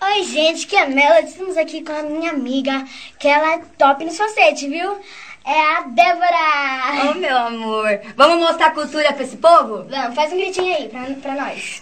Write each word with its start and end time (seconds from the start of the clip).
Oi, 0.00 0.24
gente, 0.24 0.66
que 0.66 0.76
é 0.76 0.82
a 0.82 0.86
Melody. 0.86 1.28
Estamos 1.28 1.56
aqui 1.56 1.82
com 1.82 1.92
a 1.92 2.02
minha 2.02 2.30
amiga, 2.30 2.84
que 3.18 3.26
ela 3.26 3.54
é 3.54 3.62
top 3.78 4.04
no 4.04 4.12
falsete, 4.12 4.68
viu? 4.68 5.00
É 5.44 5.76
a 5.76 5.80
Débora. 5.82 7.10
Ô, 7.10 7.14
meu 7.14 7.36
amor, 7.36 8.00
vamos 8.14 8.38
mostrar 8.38 8.72
cultura 8.72 9.12
pra 9.12 9.22
esse 9.22 9.36
povo? 9.38 9.84
Vamos, 9.88 10.14
faz 10.14 10.32
um 10.32 10.36
gritinho 10.36 10.74
aí 10.74 10.88
pra, 10.88 11.00
pra 11.22 11.34
nós. 11.34 11.80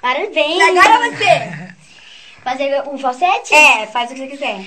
Parabéns. 0.00 0.56
E 0.56 0.62
agora 0.62 1.10
você? 1.10 1.74
Fazer 2.42 2.82
o 2.88 2.96
falsete? 2.96 3.54
É, 3.54 3.86
faz 3.86 4.10
o 4.10 4.14
que 4.14 4.20
você 4.20 4.26
quiser. 4.28 4.64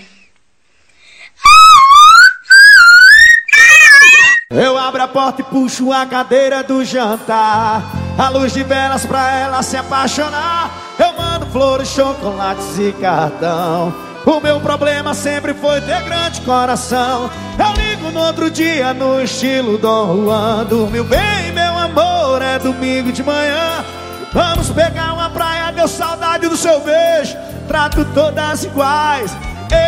Eu 4.53 4.77
abro 4.77 5.01
a 5.01 5.07
porta 5.07 5.41
e 5.41 5.43
puxo 5.43 5.91
a 5.91 6.05
cadeira 6.05 6.61
do 6.61 6.85
jantar. 6.85 7.81
A 8.15 8.29
luz 8.29 8.53
de 8.53 8.61
velas 8.61 9.03
pra 9.03 9.31
ela 9.31 9.63
se 9.63 9.75
apaixonar. 9.75 10.69
Eu 10.99 11.11
mando 11.13 11.47
flores, 11.47 11.87
chocolates 11.87 12.77
e 12.77 12.93
cartão. 12.93 13.91
O 14.23 14.39
meu 14.39 14.59
problema 14.59 15.15
sempre 15.15 15.55
foi 15.55 15.81
ter 15.81 16.03
grande 16.03 16.39
coração. 16.41 17.31
Eu 17.57 17.73
ligo 17.81 18.11
no 18.11 18.19
outro 18.19 18.51
dia 18.51 18.93
no 18.93 19.19
estilo 19.21 19.79
Dom 19.79 20.23
Juan. 20.23 20.65
Dormiu 20.65 21.03
bem, 21.03 21.51
meu 21.51 21.75
amor, 21.75 22.39
é 22.43 22.59
domingo 22.59 23.11
de 23.11 23.23
manhã. 23.23 23.83
Vamos 24.31 24.69
pegar 24.69 25.13
uma 25.13 25.31
praia, 25.31 25.71
deu 25.71 25.87
saudade 25.87 26.47
do 26.47 26.55
seu 26.55 26.79
beijo. 26.79 27.35
Trato 27.67 28.05
todas 28.13 28.63
iguais. 28.63 29.35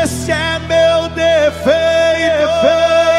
Esse 0.01 0.31
é 0.31 0.59
meu 0.59 1.07
defeito. 1.09 3.14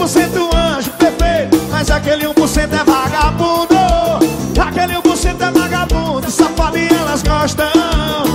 99% 0.00 0.54
anjo 0.54 0.90
perfeito 0.92 1.58
Mas 1.70 1.90
aquele 1.90 2.24
1% 2.26 2.72
é 2.72 2.84
vagabundo. 2.84 3.76
Aquele 4.60 4.94
1% 4.94 5.40
é 5.40 5.50
vagabundo 5.50 6.30
Safado 6.30 6.78
e 6.78 6.88
elas 6.88 7.22
gostam 7.22 8.29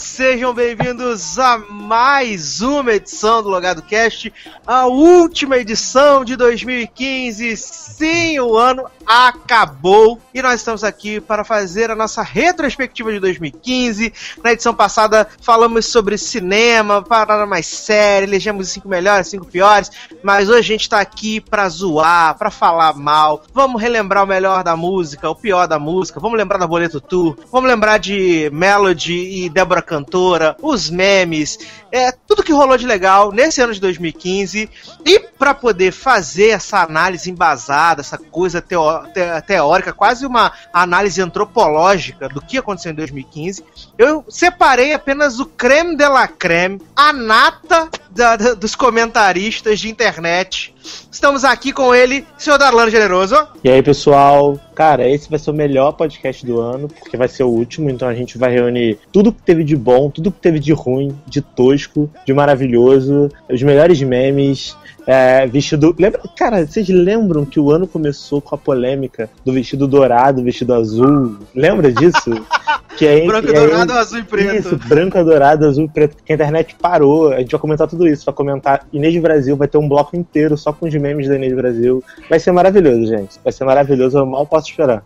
Sejam 0.00 0.54
bem-vindos 0.54 1.38
a 1.38 1.58
mais 1.58 2.62
uma 2.62 2.94
edição 2.94 3.42
do 3.42 3.50
Logado 3.50 3.82
Cast, 3.82 4.32
a 4.66 4.86
última 4.86 5.58
edição 5.58 6.24
de 6.24 6.36
2015. 6.36 7.54
Sim, 7.58 8.40
o 8.40 8.56
ano 8.56 8.86
acabou 9.06 10.18
e 10.32 10.40
nós 10.40 10.54
estamos 10.54 10.82
aqui 10.84 11.20
para 11.20 11.44
fazer 11.44 11.90
a 11.90 11.94
nossa 11.94 12.22
retrospectiva 12.22 13.12
de 13.12 13.20
2015. 13.20 14.10
Na 14.42 14.52
edição 14.52 14.72
passada 14.72 15.28
falamos 15.42 15.84
sobre 15.84 16.16
cinema, 16.16 17.02
parada 17.02 17.44
mais 17.44 17.66
séria, 17.66 18.24
elegemos 18.24 18.68
os 18.68 18.72
cinco 18.72 18.88
melhores, 18.88 19.28
cinco 19.28 19.44
piores, 19.44 19.90
mas 20.22 20.48
hoje 20.48 20.60
a 20.60 20.62
gente 20.62 20.82
está 20.82 21.00
aqui 21.00 21.42
para 21.42 21.68
zoar, 21.68 22.38
para 22.38 22.50
falar 22.50 22.94
mal. 22.94 23.42
Vamos 23.52 23.82
relembrar 23.82 24.24
o 24.24 24.26
melhor 24.26 24.64
da 24.64 24.74
música, 24.74 25.28
o 25.28 25.34
pior 25.34 25.68
da 25.68 25.78
música, 25.78 26.18
vamos 26.18 26.38
lembrar 26.38 26.56
da 26.56 26.66
Boleto 26.66 27.02
Tour, 27.02 27.36
vamos 27.52 27.68
lembrar 27.68 27.98
de 27.98 28.48
Melody 28.50 29.44
e 29.44 29.50
Débora 29.50 29.82
Cantora, 29.90 30.56
os 30.62 30.88
memes, 30.88 31.58
é 31.90 32.12
tudo 32.12 32.44
que 32.44 32.52
rolou 32.52 32.78
de 32.78 32.86
legal 32.86 33.32
nesse 33.32 33.60
ano 33.60 33.74
de 33.74 33.80
2015. 33.80 34.70
E 35.04 35.18
para 35.18 35.52
poder 35.52 35.90
fazer 35.90 36.50
essa 36.50 36.80
análise 36.80 37.28
embasada, 37.28 38.00
essa 38.00 38.16
coisa 38.16 38.62
teó 38.62 39.02
te 39.06 39.20
teórica, 39.46 39.92
quase 39.92 40.24
uma 40.24 40.52
análise 40.72 41.20
antropológica 41.20 42.28
do 42.28 42.40
que 42.40 42.58
aconteceu 42.58 42.92
em 42.92 42.94
2015, 42.94 43.64
eu 43.98 44.24
separei 44.28 44.92
apenas 44.92 45.40
o 45.40 45.46
creme 45.46 45.96
de 45.96 46.06
la 46.06 46.28
creme, 46.28 46.80
a 46.94 47.12
nata 47.12 47.88
da, 48.14 48.36
da, 48.36 48.54
dos 48.54 48.74
comentaristas 48.74 49.78
de 49.80 49.88
internet. 49.88 50.74
Estamos 51.10 51.44
aqui 51.44 51.72
com 51.72 51.94
ele, 51.94 52.24
senhor 52.38 52.58
Darlano 52.58 52.90
Generoso. 52.90 53.36
E 53.62 53.70
aí, 53.70 53.82
pessoal? 53.82 54.58
Cara, 54.74 55.08
esse 55.08 55.28
vai 55.28 55.38
ser 55.38 55.50
o 55.50 55.54
melhor 55.54 55.92
podcast 55.92 56.44
do 56.44 56.60
ano, 56.60 56.88
porque 56.88 57.16
vai 57.16 57.28
ser 57.28 57.42
o 57.42 57.48
último, 57.48 57.90
então 57.90 58.08
a 58.08 58.14
gente 58.14 58.38
vai 58.38 58.50
reunir 58.50 58.98
tudo 59.12 59.32
que 59.32 59.42
teve 59.42 59.62
de 59.62 59.76
bom, 59.76 60.10
tudo 60.10 60.32
que 60.32 60.40
teve 60.40 60.58
de 60.58 60.72
ruim, 60.72 61.16
de 61.26 61.40
tosco, 61.40 62.10
de 62.24 62.32
maravilhoso, 62.32 63.30
os 63.48 63.62
melhores 63.62 64.00
memes, 64.02 64.76
é, 65.06 65.46
vestido. 65.46 65.94
Lembra, 65.98 66.20
cara, 66.36 66.66
vocês 66.66 66.88
lembram 66.88 67.44
que 67.44 67.60
o 67.60 67.70
ano 67.70 67.86
começou 67.86 68.40
com 68.40 68.54
a 68.54 68.58
polêmica 68.58 69.28
do 69.44 69.52
vestido 69.52 69.86
dourado, 69.86 70.42
vestido 70.42 70.74
azul? 70.74 71.38
Lembra 71.54 71.92
disso? 71.92 72.30
que 73.00 73.08
aí, 73.08 73.26
branco, 73.26 73.46
que 73.46 73.54
dourado, 73.54 73.92
azul 73.94 74.18
e 74.18 74.22
preto. 74.22 74.54
Isso, 74.56 74.76
branco, 74.76 75.24
dourado, 75.24 75.66
azul 75.66 75.84
e 75.86 75.88
preto. 75.88 76.18
Que 76.22 76.32
a 76.32 76.34
internet 76.34 76.76
parou. 76.78 77.32
A 77.32 77.38
gente 77.38 77.50
vai 77.50 77.58
comentar 77.58 77.88
tudo 77.88 78.06
isso. 78.06 78.26
Vai 78.26 78.34
comentar 78.34 78.86
Inês 78.92 79.16
Brasil, 79.22 79.56
vai 79.56 79.66
ter 79.66 79.78
um 79.78 79.88
bloco 79.88 80.14
inteiro 80.14 80.54
só 80.58 80.70
com 80.70 80.86
os 80.86 80.94
memes 80.94 81.26
da 81.26 81.36
Inês 81.36 81.54
Brasil. 81.54 82.04
Vai 82.28 82.38
ser 82.38 82.52
maravilhoso, 82.52 83.06
gente. 83.06 83.40
Vai 83.42 83.54
ser 83.54 83.64
maravilhoso, 83.64 84.18
eu 84.18 84.26
mal 84.26 84.44
posso 84.44 84.68
esperar. 84.68 85.02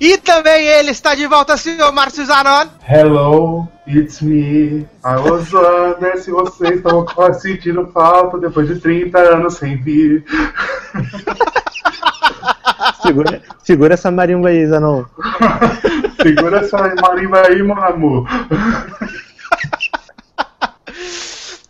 E 0.00 0.18
também 0.18 0.66
ele 0.66 0.90
está 0.90 1.14
de 1.14 1.24
volta, 1.28 1.56
senhor 1.56 1.92
Márcio 1.92 2.26
Zanon. 2.26 2.66
Hello, 2.84 3.68
It's 3.86 4.20
me. 4.20 4.84
I 5.04 5.16
was 5.16 5.52
wondering 5.52 6.18
se 6.18 6.32
vocês 6.32 6.78
estão 6.78 7.06
sentindo 7.34 7.86
falta 7.92 8.38
depois 8.38 8.66
de 8.66 8.80
30 8.80 9.18
anos 9.18 9.54
sem 9.54 9.76
vir. 9.76 10.24
segura, 13.02 13.42
segura 13.62 13.94
essa 13.94 14.10
marimba 14.10 14.48
aí, 14.48 14.66
Zanon. 14.66 15.04
segura 16.22 16.60
essa 16.60 16.94
marimba 17.00 17.42
aí, 17.46 17.62
meu 17.62 17.82
amor. 17.82 18.26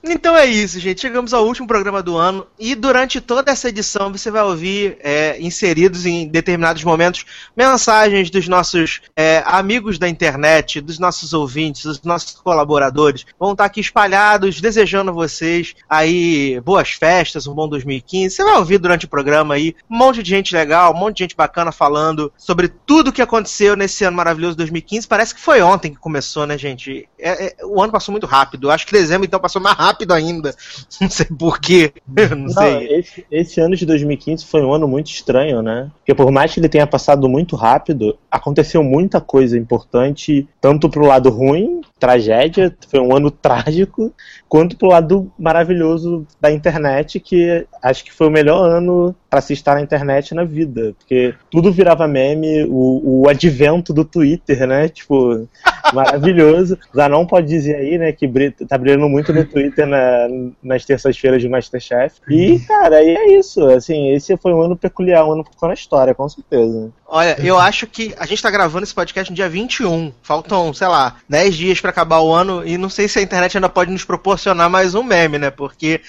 Então 0.08 0.36
é 0.36 0.46
isso, 0.46 0.78
gente. 0.78 1.00
Chegamos 1.00 1.34
ao 1.34 1.44
último 1.44 1.66
programa 1.66 2.00
do 2.00 2.16
ano 2.16 2.46
e 2.58 2.76
durante 2.76 3.20
toda 3.20 3.50
essa 3.50 3.68
edição 3.68 4.12
você 4.12 4.30
vai 4.30 4.42
ouvir 4.42 4.96
é, 5.00 5.36
inseridos 5.40 6.06
em 6.06 6.28
determinados 6.28 6.84
momentos 6.84 7.24
mensagens 7.56 8.30
dos 8.30 8.46
nossos 8.46 9.00
é, 9.16 9.42
amigos 9.44 9.98
da 9.98 10.08
internet, 10.08 10.80
dos 10.80 11.00
nossos 11.00 11.32
ouvintes, 11.32 11.82
dos 11.82 12.02
nossos 12.02 12.34
colaboradores. 12.40 13.26
Vão 13.38 13.52
estar 13.52 13.64
aqui 13.64 13.80
espalhados, 13.80 14.60
desejando 14.60 15.12
vocês 15.12 15.74
aí 15.88 16.60
boas 16.60 16.90
festas, 16.90 17.48
um 17.48 17.54
bom 17.54 17.68
2015. 17.68 18.36
Você 18.36 18.44
vai 18.44 18.56
ouvir 18.58 18.78
durante 18.78 19.06
o 19.06 19.08
programa 19.08 19.54
aí 19.54 19.74
um 19.90 19.96
monte 19.96 20.22
de 20.22 20.30
gente 20.30 20.54
legal, 20.54 20.94
um 20.94 20.98
monte 20.98 21.16
de 21.16 21.24
gente 21.24 21.36
bacana 21.36 21.72
falando 21.72 22.32
sobre 22.36 22.68
tudo 22.68 23.12
que 23.12 23.22
aconteceu 23.22 23.74
nesse 23.74 24.04
ano 24.04 24.16
maravilhoso 24.16 24.56
2015. 24.56 25.08
Parece 25.08 25.34
que 25.34 25.40
foi 25.40 25.60
ontem 25.62 25.92
que 25.92 25.98
começou, 25.98 26.46
né, 26.46 26.56
gente? 26.56 27.08
É, 27.18 27.46
é, 27.46 27.56
o 27.64 27.82
ano 27.82 27.92
passou 27.92 28.12
muito 28.12 28.26
rápido. 28.26 28.70
Acho 28.70 28.86
que 28.86 28.92
dezembro 28.92 29.26
então 29.26 29.40
passou 29.40 29.60
mais 29.60 29.76
rápido 29.76 29.95
rápido 29.96 30.12
ainda. 30.12 30.54
Não 31.00 31.10
sei 31.10 31.26
porquê. 31.26 31.92
Não, 32.06 32.36
não 32.36 32.48
sei. 32.48 32.86
Esse, 32.88 33.26
esse, 33.30 33.60
ano 33.60 33.76
de 33.76 33.84
2015 33.84 34.44
foi 34.46 34.62
um 34.62 34.72
ano 34.72 34.88
muito 34.88 35.10
estranho, 35.10 35.62
né? 35.62 35.90
Porque 35.98 36.14
por 36.14 36.30
mais 36.30 36.52
que 36.52 36.60
ele 36.60 36.68
tenha 36.68 36.86
passado 36.86 37.28
muito 37.28 37.54
rápido, 37.56 38.16
aconteceu 38.30 38.82
muita 38.82 39.20
coisa 39.20 39.58
importante, 39.58 40.48
tanto 40.60 40.88
pro 40.88 41.06
lado 41.06 41.28
ruim, 41.30 41.80
tragédia, 41.98 42.74
foi 42.88 43.00
um 43.00 43.14
ano 43.14 43.30
trágico, 43.30 44.12
quanto 44.48 44.76
pro 44.76 44.88
lado 44.88 45.30
maravilhoso 45.38 46.26
da 46.40 46.50
internet, 46.50 47.20
que 47.20 47.66
acho 47.82 48.04
que 48.04 48.12
foi 48.12 48.28
o 48.28 48.30
melhor 48.30 48.68
ano 48.68 49.14
para 49.28 49.40
se 49.40 49.52
estar 49.52 49.74
na 49.74 49.82
internet 49.82 50.34
na 50.34 50.44
vida. 50.44 50.94
Porque 50.98 51.34
tudo 51.50 51.72
virava 51.72 52.08
meme, 52.08 52.64
o, 52.64 53.22
o 53.22 53.28
advento 53.28 53.92
do 53.92 54.04
Twitter, 54.04 54.66
né? 54.66 54.88
Tipo, 54.88 55.46
maravilhoso. 55.92 56.78
Zanon 56.94 57.26
pode 57.26 57.48
dizer 57.48 57.76
aí, 57.76 57.98
né, 57.98 58.12
que 58.12 58.26
tá 58.66 58.78
brilhando 58.78 59.08
muito 59.08 59.32
no 59.32 59.44
Twitter 59.44 59.85
na, 59.86 60.28
nas 60.62 60.84
terças-feiras 60.84 61.40
de 61.40 61.48
Masterchef. 61.48 62.20
E, 62.28 62.58
cara, 62.60 63.02
e 63.02 63.16
é 63.16 63.38
isso. 63.38 63.64
Assim, 63.66 64.10
esse 64.10 64.36
foi 64.36 64.52
um 64.52 64.60
ano 64.60 64.76
peculiar, 64.76 65.26
um 65.26 65.32
ano 65.32 65.44
ficou 65.44 65.68
na 65.68 65.74
história, 65.74 66.14
com 66.14 66.28
certeza. 66.28 66.90
Olha, 67.08 67.36
eu 67.40 67.56
acho 67.56 67.86
que 67.86 68.12
a 68.18 68.26
gente 68.26 68.42
tá 68.42 68.50
gravando 68.50 68.82
esse 68.82 68.94
podcast 68.94 69.30
no 69.30 69.36
dia 69.36 69.48
21. 69.48 70.12
Faltam, 70.22 70.74
sei 70.74 70.88
lá, 70.88 71.16
10 71.28 71.56
dias 71.56 71.80
para 71.80 71.90
acabar 71.90 72.18
o 72.18 72.32
ano 72.32 72.66
e 72.66 72.76
não 72.76 72.88
sei 72.88 73.06
se 73.06 73.18
a 73.20 73.22
internet 73.22 73.56
ainda 73.56 73.68
pode 73.68 73.92
nos 73.92 74.04
proporcionar 74.04 74.68
mais 74.68 74.92
um 74.92 75.04
meme, 75.04 75.38
né? 75.38 75.50
Porque 75.50 76.00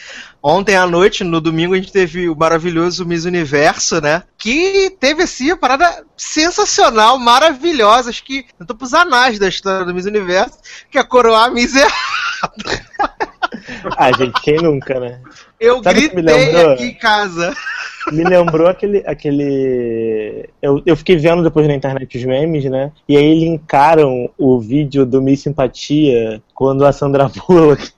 ontem 0.41 0.75
à 0.75 0.87
noite, 0.87 1.23
no 1.23 1.39
domingo, 1.39 1.75
a 1.75 1.77
gente 1.77 1.91
teve 1.91 2.27
o 2.27 2.35
maravilhoso 2.35 3.05
Miss 3.05 3.25
Universo, 3.25 4.01
né? 4.01 4.23
Que 4.39 4.89
teve 4.99 5.21
assim 5.21 5.51
a 5.51 5.57
parada 5.57 6.03
sensacional, 6.17 7.19
maravilhosa. 7.19 8.09
Acho 8.09 8.23
que 8.23 8.47
eu 8.59 8.65
tô 8.65 8.73
pros 8.73 8.95
anais 8.95 9.37
da 9.37 9.47
história 9.47 9.85
do 9.85 9.93
Miss 9.93 10.05
Universo, 10.05 10.57
que 10.89 10.97
é 10.97 11.03
coroar 11.03 11.45
a 11.45 11.51
Miss 11.51 11.75
errada. 11.75 12.87
Ah, 13.97 14.11
gente, 14.11 14.39
quem 14.41 14.57
nunca, 14.57 14.99
né? 14.99 15.19
Eu 15.59 15.81
Sabe 15.83 16.07
gritei 16.07 16.55
aqui 16.73 16.83
em 16.83 16.93
casa. 16.93 17.53
Me 18.11 18.23
lembrou 18.23 18.67
aquele. 18.67 19.03
aquele... 19.05 20.49
Eu, 20.61 20.81
eu 20.85 20.95
fiquei 20.95 21.17
vendo 21.17 21.43
depois 21.43 21.67
na 21.67 21.75
internet 21.75 22.17
os 22.17 22.23
memes, 22.23 22.63
né? 22.65 22.91
E 23.07 23.17
aí 23.17 23.39
linkaram 23.39 24.29
o 24.37 24.59
vídeo 24.59 25.05
do 25.05 25.21
Miss 25.21 25.41
Simpatia 25.41 26.41
quando 26.53 26.85
a 26.85 26.91
Sandra 26.91 27.29
Bullock 27.47 27.91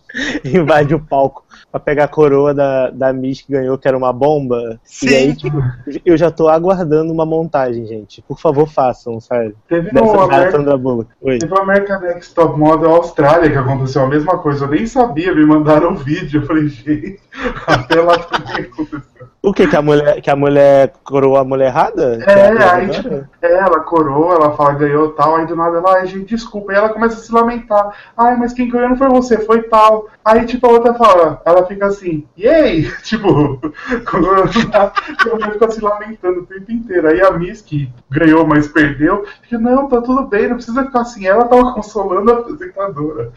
invade 0.44 0.96
o 0.96 1.00
palco 1.00 1.44
pra 1.72 1.80
pegar 1.80 2.06
a 2.06 2.08
coroa 2.08 2.54
da, 2.54 2.90
da 2.90 3.14
Miss 3.14 3.42
que 3.42 3.52
ganhou, 3.52 3.78
que 3.78 3.88
era 3.88 3.98
uma 3.98 4.12
bomba. 4.12 4.80
Sim. 4.84 5.10
E 5.10 5.16
aí, 5.16 5.36
tipo, 5.36 5.58
eu 6.06 6.18
já 6.18 6.32
tô 6.32 6.48
aguardando 6.48 7.14
uma 7.14 7.26
montagem, 7.26 7.86
gente. 7.86 8.22
Por 8.24 8.40
favor, 8.40 8.68
façam, 8.68 9.20
sério. 9.20 9.56
Teve 9.68 9.94
no 9.94 10.02
Dessa 10.02 10.18
da 10.18 10.24
American, 10.24 10.64
teve 11.24 11.48
no 11.48 11.60
American 11.60 12.00
Next 12.02 12.36
Top 12.36 12.58
Model 12.58 12.90
Austrália 12.96 13.52
que 13.52 13.58
aconteceu 13.58 14.04
a 14.04 14.08
mesma 14.08 14.38
coisa. 14.38 14.66
Eu 14.66 14.70
nem 14.70 14.86
sabia, 14.86 15.34
me 15.34 15.46
mandaram 15.46 15.94
o 15.94 15.96
vídeo. 15.96 16.42
Eu 16.42 16.48
falei, 16.48 16.68
gente, 16.68 17.20
até 17.68 18.02
lá 18.02 18.18
também 18.18 18.66
aconteceu. 18.66 19.20
O 19.42 19.54
que? 19.54 19.68
Que 19.68 19.76
a 19.76 19.82
mulher, 19.82 20.22
que 20.22 20.30
a 20.30 20.36
mulher 20.36 20.94
coroou 21.04 21.38
a 21.38 21.46
mulher 21.46 21.68
errada? 21.68 22.18
Que 22.18 22.30
É, 22.30 22.48
ela 22.48 22.74
aí 22.74 22.90
tipo, 22.90 23.26
é, 23.42 23.54
ela 23.54 23.80
coroa, 23.80 24.36
ela 24.36 24.56
fala 24.56 24.74
ganhou 24.74 25.12
tal, 25.12 25.38
aí 25.38 25.46
do 25.46 25.56
nada 25.56 25.78
ela, 25.78 25.94
ai 25.94 26.08
gente, 26.08 26.36
desculpa, 26.36 26.72
aí 26.72 26.78
ela 26.78 26.90
começa 26.90 27.16
a 27.16 27.20
se 27.20 27.32
lamentar. 27.32 27.96
Ai, 28.18 28.36
mas 28.36 28.52
quem 28.52 28.70
ganhou 28.70 28.90
não 28.90 28.98
foi 28.98 29.08
você, 29.08 29.38
foi 29.38 29.64
tal. 29.64 30.08
Aí 30.26 30.46
tipo 30.46 30.68
a 30.68 30.72
outra 30.72 30.94
fala, 30.94 31.42
ela 31.46 31.59
fica 31.66 31.88
assim, 31.88 32.28
yay! 32.38 32.90
Tipo, 33.04 33.60
quando 34.10 34.28
ela 34.28 34.48
fica 34.48 35.72
se 35.72 35.82
lamentando 35.82 36.42
o 36.42 36.46
tempo 36.46 36.72
inteiro. 36.72 37.08
Aí 37.08 37.22
a 37.22 37.32
Miss, 37.32 37.62
que 37.62 37.90
ganhou, 38.10 38.46
mas 38.46 38.68
perdeu, 38.68 39.26
fica, 39.42 39.58
não, 39.58 39.88
tá 39.88 40.02
tudo 40.02 40.28
bem, 40.28 40.48
não 40.48 40.56
precisa 40.56 40.86
ficar 40.86 41.02
assim. 41.02 41.28
Ela 41.28 41.48
tava 41.48 41.74
consolando 41.74 42.32
a 42.32 42.40
apresentadora. 42.40 43.32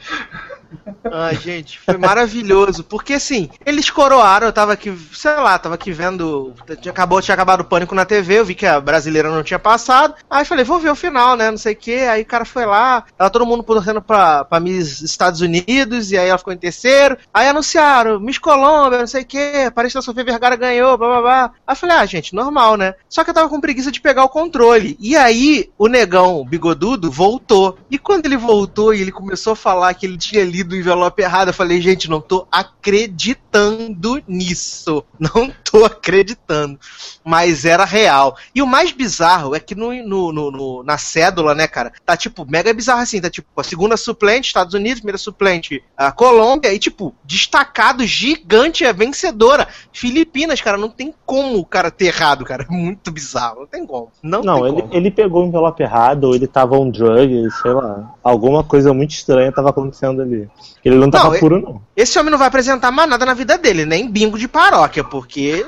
Ai, 1.11 1.37
gente, 1.37 1.79
foi 1.79 1.97
maravilhoso. 1.97 2.85
Porque 2.85 3.15
assim, 3.15 3.51
eles 3.65 3.91
coroaram, 3.91 4.47
eu 4.47 4.53
tava 4.53 4.73
aqui, 4.73 4.97
sei 5.13 5.33
lá, 5.33 5.59
tava 5.59 5.75
aqui 5.75 5.93
vendo. 5.93 6.55
Tinha, 6.81 6.93
acabou, 6.93 7.21
tinha 7.21 7.35
acabado 7.35 7.61
o 7.61 7.65
pânico 7.65 7.95
na 7.95 8.05
TV, 8.05 8.39
eu 8.39 8.45
vi 8.45 8.55
que 8.55 8.67
a 8.67 8.81
brasileira 8.81 9.31
não 9.31 9.43
tinha 9.43 9.59
passado. 9.59 10.15
Aí 10.31 10.45
falei, 10.45 10.65
vou 10.65 10.79
ver 10.79 10.91
o 10.91 10.97
final, 10.97 11.37
né? 11.37 11.51
Não 11.51 11.59
sei 11.59 11.75
o 11.75 11.77
que. 11.77 11.95
Aí 11.95 12.23
o 12.23 12.27
cara 12.27 12.45
foi 12.45 12.65
lá, 12.67 13.05
tava 13.17 13.31
todo 13.31 13.47
mundo 13.47 13.63
torcendo 13.63 14.01
pra, 14.03 14.45
pra 14.45 14.61
Miss 14.61 15.01
Estados 15.01 15.41
Unidos, 15.41 16.13
e 16.13 16.19
aí 16.19 16.29
ela 16.29 16.39
ficou 16.39 16.53
em 16.53 16.59
terceiro. 16.59 17.17
Aí 17.33 17.49
anunciaram, 17.49 18.21
Miss 18.21 18.39
Colômbia, 18.39 18.99
não 18.99 19.07
sei 19.07 19.23
o 19.23 19.27
que, 19.27 19.73
a 19.75 20.03
Sofia 20.03 20.25
Vergara 20.25 20.57
ganhou, 20.57 20.97
blá 20.97 21.09
blá 21.09 21.21
blá. 21.21 21.51
Aí 21.67 21.77
falei, 21.77 21.97
ah, 21.97 22.07
gente, 22.07 22.35
normal, 22.35 22.77
né? 22.77 22.95
Só 23.09 23.23
que 23.23 23.31
eu 23.31 23.35
tava 23.35 23.49
com 23.49 23.61
preguiça 23.61 23.91
de 23.91 24.01
pegar 24.01 24.25
o 24.25 24.29
controle. 24.29 24.97
E 24.99 25.17
aí, 25.17 25.71
o 25.77 25.87
negão 25.87 26.45
bigodudo 26.45 27.11
voltou. 27.11 27.79
E 27.91 27.99
quando 27.99 28.27
ele 28.27 28.37
voltou 28.37 28.95
e 28.95 29.01
ele 29.01 29.13
começou 29.13 29.53
a 29.53 29.57
falar 29.57 29.93
que 29.95 30.07
ele 30.07 30.17
tinha 30.17 30.45
lido 30.45 30.62
o 30.63 30.77
envelope 30.77 31.21
errado, 31.23 31.49
eu 31.49 31.55
falei, 31.55 31.81
gente, 31.81 32.09
não 32.09 32.21
tô 32.21 32.47
acreditando 32.51 34.23
nisso. 34.27 35.05
Não 35.19 35.53
tô 35.65 35.85
acreditando. 35.85 36.79
Mas 37.25 37.65
era 37.65 37.85
real. 37.85 38.37
E 38.55 38.61
o 38.61 38.67
mais 38.67 38.91
bizarro 38.93 39.55
é 39.55 39.61
que 39.61 39.75
no, 39.75 39.93
no- 40.03 40.33
no- 40.33 40.51
no- 40.51 40.83
na 40.83 40.99
cédula, 40.99 41.55
né, 41.55 41.67
cara, 41.69 41.93
tá 42.05 42.17
tipo, 42.17 42.45
mega 42.45 42.73
bizarro 42.75 43.01
assim, 43.01 43.21
tá 43.21 43.31
tipo, 43.31 43.49
a 43.61 43.63
segunda 43.65 43.97
suplente, 43.97 44.49
Estados 44.49 44.75
Unidos, 44.75 44.99
primeira 45.01 45.19
suplente, 45.19 45.83
a 45.97 46.11
Colômbia, 46.11 46.73
e 46.75 46.79
tipo, 46.79 47.15
destacado, 47.25 48.05
gigante, 48.05 48.85
é 48.85 48.93
vencedora. 48.93 49.69
Filipinas, 49.93 50.61
cara, 50.61 50.77
não 50.77 50.89
tem 50.91 51.15
como 51.25 51.59
o 51.59 51.65
cara 51.65 51.91
ter 51.91 52.07
errado, 52.07 52.45
cara. 52.45 52.67
É 52.69 52.73
muito 52.73 53.11
bizarro, 53.13 53.61
não 53.61 53.67
tem 53.67 53.87
como. 53.87 54.11
Não, 54.23 54.43
Não, 54.43 54.67
ele, 54.67 54.83
como. 54.83 54.95
ele 54.95 55.11
pegou 55.11 55.45
o 55.45 55.47
envelope 55.47 55.83
errado, 55.83 56.25
ou 56.25 56.35
ele 56.35 56.47
tava 56.47 56.77
on 56.77 56.91
drug, 56.91 57.49
sei 57.63 57.73
lá. 57.73 58.13
Alguma 58.23 58.65
coisa 58.65 58.93
muito 58.93 59.13
estranha 59.13 59.53
tava 59.53 59.71
acontecendo 59.71 60.21
ali. 60.23 60.49
Ele 60.85 60.97
não 60.97 61.11
tava 61.11 61.31
Não, 61.31 61.39
puro, 61.39 61.61
não. 61.61 61.81
Esse 61.97 62.19
homem 62.19 62.31
não 62.31 62.39
vai 62.39 62.49
apresentar 62.49 62.91
mais 62.91 63.09
nada 63.09 63.25
na 63.25 63.35
vida 63.35 63.57
dele, 63.57 63.85
nem 63.85 64.11
bingo 64.11 64.39
de 64.39 64.49
paróquia, 64.49 65.05
porque. 65.05 65.65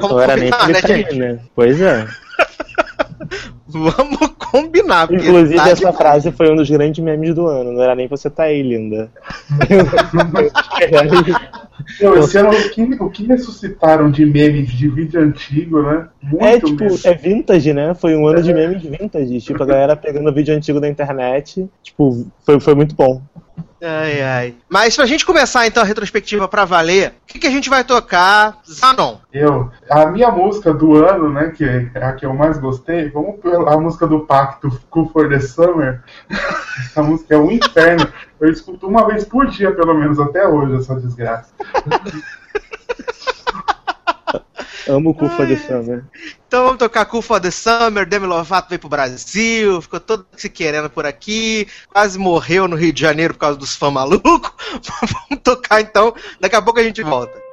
Não 0.00 0.18
era 0.20 0.36
nem 0.36 0.50
tá 0.50 0.66
aí, 0.66 1.14
né? 1.18 1.40
Pois 1.54 1.80
é. 1.80 2.06
Vamos 3.70 4.30
combinar. 4.38 5.06
porque 5.06 5.26
Inclusive, 5.26 5.56
tá 5.56 5.64
essa 5.68 5.74
demais. 5.76 5.96
frase 5.96 6.32
foi 6.32 6.50
um 6.50 6.56
dos 6.56 6.70
grandes 6.70 7.04
memes 7.04 7.34
do 7.34 7.46
ano. 7.46 7.70
Não 7.72 7.82
era 7.82 7.94
nem 7.94 8.08
você 8.08 8.30
tá 8.30 8.44
aí, 8.44 8.62
linda. 8.62 9.10
Meu, 12.00 12.18
esse 12.18 12.36
ano, 12.38 12.50
o 12.50 12.70
que, 12.70 12.82
o 12.82 13.10
que 13.10 13.26
ressuscitaram 13.26 14.10
de 14.10 14.24
memes 14.26 14.70
de 14.70 14.88
vídeo 14.88 15.20
antigo, 15.20 15.82
né? 15.82 16.08
Muito 16.22 16.44
É 16.44 16.60
tipo, 16.60 16.84
mesmo. 16.84 16.98
é 17.10 17.14
vintage, 17.14 17.72
né? 17.72 17.94
Foi 17.94 18.16
um 18.16 18.26
ano 18.26 18.42
de 18.42 18.52
memes 18.52 18.82
vintage. 18.82 19.40
Tipo, 19.40 19.62
a 19.62 19.66
galera 19.66 19.96
pegando 19.96 20.32
vídeo 20.32 20.54
antigo 20.54 20.80
da 20.80 20.88
internet. 20.88 21.68
Tipo, 21.82 22.26
foi, 22.44 22.58
foi 22.60 22.74
muito 22.74 22.94
bom. 22.94 23.22
Ai, 23.82 24.22
ai. 24.22 24.54
Mas 24.68 24.96
pra 24.96 25.06
gente 25.06 25.24
começar 25.24 25.66
então 25.66 25.82
a 25.82 25.86
retrospectiva 25.86 26.48
pra 26.48 26.64
valer, 26.64 27.14
o 27.22 27.26
que, 27.26 27.38
que 27.38 27.46
a 27.46 27.50
gente 27.50 27.70
vai 27.70 27.84
tocar? 27.84 28.58
Zanon. 28.68 29.18
Eu, 29.32 29.70
a 29.88 30.06
minha 30.06 30.30
música 30.30 30.72
do 30.72 30.96
ano, 30.96 31.30
né, 31.30 31.52
que 31.56 31.64
é 31.64 32.04
a 32.04 32.12
que 32.12 32.26
eu 32.26 32.34
mais 32.34 32.58
gostei, 32.58 33.08
vamos 33.10 33.40
pela 33.40 33.78
música 33.80 34.06
do 34.06 34.20
Pacto, 34.20 34.80
Cool 34.90 35.08
for 35.10 35.28
the 35.28 35.40
Summer. 35.40 36.02
Essa 36.78 37.02
música 37.02 37.34
é 37.34 37.38
um 37.38 37.50
inferno. 37.50 38.08
Eu 38.40 38.50
escuto 38.50 38.86
uma 38.86 39.06
vez 39.06 39.24
por 39.24 39.46
dia, 39.46 39.72
pelo 39.72 39.94
menos 39.94 40.18
até 40.18 40.46
hoje, 40.46 40.76
essa 40.76 40.94
desgraça. 40.96 41.50
Amo 44.88 45.10
o 45.10 45.14
Kufa 45.14 45.46
de 45.46 45.56
Summer. 45.56 46.04
Então 46.46 46.64
vamos 46.64 46.78
tocar 46.78 47.06
for 47.06 47.40
the 47.40 47.50
Summer, 47.50 48.06
Demi 48.06 48.26
Lovato 48.26 48.68
veio 48.68 48.78
pro 48.78 48.88
Brasil, 48.88 49.82
ficou 49.82 50.00
todo 50.00 50.26
se 50.36 50.48
querendo 50.48 50.88
por 50.88 51.04
aqui, 51.04 51.66
quase 51.88 52.18
morreu 52.18 52.66
no 52.66 52.76
Rio 52.76 52.92
de 52.92 53.00
Janeiro 53.00 53.34
por 53.34 53.40
causa 53.40 53.58
dos 53.58 53.76
fãs 53.76 53.92
malucos. 53.92 54.52
vamos 55.30 55.42
tocar 55.42 55.80
então, 55.80 56.14
daqui 56.40 56.56
a 56.56 56.62
pouco 56.62 56.80
a 56.80 56.82
gente 56.82 57.02
volta. 57.02 57.47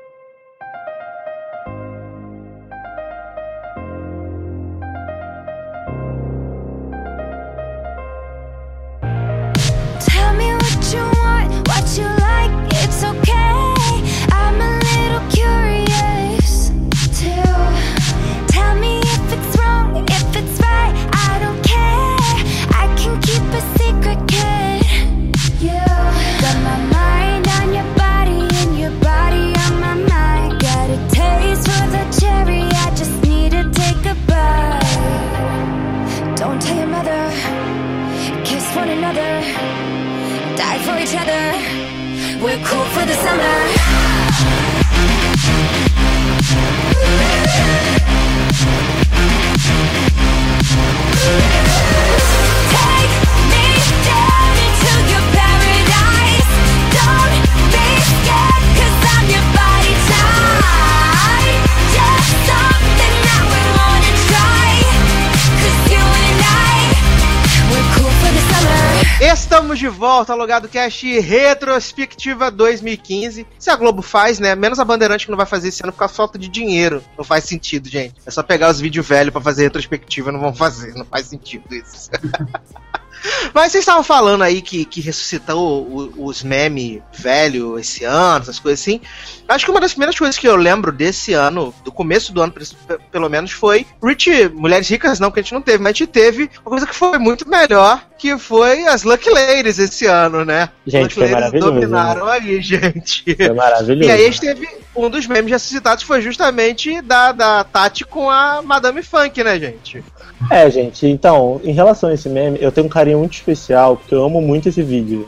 Volta 70.05 70.33
ao 70.33 70.37
Logado 70.37 70.69
Cast 70.69 71.19
Retrospectiva 71.19 72.51
2015. 72.51 73.47
Se 73.57 73.71
a 73.71 73.75
Globo 73.75 74.03
faz, 74.03 74.37
né? 74.37 74.53
Menos 74.53 74.79
a 74.79 74.85
Bandeirante 74.85 75.25
que 75.25 75.31
não 75.31 75.37
vai 75.37 75.47
fazer 75.47 75.69
esse 75.69 75.81
ano 75.83 75.91
por 75.91 75.97
causa 75.97 76.13
da 76.13 76.17
falta 76.17 76.37
de 76.37 76.47
dinheiro. 76.47 77.03
Não 77.17 77.23
faz 77.23 77.45
sentido, 77.45 77.89
gente. 77.89 78.13
É 78.23 78.29
só 78.29 78.43
pegar 78.43 78.69
os 78.69 78.79
vídeos 78.79 79.07
velhos 79.07 79.31
pra 79.31 79.41
fazer 79.41 79.63
retrospectiva, 79.63 80.31
não 80.31 80.39
vão 80.39 80.53
fazer. 80.53 80.93
Não 80.93 81.05
faz 81.05 81.25
sentido 81.25 81.73
isso. 81.73 82.11
Mas 83.53 83.71
vocês 83.71 83.81
estavam 83.81 84.03
falando 84.03 84.43
aí 84.43 84.61
que, 84.61 84.85
que 84.85 85.01
ressuscitou 85.01 85.83
o- 85.83 86.25
os 86.27 86.43
memes 86.43 87.01
velho 87.17 87.79
esse 87.79 88.03
ano, 88.03 88.41
essas 88.43 88.59
coisas 88.59 88.79
assim. 88.81 89.01
Acho 89.47 89.65
que 89.65 89.71
uma 89.71 89.79
das 89.79 89.91
primeiras 89.93 90.17
coisas 90.17 90.37
que 90.37 90.47
eu 90.47 90.55
lembro 90.55 90.91
desse 90.91 91.33
ano, 91.33 91.73
do 91.83 91.91
começo 91.91 92.33
do 92.33 92.41
ano, 92.41 92.51
pe- 92.51 92.97
pelo 93.11 93.29
menos, 93.29 93.51
foi 93.51 93.85
Rich, 94.03 94.49
Mulheres 94.53 94.87
Ricas, 94.89 95.19
não, 95.19 95.31
que 95.31 95.39
a 95.39 95.43
gente 95.43 95.53
não 95.53 95.61
teve, 95.61 95.77
mas 95.79 95.91
a 95.91 95.93
gente 95.93 96.07
teve 96.07 96.49
uma 96.61 96.69
coisa 96.71 96.85
que 96.87 96.95
foi 96.95 97.17
muito 97.17 97.47
melhor, 97.47 98.03
que 98.17 98.37
foi 98.37 98.85
as 98.87 99.03
Lucky 99.03 99.29
Ladies 99.29 99.79
esse 99.79 100.05
ano, 100.05 100.43
né? 100.45 100.69
Gente, 100.85 101.03
Lucky 101.03 101.13
foi 101.15 101.23
Ladies 101.23 101.39
maravilhoso, 101.39 101.71
né? 101.73 101.79
dominaram 101.81 102.27
aí, 102.27 102.61
gente. 102.61 103.23
Foi 103.35 103.53
maravilhoso. 103.53 104.09
E 104.09 104.11
aí 104.11 104.21
a 104.21 104.25
gente 104.25 104.41
teve 104.41 104.67
um 104.95 105.09
dos 105.09 105.27
memes 105.27 105.51
ressuscitados 105.51 106.03
foi 106.03 106.21
justamente 106.21 107.01
da, 107.01 107.31
da 107.31 107.63
Tati 107.63 108.05
com 108.05 108.29
a 108.29 108.61
Madame 108.61 109.03
Funk, 109.03 109.43
né, 109.43 109.59
gente? 109.59 110.03
É, 110.49 110.69
gente, 110.69 111.05
então, 111.07 111.59
em 111.63 111.73
relação 111.73 112.09
a 112.09 112.13
esse 112.13 112.29
meme, 112.29 112.57
eu 112.61 112.71
tenho 112.71 112.87
um 112.87 112.89
carinho 112.89 113.19
muito 113.19 113.33
especial, 113.33 113.97
porque 113.97 114.15
eu 114.15 114.23
amo 114.23 114.41
muito 114.41 114.69
esse 114.69 114.81
vídeo. 114.81 115.27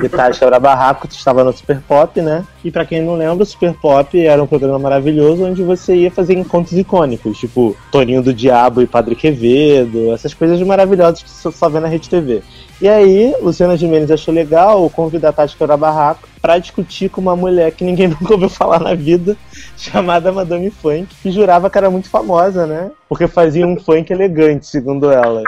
E 0.00 0.08
Tati 0.08 0.38
Quebra 0.38 0.60
Barraco 0.60 1.06
estava 1.10 1.42
no 1.42 1.52
Super 1.52 1.80
Pop, 1.80 2.20
né? 2.20 2.44
E 2.64 2.70
pra 2.70 2.84
quem 2.84 3.02
não 3.02 3.16
lembra, 3.16 3.42
o 3.42 3.46
Super 3.46 3.74
Pop 3.74 4.18
era 4.18 4.42
um 4.42 4.46
programa 4.46 4.78
maravilhoso 4.78 5.44
onde 5.44 5.62
você 5.62 5.94
ia 5.96 6.10
fazer 6.10 6.34
encontros 6.34 6.78
icônicos, 6.78 7.38
tipo 7.38 7.76
Toninho 7.90 8.22
do 8.22 8.32
Diabo 8.32 8.82
e 8.82 8.86
Padre 8.86 9.16
Quevedo, 9.16 10.12
essas 10.12 10.32
coisas 10.32 10.60
maravilhosas 10.62 11.22
que 11.22 11.30
você 11.30 11.50
só 11.50 11.68
vê 11.68 11.80
na 11.80 11.88
Rede 11.88 12.08
TV. 12.08 12.42
E 12.80 12.88
aí, 12.88 13.34
Luciana 13.40 13.76
Gimenez 13.76 14.10
achou 14.10 14.34
legal 14.34 14.90
convidar 14.90 15.28
a 15.28 15.32
Tati 15.32 15.56
Quebra 15.56 15.76
Barraco 15.76 16.28
pra 16.42 16.58
discutir 16.58 17.08
com 17.08 17.20
uma 17.20 17.36
mulher 17.36 17.70
que 17.72 17.84
ninguém 17.84 18.08
nunca 18.20 18.34
ouviu 18.34 18.48
falar 18.48 18.80
na 18.80 18.94
vida, 18.94 19.36
chamada 19.76 20.32
Madame 20.32 20.70
Funk, 20.70 21.06
que 21.22 21.30
jurava 21.30 21.70
que 21.70 21.78
era 21.78 21.88
muito 21.88 22.10
famosa, 22.10 22.66
né? 22.66 22.90
Porque 23.08 23.28
fazia 23.28 23.66
um 23.66 23.78
funk 23.78 24.12
elegante, 24.12 24.66
segundo 24.66 25.10
ela. 25.10 25.42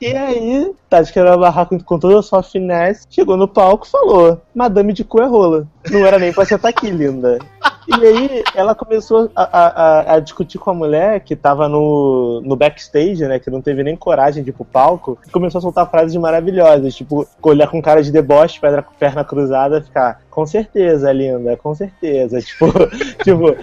E 0.00 0.06
aí, 0.16 0.70
Tati 0.88 1.12
Quebra 1.12 1.36
Barraco, 1.36 1.82
com 1.82 1.98
toda 1.98 2.20
a 2.20 2.22
sua 2.22 2.40
finesse, 2.40 3.04
chegou 3.10 3.36
no 3.36 3.48
palco 3.48 3.84
e 3.84 3.90
falou: 3.90 4.40
Madame 4.54 4.92
de 4.92 5.02
cu 5.02 5.20
é 5.20 5.26
rola. 5.26 5.66
Não 5.90 6.06
era 6.06 6.20
nem 6.20 6.32
pra 6.32 6.44
você 6.44 6.54
estar 6.54 6.68
aqui, 6.68 6.88
linda. 6.88 7.40
E 7.88 8.06
aí, 8.06 8.44
ela 8.54 8.74
começou 8.74 9.30
a, 9.34 9.42
a- 9.44 10.14
a- 10.14 10.20
discutir 10.20 10.58
com 10.58 10.70
a 10.70 10.74
mulher 10.74 11.20
que 11.20 11.34
tava 11.34 11.66
no, 11.68 12.42
no 12.44 12.54
backstage, 12.54 13.26
né? 13.26 13.38
Que 13.38 13.50
não 13.50 13.62
teve 13.62 13.82
nem 13.82 13.96
coragem 13.96 14.44
de 14.44 14.50
ir 14.50 14.52
pro 14.52 14.64
palco. 14.64 15.18
E 15.26 15.30
começou 15.30 15.58
a 15.58 15.62
soltar 15.62 15.90
frases 15.90 16.14
maravilhosas, 16.16 16.94
tipo, 16.94 17.26
olhar 17.42 17.66
com 17.68 17.80
cara 17.80 18.02
de 18.02 18.12
deboche, 18.12 18.60
pedra 18.60 18.84
perna 18.98 19.24
cruzada, 19.24 19.80
ficar, 19.80 20.20
com 20.38 20.46
certeza, 20.46 21.12
linda, 21.12 21.56
com 21.56 21.74
certeza. 21.74 22.38
Tipo, 22.48 22.70
tipo 23.24 23.58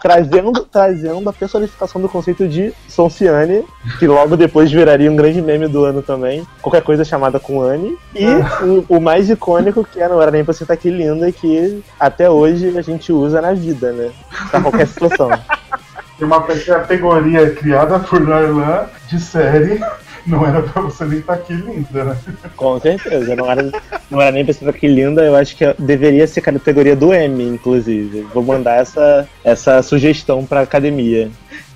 trazendo, 0.00 0.64
trazendo 0.64 1.28
a 1.28 1.32
personificação 1.32 2.00
do 2.00 2.08
conceito 2.08 2.48
de 2.48 2.72
Sonciane, 2.88 3.62
que 3.98 4.06
logo 4.06 4.34
depois 4.34 4.72
viraria 4.72 5.12
um 5.12 5.16
grande 5.16 5.42
meme 5.42 5.68
do 5.68 5.84
ano 5.84 6.00
também. 6.00 6.46
Qualquer 6.62 6.82
coisa 6.82 7.04
chamada 7.04 7.38
com 7.38 7.60
Anne. 7.60 7.98
E 8.14 8.26
o, 8.64 8.96
o 8.96 9.00
mais 9.00 9.28
icônico, 9.28 9.84
que 9.84 10.00
é, 10.00 10.08
não 10.08 10.20
era 10.22 10.30
nem 10.30 10.42
pra 10.42 10.54
você 10.54 10.64
estar 10.64 10.72
aqui 10.72 10.88
linda, 10.88 11.30
que 11.30 11.82
até 12.00 12.30
hoje 12.30 12.78
a 12.78 12.82
gente 12.82 13.12
usa 13.12 13.42
na 13.42 13.52
vida, 13.52 13.92
né? 13.92 14.10
Pra 14.50 14.62
qualquer 14.62 14.86
situação. 14.86 15.28
Tem 16.18 16.26
uma 16.26 16.42
categoria 16.42 17.50
criada 17.50 17.98
por 17.98 18.24
Darlan 18.24 18.86
de 19.06 19.20
série. 19.20 19.80
Não 20.26 20.44
era 20.46 20.60
pra 20.62 20.82
você 20.82 21.04
nem 21.04 21.18
estar 21.20 21.34
aqui 21.34 21.52
linda, 21.52 22.04
né? 22.04 22.18
Com 22.56 22.80
certeza. 22.80 23.36
Não 23.36 23.50
era, 23.50 23.70
não 24.10 24.20
era 24.20 24.32
nem 24.32 24.44
pra 24.44 24.52
ser 24.52 24.72
que 24.72 24.88
linda, 24.88 25.22
eu 25.24 25.36
acho 25.36 25.56
que 25.56 25.64
deveria 25.78 26.26
ser 26.26 26.40
categoria 26.40 26.96
do 26.96 27.12
M, 27.14 27.42
inclusive. 27.44 28.22
Vou 28.34 28.42
mandar 28.42 28.80
essa, 28.80 29.28
essa 29.44 29.82
sugestão 29.82 30.44
pra 30.44 30.62
academia. 30.62 31.30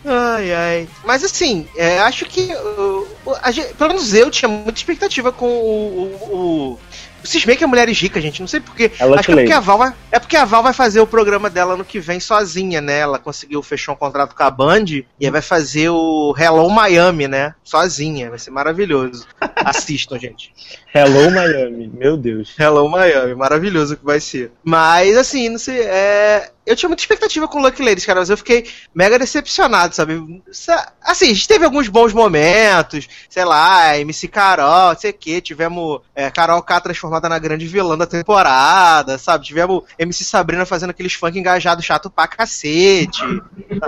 Ai, 0.05 0.53
ai. 0.53 0.89
Mas 1.05 1.23
assim, 1.23 1.67
é, 1.77 1.99
acho 2.01 2.25
que. 2.25 2.51
uh, 2.55 3.07
gente- 3.53 3.75
pelo 3.75 3.91
menos 3.91 4.15
eu 4.15 4.31
tinha 4.31 4.49
muita 4.49 4.79
expectativa 4.79 5.31
com 5.31 5.47
o. 5.47 6.19
o, 6.31 6.37
o 6.37 6.79
o 7.23 7.27
Cismei 7.27 7.57
que 7.57 7.65
é 7.65 7.67
Mulheres 7.67 7.99
Ricas, 8.01 8.23
gente. 8.23 8.41
Não 8.41 8.49
sei 8.49 8.61
porquê. 8.61 8.91
É 8.99 9.05
Acho 9.05 9.25
que 9.25 9.33
é 9.33 9.37
porque, 9.37 9.53
a 9.53 9.61
Val 9.61 9.79
vai, 9.79 9.93
é 10.11 10.19
porque 10.19 10.37
a 10.37 10.45
Val 10.45 10.63
vai 10.63 10.73
fazer 10.73 11.01
o 11.01 11.07
programa 11.07 11.51
dela 11.51 11.75
ano 11.75 11.85
que 11.85 12.01
vem 12.01 12.21
sozinha, 12.21 12.81
né? 12.81 12.99
Ela 12.99 13.19
conseguiu 13.19 13.63
fechar 13.63 13.93
um 13.93 13.97
contrato 13.97 14.35
com 14.35 14.43
a 14.43 14.51
Band 14.51 14.85
e 14.87 15.07
aí 15.21 15.31
vai 15.31 15.43
fazer 15.43 15.91
o 15.91 16.35
Hello 16.37 16.69
Miami, 16.71 17.29
né? 17.29 17.55
Sozinha. 17.63 18.31
Vai 18.31 18.39
ser 18.39 18.51
maravilhoso. 18.51 19.27
Assistam, 19.57 20.19
gente. 20.19 20.53
Hello 20.95 21.31
Miami, 21.31 21.91
meu 21.93 22.17
Deus. 22.17 22.55
Hello 22.59 22.89
Miami, 22.89 23.35
maravilhoso 23.35 23.97
que 23.97 24.05
vai 24.05 24.21
ser. 24.21 24.51
Mas 24.65 25.17
assim, 25.17 25.49
não 25.49 25.59
sei, 25.59 25.81
é... 25.81 26.51
eu 26.67 26.77
tinha 26.77 26.89
muita 26.89 27.03
expectativa 27.03 27.49
com 27.49 27.61
Lucky 27.61 27.83
Ladies, 27.83 28.05
cara, 28.07 28.21
mas 28.21 28.31
eu 28.31 28.37
fiquei 28.37 28.67
mega 28.95 29.19
decepcionado, 29.19 29.95
sabe? 29.95 30.43
Sa- 30.53 30.93
Assim, 31.03 31.27
a 31.31 31.35
gente 31.35 31.49
teve 31.49 31.65
alguns 31.65 31.89
bons 31.89 32.13
momentos, 32.13 33.09
sei 33.29 33.45
lá, 33.45 33.99
MC 33.99 34.29
Carol, 34.29 34.91
não 34.93 34.99
sei 34.99 35.11
o 35.11 35.15
que, 35.15 35.41
tivemos 35.41 36.01
é, 36.15 36.31
Carol 36.31 36.63
K 36.63 36.81
transformada 36.81 37.29
na 37.29 37.39
grande 37.39 37.67
vilã 37.67 37.97
da 37.99 38.07
temporada, 38.07 39.19
sabe? 39.19 39.45
Tivemos 39.47 39.83
MC 39.99 40.25
Sabrina 40.25 40.65
fazendo 40.67 40.91
aqueles 40.91 41.15
funk 41.15 41.39
engajado 41.39 41.83
chato 41.83 42.09
pra 42.11 42.29
cacete. 42.29 43.23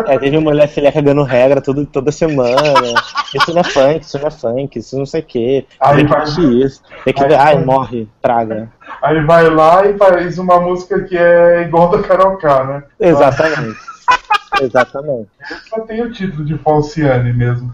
É, 0.06 0.18
teve 0.18 0.38
mulher 0.38 0.68
filha 0.68 0.90
cagando 0.90 1.22
regra 1.22 1.60
todo, 1.60 1.84
toda 1.86 2.10
semana. 2.10 2.94
Isso 3.34 3.52
não 3.52 3.60
é 3.60 3.64
funk, 3.64 4.04
isso 4.04 4.18
não 4.18 4.26
é 4.26 4.30
funk, 4.30 4.78
isso 4.78 4.96
não 4.98 5.06
sei 5.06 5.20
o 5.20 5.24
que. 5.24 5.66
Tem 5.94 6.06
que 6.06 6.64
isso. 6.64 6.82
Tem 7.04 7.14
que 7.14 7.24
ver. 7.26 7.34
Ai, 7.38 7.62
morre, 7.64 8.08
praga. 8.20 8.72
Aí 9.00 9.24
vai 9.24 9.48
lá 9.48 9.86
e 9.86 9.96
faz 9.96 10.38
uma 10.38 10.60
música 10.60 11.02
que 11.04 11.16
é 11.16 11.62
igual 11.62 11.90
da 11.90 12.02
Carol 12.02 12.36
K, 12.36 12.64
né? 12.64 12.82
Exatamente. 13.00 13.78
Exatamente. 14.60 15.28
Só 15.68 15.80
tem 15.80 16.02
o 16.02 16.12
título 16.12 16.44
de 16.44 16.58
Falciane 16.58 17.32
mesmo. 17.32 17.72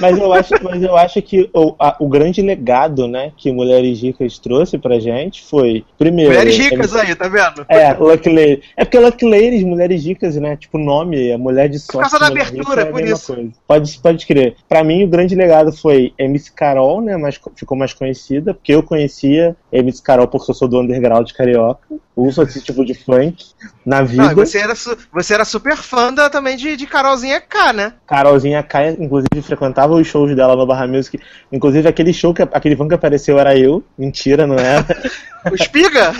Mas 0.00 0.18
eu 0.18 0.32
acho, 0.32 0.54
mas 0.62 0.82
eu 0.82 0.96
acho 0.96 1.20
que 1.22 1.48
o, 1.54 1.74
a- 1.78 1.96
o 2.00 2.08
grande 2.08 2.42
legado, 2.42 3.06
né, 3.06 3.32
que 3.36 3.50
Mulheres 3.52 4.00
Ricas 4.00 4.38
trouxe 4.38 4.78
pra 4.78 4.98
gente 4.98 5.42
foi, 5.44 5.84
primeiro. 5.98 6.30
Mulheres 6.30 6.56
ricas 6.56 6.94
aí, 6.96 7.14
tá 7.14 7.28
vendo? 7.28 7.64
É, 7.68 7.92
Lucky 7.94 8.28
Lady. 8.28 8.62
É 8.76 8.84
porque 8.84 8.98
Lucky 8.98 9.24
Ladies, 9.24 9.62
mulheres 9.62 10.04
ricas, 10.04 10.36
né? 10.36 10.56
Tipo, 10.56 10.78
nome, 10.78 11.32
a 11.32 11.38
mulher 11.38 11.68
de 11.68 11.78
sorte. 11.78 12.10
causa 12.10 12.18
da 12.18 12.26
abertura, 12.26 12.82
é 12.82 12.84
por 12.86 13.00
isso. 13.04 13.34
coisa. 13.34 13.50
Pode, 13.66 13.98
pode 14.00 14.26
crer. 14.26 14.56
Pra 14.68 14.82
mim, 14.84 15.04
o 15.04 15.08
grande 15.08 15.34
legado 15.34 15.72
foi 15.72 16.12
MC 16.18 16.52
Carol, 16.52 17.00
né? 17.00 17.16
Mas 17.16 17.40
ficou 17.56 17.76
mais 17.76 17.92
conhecida, 17.92 18.54
porque 18.54 18.74
eu 18.74 18.82
conhecia 18.82 19.56
MC 19.72 20.02
Carol 20.02 20.28
porque 20.28 20.50
eu 20.50 20.54
sou 20.54 20.68
do 20.68 20.80
underground 20.80 21.30
carioca. 21.32 21.80
Uso 22.16 22.42
esse 22.42 22.60
tipo 22.62 22.84
de 22.84 22.94
funk 22.94 23.44
na 23.84 24.02
vida. 24.02 24.28
Não, 24.28 24.34
você 24.36 24.58
era, 24.58 24.72
você 25.12 25.34
era 25.34 25.44
super 25.44 25.76
fã 25.76 26.12
da, 26.14 26.30
também 26.30 26.56
de, 26.56 26.76
de 26.76 26.86
Carolzinha 26.86 27.40
K, 27.40 27.72
né? 27.72 27.92
Carolzinha 28.06 28.62
K, 28.62 28.90
inclusive, 28.92 29.42
frequentava 29.42 29.94
os 29.94 30.06
shows 30.06 30.34
dela 30.36 30.54
no 30.54 30.64
Barra 30.64 30.86
Music. 30.86 31.18
Inclusive, 31.50 31.88
aquele 31.88 32.12
show, 32.12 32.32
que 32.32 32.42
aquele 32.42 32.76
fã 32.76 32.86
que 32.86 32.94
apareceu 32.94 33.36
era 33.38 33.58
eu. 33.58 33.82
Mentira, 33.98 34.46
não 34.46 34.56
era. 34.56 34.84
O 35.44 35.54
Espiga? 35.54 36.10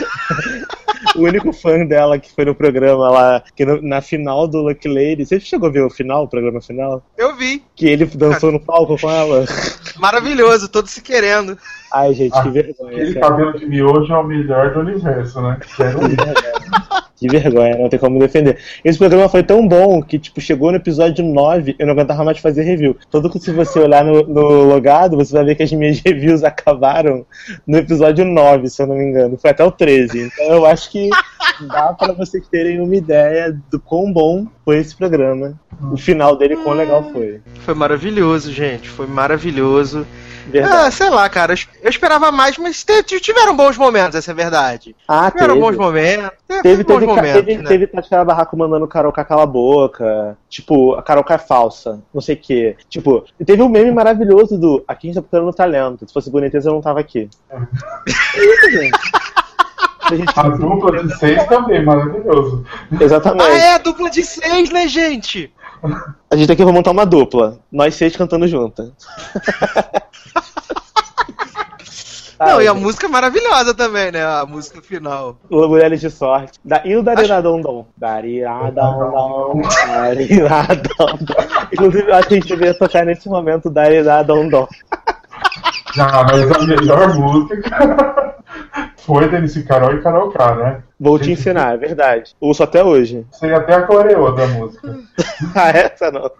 o 1.16 1.22
único 1.22 1.50
fã 1.50 1.82
dela 1.86 2.18
que 2.18 2.30
foi 2.30 2.44
no 2.44 2.54
programa 2.54 3.08
lá, 3.08 3.42
que 3.56 3.64
no- 3.64 3.80
na 3.80 4.02
final 4.02 4.46
do 4.46 4.60
Lucky 4.60 4.86
Lady. 4.86 5.24
Você 5.24 5.40
chegou 5.40 5.70
a 5.70 5.72
ver 5.72 5.80
o 5.80 5.88
final, 5.88 6.24
o 6.24 6.28
programa 6.28 6.60
final? 6.60 7.02
Eu 7.16 7.34
vi. 7.34 7.62
Que 7.74 7.86
ele 7.86 8.04
dançou 8.04 8.52
no 8.52 8.60
palco 8.60 8.98
com 9.00 9.10
ela? 9.10 9.46
Maravilhoso, 9.96 10.68
todos 10.68 10.90
se 10.90 11.00
querendo. 11.00 11.56
Ai, 11.94 12.12
gente, 12.12 12.32
que 12.32 12.38
Ah, 12.38 12.50
vergonha. 12.50 12.90
Aquele 12.90 13.06
sério. 13.06 13.20
cabelo 13.20 13.58
de 13.58 13.66
miojo 13.66 14.12
é 14.12 14.18
o 14.18 14.24
melhor 14.24 14.72
do 14.72 14.80
universo, 14.80 15.40
né? 15.40 15.58
Que 17.16 17.28
vergonha, 17.28 17.78
não 17.78 17.88
tem 17.88 17.98
como 17.98 18.18
defender. 18.18 18.58
Esse 18.84 18.98
programa 18.98 19.28
foi 19.28 19.42
tão 19.44 19.66
bom 19.66 20.02
que, 20.02 20.18
tipo, 20.18 20.40
chegou 20.40 20.70
no 20.72 20.76
episódio 20.76 21.24
9, 21.24 21.76
eu 21.78 21.86
não 21.86 21.92
aguentava 21.94 22.24
mais 22.24 22.38
fazer 22.38 22.62
review. 22.64 22.96
Todo 23.08 23.30
que 23.30 23.38
se 23.38 23.52
você 23.52 23.78
olhar 23.78 24.04
no, 24.04 24.24
no 24.24 24.64
logado, 24.64 25.16
você 25.16 25.32
vai 25.32 25.44
ver 25.44 25.54
que 25.54 25.62
as 25.62 25.72
minhas 25.72 26.00
reviews 26.04 26.42
acabaram 26.42 27.24
no 27.66 27.78
episódio 27.78 28.24
9, 28.24 28.68
se 28.68 28.82
eu 28.82 28.86
não 28.88 28.96
me 28.96 29.04
engano. 29.04 29.38
Foi 29.38 29.50
até 29.50 29.64
o 29.64 29.70
13. 29.70 30.22
Então 30.24 30.46
eu 30.46 30.66
acho 30.66 30.90
que 30.90 31.08
dá 31.68 31.94
pra 31.94 32.12
vocês 32.12 32.46
terem 32.48 32.80
uma 32.80 32.96
ideia 32.96 33.56
do 33.70 33.78
quão 33.78 34.12
bom 34.12 34.46
foi 34.64 34.78
esse 34.78 34.94
programa. 34.96 35.54
O 35.92 35.96
final 35.96 36.36
dele, 36.36 36.56
quão 36.56 36.74
legal 36.74 37.10
foi. 37.12 37.40
Foi 37.60 37.74
maravilhoso, 37.74 38.52
gente. 38.52 38.88
Foi 38.88 39.06
maravilhoso. 39.06 40.04
Verdade. 40.46 40.86
Ah, 40.86 40.90
sei 40.90 41.08
lá, 41.10 41.28
cara. 41.28 41.54
eu- 41.82 41.88
esperava 41.90 42.30
mais, 42.30 42.58
mas 42.58 42.84
tiveram 43.20 43.56
bons 43.56 43.76
momentos, 43.78 44.14
essa 44.14 44.30
é 44.30 44.32
a 44.32 44.36
verdade. 44.36 44.94
Ah, 45.08 45.30
Tiveram 45.30 45.54
teve. 45.54 45.66
bons 45.66 45.76
momentos. 45.76 46.30
Teve, 46.46 46.62
Teve, 46.62 46.84
bons 46.84 46.94
teve, 46.94 47.06
momentos, 47.06 47.32
teve, 47.44 47.56
né? 47.62 47.68
teve 47.68 47.86
Tatiana 47.86 48.24
Barraco 48.24 48.56
mandando 48.56 48.86
Carol 48.86 49.12
K 49.12 49.24
cala 49.24 49.42
a 49.44 49.46
boca. 49.46 50.36
Tipo, 50.48 50.94
a 50.94 51.02
Carol 51.02 51.24
K 51.24 51.34
é 51.34 51.38
falsa. 51.38 52.00
Não 52.12 52.20
sei 52.20 52.34
o 52.34 52.38
quê. 52.38 52.76
Tipo, 52.88 53.24
teve 53.44 53.62
um 53.62 53.68
meme 53.68 53.90
maravilhoso 53.92 54.58
do 54.58 54.84
Aqui 54.86 55.08
a 55.08 55.12
gente 55.12 55.22
tá 55.22 55.28
procurando 55.28 55.54
talento. 55.54 56.06
Se 56.06 56.12
fosse 56.12 56.30
boniteza, 56.30 56.68
eu 56.68 56.74
não 56.74 56.82
tava 56.82 57.00
aqui. 57.00 57.28
É 57.50 58.44
isso, 58.44 58.70
gente. 58.70 58.98
A 60.02 60.08
A 60.36 60.48
dupla 60.50 61.02
de 61.02 61.16
seis 61.18 61.42
também, 61.46 61.82
maravilhoso. 61.82 62.64
Exatamente. 63.00 63.50
Ah, 63.50 63.56
é, 63.74 63.78
dupla 63.78 64.10
de 64.10 64.22
seis, 64.22 64.68
né, 64.70 64.86
gente? 64.86 65.50
A 66.30 66.36
gente 66.36 66.50
aqui 66.50 66.64
vai 66.64 66.72
montar 66.72 66.90
uma 66.90 67.04
dupla. 67.06 67.58
Nós 67.70 67.94
seis 67.94 68.16
cantando 68.16 68.48
junto. 68.48 68.92
Não, 72.38 72.58
Ai, 72.58 72.64
e 72.64 72.68
a 72.68 72.72
gente. 72.72 72.82
música 72.82 73.06
é 73.06 73.08
maravilhosa 73.08 73.72
também, 73.74 74.10
né? 74.10 74.24
A 74.24 74.44
música 74.44 74.82
final. 74.82 75.36
Mulheres 75.48 76.00
de 76.00 76.10
sorte. 76.10 76.58
Da, 76.64 76.82
e 76.84 76.96
o 76.96 77.02
Daridadondom? 77.02 77.86
Daridadondom. 77.96 79.62
Daridadondom. 79.86 81.34
Inclusive, 81.72 82.10
eu 82.10 82.14
acho 82.14 82.28
que 82.28 82.34
a 82.34 82.36
gente 82.38 82.48
deveria 82.48 82.76
tocar 82.76 83.06
nesse 83.06 83.28
momento 83.28 83.70
Daridadondom. 83.70 84.66
Ah, 85.96 86.26
mas 86.28 86.50
a 86.50 86.66
melhor 86.66 87.14
música 87.14 88.33
foi 88.98 89.24
MC 89.24 89.62
Carol 89.64 89.94
e 89.94 90.02
Carol 90.02 90.30
K, 90.30 90.54
né? 90.56 90.82
Vou 90.98 91.18
te 91.18 91.30
ensinar, 91.30 91.74
é 91.74 91.76
verdade. 91.76 92.34
Ouço 92.40 92.62
até 92.62 92.82
hoje. 92.82 93.26
Sei 93.32 93.52
até 93.52 93.74
a 93.74 93.82
coreô 93.82 94.30
da 94.32 94.46
música. 94.46 94.94
Ah, 95.54 95.70
essa 95.70 96.10
não. 96.10 96.30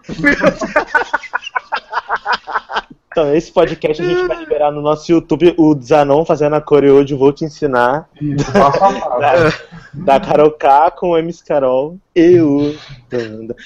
Então, 3.15 3.33
esse 3.33 3.49
podcast 3.49 4.03
a 4.03 4.05
gente 4.05 4.27
vai 4.27 4.37
liberar 4.37 4.71
no 4.71 4.81
nosso 4.81 5.09
YouTube 5.09 5.55
o 5.57 5.73
Zanon 5.81 6.25
fazendo 6.25 6.55
a 6.55 6.61
coreô 6.61 7.01
de 7.01 7.15
Vou 7.15 7.31
Te 7.31 7.45
Ensinar. 7.45 8.09
Isso, 8.19 8.51
passo 8.51 8.83
a 8.83 8.91
passo. 8.91 9.63
Da 9.97 10.19
Carol 10.19 10.51
K 10.51 10.91
com 10.91 11.17
MC 11.17 11.43
Carol. 11.45 11.97
Eu. 12.13 12.75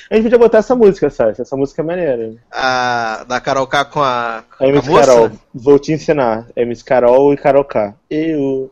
A 0.09 0.15
gente 0.15 0.23
podia 0.23 0.37
botar 0.37 0.59
essa 0.59 0.75
música, 0.75 1.09
Sasha. 1.09 1.41
Essa 1.41 1.55
música 1.55 1.81
é 1.81 1.85
maneira. 1.85 2.33
A, 2.51 3.23
da 3.27 3.39
Carol 3.41 3.65
K 3.67 3.85
com 3.85 4.01
a, 4.01 4.43
com 4.57 4.63
A 4.63 4.67
a 4.67 4.69
MC 4.69 4.89
moça? 4.89 5.05
Carol, 5.05 5.31
vou 5.53 5.79
te 5.79 5.91
ensinar. 5.93 6.47
MC 6.55 6.83
Carol 6.83 7.33
e 7.33 7.37
Carol 7.37 7.63
K. 7.63 7.93
Eu. 8.09 8.71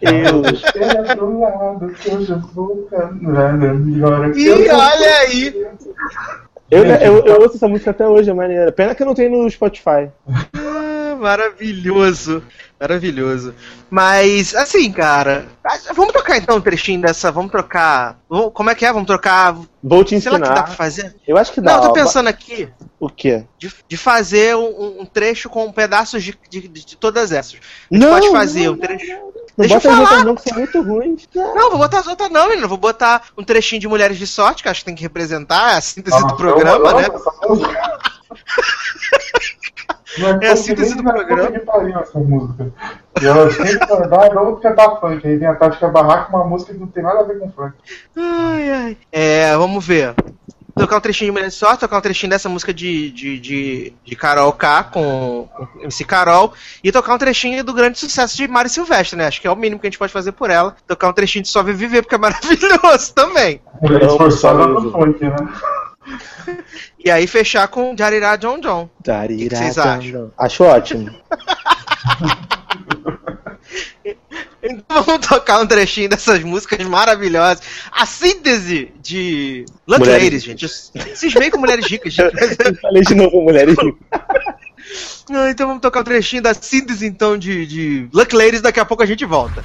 Eu. 0.00 0.42
Eu 4.36 4.68
tô- 4.68 4.76
olha 4.76 5.18
aí! 5.20 5.66
Eu, 6.70 6.84
eu, 6.86 7.26
eu 7.26 7.40
ouço 7.42 7.56
essa 7.56 7.66
música 7.68 7.90
até 7.90 8.06
hoje, 8.06 8.30
é 8.30 8.34
maneira. 8.34 8.70
Pena 8.70 8.94
que 8.94 9.02
eu 9.02 9.06
não 9.06 9.14
tenho 9.14 9.30
no 9.42 9.50
Spotify. 9.50 10.08
Ah, 11.20 11.22
maravilhoso, 11.22 12.42
maravilhoso. 12.80 13.54
Mas, 13.90 14.54
assim, 14.54 14.90
cara, 14.90 15.46
ah, 15.64 15.78
vamos 15.94 16.12
trocar 16.12 16.38
então 16.38 16.56
um 16.56 16.60
trechinho 16.60 17.00
dessa, 17.02 17.30
vamos 17.30 17.50
trocar, 17.50 18.18
como 18.54 18.70
é 18.70 18.74
que 18.74 18.86
é? 18.86 18.92
Vamos 18.92 19.06
trocar, 19.06 19.54
Vou 19.82 20.02
te 20.04 20.18
sei 20.20 20.30
lá 20.32 20.38
que 20.40 20.48
dá 20.48 20.52
pra 20.54 20.62
ensinar. 20.62 20.76
fazer? 20.76 21.16
Eu 21.26 21.36
acho 21.36 21.52
que 21.52 21.60
dá. 21.60 21.72
Não, 21.76 21.82
eu 21.82 21.88
tô 21.88 21.92
pensando 21.92 22.28
aqui 22.28 22.68
O 22.98 23.08
quê? 23.08 23.44
de, 23.58 23.72
de 23.88 23.96
fazer 23.96 24.56
um, 24.56 25.00
um 25.00 25.06
trecho 25.06 25.48
com 25.50 25.70
pedaços 25.72 26.22
de, 26.22 26.38
de, 26.48 26.68
de 26.68 26.96
todas 26.96 27.32
essas. 27.32 27.52
A 27.54 27.94
gente 27.94 28.02
Não, 28.02 28.10
pode 28.10 28.30
fazer 28.30 28.66
não, 28.66 28.72
um 28.74 28.78
trecho... 28.78 29.30
Não 29.58 29.66
Deixa 29.66 29.74
eu 29.74 29.80
bota 29.80 29.90
as 29.90 29.96
falar. 29.96 30.00
outras 30.02 30.24
não, 30.24 30.34
que 30.36 30.42
são 30.48 30.58
muito 30.58 30.82
ruins. 30.82 31.28
Não, 31.34 31.70
vou 31.70 31.78
botar 31.78 31.98
as 31.98 32.06
outras 32.06 32.30
não, 32.30 32.48
menino. 32.48 32.66
Vou 32.68 32.78
botar 32.78 33.24
um 33.36 33.44
trechinho 33.44 33.80
de 33.80 33.88
Mulheres 33.88 34.16
de 34.16 34.26
Sorte, 34.26 34.62
que 34.62 34.68
acho 34.70 34.80
que 34.80 34.86
tem 34.86 34.94
que 34.94 35.02
representar 35.02 35.76
a 35.76 35.80
síntese 35.82 36.18
Nossa, 36.18 36.28
do 36.28 36.36
programa, 36.36 36.88
eu 36.90 36.96
né? 36.96 37.08
essa 40.16 40.28
música. 40.28 40.36
Não 40.36 40.42
É 40.42 40.52
a 40.52 40.56
síntese 40.56 40.94
do 40.96 41.02
programa. 41.02 41.50
que 41.52 41.58
pariu 41.60 41.98
essa 41.98 42.18
música. 42.18 42.72
E 43.20 43.26
ela 43.26 43.50
sempre 43.50 44.08
vai, 44.08 44.30
vamos 44.30 44.60
cantar 44.60 45.00
funk. 45.00 45.26
Aí 45.26 45.36
vem 45.36 45.48
a 45.48 45.54
Tática 45.54 45.88
Barraca, 45.88 46.34
uma 46.34 46.44
música 46.44 46.72
que 46.72 46.80
não 46.80 46.86
tem 46.86 47.02
nada 47.02 47.20
a 47.20 47.24
ver 47.24 47.38
com 47.38 47.50
funk. 47.50 47.74
Ai, 48.16 48.70
ai. 48.70 48.96
É, 49.12 49.56
vamos 49.56 49.86
ver. 49.86 50.14
Tocar 50.76 50.96
um 50.96 51.00
trechinho 51.00 51.30
de 51.30 51.32
Mulher 51.32 51.48
de 51.48 51.54
Sorte, 51.54 51.80
tocar 51.80 51.98
um 51.98 52.00
trechinho 52.00 52.30
dessa 52.30 52.48
música 52.48 52.72
de, 52.72 53.10
de, 53.10 53.38
de, 53.38 53.92
de 54.02 54.16
Carol 54.16 54.52
K 54.52 54.84
com, 54.84 55.48
com 55.52 55.68
MC 55.82 56.04
Carol 56.04 56.54
e 56.82 56.90
tocar 56.90 57.14
um 57.14 57.18
trechinho 57.18 57.62
do 57.62 57.74
grande 57.74 57.98
sucesso 57.98 58.36
de 58.36 58.48
Mari 58.48 58.70
Silvestre, 58.70 59.18
né? 59.18 59.26
Acho 59.26 59.40
que 59.40 59.46
é 59.46 59.50
o 59.50 59.56
mínimo 59.56 59.80
que 59.80 59.86
a 59.86 59.90
gente 59.90 59.98
pode 59.98 60.12
fazer 60.12 60.32
por 60.32 60.48
ela. 60.48 60.74
Tocar 60.86 61.08
um 61.08 61.12
trechinho 61.12 61.42
de 61.42 61.48
Só 61.50 61.62
Viver, 61.62 62.02
porque 62.02 62.14
é 62.14 62.18
maravilhoso 62.18 63.12
também. 63.14 63.60
Mulher 63.82 64.04
esforçada 64.04 64.66
não, 64.66 64.80
no 64.80 64.92
funk, 64.92 65.22
né? 65.22 65.36
E 67.04 67.10
aí 67.10 67.26
fechar 67.26 67.66
com 67.68 67.96
Jarirá 67.96 68.36
John 68.36 68.60
John. 68.60 68.88
Darira, 69.04 69.56
vocês 69.56 69.74
dam, 69.76 69.84
acham? 69.84 70.12
dam. 70.12 70.30
Acho 70.38 70.64
ótimo. 70.64 71.10
Então 74.62 75.02
vamos 75.02 75.26
tocar 75.26 75.60
um 75.60 75.66
trechinho 75.66 76.08
dessas 76.08 76.42
músicas 76.44 76.86
maravilhosas. 76.86 77.62
A 77.90 78.04
síntese 78.04 78.92
de 79.00 79.64
Luck 79.86 80.00
Mulheres- 80.00 80.22
Ladies, 80.24 80.42
gente. 80.44 80.64
Eu 80.64 81.16
cismei 81.16 81.50
com 81.50 81.58
mulheres 81.58 81.86
ricas, 81.86 82.12
gente. 82.12 82.30
Falei 82.80 83.02
de 83.02 83.14
novo, 83.14 83.40
mulheres 83.40 83.74
ricas. 83.74 84.20
Então 85.48 85.66
vamos 85.68 85.80
tocar 85.80 86.00
um 86.00 86.04
trechinho 86.04 86.42
da 86.42 86.52
síntese 86.52 87.06
então 87.06 87.38
de, 87.38 87.64
de 87.64 88.08
Luck 88.12 88.34
Ladies, 88.34 88.60
daqui 88.60 88.80
a 88.80 88.84
pouco 88.84 89.02
a 89.02 89.06
gente 89.06 89.24
volta. 89.24 89.64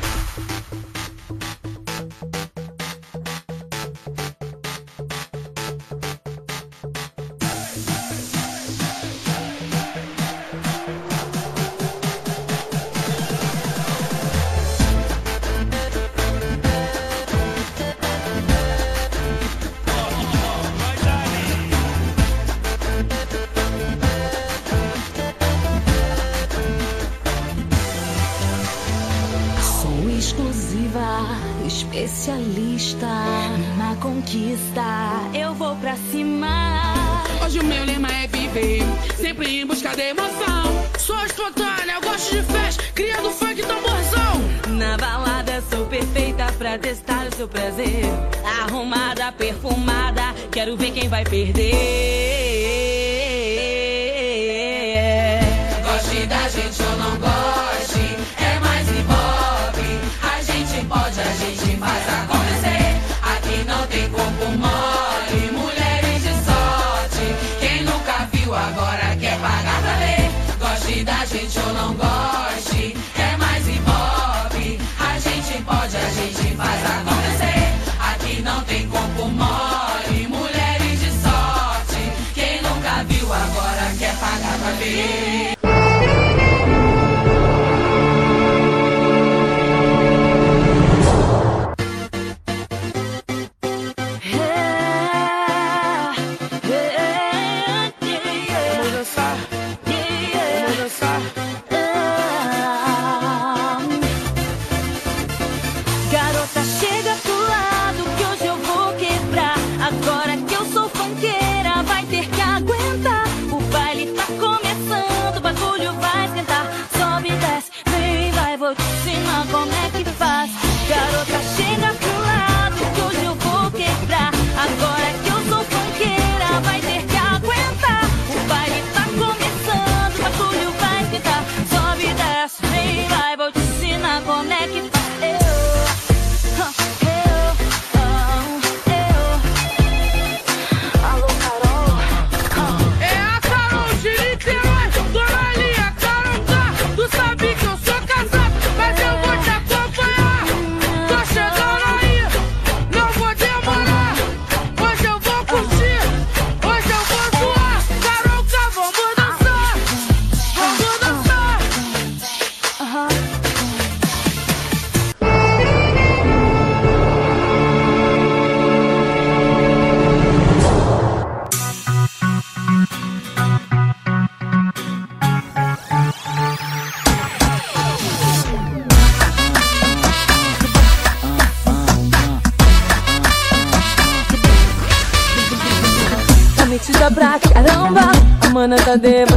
A 188.95 189.34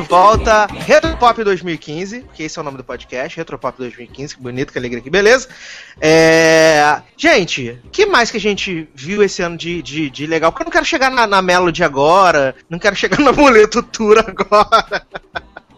volta, 0.00 0.66
Retropop 0.66 1.42
2015, 1.42 2.24
que 2.34 2.42
esse 2.42 2.58
é 2.58 2.62
o 2.62 2.64
nome 2.64 2.76
do 2.76 2.84
podcast, 2.84 3.36
Retropop 3.36 3.76
2015, 3.78 4.36
que 4.36 4.42
bonito, 4.42 4.72
que 4.72 4.78
alegria, 4.78 5.00
que 5.00 5.10
beleza. 5.10 5.48
É... 6.00 7.02
Gente, 7.16 7.80
que 7.90 8.06
mais 8.06 8.30
que 8.30 8.36
a 8.36 8.40
gente 8.40 8.88
viu 8.94 9.22
esse 9.22 9.42
ano 9.42 9.56
de, 9.56 9.82
de, 9.82 10.10
de 10.10 10.26
legal? 10.26 10.50
Porque 10.50 10.62
eu 10.62 10.66
não 10.66 10.72
quero 10.72 10.84
chegar 10.84 11.10
na, 11.10 11.26
na 11.26 11.42
Melody 11.42 11.82
agora, 11.82 12.54
não 12.68 12.78
quero 12.78 12.96
chegar 12.96 13.18
no 13.20 13.30
Amuleto 13.30 13.82
Tour 13.82 14.18
agora. 14.18 15.06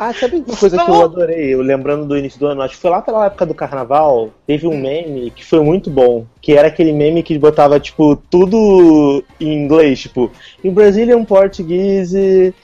Ah, 0.02 0.14
sabe 0.14 0.36
uma 0.36 0.56
coisa 0.56 0.78
que 0.78 0.90
eu 0.90 1.02
adorei? 1.02 1.52
Eu 1.52 1.60
lembrando 1.60 2.06
do 2.06 2.16
início 2.16 2.40
do 2.40 2.46
ano, 2.46 2.62
acho 2.62 2.74
que 2.76 2.80
foi 2.80 2.90
lá 2.90 3.02
pela 3.02 3.26
época 3.26 3.44
do 3.44 3.52
carnaval, 3.54 4.30
teve 4.46 4.66
um 4.66 4.74
meme 4.80 5.30
que 5.30 5.44
foi 5.44 5.60
muito 5.60 5.90
bom. 5.90 6.24
Que 6.40 6.54
era 6.54 6.68
aquele 6.68 6.90
meme 6.90 7.22
que 7.22 7.38
botava, 7.38 7.78
tipo, 7.78 8.16
tudo 8.30 9.22
em 9.38 9.62
inglês, 9.62 10.00
tipo, 10.00 10.30
in 10.64 10.70
Brazilian 10.72 11.22
Portuguese, 11.22 12.54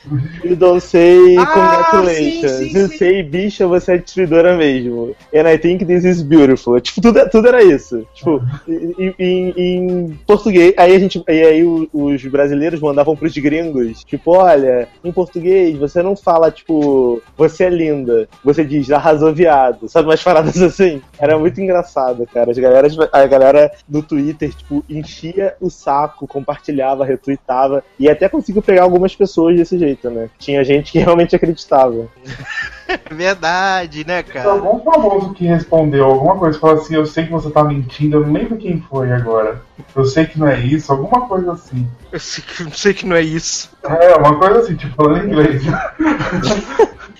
you 0.42 0.56
don't 0.56 0.80
say 0.80 1.36
Ah, 1.36 1.44
congratulations. 1.46 2.52
sim, 2.52 2.68
sim, 2.70 2.78
you 2.78 2.88
sim. 2.88 2.96
say, 2.96 3.22
bicha, 3.22 3.66
você 3.66 3.92
é 3.92 3.98
destruidora 3.98 4.56
mesmo. 4.56 5.14
And 5.34 5.46
I 5.46 5.58
think 5.58 5.84
this 5.84 6.04
is 6.04 6.22
beautiful. 6.22 6.80
Tipo, 6.80 7.02
tudo, 7.02 7.28
tudo 7.28 7.48
era 7.48 7.62
isso. 7.62 8.06
Tipo, 8.14 8.40
em, 8.66 9.14
em- 9.18 9.54
em 9.56 10.18
português. 10.26 10.72
Aí 10.78 10.94
a 10.96 10.98
gente. 10.98 11.22
E 11.28 11.42
aí 11.42 11.62
os 11.92 12.24
brasileiros 12.24 12.80
mandavam 12.80 13.14
pros 13.14 13.36
gringos, 13.36 14.02
tipo, 14.04 14.30
olha, 14.32 14.88
em 15.04 15.12
português 15.12 15.76
você 15.76 16.02
não 16.02 16.16
fala, 16.16 16.50
tipo, 16.50 17.22
você 17.36 17.64
é 17.64 17.70
linda. 17.70 18.28
Você 18.44 18.64
diz, 18.64 18.90
arrasou 18.90 19.32
viado. 19.32 19.88
Sabe 19.88 20.08
umas 20.08 20.22
paradas 20.22 20.60
assim? 20.60 21.02
Era 21.18 21.38
muito 21.38 21.60
engraçado, 21.60 22.26
cara. 22.32 22.50
As 22.50 22.58
galera, 22.58 22.88
a 23.12 23.26
galera 23.26 23.72
do 23.86 24.02
Twitter, 24.02 24.52
tipo, 24.54 24.84
enchia 24.88 25.54
o 25.60 25.70
saco, 25.70 26.26
compartilhava, 26.26 27.04
retweetava. 27.04 27.84
E 27.98 28.08
até 28.08 28.28
conseguiu 28.28 28.62
pegar 28.62 28.82
algumas 28.82 29.14
pessoas 29.14 29.56
desse 29.56 29.78
jeito, 29.78 30.10
né? 30.10 30.28
Tinha 30.38 30.64
gente 30.64 30.92
que 30.92 30.98
realmente 30.98 31.36
acreditava. 31.36 32.08
Verdade, 33.10 34.06
né, 34.06 34.22
cara? 34.22 34.50
algum 34.50 34.78
famoso 34.80 35.34
que 35.34 35.44
respondeu 35.44 36.04
alguma 36.04 36.36
coisa, 36.36 36.58
falou 36.58 36.76
assim, 36.76 36.94
eu 36.94 37.04
sei 37.04 37.24
que 37.24 37.32
você 37.32 37.50
tá 37.50 37.64
mentindo, 37.64 38.18
eu 38.18 38.26
não 38.26 38.32
lembro 38.32 38.56
quem 38.56 38.80
foi 38.80 39.12
agora. 39.12 39.60
Eu 39.94 40.04
sei 40.04 40.26
que 40.26 40.38
não 40.38 40.46
é 40.46 40.58
isso, 40.60 40.92
alguma 40.92 41.26
coisa 41.26 41.52
assim. 41.52 41.86
Eu 42.12 42.20
sei 42.20 42.44
que, 42.44 42.62
eu 42.62 42.70
sei 42.70 42.94
que 42.94 43.06
não 43.06 43.16
é 43.16 43.22
isso. 43.22 43.70
É, 43.84 44.14
uma 44.16 44.38
coisa 44.38 44.60
assim, 44.60 44.76
tipo, 44.76 44.94
falando 44.94 45.24
em 45.24 45.30
inglês. 45.30 45.62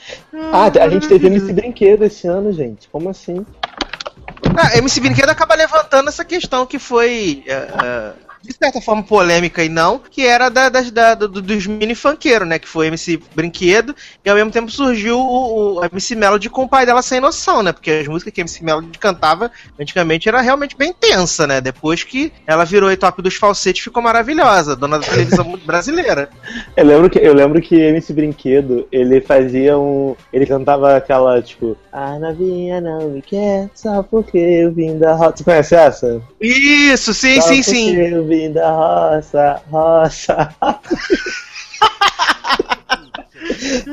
Ah, 0.53 0.67
a 0.67 0.89
gente 0.89 1.09
teve 1.09 1.27
MC 1.27 1.53
Brinquedo 1.53 2.05
esse 2.05 2.27
ano, 2.27 2.53
gente. 2.53 2.89
Como 2.89 3.09
assim? 3.09 3.45
Ah, 4.57 4.77
MC 4.79 5.01
Brinquedo 5.01 5.31
acaba 5.31 5.55
levantando 5.55 6.09
essa 6.09 6.25
questão 6.25 6.67
que 6.67 6.79
foi, 6.79 7.43
é, 7.47 7.53
é, 7.53 8.13
de 8.43 8.53
certa 8.53 8.81
forma, 8.81 9.03
polêmica 9.03 9.63
e 9.65 9.69
não, 9.69 9.99
que 9.99 10.25
era 10.27 10.49
da, 10.49 10.69
das- 10.69 10.91
da- 10.91 11.15
do- 11.15 11.29
dos 11.43 11.67
mini 11.67 11.95
funkeiros, 11.95 12.47
né? 12.47 12.59
Que 12.59 12.69
foi 12.69 12.87
MC 12.89 13.19
Brinquedo, 13.35 13.95
e 14.25 14.29
ao 14.31 14.37
mesmo 14.37 14.51
tempo 14.51 14.71
surgiu 14.71 15.19
o, 15.19 15.81
o 15.81 15.85
MC 15.85 16.15
Melody 16.15 16.49
com 16.51 16.63
o 16.65 16.69
pai 16.69 16.87
dela 16.87 17.03
sem 17.03 17.21
noção, 17.21 17.63
né? 17.63 17.73
Porque 17.73 17.91
as 17.91 18.07
músicas 18.09 18.33
que 18.33 18.41
a 18.41 18.43
MC 18.43 18.65
Melody 18.65 18.99
cantava 18.99 19.51
antigamente 19.79 20.29
era 20.29 20.41
realmente 20.41 20.77
bem 20.77 20.93
tensa, 20.93 21.47
né? 21.47 21.61
Depois 21.61 22.03
que 22.05 22.33
ela 22.47 22.65
virou 22.65 22.89
a 22.91 22.97
top 22.97 23.23
dos 23.23 23.35
falsetes, 23.37 23.83
ficou 23.83 24.03
maravilhosa, 24.03 24.77
dona 24.77 24.99
da 24.99 25.07
televisão 25.07 25.57
brasileira. 25.67 26.29
Eu 26.77 26.85
lembro 26.85 27.11
que 27.11 27.19
eu 27.19 27.35
lembro 27.35 27.61
que 27.61 27.75
MC 27.75 28.13
Brinquedo, 28.13 28.87
ele 28.93 29.21
fazia 29.21 29.79
um. 29.79 30.15
Ele 30.33 30.47
cantava 30.47 30.97
aquela, 30.97 31.41
tipo, 31.43 31.77
a 31.93 32.19
novinha 32.19 32.81
não 32.81 33.11
me 33.11 33.23
quer 33.23 33.69
só 33.75 34.03
porque 34.03 34.37
eu 34.39 34.73
vim 34.73 34.99
da 34.99 35.15
roça. 35.15 35.37
Você 35.39 35.45
conhece 35.45 35.75
essa? 35.75 36.23
Isso, 36.41 37.13
sim, 37.15 37.41
Só 37.41 37.49
sim, 37.49 37.63
sim. 37.63 37.97
Eu 37.97 38.25
vim 38.27 38.36
da 38.53 38.71
roça, 38.71 39.63
roça. 39.71 40.55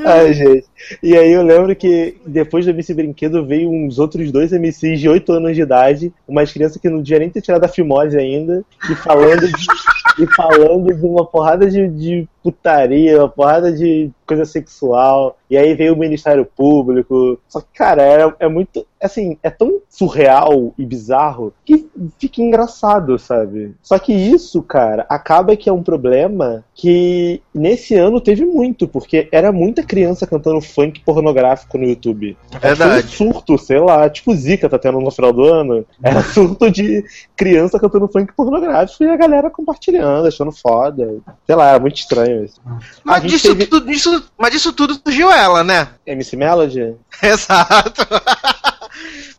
Ai, 0.05 0.33
gente. 0.33 0.72
E 1.01 1.15
aí 1.17 1.31
eu 1.31 1.43
lembro 1.43 1.75
que 1.75 2.17
depois 2.25 2.65
do 2.65 2.71
MC 2.71 2.93
Brinquedo 2.93 3.45
veio 3.45 3.69
uns 3.69 3.99
outros 3.99 4.31
dois 4.31 4.51
MCs 4.51 4.99
de 4.99 5.09
8 5.09 5.31
anos 5.33 5.55
de 5.55 5.61
idade, 5.61 6.13
umas 6.27 6.51
crianças 6.51 6.77
que 6.77 6.89
não 6.89 7.01
devia 7.01 7.19
nem 7.19 7.29
ter 7.29 7.41
tirado 7.41 7.63
a 7.63 7.67
fimose 7.67 8.17
ainda, 8.17 8.63
e 8.89 8.95
falando 8.95 9.47
de, 9.47 9.65
e 10.23 10.27
falando 10.35 10.93
de 10.93 11.05
uma 11.05 11.25
porrada 11.25 11.69
de, 11.69 11.87
de 11.87 12.27
putaria, 12.43 13.19
uma 13.19 13.29
porrada 13.29 13.71
de 13.71 14.11
coisa 14.25 14.45
sexual. 14.45 15.37
E 15.49 15.57
aí 15.57 15.73
veio 15.73 15.93
o 15.93 15.97
Ministério 15.97 16.45
Público. 16.45 17.39
Só 17.47 17.61
que, 17.61 17.67
cara, 17.73 18.03
é, 18.03 18.45
é 18.45 18.47
muito. 18.49 18.85
Assim, 19.01 19.37
é 19.43 19.49
tão 19.49 19.81
surreal 19.89 20.73
e 20.77 20.85
bizarro 20.85 21.53
que 21.65 21.87
fica 22.17 22.41
engraçado, 22.41 23.17
sabe? 23.19 23.75
Só 23.81 23.99
que 23.99 24.13
isso, 24.13 24.61
cara, 24.63 25.05
acaba 25.09 25.55
que 25.55 25.69
é 25.69 25.73
um 25.73 25.83
problema 25.83 26.63
que 26.73 27.41
nesse 27.53 27.95
ano 27.95 28.21
teve 28.21 28.45
muito, 28.45 28.87
porque 28.87 29.27
era 29.31 29.51
muita 29.51 29.83
criança 29.83 30.25
cantando 30.25 30.61
funk 30.73 31.01
pornográfico 31.01 31.77
no 31.77 31.85
YouTube. 31.85 32.37
Verdade. 32.61 33.03
Foi 33.15 33.27
um 33.27 33.31
surto, 33.33 33.57
sei 33.57 33.79
lá, 33.79 34.09
tipo 34.09 34.33
Zika 34.35 34.69
tá 34.69 34.77
tendo 34.79 34.99
no 34.99 35.11
final 35.11 35.31
do 35.31 35.43
ano. 35.43 35.85
Era 36.01 36.21
surto 36.23 36.69
de 36.71 37.03
criança 37.35 37.79
cantando 37.79 38.07
funk 38.07 38.33
pornográfico 38.33 39.03
e 39.03 39.09
a 39.09 39.15
galera 39.17 39.49
compartilhando, 39.49 40.27
achando 40.27 40.51
foda. 40.51 41.07
Sei 41.45 41.55
lá, 41.55 41.69
era 41.69 41.79
muito 41.79 41.97
estranho 41.97 42.45
isso. 42.45 42.59
Mas 43.03 43.23
disso, 43.23 43.47
teve- 43.49 43.65
tudo, 43.67 43.85
disso, 43.85 44.23
mas 44.37 44.51
disso 44.51 44.73
tudo 44.73 44.95
surgiu 44.95 45.31
ela, 45.31 45.63
né? 45.63 45.89
MC 46.05 46.35
Melody? 46.35 46.95
Exato. 47.21 48.05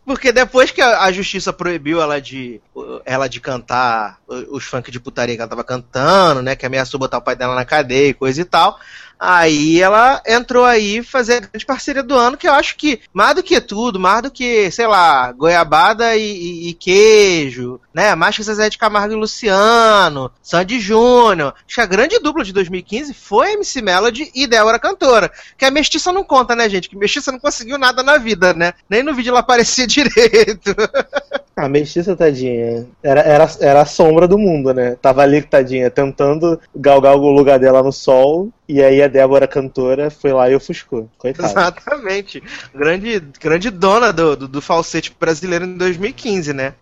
Porque 0.04 0.32
depois 0.32 0.70
que 0.70 0.80
a 0.80 1.04
a 1.04 1.12
justiça 1.12 1.52
proibiu 1.52 2.00
ela 2.00 2.20
de 2.20 2.60
ela 3.04 3.28
de 3.28 3.40
cantar 3.40 4.18
os 4.50 4.64
funk 4.64 4.90
de 4.90 5.00
putaria 5.00 5.34
que 5.34 5.40
ela 5.40 5.48
tava 5.48 5.64
cantando, 5.64 6.42
né? 6.42 6.54
Que 6.56 6.66
ameaçou 6.66 6.98
botar 7.00 7.18
o 7.18 7.22
pai 7.22 7.36
dela 7.36 7.54
na 7.54 7.64
cadeia 7.64 8.08
e 8.08 8.14
coisa 8.14 8.40
e 8.40 8.44
tal. 8.44 8.78
Aí 9.26 9.80
ela 9.80 10.22
entrou 10.26 10.66
aí 10.66 11.02
fazer 11.02 11.36
a 11.36 11.40
grande 11.40 11.64
parceria 11.64 12.02
do 12.02 12.14
ano, 12.14 12.36
que 12.36 12.46
eu 12.46 12.52
acho 12.52 12.76
que, 12.76 13.00
mais 13.12 13.34
do 13.34 13.42
que 13.42 13.58
tudo, 13.58 13.98
mais 13.98 14.20
do 14.22 14.30
que, 14.30 14.70
sei 14.70 14.86
lá, 14.86 15.32
goiabada 15.32 16.14
e, 16.14 16.22
e- 16.22 16.68
e 16.68 16.74
queijo, 16.74 17.80
né? 17.94 18.14
Mais 18.14 18.36
que 18.36 18.42
Zezé 18.42 18.68
de 18.68 18.76
Camargo 18.76 19.14
e 19.14 19.16
Luciano, 19.16 20.30
Sandy 20.42 20.78
Júnior. 20.78 21.54
Acho 21.66 21.76
que 21.76 21.80
a 21.80 21.86
grande 21.86 22.18
dupla 22.18 22.44
de 22.44 22.52
2015 22.52 23.14
foi 23.14 23.52
MC 23.52 23.80
Melody 23.80 24.30
e 24.34 24.46
Débora 24.46 24.78
Cantora. 24.78 25.32
Que 25.56 25.64
a 25.64 25.70
Mestiça 25.70 26.12
não 26.12 26.22
conta, 26.22 26.54
né, 26.54 26.68
gente? 26.68 26.90
Que 26.90 26.96
Mestiça 26.96 27.32
não 27.32 27.38
conseguiu 27.38 27.78
nada 27.78 28.02
na 28.02 28.18
vida, 28.18 28.52
né? 28.52 28.74
Nem 28.90 29.02
no 29.02 29.14
vídeo 29.14 29.30
ela 29.30 29.40
aparecia 29.40 29.86
direito. 29.88 30.74
A 31.56 31.68
mestiça, 31.68 32.16
tadinha, 32.16 32.86
era, 33.02 33.20
era, 33.20 33.48
era 33.60 33.82
a 33.82 33.86
sombra 33.86 34.26
do 34.26 34.36
mundo, 34.36 34.74
né? 34.74 34.96
Tava 35.00 35.22
ali, 35.22 35.40
tadinha, 35.40 35.88
tentando 35.88 36.60
galgar 36.74 37.14
o 37.16 37.30
lugar 37.30 37.58
dela 37.60 37.82
no 37.82 37.92
sol, 37.92 38.50
e 38.68 38.82
aí 38.82 39.00
a 39.02 39.08
Débora 39.08 39.46
cantora 39.46 40.10
foi 40.10 40.32
lá 40.32 40.50
e 40.50 40.54
ofuscou. 40.56 41.08
Coitada. 41.16 41.48
Exatamente. 41.48 42.42
Grande, 42.74 43.22
grande 43.40 43.70
dona 43.70 44.12
do, 44.12 44.36
do, 44.36 44.48
do 44.48 44.60
falsete 44.60 45.14
brasileiro 45.18 45.64
em 45.64 45.76
2015, 45.76 46.52
né? 46.52 46.74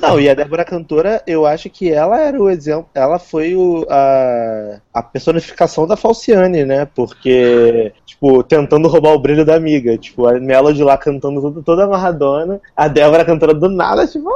Não, 0.00 0.18
e 0.18 0.28
a 0.28 0.34
Débora 0.34 0.64
cantora, 0.64 1.22
eu 1.26 1.46
acho 1.46 1.68
que 1.68 1.92
ela 1.92 2.20
era 2.20 2.40
o 2.40 2.48
exemplo, 2.48 2.88
ela 2.94 3.18
foi 3.18 3.54
o, 3.54 3.86
a, 3.88 4.80
a 4.92 5.02
personificação 5.02 5.86
da 5.86 5.96
Falciane, 5.96 6.64
né? 6.64 6.86
Porque, 6.94 7.92
tipo, 8.06 8.42
tentando 8.42 8.88
roubar 8.88 9.12
o 9.12 9.18
brilho 9.18 9.44
da 9.44 9.54
amiga. 9.54 9.98
Tipo, 9.98 10.26
a 10.26 10.40
Melody 10.40 10.82
lá 10.82 10.96
cantando 10.96 11.40
toda, 11.40 11.62
toda 11.62 11.84
amarradona, 11.84 12.60
a 12.76 12.88
Débora 12.88 13.24
cantando 13.24 13.54
do 13.54 13.68
nada, 13.68 14.06
tipo. 14.06 14.30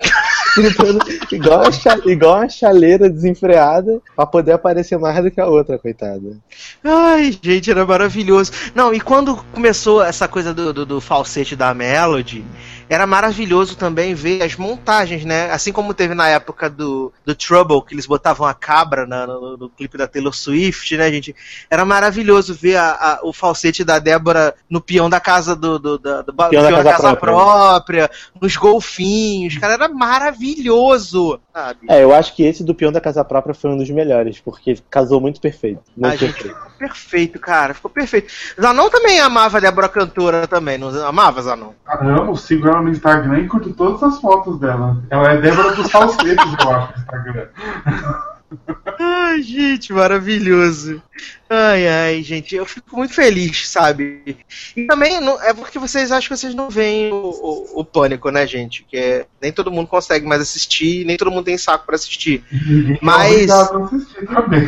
gritando 0.56 0.98
igual 1.30 1.62
a, 1.62 2.10
igual 2.10 2.34
a 2.34 2.48
chaleira 2.48 3.08
desenfreada 3.08 4.00
pra 4.16 4.26
poder 4.26 4.52
aparecer 4.52 4.98
mais 4.98 5.22
do 5.22 5.30
que 5.30 5.40
a 5.40 5.46
outra, 5.46 5.78
coitada. 5.78 6.36
Ai, 6.82 7.36
gente, 7.42 7.70
era 7.70 7.86
maravilhoso. 7.86 8.52
Não, 8.74 8.92
e 8.92 9.00
quando 9.00 9.36
começou 9.52 10.02
essa 10.02 10.26
coisa 10.26 10.52
do, 10.52 10.72
do, 10.72 10.86
do 10.86 11.00
falsete 11.00 11.54
da 11.54 11.72
Melody, 11.74 12.44
era 12.90 13.06
maravilhoso 13.06 13.76
também 13.76 14.12
ver 14.14 14.42
as 14.42 14.56
montagens, 14.56 15.24
né? 15.24 15.50
Assim 15.50 15.72
como 15.72 15.94
teve 15.94 16.12
na 16.14 16.28
época 16.28 16.68
do, 16.68 17.12
do 17.24 17.34
Trouble, 17.34 17.80
que 17.82 17.94
eles 17.94 18.04
botavam 18.04 18.46
a 18.46 18.52
cabra 18.52 19.06
na- 19.06 19.26
no, 19.26 19.56
no 19.56 19.68
clipe 19.70 19.96
da 19.96 20.08
Taylor 20.08 20.34
Swift, 20.34 20.96
né, 20.96 21.10
gente? 21.12 21.34
Era 21.70 21.84
maravilhoso 21.84 22.52
ver 22.52 22.76
a- 22.76 22.90
a- 22.90 23.20
o 23.22 23.32
falsete 23.32 23.84
da 23.84 23.98
Débora 24.00 24.54
no 24.68 24.80
peão 24.80 25.08
da 25.08 25.20
casa 25.20 25.54
do, 25.54 25.78
do, 25.78 25.98
da- 25.98 26.22
do, 26.22 26.32
ba- 26.32 26.48
Peão 26.48 26.62
da 26.62 26.68
peão 26.68 26.82
casa 26.82 26.90
casa 26.90 27.16
própria. 27.16 27.32
própria, 27.32 28.10
nos 28.40 28.56
golfinhos, 28.56 29.56
cara, 29.56 29.74
era 29.74 29.88
maravilhoso, 29.88 31.40
sabe? 31.52 31.86
É, 31.88 32.02
eu 32.02 32.14
acho 32.14 32.34
que 32.34 32.42
esse 32.42 32.64
do 32.64 32.74
peão 32.74 32.92
da 32.92 33.00
casa 33.00 33.24
própria 33.24 33.54
foi 33.54 33.70
um 33.70 33.76
dos 33.76 33.90
melhores, 33.90 34.40
porque 34.40 34.76
casou 34.90 35.20
muito 35.20 35.40
perfeito. 35.40 35.80
A 36.02 36.08
Muito 36.08 36.18
gente 36.18 36.32
perfeito. 36.34 36.56
ficou 36.56 36.69
perfeito, 36.80 37.38
cara. 37.38 37.74
Ficou 37.74 37.90
perfeito. 37.90 38.32
Zanon 38.58 38.88
também 38.88 39.20
amava 39.20 39.58
a 39.58 39.60
Débora 39.60 39.88
Cantora 39.88 40.46
também, 40.46 40.78
não 40.78 40.88
amava, 41.06 41.42
Zanon? 41.42 41.72
Amo, 41.86 42.34
sigo 42.36 42.68
ela 42.68 42.80
no 42.80 42.88
Instagram 42.88 43.40
e 43.40 43.48
curto 43.48 43.74
todas 43.74 44.02
as 44.02 44.18
fotos 44.18 44.58
dela. 44.58 44.96
Ela 45.10 45.32
é 45.32 45.36
Débora 45.36 45.72
dos 45.72 45.90
falsetes, 45.90 46.54
eu 46.58 46.70
acho, 46.70 46.92
no 46.92 46.98
Instagram. 46.98 47.48
Ai, 48.98 49.42
gente, 49.42 49.92
maravilhoso. 49.92 51.02
Ai, 51.48 51.86
ai, 51.88 52.22
gente, 52.22 52.54
eu 52.54 52.66
fico 52.66 52.96
muito 52.96 53.14
feliz, 53.14 53.68
sabe? 53.68 54.36
E 54.76 54.86
também 54.86 55.20
não- 55.20 55.40
é 55.42 55.52
porque 55.54 55.78
vocês 55.78 56.10
acham 56.12 56.28
que 56.28 56.36
vocês 56.36 56.54
não 56.54 56.68
veem 56.68 57.12
o, 57.12 57.16
o, 57.16 57.80
o 57.80 57.84
pânico, 57.84 58.30
né, 58.30 58.46
gente? 58.46 58.84
Que 58.88 58.96
é, 58.96 59.26
nem 59.40 59.52
todo 59.52 59.70
mundo 59.70 59.86
consegue 59.88 60.26
mais 60.26 60.42
assistir, 60.42 61.04
nem 61.06 61.16
todo 61.16 61.30
mundo 61.30 61.44
tem 61.44 61.56
saco 61.58 61.86
pra 61.86 61.94
assistir. 61.96 62.44
É 62.52 62.98
Mas- 63.00 63.50
assistir 63.50 64.26
também. 64.26 64.66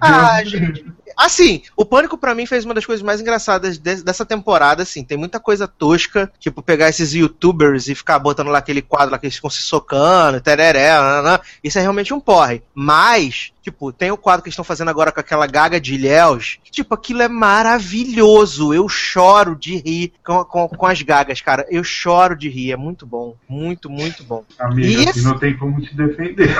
Ah, 0.00 0.42
gente. 0.44 0.84
Assim, 1.16 1.62
o 1.76 1.84
Pânico 1.84 2.16
pra 2.18 2.34
mim 2.34 2.46
fez 2.46 2.64
uma 2.64 2.74
das 2.74 2.86
coisas 2.86 3.02
mais 3.02 3.20
engraçadas 3.20 3.78
de- 3.78 4.02
dessa 4.02 4.24
temporada, 4.24 4.82
assim. 4.82 5.04
Tem 5.04 5.16
muita 5.18 5.38
coisa 5.40 5.66
tosca, 5.68 6.30
tipo 6.38 6.62
pegar 6.62 6.88
esses 6.88 7.12
youtubers 7.14 7.88
e 7.88 7.94
ficar 7.94 8.18
botando 8.18 8.48
lá 8.48 8.58
aquele 8.58 8.82
quadro 8.82 9.12
lá 9.12 9.18
que 9.18 9.26
eles 9.26 9.36
ficam 9.36 9.50
se 9.50 9.62
socando, 9.62 10.40
tereré, 10.40 10.92
nananã. 10.92 11.40
isso 11.62 11.78
é 11.78 11.82
realmente 11.82 12.12
um 12.14 12.20
porre. 12.20 12.62
Mas, 12.74 13.52
tipo, 13.62 13.92
tem 13.92 14.10
o 14.10 14.16
quadro 14.16 14.42
que 14.42 14.48
eles 14.48 14.54
estão 14.54 14.64
fazendo 14.64 14.88
agora 14.88 15.12
com 15.12 15.20
aquela 15.20 15.46
gaga 15.46 15.80
de 15.80 15.94
Ilhéus. 15.94 16.58
Tipo, 16.70 16.94
aquilo 16.94 17.22
é 17.22 17.28
maravilhoso. 17.28 18.72
Eu 18.72 18.88
choro 18.88 19.54
de 19.56 19.76
rir 19.76 20.12
com, 20.24 20.44
com, 20.44 20.68
com 20.68 20.86
as 20.86 21.00
gagas, 21.02 21.40
cara. 21.40 21.66
Eu 21.70 21.84
choro 21.84 22.36
de 22.36 22.48
rir. 22.48 22.72
É 22.72 22.76
muito 22.76 23.06
bom. 23.06 23.36
Muito, 23.48 23.90
muito 23.90 24.24
bom. 24.24 24.44
Amiga, 24.58 24.88
E 25.02 25.08
assim, 25.08 25.22
não 25.22 25.38
tem 25.38 25.56
como 25.56 25.80
te 25.80 25.94
defender. 25.94 26.54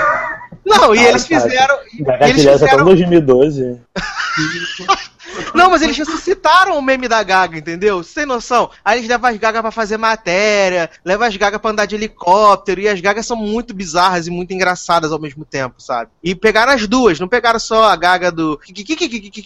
Não, 0.65 0.95
e 0.95 0.99
Ah, 0.99 1.09
eles 1.11 1.25
cara. 1.25 1.41
fizeram. 1.43 1.79
Gaga 2.01 2.29
eles 2.29 2.43
Filhosa 2.43 2.65
até 2.67 2.75
fizeram 2.77 2.83
em 2.83 2.97
2012. 2.97 3.81
Não, 5.55 5.71
mas 5.71 5.81
eles 5.83 5.97
ressuscitaram 5.97 6.77
o 6.77 6.83
meme 6.83 7.09
da 7.09 7.23
Gaga, 7.23 7.57
entendeu? 7.57 8.03
Sem 8.03 8.27
noção. 8.27 8.71
Aí 8.85 8.99
eles 8.99 9.09
levam 9.09 9.31
as 9.31 9.37
Gaga 9.39 9.63
pra 9.63 9.71
fazer 9.71 9.97
matéria, 9.97 10.91
levam 11.05 11.27
as 11.27 11.37
Gaga 11.37 11.59
pra 11.59 11.71
andar 11.71 11.87
de 11.87 11.95
helicóptero, 11.95 12.81
e 12.81 12.89
as 12.89 13.01
Gagas 13.01 13.27
são 13.27 13.37
muito 13.37 13.73
bizarras 13.73 14.27
e 14.27 14.31
muito 14.31 14.53
engraçadas 14.53 15.11
ao 15.13 15.19
mesmo 15.21 15.45
tempo, 15.45 15.81
sabe? 15.81 16.11
E 16.23 16.35
pegaram 16.35 16.73
as 16.73 16.87
duas, 16.87 17.19
não 17.19 17.29
pegaram 17.29 17.59
só 17.59 17.85
a 17.85 17.97
Gaga 17.97 18.31
do. 18.31 18.59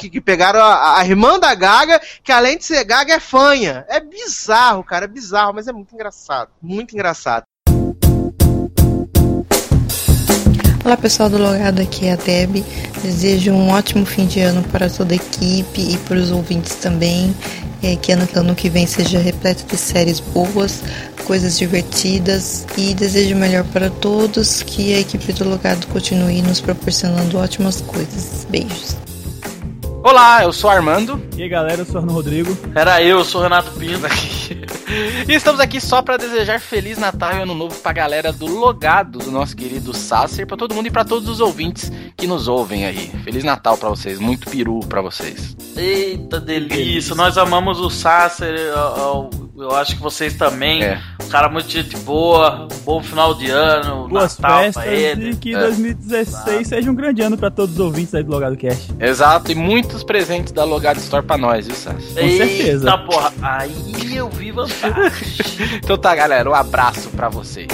que- 0.08 0.20
Pegaram 0.20 0.60
a, 0.60 0.98
a 0.98 1.04
irmã 1.06 1.38
da 1.38 1.54
Gaga, 1.54 2.00
que 2.22 2.32
além 2.32 2.58
de 2.58 2.64
ser 2.64 2.82
Gaga 2.84 3.14
é 3.14 3.20
fanha. 3.20 3.84
É 3.88 4.00
bizarro, 4.00 4.82
cara, 4.82 5.04
é 5.04 5.08
bizarro, 5.08 5.54
mas 5.54 5.68
é 5.68 5.72
muito 5.72 5.94
engraçado. 5.94 6.50
Muito 6.60 6.94
engraçado. 6.94 7.44
Olá 10.86 10.96
pessoal 10.96 11.28
do 11.28 11.36
Logado, 11.36 11.82
aqui 11.82 12.06
é 12.06 12.12
a 12.12 12.16
Deb. 12.16 12.64
Desejo 13.02 13.50
um 13.50 13.70
ótimo 13.70 14.06
fim 14.06 14.24
de 14.24 14.38
ano 14.38 14.62
para 14.70 14.88
toda 14.88 15.14
a 15.14 15.16
equipe 15.16 15.80
e 15.80 15.98
para 16.06 16.16
os 16.16 16.30
ouvintes 16.30 16.76
também. 16.76 17.34
É, 17.82 17.96
que 17.96 18.12
ano, 18.12 18.28
ano 18.36 18.54
que 18.54 18.68
vem 18.68 18.86
seja 18.86 19.18
repleto 19.18 19.64
de 19.66 19.76
séries 19.76 20.20
boas, 20.20 20.84
coisas 21.24 21.58
divertidas 21.58 22.64
e 22.78 22.94
desejo 22.94 23.34
o 23.34 23.38
melhor 23.38 23.64
para 23.64 23.90
todos. 23.90 24.62
Que 24.62 24.94
a 24.94 25.00
equipe 25.00 25.32
do 25.32 25.48
Logado 25.48 25.88
continue 25.88 26.40
nos 26.40 26.60
proporcionando 26.60 27.36
ótimas 27.36 27.80
coisas. 27.80 28.46
Beijos. 28.48 28.96
Olá, 30.06 30.44
eu 30.44 30.52
sou 30.52 30.70
Armando. 30.70 31.20
E 31.36 31.42
aí 31.42 31.48
galera, 31.48 31.80
eu 31.80 31.84
sou 31.84 31.98
Arno 31.98 32.12
Rodrigo. 32.12 32.54
Pera 32.72 32.94
aí, 32.94 33.08
eu 33.08 33.24
sou 33.24 33.42
Renato 33.42 33.72
Pina. 33.72 34.06
e 35.28 35.34
estamos 35.34 35.60
aqui 35.60 35.80
só 35.80 36.00
pra 36.00 36.16
desejar 36.16 36.60
Feliz 36.60 36.96
Natal 36.96 37.32
e 37.32 37.42
Ano 37.42 37.56
Novo 37.56 37.74
pra 37.80 37.92
galera 37.92 38.32
do 38.32 38.46
Logado, 38.46 39.18
do 39.18 39.32
nosso 39.32 39.56
querido 39.56 39.92
Sasser, 39.92 40.46
pra 40.46 40.56
todo 40.56 40.76
mundo 40.76 40.86
e 40.86 40.92
pra 40.92 41.04
todos 41.04 41.28
os 41.28 41.40
ouvintes 41.40 41.90
que 42.16 42.24
nos 42.24 42.46
ouvem 42.46 42.86
aí. 42.86 43.08
Feliz 43.24 43.42
Natal 43.42 43.76
pra 43.76 43.88
vocês, 43.88 44.20
muito 44.20 44.48
peru 44.48 44.78
pra 44.78 45.02
vocês. 45.02 45.56
Eita 45.76 46.38
delícia, 46.38 47.16
nós 47.16 47.36
amamos 47.36 47.80
o 47.80 47.90
Sasser, 47.90 48.56
eu, 49.58 49.74
acho 49.74 49.96
que 49.96 50.02
vocês 50.02 50.34
também. 50.34 50.82
É. 50.84 51.00
Um 51.22 51.28
cara 51.28 51.48
muito 51.48 51.68
gente 51.68 51.96
boa, 51.98 52.66
um 52.70 52.84
bom 52.84 53.02
final 53.02 53.34
de 53.34 53.50
ano, 53.50 54.06
Boas 54.08 54.38
Natal 54.38 54.60
festas 54.62 54.84
pra 54.84 54.92
ele. 54.94 55.30
e 55.30 55.36
que 55.36 55.54
É. 55.54 55.58
2016 55.58 56.68
seja 56.68 56.88
um 56.90 56.94
grande 56.94 57.20
ano 57.22 57.36
pra 57.36 57.50
todos 57.50 57.74
os 57.74 57.80
ouvintes 57.80 58.14
aí 58.14 58.22
do 58.22 58.30
Logado 58.30 58.56
Cast. 58.56 58.92
Exato, 59.00 59.50
e 59.50 59.54
muitos 59.56 60.04
presentes 60.04 60.52
da 60.52 60.62
Logado 60.64 60.98
Store 60.98 61.26
pra 61.26 61.36
nós, 61.36 61.66
viu, 61.66 61.74
Sasser? 61.74 62.00
Com 62.22 62.28
certeza. 62.36 62.88
Eita 62.88 62.98
porra, 62.98 63.32
aí 63.42 64.16
eu 64.16 64.28
vi 64.30 64.52
vantagem. 64.52 65.36
Então 65.82 65.96
tá, 65.98 66.14
galera, 66.14 66.48
um 66.48 66.54
abraço 66.54 67.08
pra 67.10 67.28
vocês. 67.28 67.66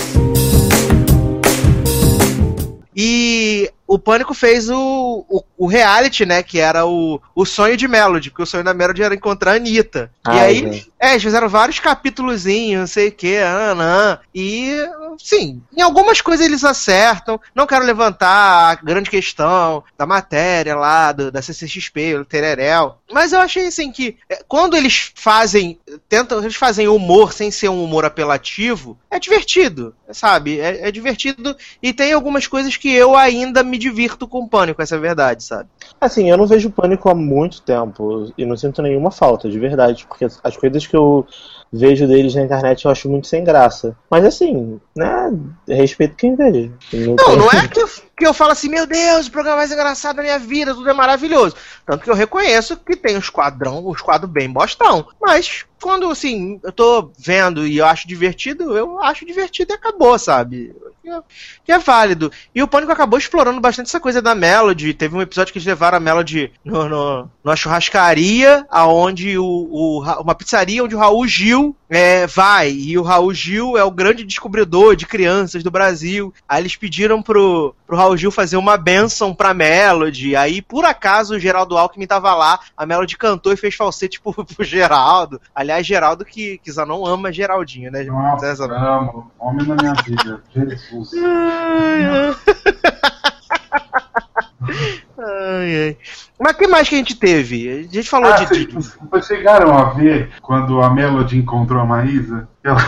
E 2.95 3.71
o 3.87 3.99
Pânico 3.99 4.33
fez 4.33 4.71
o, 4.71 5.27
o, 5.29 5.43
o 5.59 5.67
reality, 5.67 6.25
né? 6.25 6.43
Que 6.43 6.59
era 6.59 6.87
o, 6.87 7.21
o 7.35 7.45
sonho 7.45 7.77
de 7.77 7.87
Melody, 7.87 8.31
porque 8.31 8.43
o 8.43 8.47
sonho 8.47 8.65
da 8.65 8.73
Melody 8.73 9.03
era 9.03 9.15
encontrar 9.15 9.53
a 9.53 9.55
Anitta. 9.57 10.11
e 10.27 10.31
Ai, 10.31 10.39
aí, 10.41 10.57
gente. 10.57 10.93
é, 10.99 11.11
eles 11.11 11.23
fizeram 11.23 11.49
vários 11.49 11.79
capítulozinhos, 11.79 12.81
não 12.81 12.87
sei 12.87 13.09
o 13.09 13.13
que, 13.13 13.37
anã. 13.37 14.19
E, 14.35 14.77
sim, 15.19 15.61
em 15.77 15.83
algumas 15.83 16.21
coisas 16.23 16.47
eles 16.47 16.65
acertam. 16.65 17.39
Não 17.55 17.67
quero 17.67 17.85
levantar 17.85 18.71
a 18.71 18.75
grande 18.77 19.11
questão 19.11 19.85
da 19.99 20.07
matéria 20.07 20.75
lá, 20.75 21.13
do, 21.13 21.31
da 21.31 21.43
CCXP, 21.43 22.17
do 22.17 22.25
Tererel. 22.25 22.99
Mas 23.13 23.33
eu 23.33 23.41
achei, 23.41 23.67
assim, 23.67 23.93
que 23.93 24.17
é, 24.29 24.43
quando 24.49 24.75
eles 24.75 25.13
fazem, 25.15 25.79
tentam, 26.09 26.41
eles 26.41 26.57
fazem 26.57 26.89
humor 26.89 27.33
sem 27.33 27.51
ser 27.51 27.69
um 27.69 27.83
humor 27.83 28.05
apelativo, 28.05 28.99
é 29.11 29.19
divertido, 29.19 29.95
sabe? 30.11 30.61
É, 30.61 30.89
é 30.89 30.93
divertido 30.93 31.57
e 31.83 31.93
tem 31.93 32.13
algumas 32.13 32.47
coisas 32.47 32.77
que 32.77 32.93
eu 32.93 33.17
ainda 33.17 33.63
me 33.63 33.79
divirto 33.79 34.27
com 34.29 34.41
o 34.41 34.49
Pânico, 34.49 34.83
essa 34.83 34.95
é 34.95 34.99
a 34.99 35.01
verdade, 35.01 35.45
sabe? 35.45 35.69
Assim, 36.01 36.31
eu 36.31 36.37
não 36.37 36.47
vejo 36.47 36.71
pânico 36.71 37.09
há 37.09 37.15
muito 37.15 37.63
tempo 37.63 38.33
e 38.37 38.45
não 38.45 38.57
sinto 38.57 38.83
nenhuma 38.83 39.11
falta, 39.11 39.49
de 39.49 39.59
verdade, 39.59 40.07
porque 40.07 40.27
as 40.43 40.57
coisas 40.57 40.87
que 40.87 40.97
eu 40.97 41.27
vejo 41.73 42.07
deles 42.07 42.35
na 42.35 42.43
internet 42.43 42.85
eu 42.85 42.91
acho 42.91 43.09
muito 43.09 43.27
sem 43.27 43.43
graça. 43.43 43.97
Mas 44.11 44.25
assim, 44.25 44.81
né, 44.95 45.33
respeito 45.67 46.17
quem 46.17 46.35
vejo. 46.37 46.73
Não, 46.93 47.17
tem- 47.17 47.37
não 47.37 47.51
é 47.51 47.67
que 47.67 47.81
eu, 47.81 47.89
que 48.17 48.27
eu 48.27 48.35
falo 48.35 48.53
assim, 48.53 48.69
meu 48.69 48.87
Deus, 48.87 49.27
o 49.27 49.31
programa 49.31 49.59
mais 49.59 49.73
engraçado 49.73 50.17
da 50.17 50.23
minha 50.23 50.39
vida, 50.39 50.75
tudo 50.75 50.89
é 50.91 50.93
maravilhoso. 50.93 51.57
Tanto 51.87 52.05
que 52.05 52.11
eu 52.11 52.15
reconheço 52.15 52.77
que 52.77 52.95
tem 52.97 53.17
uns 53.17 53.31
quadrão, 53.31 53.87
uns 53.89 54.01
quadros 54.03 54.31
bem 54.31 54.51
bostão. 54.51 55.07
Mas 55.21 55.65
quando, 55.83 56.09
assim, 56.11 56.59
eu 56.63 56.73
tô 56.73 57.11
vendo 57.19 57.67
e 57.67 57.77
eu 57.79 57.85
acho 57.87 58.09
divertido, 58.09 58.77
eu 58.77 58.99
acho 59.03 59.27
divertido 59.27 59.73
e 59.73 59.75
acabou, 59.75 60.19
sabe? 60.19 60.75
Que 61.03 61.11
é- 61.11 61.21
Que 61.65 61.73
é 61.73 61.79
válido. 61.79 62.31
E 62.55 62.63
o 62.63 62.67
Pânico 62.69 62.93
acabou 62.93 63.19
explorando 63.19 63.61
bastante 63.61 63.87
essa 63.89 64.01
coisa 64.01 64.21
da 64.23 64.35
Melody. 64.35 64.95
Teve 64.95 65.15
um 65.17 65.23
episódio 65.23 65.53
que 65.53 65.59
eles 65.59 65.67
levaram 65.67 65.97
a 65.97 66.01
Melody 66.01 66.53
no, 66.65 66.89
no, 66.89 67.31
numa 67.45 67.55
churrascaria, 67.57 68.67
aonde 68.71 69.39
o, 69.39 69.45
o 69.45 70.03
uma 70.21 70.35
pizzaria 70.35 70.83
onde 70.83 70.95
o 70.95 70.99
Raul 70.99 71.27
Gil 71.27 71.77
é, 71.89 72.27
vai. 72.27 72.71
E 72.71 72.99
o 72.99 73.03
Raul 73.03 73.33
Gil 73.33 73.77
é 73.79 73.85
o 73.85 73.91
grande 73.91 74.25
descobridor 74.25 74.97
de 74.97 75.07
crianças 75.07 75.63
do 75.63 75.71
Brasil. 75.71 76.33
Aí 76.49 76.63
eles 76.63 76.75
pediram 76.77 77.23
pro, 77.23 77.75
pro 77.87 77.97
Raul 77.97 78.17
Gil 78.17 78.31
fazer 78.31 78.57
uma 78.57 78.77
benção 78.77 79.33
pra 79.35 79.55
Melody. 79.55 80.35
Aí, 80.35 80.61
por 80.63 80.85
acaso, 80.85 81.35
o 81.35 81.39
Geraldo 81.39 81.77
Alckmin 81.79 82.07
tava 82.07 82.35
lá. 82.35 82.59
A 82.77 82.85
Melody 82.87 83.17
cantou 83.17 83.53
e 83.53 83.57
fez 83.57 83.75
falsete 83.75 84.21
pro, 84.21 84.33
pro 84.45 84.65
Geraldo. 84.65 85.41
Aliás, 85.55 85.72
Geraldo 85.81 86.25
que, 86.25 86.59
que 86.59 86.73
Zanon 86.73 87.07
ama 87.07 87.33
Geraldinho, 87.33 87.91
né? 87.93 88.03
Nossa, 88.03 88.55
Zanon? 88.57 88.75
amo. 88.77 89.31
Homem 89.39 89.65
da 89.65 89.75
minha 89.77 89.95
vida. 90.05 90.43
Jesus. 90.55 91.13
Ai, 91.15 92.05
ai. 95.89 95.97
Mas 96.39 96.53
o 96.55 96.59
que 96.59 96.67
mais 96.67 96.89
que 96.89 96.95
a 96.97 96.99
gente 96.99 97.15
teve? 97.15 97.71
A 97.71 97.83
gente 97.95 98.11
falou 98.11 98.33
Ah, 98.33 98.37
de. 98.45 98.67
vocês 98.67 99.27
chegaram 99.27 99.77
a 99.77 99.91
ver 99.91 100.31
quando 100.43 100.83
a 100.83 100.91
Melody 100.91 101.39
encontrou 101.39 101.81
a 101.81 101.85
Maísa? 101.87 102.49
Ela, 102.65 102.79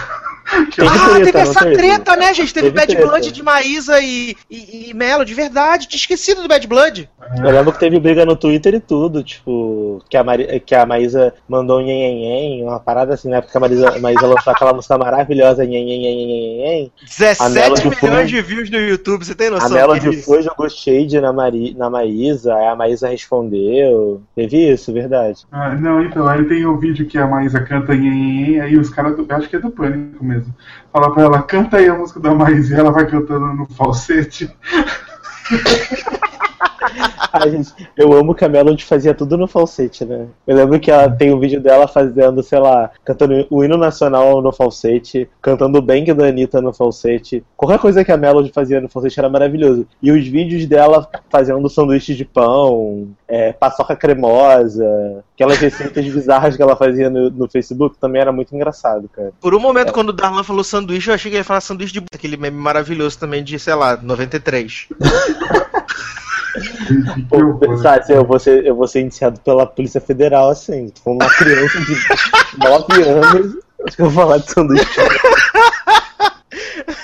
Teve 0.75 0.88
ah, 0.88 1.09
treta, 1.09 1.25
teve 1.25 1.38
essa 1.38 1.61
teve? 1.61 1.77
treta, 1.77 2.17
né, 2.17 2.35
gente? 2.35 2.55
Teve, 2.55 2.67
Teve 2.71 2.77
Bad 2.77 2.93
treta. 2.93 3.09
Blood 3.09 3.33
de 3.33 3.43
Maísa 3.43 4.01
e, 4.01 4.37
e, 4.51 4.90
e 4.90 4.95
Melo, 4.95 5.25
de 5.25 5.35
verdade. 5.35 5.88
Tinha 5.88 5.99
esquecido 5.99 6.43
do 6.43 6.49
Bad 6.49 6.67
Blood. 6.67 7.09
Eu 7.38 7.51
lembro 7.51 7.73
que 7.73 7.79
teve 7.81 7.99
briga 7.99 8.25
no 8.27 8.37
Twitter 8.37 8.75
e 8.75 8.81
tudo, 8.81 9.23
tipo, 9.23 10.03
que 10.09 10.17
a, 10.17 10.23
Mari- 10.25 10.61
que 10.61 10.75
a 10.75 10.85
Maísa 10.87 11.33
mandou 11.49 11.81
um 11.81 11.85
nhen, 11.85 12.62
uma 12.62 12.79
parada 12.81 13.14
assim, 13.14 13.29
na 13.31 13.37
época 13.38 13.53
que 13.53 13.57
a 13.57 13.61
Maísa, 13.61 13.99
Maísa 13.99 14.27
lançou 14.27 14.53
aquela 14.53 14.73
música 14.73 14.99
maravilhosa, 14.99 15.64
nhen, 15.64 15.85
nhen, 15.85 16.01
nhen, 16.03 16.17
nhen, 16.27 16.57
nhen. 16.59 16.93
17 17.03 17.51
Melody 17.55 17.83
milhões 17.88 18.01
foi- 18.01 18.25
de 18.27 18.43
views 18.43 18.71
no 18.71 18.79
YouTube, 18.79 19.25
você 19.25 19.35
tem 19.35 19.51
noção? 19.51 19.67
A 19.67 19.69
do 19.69 19.75
que 19.75 19.79
é 19.79 19.83
Melody 19.87 20.11
isso? 20.11 20.27
foi, 20.27 20.43
jogou 20.43 20.69
shade 20.69 21.21
na, 21.21 21.33
Mari, 21.33 21.75
na 21.77 21.88
Maísa, 21.88 22.55
aí 22.55 22.67
a 22.67 22.77
Maísa 22.77 23.09
respondeu. 23.09 24.23
Teve 24.35 24.73
isso, 24.73 24.93
verdade. 24.93 25.40
Ah, 25.51 25.75
não, 25.75 26.03
então, 26.03 26.27
aí 26.27 26.45
tem 26.45 26.64
o 26.67 26.77
vídeo 26.77 27.07
que 27.07 27.17
a 27.19 27.27
Maísa 27.27 27.61
canta 27.61 27.95
em 27.95 28.61
aí 28.61 28.77
os 28.77 28.90
caras, 28.90 29.17
do- 29.17 29.27
acho 29.31 29.49
que 29.49 29.57
é 29.57 29.59
do 29.59 29.71
Pânico 29.71 30.25
mesmo, 30.25 30.43
fala 30.92 31.12
pra 31.12 31.22
ela, 31.22 31.42
canta 31.42 31.76
aí 31.78 31.88
a 31.88 31.94
música 31.94 32.20
da 32.20 32.35
Maísa 32.35 32.74
e 32.74 32.78
ela 32.78 32.90
vai 32.90 33.07
cantando 33.07 33.46
no 33.54 33.66
falsete. 33.66 34.54
Ai, 37.33 37.51
gente, 37.51 37.73
eu 37.97 38.12
amo 38.12 38.35
que 38.35 38.44
a 38.44 38.49
Melody 38.49 38.85
fazia 38.85 39.14
tudo 39.14 39.37
no 39.37 39.47
falsete, 39.47 40.05
né? 40.05 40.27
Eu 40.47 40.57
lembro 40.57 40.79
que 40.79 40.90
ela 40.90 41.11
tem 41.11 41.33
um 41.33 41.40
vídeo 41.40 41.61
dela 41.61 41.88
fazendo, 41.88 42.42
sei 42.42 42.59
lá, 42.59 42.90
cantando 43.05 43.47
o 43.51 43.64
hino 43.64 43.77
nacional 43.77 44.40
no 44.40 44.53
falsete, 44.53 45.29
cantando 45.40 45.79
o 45.79 45.83
Bang 45.83 46.12
da 46.12 46.27
Anitta 46.27 46.61
no 46.61 46.73
falsete. 46.73 47.44
Qualquer 47.57 47.79
coisa 47.79 48.05
que 48.05 48.12
a 48.12 48.16
Melody 48.16 48.53
fazia 48.53 48.81
no 48.81 48.88
falsete 48.88 49.18
era 49.18 49.29
maravilhoso. 49.29 49.87
E 50.03 50.11
os 50.11 50.27
vídeos 50.27 50.66
dela 50.66 51.09
fazendo 51.31 51.68
sanduíche 51.68 52.14
de 52.14 52.25
pão, 52.25 53.09
é, 53.29 53.53
paçoca 53.53 53.97
cremosa, 53.97 55.25
aquelas 55.35 55.59
receitas 55.59 56.05
bizarras 56.07 56.57
que 56.57 56.62
ela 56.62 56.77
fazia 56.77 57.11
no, 57.11 57.31
no 57.31 57.49
Facebook 57.49 57.99
também 57.99 58.20
era 58.20 58.33
muito 58.33 58.55
engraçado, 58.55 59.09
cara. 59.09 59.33
Por 59.40 59.55
um 59.55 59.61
momento, 59.61 59.92
quando 59.92 60.11
o 60.11 60.12
Darlan 60.12 60.44
falou 60.44 60.64
sanduíche, 60.64 61.11
eu 61.11 61.14
achei 61.14 61.31
que 61.31 61.37
ele 61.37 61.40
ia 61.40 61.44
falar 61.44 61.61
sanduíche 61.61 61.92
de 61.92 62.05
aquele 62.14 62.37
meme 62.37 62.59
maravilhoso 62.59 63.18
também 63.18 63.42
de, 63.42 63.59
sei 63.59 63.75
lá, 63.75 63.97
93. 63.97 64.88
Pô, 67.29 67.37
assim, 67.88 68.12
eu 68.12 68.25
vou, 68.25 68.38
ser, 68.38 68.64
eu 68.64 68.77
vou 68.77 68.87
ser 68.87 69.01
indiciado 69.01 69.40
pela 69.40 69.67
Polícia 69.67 70.01
Federal, 70.01 70.51
assim. 70.51 70.93
Se 70.95 71.03
for 71.03 71.11
uma 71.12 71.29
criança 71.29 71.81
de 71.81 71.97
9 72.59 73.03
anos, 73.03 73.57
acho 73.87 73.97
que 73.97 74.03
eu 74.03 74.11
vou 74.11 74.25
falar 74.25 74.38
de 74.38 74.51
sanduíche. 74.51 74.85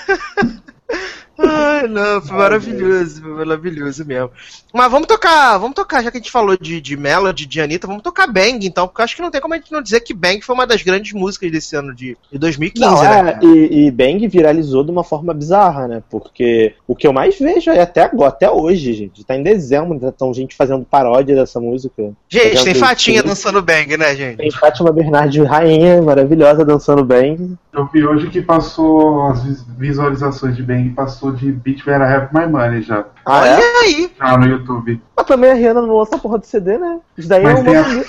Ai, 1.43 1.87
não, 1.87 2.21
foi 2.21 2.37
maravilhoso, 2.37 3.21
foi 3.21 3.31
maravilhoso 3.31 4.05
mesmo. 4.05 4.29
Mas 4.73 4.91
vamos 4.91 5.07
tocar, 5.07 5.57
vamos 5.57 5.75
tocar, 5.75 6.03
já 6.03 6.11
que 6.11 6.17
a 6.17 6.19
gente 6.19 6.31
falou 6.31 6.55
de, 6.57 6.79
de 6.79 6.95
Melody, 6.95 7.45
de 7.45 7.59
Anitta, 7.61 7.87
vamos 7.87 8.03
tocar 8.03 8.27
Bang, 8.27 8.65
então, 8.65 8.87
porque 8.87 9.01
eu 9.01 9.05
acho 9.05 9.15
que 9.15 9.21
não 9.21 9.31
tem 9.31 9.41
como 9.41 9.53
a 9.53 9.57
gente 9.57 9.71
não 9.71 9.81
dizer 9.81 10.01
que 10.01 10.13
Bang 10.13 10.41
foi 10.41 10.53
uma 10.55 10.67
das 10.67 10.81
grandes 10.81 11.13
músicas 11.13 11.51
desse 11.51 11.75
ano 11.75 11.93
de, 11.93 12.17
de 12.31 12.37
2015, 12.37 12.85
Não, 12.85 13.01
né? 13.03 13.39
é, 13.41 13.45
e, 13.45 13.87
e 13.87 13.91
Bang 13.91 14.25
viralizou 14.27 14.83
de 14.83 14.91
uma 14.91 15.03
forma 15.03 15.33
bizarra, 15.33 15.87
né? 15.87 16.03
Porque 16.09 16.73
o 16.87 16.95
que 16.95 17.05
eu 17.07 17.13
mais 17.13 17.37
vejo 17.37 17.69
é 17.71 17.81
até 17.81 18.03
agora, 18.03 18.29
até 18.29 18.49
hoje, 18.49 18.93
gente. 18.93 19.23
Tá 19.23 19.35
em 19.35 19.43
dezembro, 19.43 19.99
já 19.99 20.09
estão 20.09 20.33
gente 20.33 20.55
fazendo 20.55 20.85
paródia 20.85 21.35
dessa 21.35 21.59
música. 21.59 22.11
Gente, 22.29 22.63
tem 22.63 22.75
Fatinha 22.75 23.21
dançando 23.23 23.61
Bang, 23.61 23.97
né, 23.97 24.15
gente? 24.15 24.37
Tem 24.37 24.51
Fátima 24.51 24.91
Bernardi, 24.91 25.41
rainha, 25.43 26.01
maravilhosa, 26.01 26.63
dançando 26.63 27.03
Bang. 27.03 27.55
Eu 27.73 27.85
vi 27.87 28.05
hoje 28.05 28.27
que 28.29 28.41
passou 28.41 29.27
as 29.27 29.43
vis- 29.43 29.65
visualizações 29.77 30.55
de 30.55 30.63
Bang, 30.63 30.89
passou 30.89 31.30
de 31.33 31.51
Beat 31.51 31.83
Better 31.85 32.01
Have 32.01 32.29
My 32.33 32.45
Money 32.47 32.81
já. 32.81 33.05
Ah, 33.25 33.45
é? 33.47 33.59
aí! 33.83 34.11
Já 34.17 34.37
no 34.37 34.45
YouTube. 34.47 35.01
Mas 35.15 35.25
também 35.25 35.51
a 35.51 35.53
Rihanna 35.53 35.81
não 35.81 35.97
lança 35.97 36.17
porra 36.17 36.37
do 36.39 36.45
CD, 36.45 36.77
né? 36.77 36.99
Isso 37.17 37.27
daí 37.29 37.43
Mas 37.43 37.59
é 37.59 37.63
tem 37.63 37.75
a- 37.77 37.81
uma 37.81 38.03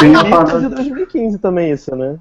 tem 0.00 0.14
a 0.14 0.22
um 0.22 0.30
parada- 0.30 0.60
de 0.60 0.68
2015 0.74 1.38
também, 1.38 1.70
isso, 1.72 1.94
né? 1.96 2.16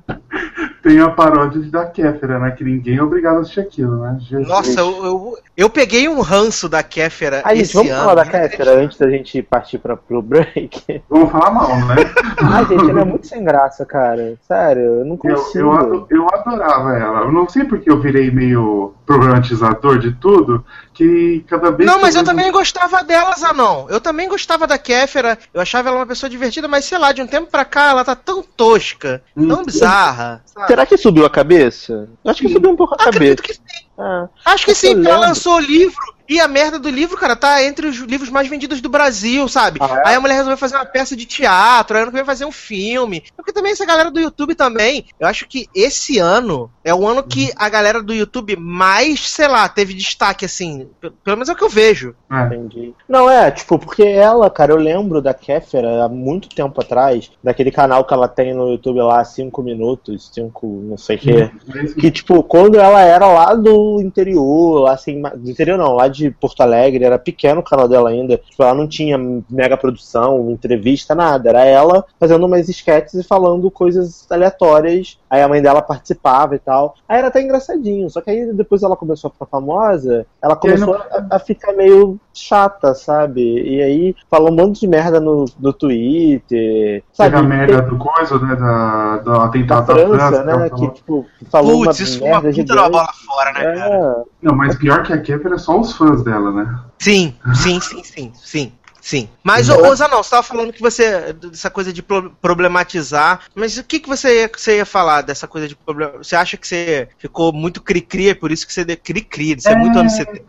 Tem 0.84 1.00
a 1.00 1.10
paródia 1.10 1.62
de 1.62 1.70
da 1.70 1.86
Kéfera, 1.86 2.40
né? 2.40 2.52
Que 2.52 2.64
ninguém 2.64 2.98
é 2.98 3.04
obrigado 3.04 3.38
a 3.38 3.40
assistir 3.42 3.60
aquilo, 3.62 3.98
né? 4.02 4.18
Jesus. 4.22 4.48
Nossa, 4.48 4.80
eu, 4.80 5.06
eu, 5.06 5.38
eu 5.58 5.70
peguei 5.70 6.08
um 6.08 6.22
ranço 6.22 6.70
da 6.70 6.84
Kéfera 6.84 7.42
Aí, 7.44 7.62
esse 7.62 7.74
vamos 7.74 7.92
ano. 7.92 8.02
falar 8.02 8.16
da 8.16 8.26
Kéfera 8.26 8.74
antes 8.80 8.98
da 8.98 9.10
gente 9.10 9.42
partir 9.42 9.80
pra, 9.80 9.98
pro 9.98 10.22
break. 10.22 11.02
Vamos 11.10 11.32
falar 11.32 11.50
mal, 11.52 11.76
né? 11.88 11.96
Ai, 12.44 12.66
gente, 12.68 12.90
ela 12.90 13.02
é 13.02 13.06
muito 13.06 13.26
sem 13.28 13.44
graça, 13.44 13.84
cara. 13.86 14.36
Sério, 14.48 14.82
eu 15.00 15.06
não 15.06 15.20
Eu, 15.24 15.36
consigo. 15.36 15.60
eu, 15.66 15.72
ado- 15.74 16.08
eu 16.12 16.28
adorava 16.32 16.96
ela. 16.96 17.20
Eu 17.22 17.32
não 17.32 17.50
sei 17.50 17.64
porque 17.66 17.90
eu 17.90 18.00
virei 18.00 18.30
meio 18.30 18.94
problematizador 19.06 19.98
de 20.00 20.12
tudo, 20.14 20.64
que 20.94 21.44
cada 21.48 21.72
vez 21.72 21.90
Não, 21.90 22.00
mas 22.00 22.16
eu 22.16 22.24
também 22.24 22.52
gostava 22.52 23.04
delas, 23.04 23.44
Anon. 23.44 23.88
Eu 23.90 24.00
também 24.00 24.28
gostava 24.30 24.68
da 24.68 24.78
Kéfera. 24.78 25.38
Eu 25.54 25.62
achava 25.62 25.90
ela 25.90 25.98
uma 26.00 26.06
pessoa 26.06 26.30
divertida, 26.30 26.68
mas 26.68 26.86
sei 26.86 26.98
lá, 26.98 27.12
de 27.12 27.22
um 27.22 27.28
tempo 27.28 27.50
pra 27.50 27.66
cá 27.66 27.90
ela 27.90 28.06
tá 28.06 28.16
tão 28.16 28.44
tosca, 28.44 29.22
tão 29.36 29.64
bizarra. 29.66 30.42
sabe? 30.46 30.68
Será 30.68 30.86
que 30.86 30.98
subiu 30.98 31.26
a 31.26 31.30
cabeça? 31.30 32.08
Eu 32.24 32.32
acho 32.32 32.42
que 32.42 32.50
subiu 32.50 32.70
um 32.72 32.76
pouco 32.76 32.94
a 32.94 32.98
cabeça. 32.98 33.42
que 33.42 33.54
sim. 33.54 33.87
Ah, 33.98 34.28
Acho 34.46 34.66
que 34.66 34.76
sim, 34.76 34.94
porque 34.96 35.10
ela 35.10 35.28
lançou 35.28 35.56
o 35.56 35.60
livro 35.60 36.17
e 36.28 36.40
a 36.40 36.48
merda 36.48 36.78
do 36.78 36.90
livro, 36.90 37.18
cara, 37.18 37.36
tá 37.36 37.64
entre 37.64 37.88
os 37.88 37.98
livros 37.98 38.30
mais 38.30 38.48
vendidos 38.48 38.82
do 38.82 38.90
Brasil, 38.90 39.48
sabe? 39.48 39.80
Ah, 39.82 40.02
Aí 40.06 40.16
a 40.16 40.20
mulher 40.20 40.36
resolveu 40.36 40.58
fazer 40.58 40.76
uma 40.76 40.86
peça 40.86 41.16
de 41.16 41.26
teatro, 41.26 41.96
aí 41.96 42.04
ano 42.04 42.12
que 42.12 42.18
vem 42.18 42.26
fazer 42.26 42.46
um 42.46 42.52
filme. 42.52 43.24
Porque 43.36 43.54
também 43.54 43.72
essa 43.72 43.86
galera 43.86 44.12
do 44.12 44.20
YouTube 44.20 44.56
também, 44.56 45.06
eu 45.20 45.28
acho 45.28 45.48
que 45.48 45.68
esse 45.74 46.20
ano 46.20 46.70
é 46.84 46.94
o 46.94 47.08
ano 47.08 47.24
que 47.24 47.52
a 47.56 47.70
galera 47.70 48.02
do 48.02 48.14
YouTube 48.14 48.56
mais, 48.58 49.30
sei 49.30 49.48
lá, 49.48 49.68
teve 49.70 49.94
destaque, 49.94 50.46
assim. 50.46 50.88
Pelo 51.00 51.38
menos 51.38 51.50
é 51.50 51.54
o 51.54 51.56
que 51.56 51.64
eu 51.64 51.70
vejo. 51.70 52.16
Entendi. 52.30 52.94
Não, 53.08 53.30
é, 53.30 53.52
tipo, 53.52 53.80
porque 53.80 54.04
ela, 54.04 54.50
cara, 54.50 54.72
eu 54.72 54.78
lembro 54.78 55.22
da 55.22 55.34
Kéfera 55.34 56.06
há 56.06 56.10
muito 56.10 56.50
tempo 56.50 56.80
atrás, 56.82 57.32
daquele 57.44 57.72
canal 57.72 58.04
que 58.04 58.14
ela 58.14 58.28
tem 58.28 58.54
no 58.54 58.72
YouTube 58.72 59.02
lá, 59.02 59.24
5 59.24 59.62
minutos, 59.62 60.30
5 60.34 60.68
não 60.84 60.98
sei 60.98 61.16
o 61.16 61.20
quê. 61.20 61.52
Que, 62.00 62.12
tipo, 62.12 62.44
quando 62.44 62.80
ela 62.80 63.02
era 63.02 63.28
lá 63.28 63.54
do 63.54 64.02
interior, 64.02 64.82
lá 64.82 64.94
assim, 64.94 65.22
do 65.22 65.50
interior 65.50 65.78
não, 65.78 65.94
lá 65.94 66.08
de 66.08 66.17
Porto 66.32 66.62
Alegre, 66.62 67.04
era 67.04 67.18
pequeno 67.20 67.62
o 67.62 67.64
canal 67.64 67.88
dela 67.88 68.10
ainda. 68.10 68.38
Tipo, 68.38 68.64
ela 68.64 68.74
não 68.74 68.88
tinha 68.88 69.18
mega 69.50 69.78
produção, 69.78 70.50
entrevista, 70.52 71.14
nada. 71.16 71.50
Era 71.50 71.64
ela 71.66 72.06
fazendo 72.20 72.46
umas 72.46 72.68
sketches 72.70 73.14
e 73.16 73.24
falando 73.24 73.70
coisas 73.72 74.26
aleatórias. 74.30 75.18
Aí 75.30 75.42
a 75.42 75.48
mãe 75.48 75.62
dela 75.62 75.82
participava 75.82 76.56
e 76.56 76.60
tal. 76.60 76.96
Aí 77.08 77.18
era 77.20 77.28
até 77.28 77.42
engraçadinho. 77.42 78.10
Só 78.10 78.22
que 78.22 78.30
aí 78.30 78.54
depois 78.54 78.84
ela 78.84 78.96
começou 78.96 79.28
a 79.30 79.32
ficar 79.32 79.46
famosa, 79.46 80.26
ela 80.42 80.56
começou 80.56 80.96
a, 80.96 81.28
a 81.32 81.40
ficar 81.40 81.74
meio 81.74 82.20
chata, 82.34 82.94
sabe? 82.94 83.42
E 83.42 83.82
aí 83.82 84.16
falou 84.30 84.52
um 84.52 84.56
monte 84.56 84.80
de 84.82 84.88
merda 84.88 85.20
no, 85.20 85.46
no 85.60 85.74
Twitter. 85.74 87.04
Sabe? 87.12 87.32
Teve 87.32 87.46
a 87.46 87.48
merda 87.50 87.82
do 87.82 87.98
coisa, 87.98 88.38
né? 88.40 88.56
Da, 88.56 89.18
do 89.18 89.32
da 89.32 89.46
atentado 89.46 89.88
da 89.88 89.94
França, 89.94 90.18
França. 90.28 90.44
né? 90.44 90.52
ela 90.54 90.64
Que, 90.64 90.70
falou. 90.78 90.92
tipo, 90.92 91.26
falou 91.50 91.72
Putz, 91.84 92.00
uma 92.00 92.06
isso 92.06 92.20
foi 92.20 92.28
uma 92.30 92.42
merda 92.42 92.62
puta 92.62 92.76
da 92.76 92.82
gigante. 92.84 92.92
bola 92.92 93.10
fora, 93.26 93.52
né, 93.54 93.90
É. 93.90 94.24
Não, 94.42 94.56
mas 94.56 94.76
pior 94.76 95.04
que 95.04 95.12
a 95.14 95.22
Kéfera 95.22 95.56
é 95.56 95.58
só 95.58 95.80
os 95.80 95.94
fãs 95.94 96.07
dela, 96.16 96.52
né? 96.52 96.80
Sim, 97.00 97.36
sim, 97.56 97.80
sim, 97.80 98.04
sim, 98.04 98.32
sim. 98.36 98.72
Sim. 99.00 99.30
Mas, 99.42 99.70
ô, 99.70 99.88
ô 99.88 99.96
Zanão, 99.96 100.22
você 100.22 100.32
tava 100.32 100.44
falando 100.44 100.74
que 100.74 100.82
você. 100.82 101.32
dessa 101.32 101.70
coisa 101.70 101.94
de 101.94 102.04
pro- 102.04 102.30
problematizar. 102.42 103.40
Mas 103.56 103.78
o 103.78 103.84
que, 103.86 104.02
que 104.02 104.10
você, 104.10 104.42
ia, 104.42 104.52
você 104.54 104.76
ia 104.78 104.86
falar 104.86 105.22
dessa 105.22 105.48
coisa 105.48 105.66
de 105.66 105.78
problema? 105.78 106.18
Você 106.18 106.36
acha 106.36 106.58
que 106.58 106.68
você 106.68 107.08
ficou 107.18 107.54
muito 107.54 107.82
cri-cri, 107.82 108.28
é 108.28 108.36
por 108.36 108.52
isso 108.52 108.68
que 108.68 108.74
você 108.74 108.84
deu 108.84 108.98
cri-cri, 108.98 109.56
de 109.56 109.64
ser 109.64 109.78
muito 109.78 109.98
anos 109.98 110.12
70. 110.12 110.44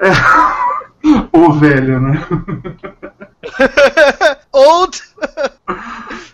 O 1.32 1.52
velho, 1.54 2.00
né? 2.00 2.24
Old! 4.52 5.00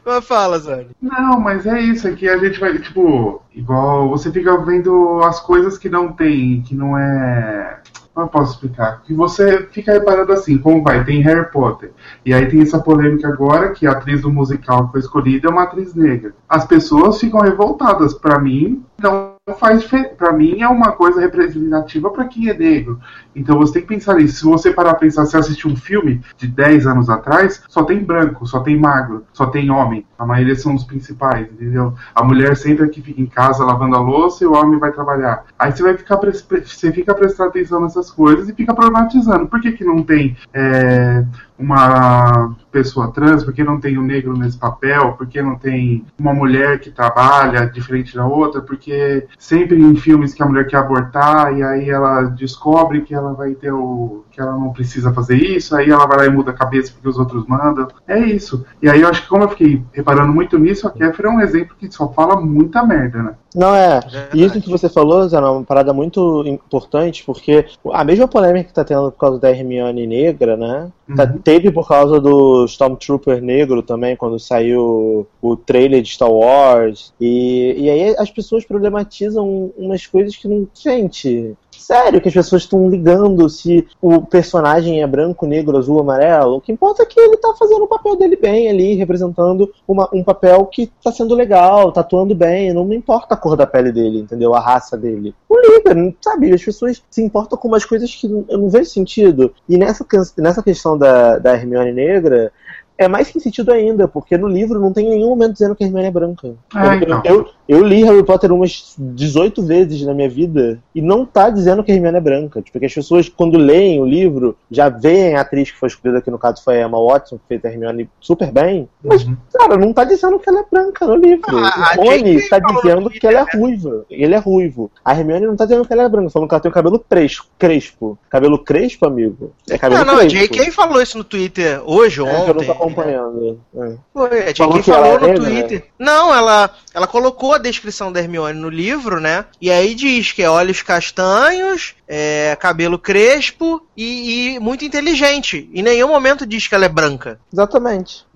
Mas 0.04 0.24
fala, 0.26 0.58
Zane. 0.58 0.90
Não, 1.00 1.40
mas 1.40 1.66
é 1.66 1.80
isso, 1.80 2.06
é 2.08 2.12
que 2.12 2.28
a 2.28 2.36
gente 2.38 2.60
vai, 2.60 2.78
tipo, 2.78 3.42
igual 3.54 4.08
você 4.10 4.30
fica 4.30 4.56
vendo 4.64 5.20
as 5.22 5.40
coisas 5.40 5.78
que 5.78 5.88
não 5.88 6.12
tem, 6.12 6.62
que 6.62 6.74
não 6.74 6.98
é. 6.98 7.80
Como 8.18 8.26
eu 8.26 8.32
posso 8.32 8.54
explicar? 8.54 9.00
Que 9.04 9.14
você 9.14 9.68
fica 9.70 9.92
reparando 9.92 10.32
assim, 10.32 10.58
como 10.58 10.82
vai, 10.82 11.04
tem 11.04 11.22
Harry 11.22 11.52
Potter. 11.52 11.92
E 12.26 12.34
aí 12.34 12.46
tem 12.48 12.60
essa 12.60 12.80
polêmica 12.80 13.28
agora 13.28 13.70
que 13.70 13.86
a 13.86 13.92
atriz 13.92 14.22
do 14.22 14.32
musical 14.32 14.86
que 14.86 14.90
foi 14.90 15.00
escolhida 15.02 15.46
é 15.46 15.50
uma 15.52 15.62
atriz 15.62 15.94
negra. 15.94 16.34
As 16.48 16.64
pessoas 16.64 17.20
ficam 17.20 17.38
revoltadas. 17.38 18.14
Pra 18.14 18.40
mim, 18.40 18.82
não 19.00 19.34
faz 19.56 19.82
diferença. 19.82 20.16
Pra 20.16 20.32
mim 20.32 20.60
é 20.60 20.68
uma 20.68 20.90
coisa 20.90 21.20
representativa 21.20 22.10
pra 22.10 22.24
quem 22.24 22.48
é 22.48 22.54
negro. 22.54 22.98
Então 23.38 23.56
você 23.56 23.74
tem 23.74 23.82
que 23.82 23.88
pensar 23.88 24.14
nisso. 24.14 24.38
Se 24.38 24.44
você 24.44 24.72
parar 24.72 24.90
pra 24.90 25.00
pensar, 25.00 25.24
se 25.26 25.36
assistir 25.36 25.68
um 25.68 25.76
filme 25.76 26.20
de 26.36 26.48
10 26.48 26.86
anos 26.86 27.08
atrás, 27.08 27.62
só 27.68 27.84
tem 27.84 28.02
branco, 28.02 28.46
só 28.46 28.60
tem 28.60 28.78
magro, 28.78 29.24
só 29.32 29.46
tem 29.46 29.70
homem. 29.70 30.04
A 30.18 30.26
maioria 30.26 30.56
são 30.56 30.74
os 30.74 30.84
principais, 30.84 31.48
entendeu? 31.50 31.94
A 32.14 32.24
mulher 32.24 32.56
sempre 32.56 32.86
é 32.86 32.88
que 32.88 33.00
fica 33.00 33.20
em 33.20 33.26
casa 33.26 33.64
lavando 33.64 33.96
a 33.96 34.00
louça 34.00 34.42
e 34.42 34.46
o 34.46 34.54
homem 34.54 34.78
vai 34.78 34.90
trabalhar. 34.92 35.44
Aí 35.58 35.70
você 35.70 35.82
vai 35.82 35.96
ficar 35.96 36.18
você 36.18 36.92
fica 36.92 37.14
prestando 37.14 37.50
atenção 37.50 37.80
nessas 37.80 38.10
coisas 38.10 38.48
e 38.48 38.54
fica 38.54 38.74
problematizando. 38.74 39.46
Por 39.46 39.60
que, 39.60 39.72
que 39.72 39.84
não 39.84 40.02
tem 40.02 40.36
é, 40.52 41.24
uma 41.58 42.56
pessoa 42.70 43.10
trans? 43.10 43.44
Por 43.44 43.52
que 43.52 43.64
não 43.64 43.80
tem 43.80 43.98
um 43.98 44.02
negro 44.02 44.36
nesse 44.36 44.56
papel? 44.56 45.12
Por 45.12 45.26
que 45.26 45.42
não 45.42 45.56
tem 45.56 46.04
uma 46.18 46.32
mulher 46.32 46.78
que 46.78 46.90
trabalha 46.90 47.66
diferente 47.66 48.14
da 48.14 48.26
outra? 48.26 48.60
Porque 48.60 49.26
sempre 49.38 49.80
em 49.80 49.96
filmes 49.96 50.32
que 50.32 50.42
a 50.42 50.46
mulher 50.46 50.66
quer 50.66 50.78
abortar 50.78 51.56
e 51.56 51.62
aí 51.62 51.90
ela 51.90 52.24
descobre 52.24 53.02
que 53.02 53.14
ela 53.14 53.27
vai 53.34 53.54
ter 53.54 53.72
o. 53.72 54.24
que 54.30 54.40
ela 54.40 54.52
não 54.52 54.72
precisa 54.72 55.12
fazer 55.12 55.36
isso, 55.36 55.74
aí 55.76 55.90
ela 55.90 56.06
vai 56.06 56.18
lá 56.18 56.26
e 56.26 56.30
muda 56.30 56.50
a 56.50 56.54
cabeça 56.54 56.92
porque 56.92 57.08
os 57.08 57.18
outros 57.18 57.46
mandam. 57.46 57.88
É 58.06 58.18
isso. 58.18 58.64
E 58.82 58.88
aí 58.88 59.00
eu 59.00 59.08
acho 59.08 59.22
que 59.22 59.28
como 59.28 59.44
eu 59.44 59.48
fiquei 59.48 59.82
reparando 59.92 60.32
muito 60.32 60.58
nisso, 60.58 60.86
a 60.86 60.90
Kéfera 60.90 61.28
é 61.28 61.30
um 61.30 61.40
exemplo 61.40 61.76
que 61.78 61.90
só 61.90 62.08
fala 62.12 62.40
muita 62.40 62.84
merda, 62.84 63.22
né? 63.22 63.34
Não 63.54 63.74
é. 63.74 64.00
E 64.34 64.44
isso 64.44 64.60
que 64.60 64.68
você 64.70 64.88
falou, 64.88 65.26
Zé, 65.28 65.36
é 65.36 65.40
uma 65.40 65.64
parada 65.64 65.92
muito 65.92 66.44
importante, 66.46 67.24
porque 67.24 67.66
a 67.92 68.04
mesma 68.04 68.28
polêmica 68.28 68.68
que 68.68 68.74
tá 68.74 68.84
tendo 68.84 69.10
por 69.10 69.18
causa 69.18 69.38
da 69.38 69.50
Hermione 69.50 70.06
negra, 70.06 70.56
né? 70.56 70.90
tá- 71.16 71.24
Uhum. 71.24 71.38
teve 71.38 71.70
por 71.72 71.88
causa 71.88 72.20
do 72.20 72.66
Stormtrooper 72.66 73.40
negro 73.42 73.82
também, 73.82 74.14
quando 74.14 74.38
saiu 74.38 75.26
o 75.40 75.56
trailer 75.56 76.02
de 76.02 76.10
Star 76.12 76.30
Wars. 76.30 77.14
E, 77.18 77.74
e 77.78 77.88
aí 77.90 78.14
as 78.18 78.30
pessoas 78.30 78.64
problematizam 78.66 79.72
umas 79.76 80.06
coisas 80.06 80.36
que 80.36 80.46
não. 80.46 80.68
Gente. 80.74 81.56
Sério 81.78 82.20
que 82.20 82.28
as 82.28 82.34
pessoas 82.34 82.62
estão 82.62 82.90
ligando 82.90 83.48
se 83.48 83.86
o 84.02 84.20
personagem 84.20 85.00
é 85.00 85.06
branco, 85.06 85.46
negro, 85.46 85.78
azul, 85.78 86.00
amarelo. 86.00 86.56
O 86.56 86.60
que 86.60 86.72
importa 86.72 87.02
é 87.02 87.06
que 87.06 87.18
ele 87.18 87.36
tá 87.36 87.54
fazendo 87.58 87.84
o 87.84 87.88
papel 87.88 88.16
dele 88.16 88.36
bem 88.36 88.68
ali, 88.68 88.94
representando 88.94 89.72
uma- 89.86 90.08
um 90.12 90.24
papel 90.24 90.66
que 90.66 90.90
tá 91.02 91.12
sendo 91.12 91.34
legal, 91.34 91.92
tá 91.92 92.00
atuando 92.00 92.34
bem. 92.34 92.72
Não 92.72 92.92
importa 92.92 93.34
a 93.34 93.36
cor 93.36 93.56
da 93.56 93.66
pele 93.66 93.92
dele, 93.92 94.18
entendeu? 94.18 94.54
A 94.54 94.60
raça 94.60 94.96
dele. 94.96 95.34
Não 95.48 95.56
liga, 95.60 96.14
sabe? 96.20 96.52
As 96.52 96.62
pessoas 96.62 97.02
se 97.08 97.22
importam 97.22 97.56
com 97.56 97.68
umas 97.68 97.84
coisas 97.84 98.14
que 98.14 98.26
eu 98.26 98.58
não 98.58 98.68
vejo 98.68 98.90
sentido. 98.90 99.54
E 99.68 99.78
nessa, 99.78 100.04
nessa 100.36 100.62
questão 100.62 100.98
da, 100.98 101.38
da 101.38 101.54
Hermione 101.54 101.92
negra, 101.92 102.52
é 102.98 103.06
mais 103.06 103.28
sem 103.28 103.40
sentido 103.40 103.72
ainda, 103.72 104.08
porque 104.08 104.36
no 104.36 104.48
livro 104.48 104.80
não 104.80 104.92
tem 104.92 105.08
nenhum 105.08 105.28
momento 105.28 105.52
dizendo 105.52 105.74
que 105.76 105.84
a 105.84 105.86
Hermione 105.86 106.08
é 106.08 106.10
branca. 106.10 106.54
É, 106.74 106.86
eu, 106.86 106.94
então. 106.94 107.22
eu, 107.24 107.48
eu 107.68 107.86
li 107.86 108.02
Harry 108.02 108.24
Potter 108.24 108.52
umas 108.52 108.94
18 108.98 109.62
vezes 109.62 110.02
na 110.02 110.12
minha 110.12 110.28
vida 110.28 110.80
e 110.92 111.00
não 111.00 111.24
tá 111.24 111.48
dizendo 111.48 111.84
que 111.84 111.92
a 111.92 111.94
Hermione 111.94 112.16
é 112.16 112.20
branca. 112.20 112.60
Tipo, 112.60 112.80
que 112.80 112.86
as 112.86 112.94
pessoas, 112.94 113.28
quando 113.28 113.56
leem 113.56 114.00
o 114.00 114.04
livro, 114.04 114.56
já 114.68 114.88
veem 114.88 115.36
a 115.36 115.42
atriz 115.42 115.70
que 115.70 115.78
foi 115.78 115.88
escolhida, 115.88 116.20
que 116.20 116.30
no 116.30 116.38
caso 116.38 116.62
foi 116.64 116.82
a 116.82 116.86
Emma 116.86 117.00
Watson, 117.00 117.36
que 117.36 117.44
fez 117.46 117.64
a 117.64 117.68
Hermione 117.68 118.10
super 118.20 118.50
bem. 118.50 118.88
Mas, 119.04 119.24
cara, 119.54 119.76
não 119.76 119.92
tá 119.92 120.02
dizendo 120.02 120.38
que 120.40 120.48
ela 120.48 120.60
é 120.60 120.64
branca 120.68 121.06
no 121.06 121.14
livro. 121.14 121.56
Ah, 121.56 121.94
a 121.94 122.00
o 122.00 122.04
Rony 122.04 122.48
tá 122.48 122.58
dizendo 122.58 123.10
que 123.10 123.26
ela 123.26 123.40
é 123.40 123.56
ruiva. 123.56 124.04
Ele 124.10 124.34
é 124.34 124.38
ruivo. 124.38 124.90
A 125.04 125.16
Hermione 125.16 125.46
não 125.46 125.56
tá 125.56 125.66
dizendo 125.66 125.86
que 125.86 125.92
ela 125.92 126.02
é 126.02 126.08
branca, 126.08 126.30
falando 126.30 126.48
que 126.48 126.54
ela 126.54 126.62
tem 126.62 126.70
o 126.70 126.74
cabelo 126.74 126.98
crespo. 126.98 127.46
crespo. 127.56 128.18
Cabelo 128.28 128.58
crespo, 128.58 129.06
amigo? 129.06 129.52
É 129.70 129.78
cabelo 129.78 130.04
Não, 130.04 130.14
não, 130.14 130.20
a 130.20 130.26
crespo. 130.26 130.54
JK 130.54 130.72
falou 130.72 131.00
isso 131.00 131.16
no 131.16 131.24
Twitter 131.24 131.80
hoje 131.84 132.20
ou 132.20 132.26
É, 132.26 132.87
acompanhando. 132.88 133.60
É. 133.76 133.96
Foi, 134.12 134.42
a 134.42 134.52
JK 134.52 134.82
que 134.82 134.82
falou 134.90 135.20
no 135.20 135.26
é, 135.26 135.32
né? 135.32 135.34
Twitter. 135.34 135.80
Né? 135.80 135.86
Não, 135.98 136.34
ela, 136.34 136.70
ela 136.98 137.06
colocou 137.06 137.54
a 137.54 137.58
descrição 137.58 138.10
da 138.12 138.18
Hermione 138.20 138.58
no 138.58 138.68
livro, 138.68 139.20
né? 139.20 139.44
E 139.60 139.70
aí 139.70 139.94
diz 139.94 140.32
que 140.32 140.42
é 140.42 140.50
olhos 140.50 140.82
castanhos, 140.82 141.94
é, 142.08 142.56
cabelo 142.60 142.98
crespo 142.98 143.80
e, 143.96 144.56
e 144.56 144.58
muito 144.60 144.84
inteligente. 144.84 145.70
Em 145.72 145.82
nenhum 145.82 146.08
momento 146.08 146.44
diz 146.44 146.66
que 146.66 146.74
ela 146.74 146.84
é 146.86 146.88
branca. 146.88 147.38
Exatamente. 147.52 148.26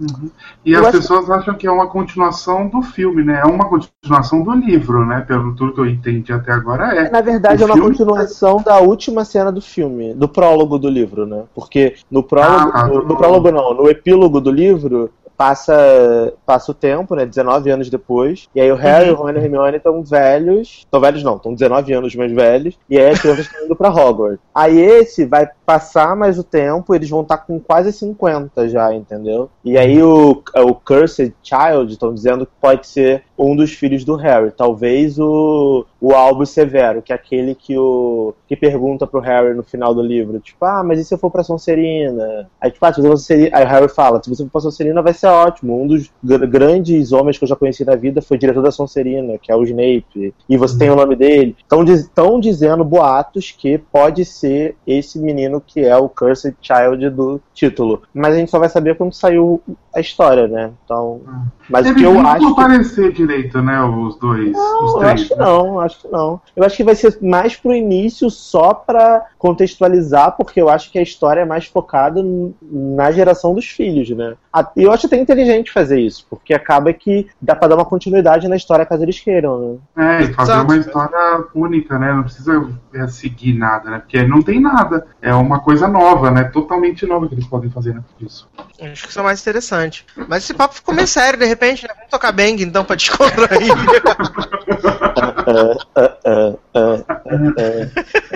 E 0.65 0.73
Eu 0.73 0.81
as 0.81 0.87
acho- 0.89 0.99
pessoas 0.99 1.29
acham 1.31 1.55
que 1.55 1.67
é 1.67 1.71
uma 1.71 1.89
continuação 1.89 2.69
do 2.69 2.83
filme, 2.83 3.25
né? 3.25 3.41
É 3.43 3.47
uma 3.47 3.69
continuação 3.69 4.43
do 4.43 4.53
livro, 4.53 5.05
né? 5.07 5.25
Pelo 5.27 5.55
tudo 5.57 5.75
que 5.75 5.81
eu 5.81 5.87
entendi 5.87 6.33
até 6.33 6.53
agora 6.53 6.95
é. 6.95 7.11
Na 7.11 7.21
verdade, 7.21 7.63
O 7.63 7.69
é 7.69 7.73
uma 7.73 7.81
continuação 7.81 8.63
da 8.63 8.79
última 8.79 9.25
cena 9.25 9.51
do 9.51 9.61
filme, 9.61 10.15
do 10.15 10.29
prólogo 10.29 10.79
do 10.79 10.89
livro, 10.89 11.27
né? 11.27 11.43
Porque 11.55 11.97
no 12.11 12.23
prólogo, 12.23 12.71
Ah, 12.75 12.87
no, 12.87 12.95
do 12.95 13.09
no 13.09 13.17
prólogo. 13.17 13.43
prólogo 13.43 13.51
não, 13.51 13.75
no 13.85 13.91
epílogo 13.91 14.41
do 14.41 14.51
livro 14.53 15.11
passa 15.37 16.33
passa 16.45 16.70
o 16.70 16.74
tempo, 16.74 17.14
né? 17.14 17.24
19 17.26 17.70
anos 17.70 17.91
depois. 17.91 18.49
E 18.55 18.61
aí 18.61 18.70
o 18.70 18.76
Harry, 18.76 19.11
o 19.11 19.14
Ron 19.14 19.30
e 19.30 19.39
a 19.39 19.43
Hermione 19.43 19.76
estão 19.76 20.03
velhos. 20.03 20.80
Estão 20.80 21.01
velhos 21.01 21.22
não, 21.22 21.37
estão 21.37 21.55
19 21.55 21.93
anos 21.93 22.14
mais 22.14 22.33
velhos. 22.33 22.78
E 22.89 22.99
aí 22.99 23.11
as 23.11 23.20
crianças 23.20 23.47
estão 23.47 23.64
indo 23.64 23.76
pra 23.76 23.91
Hogwarts. 23.91 24.41
Aí 24.55 24.78
esse 24.78 25.24
vai 25.24 25.49
passar 25.64 26.14
mais 26.16 26.39
o 26.39 26.45
tempo, 26.45 26.95
eles 26.95 27.09
vão 27.09 27.22
estar 27.22 27.39
com 27.39 27.59
quase 27.59 27.93
50 27.93 28.68
já, 28.68 28.95
entendeu? 28.95 29.51
E 29.64 29.78
aí 29.78 30.03
o, 30.03 30.43
o 30.55 30.74
Cursed 30.74 31.35
Child 31.43 31.93
estão 31.93 32.12
dizendo 32.12 32.47
que 32.47 32.53
pode 32.61 32.87
ser 32.87 33.24
um 33.43 33.57
dos 33.57 33.72
filhos 33.72 34.05
do 34.05 34.16
Harry. 34.16 34.51
Talvez 34.51 35.18
o, 35.18 35.84
o 36.01 36.12
Albus 36.12 36.51
Severo, 36.51 37.03
que 37.03 37.12
é 37.12 37.16
aquele 37.16 37.55
que 37.55 37.76
o 37.76 38.34
que 38.49 38.57
pergunta 38.57 39.07
pro 39.07 39.20
Harry 39.20 39.55
no 39.55 39.62
final 39.62 39.95
do 39.95 40.03
livro, 40.03 40.38
tipo, 40.40 40.64
ah, 40.64 40.82
mas 40.84 40.99
e 41.01 41.05
se 41.05 41.14
eu 41.14 41.18
for 41.18 41.30
pra 41.30 41.43
Sonserina? 41.43 42.49
Aí, 42.61 42.70
tipo, 42.70 42.84
ah, 42.84 42.93
se 42.93 43.01
você. 43.01 43.51
Aí 43.53 43.64
o 43.64 43.68
Harry 43.68 43.88
fala, 43.88 44.22
se 44.22 44.30
você 44.30 44.45
for 44.45 44.51
pra 44.51 44.61
Sonserina 44.61 45.03
vai 45.03 45.12
ser 45.14 45.26
ótimo. 45.26 45.80
Um 45.82 45.86
dos 45.86 46.11
gr- 46.22 46.47
grandes 46.47 47.12
homens 47.12 47.38
que 47.38 47.45
eu 47.45 47.49
já 47.49 47.57
conheci 47.57 47.84
na 47.84 47.95
vida 47.97 48.22
foi 48.22 48.38
diretor 48.38 48.62
da 48.62 48.70
Sonserina, 48.70 49.38
que 49.38 49.51
é 49.51 49.57
o 49.57 49.64
Snape. 49.64 50.34
E 50.49 50.57
você 50.57 50.78
tem 50.78 50.90
o 50.90 50.97
nome 50.97 51.16
dele. 51.16 51.57
Estão 51.88 52.38
dizendo 52.40 52.84
boatos 52.84 53.51
que 53.51 53.78
pode 53.78 54.24
ser 54.24 54.76
esse 54.86 55.18
menino 55.18 55.61
que 55.61 55.80
é 55.80 55.97
o 55.97 56.09
Cursed 56.09 56.55
Child 56.61 57.11
do 57.11 57.40
título. 57.55 58.03
Mas 58.12 58.34
a 58.34 58.38
gente 58.38 58.51
só 58.51 58.59
vai 58.59 58.68
saber 58.68 58.97
quando 58.97 59.12
saiu 59.12 59.61
a 59.95 60.01
história, 60.01 60.49
né? 60.49 60.70
Então... 60.84 61.20
Mas 61.68 61.86
o 61.86 61.88
Eles 61.90 61.99
que 62.01 62.07
eu 62.07 62.14
não 62.14 62.26
acho 62.26 62.47
que... 62.47 62.53
aparecer 62.53 63.12
direito, 63.12 63.61
né? 63.62 63.82
Os 63.82 64.16
dois. 64.16 64.49
os 64.49 64.53
Não, 64.57 64.86
eu 64.86 64.99
três. 64.99 65.12
acho 65.12 65.28
que 65.28 65.34
né? 65.34 65.45
não, 65.45 65.80
acho 65.80 66.01
que 66.01 66.09
não. 66.09 66.40
Eu 66.57 66.64
acho 66.64 66.76
que 66.76 66.84
vai 66.84 66.95
ser 66.95 67.18
mais 67.20 67.57
pro 67.57 67.74
início, 67.74 68.30
só 68.30 68.72
pra 68.74 69.26
contextualizar, 69.38 70.36
porque 70.36 70.61
eu 70.61 70.68
acho 70.68 70.90
que 70.90 70.99
a 70.99 71.03
história 71.03 71.40
é 71.40 71.45
mais 71.45 71.66
focada 71.66 72.22
na 72.62 73.11
geração 73.12 73.55
dos 73.55 73.66
filhos, 73.66 74.11
né? 74.11 74.34
A- 74.53 74.71
E 74.77 74.83
eu 74.83 74.93
acho 74.93 75.07
até 75.07 75.17
inteligente 75.17 75.73
fazer 75.73 75.99
isso, 76.01 76.27
porque 76.29 76.53
acaba 76.53 76.93
que 76.93 77.27
dá 77.41 77.55
pra 77.57 77.69
dar 77.69 77.77
uma 77.77 77.85
continuidade 77.85 78.47
na 78.49 78.57
história 78.57 78.85
caso 78.85 79.03
eles 79.03 79.19
queiram, 79.19 79.81
né? 79.97 80.19
É, 80.21 80.23
e 80.25 80.33
fazer 80.35 80.53
Exato. 80.53 80.65
uma 80.73 80.77
história 80.77 81.45
única, 81.55 81.99
né? 81.99 82.13
Não 82.13 82.23
precisa 82.25 82.71
é, 82.95 83.07
seguir 83.09 83.55
nada, 83.55 83.91
né? 83.91 83.99
Porque 84.01 84.23
não 84.25 84.43
tem 84.43 84.61
nada. 84.61 85.07
É 85.23 85.35
uma 85.35 85.61
coisa 85.61 85.89
nova, 85.89 86.31
né? 86.31 86.45
Totalmente 86.45 87.07
nova 87.07 87.27
que 87.29 87.35
eles 87.35 87.47
podem 87.47 87.71
fazer 87.71 87.95
né, 87.95 88.03
disso. 88.19 88.49
Acho 88.81 89.05
que 89.05 89.11
isso 89.11 89.21
é 89.21 89.23
mais 89.23 89.41
interessante. 89.41 90.05
Mas 90.29 90.45
esse 90.45 90.55
papo 90.55 90.75
ficou 90.75 90.95
meio 90.95 91.07
sério, 91.09 91.39
de 91.39 91.47
repente, 91.47 91.85
né? 91.87 91.95
Vamos 91.95 92.11
tocar 92.11 92.33
bang 92.33 92.63
então 92.63 92.85
pra 92.85 92.97
descontrair. 92.97 93.73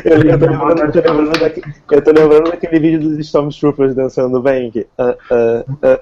Eu, 0.04 0.22
eu 0.22 0.38
tô 0.38 0.46
lembrando, 0.46 0.80
eu 0.96 1.02
tô 1.02 1.12
lembrando 1.12 1.38
daque- 1.40 1.62
eu 1.90 2.02
tô 2.02 2.10
lembrando 2.12 2.50
daquele 2.50 2.78
vídeo 2.78 3.00
dos 3.00 3.18
Stormtroopers 3.26 3.94
dançando 3.94 4.40
bem. 4.40 4.70
que, 4.70 4.86
ah, 4.98 5.14
ah, 5.30 5.64
ah. 5.82 5.98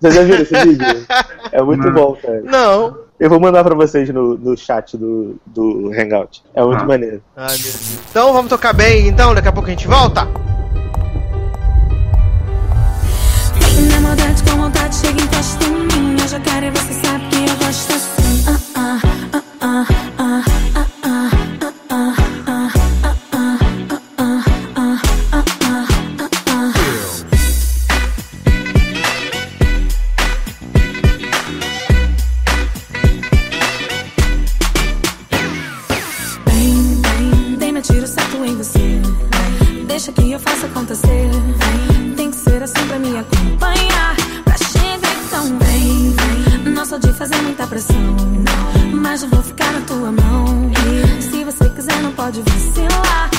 Vocês 0.00 0.14
já 0.14 0.22
viram 0.22 0.42
esse 0.42 0.54
vídeo? 0.54 1.06
É 1.52 1.62
muito 1.62 1.86
Não. 1.86 1.92
bom, 1.92 2.16
cara. 2.20 2.40
Não. 2.42 2.96
Eu 3.20 3.28
vou 3.30 3.38
mandar 3.38 3.62
pra 3.62 3.74
vocês 3.74 4.08
no, 4.10 4.36
no 4.36 4.56
chat 4.56 4.96
do, 4.96 5.36
do 5.46 5.90
Hangout. 5.96 6.42
É 6.54 6.62
muito 6.64 6.82
Ah. 6.82 6.86
maneiro. 6.86 7.22
Ai. 7.36 7.56
Então 8.10 8.32
vamos 8.32 8.48
tocar 8.48 8.72
bem 8.72 9.06
então, 9.08 9.34
daqui 9.34 9.48
a 9.48 9.52
pouco 9.52 9.68
a 9.68 9.70
gente 9.72 9.86
volta. 9.86 10.26
Na 13.90 14.00
maldade 14.00 14.42
com 14.42 14.56
vontade, 14.60 14.94
chega 14.96 15.20
encosta 15.22 15.64
em 15.64 15.70
mim. 15.70 16.16
Eu 16.20 16.28
já 16.28 16.40
quero 16.40 16.66
e 16.66 16.70
você 16.70 16.92
sabe 17.06 17.24
que 17.28 17.36
eu 17.50 17.56
gosto 17.66 17.92
assim. 17.92 18.11
uh, 19.62 19.84
uh. 20.18 20.71
Mas 49.12 49.22
eu 49.22 49.28
vou 49.28 49.42
ficar 49.42 49.70
na 49.74 49.80
tua 49.82 50.10
mão. 50.10 50.72
Se 51.20 51.44
você 51.44 51.68
quiser, 51.68 52.00
não 52.00 52.12
pode 52.12 52.40
vacilar. 52.40 53.31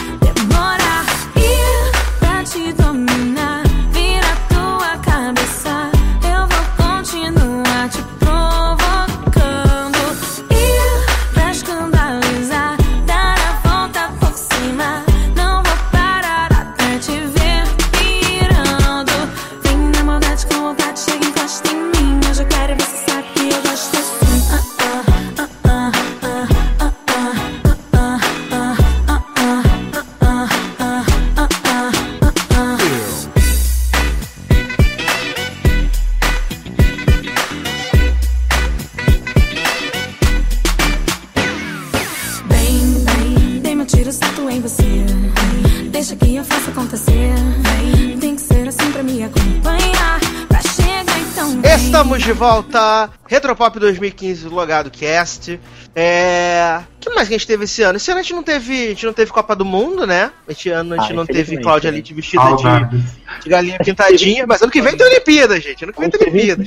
Volta, 52.43 53.09
Retropop 53.25 53.79
2015 53.79 54.49
do 54.49 54.53
Logado 54.53 54.91
Cast. 54.91 55.57
É. 55.95 56.81
O 56.97 56.99
que 56.99 57.09
mais 57.15 57.29
que 57.29 57.35
a 57.35 57.37
gente 57.37 57.47
teve 57.47 57.63
esse 57.63 57.81
ano? 57.83 57.95
Esse 57.95 58.11
ano 58.11 58.19
a 58.19 58.21
gente 58.21 58.33
não 58.33 58.43
teve, 58.43 58.73
a 58.73 58.89
gente 58.89 59.05
não 59.05 59.13
teve 59.13 59.31
Copa 59.31 59.55
do 59.55 59.63
Mundo, 59.63 60.05
né? 60.05 60.29
Esse 60.45 60.69
ano 60.69 60.93
a 60.93 60.97
gente 60.97 61.13
Ah, 61.13 61.15
não 61.15 61.25
teve 61.25 61.55
Cláudia 61.61 61.89
né? 61.89 61.95
Leite 61.95 62.13
vestida 62.13 62.43
de, 62.43 63.43
de 63.43 63.49
galinha 63.49 63.77
pintadinha, 63.79 64.45
mas 64.45 64.61
ano 64.61 64.69
que 64.69 64.81
vem 64.81 64.97
tem 64.97 65.07
Olimpíada, 65.07 65.57
gente. 65.57 65.85
Ano 65.85 65.93
que 65.93 66.01
vem 66.01 66.09
tem 66.09 66.21
Olimpíada. 66.21 66.65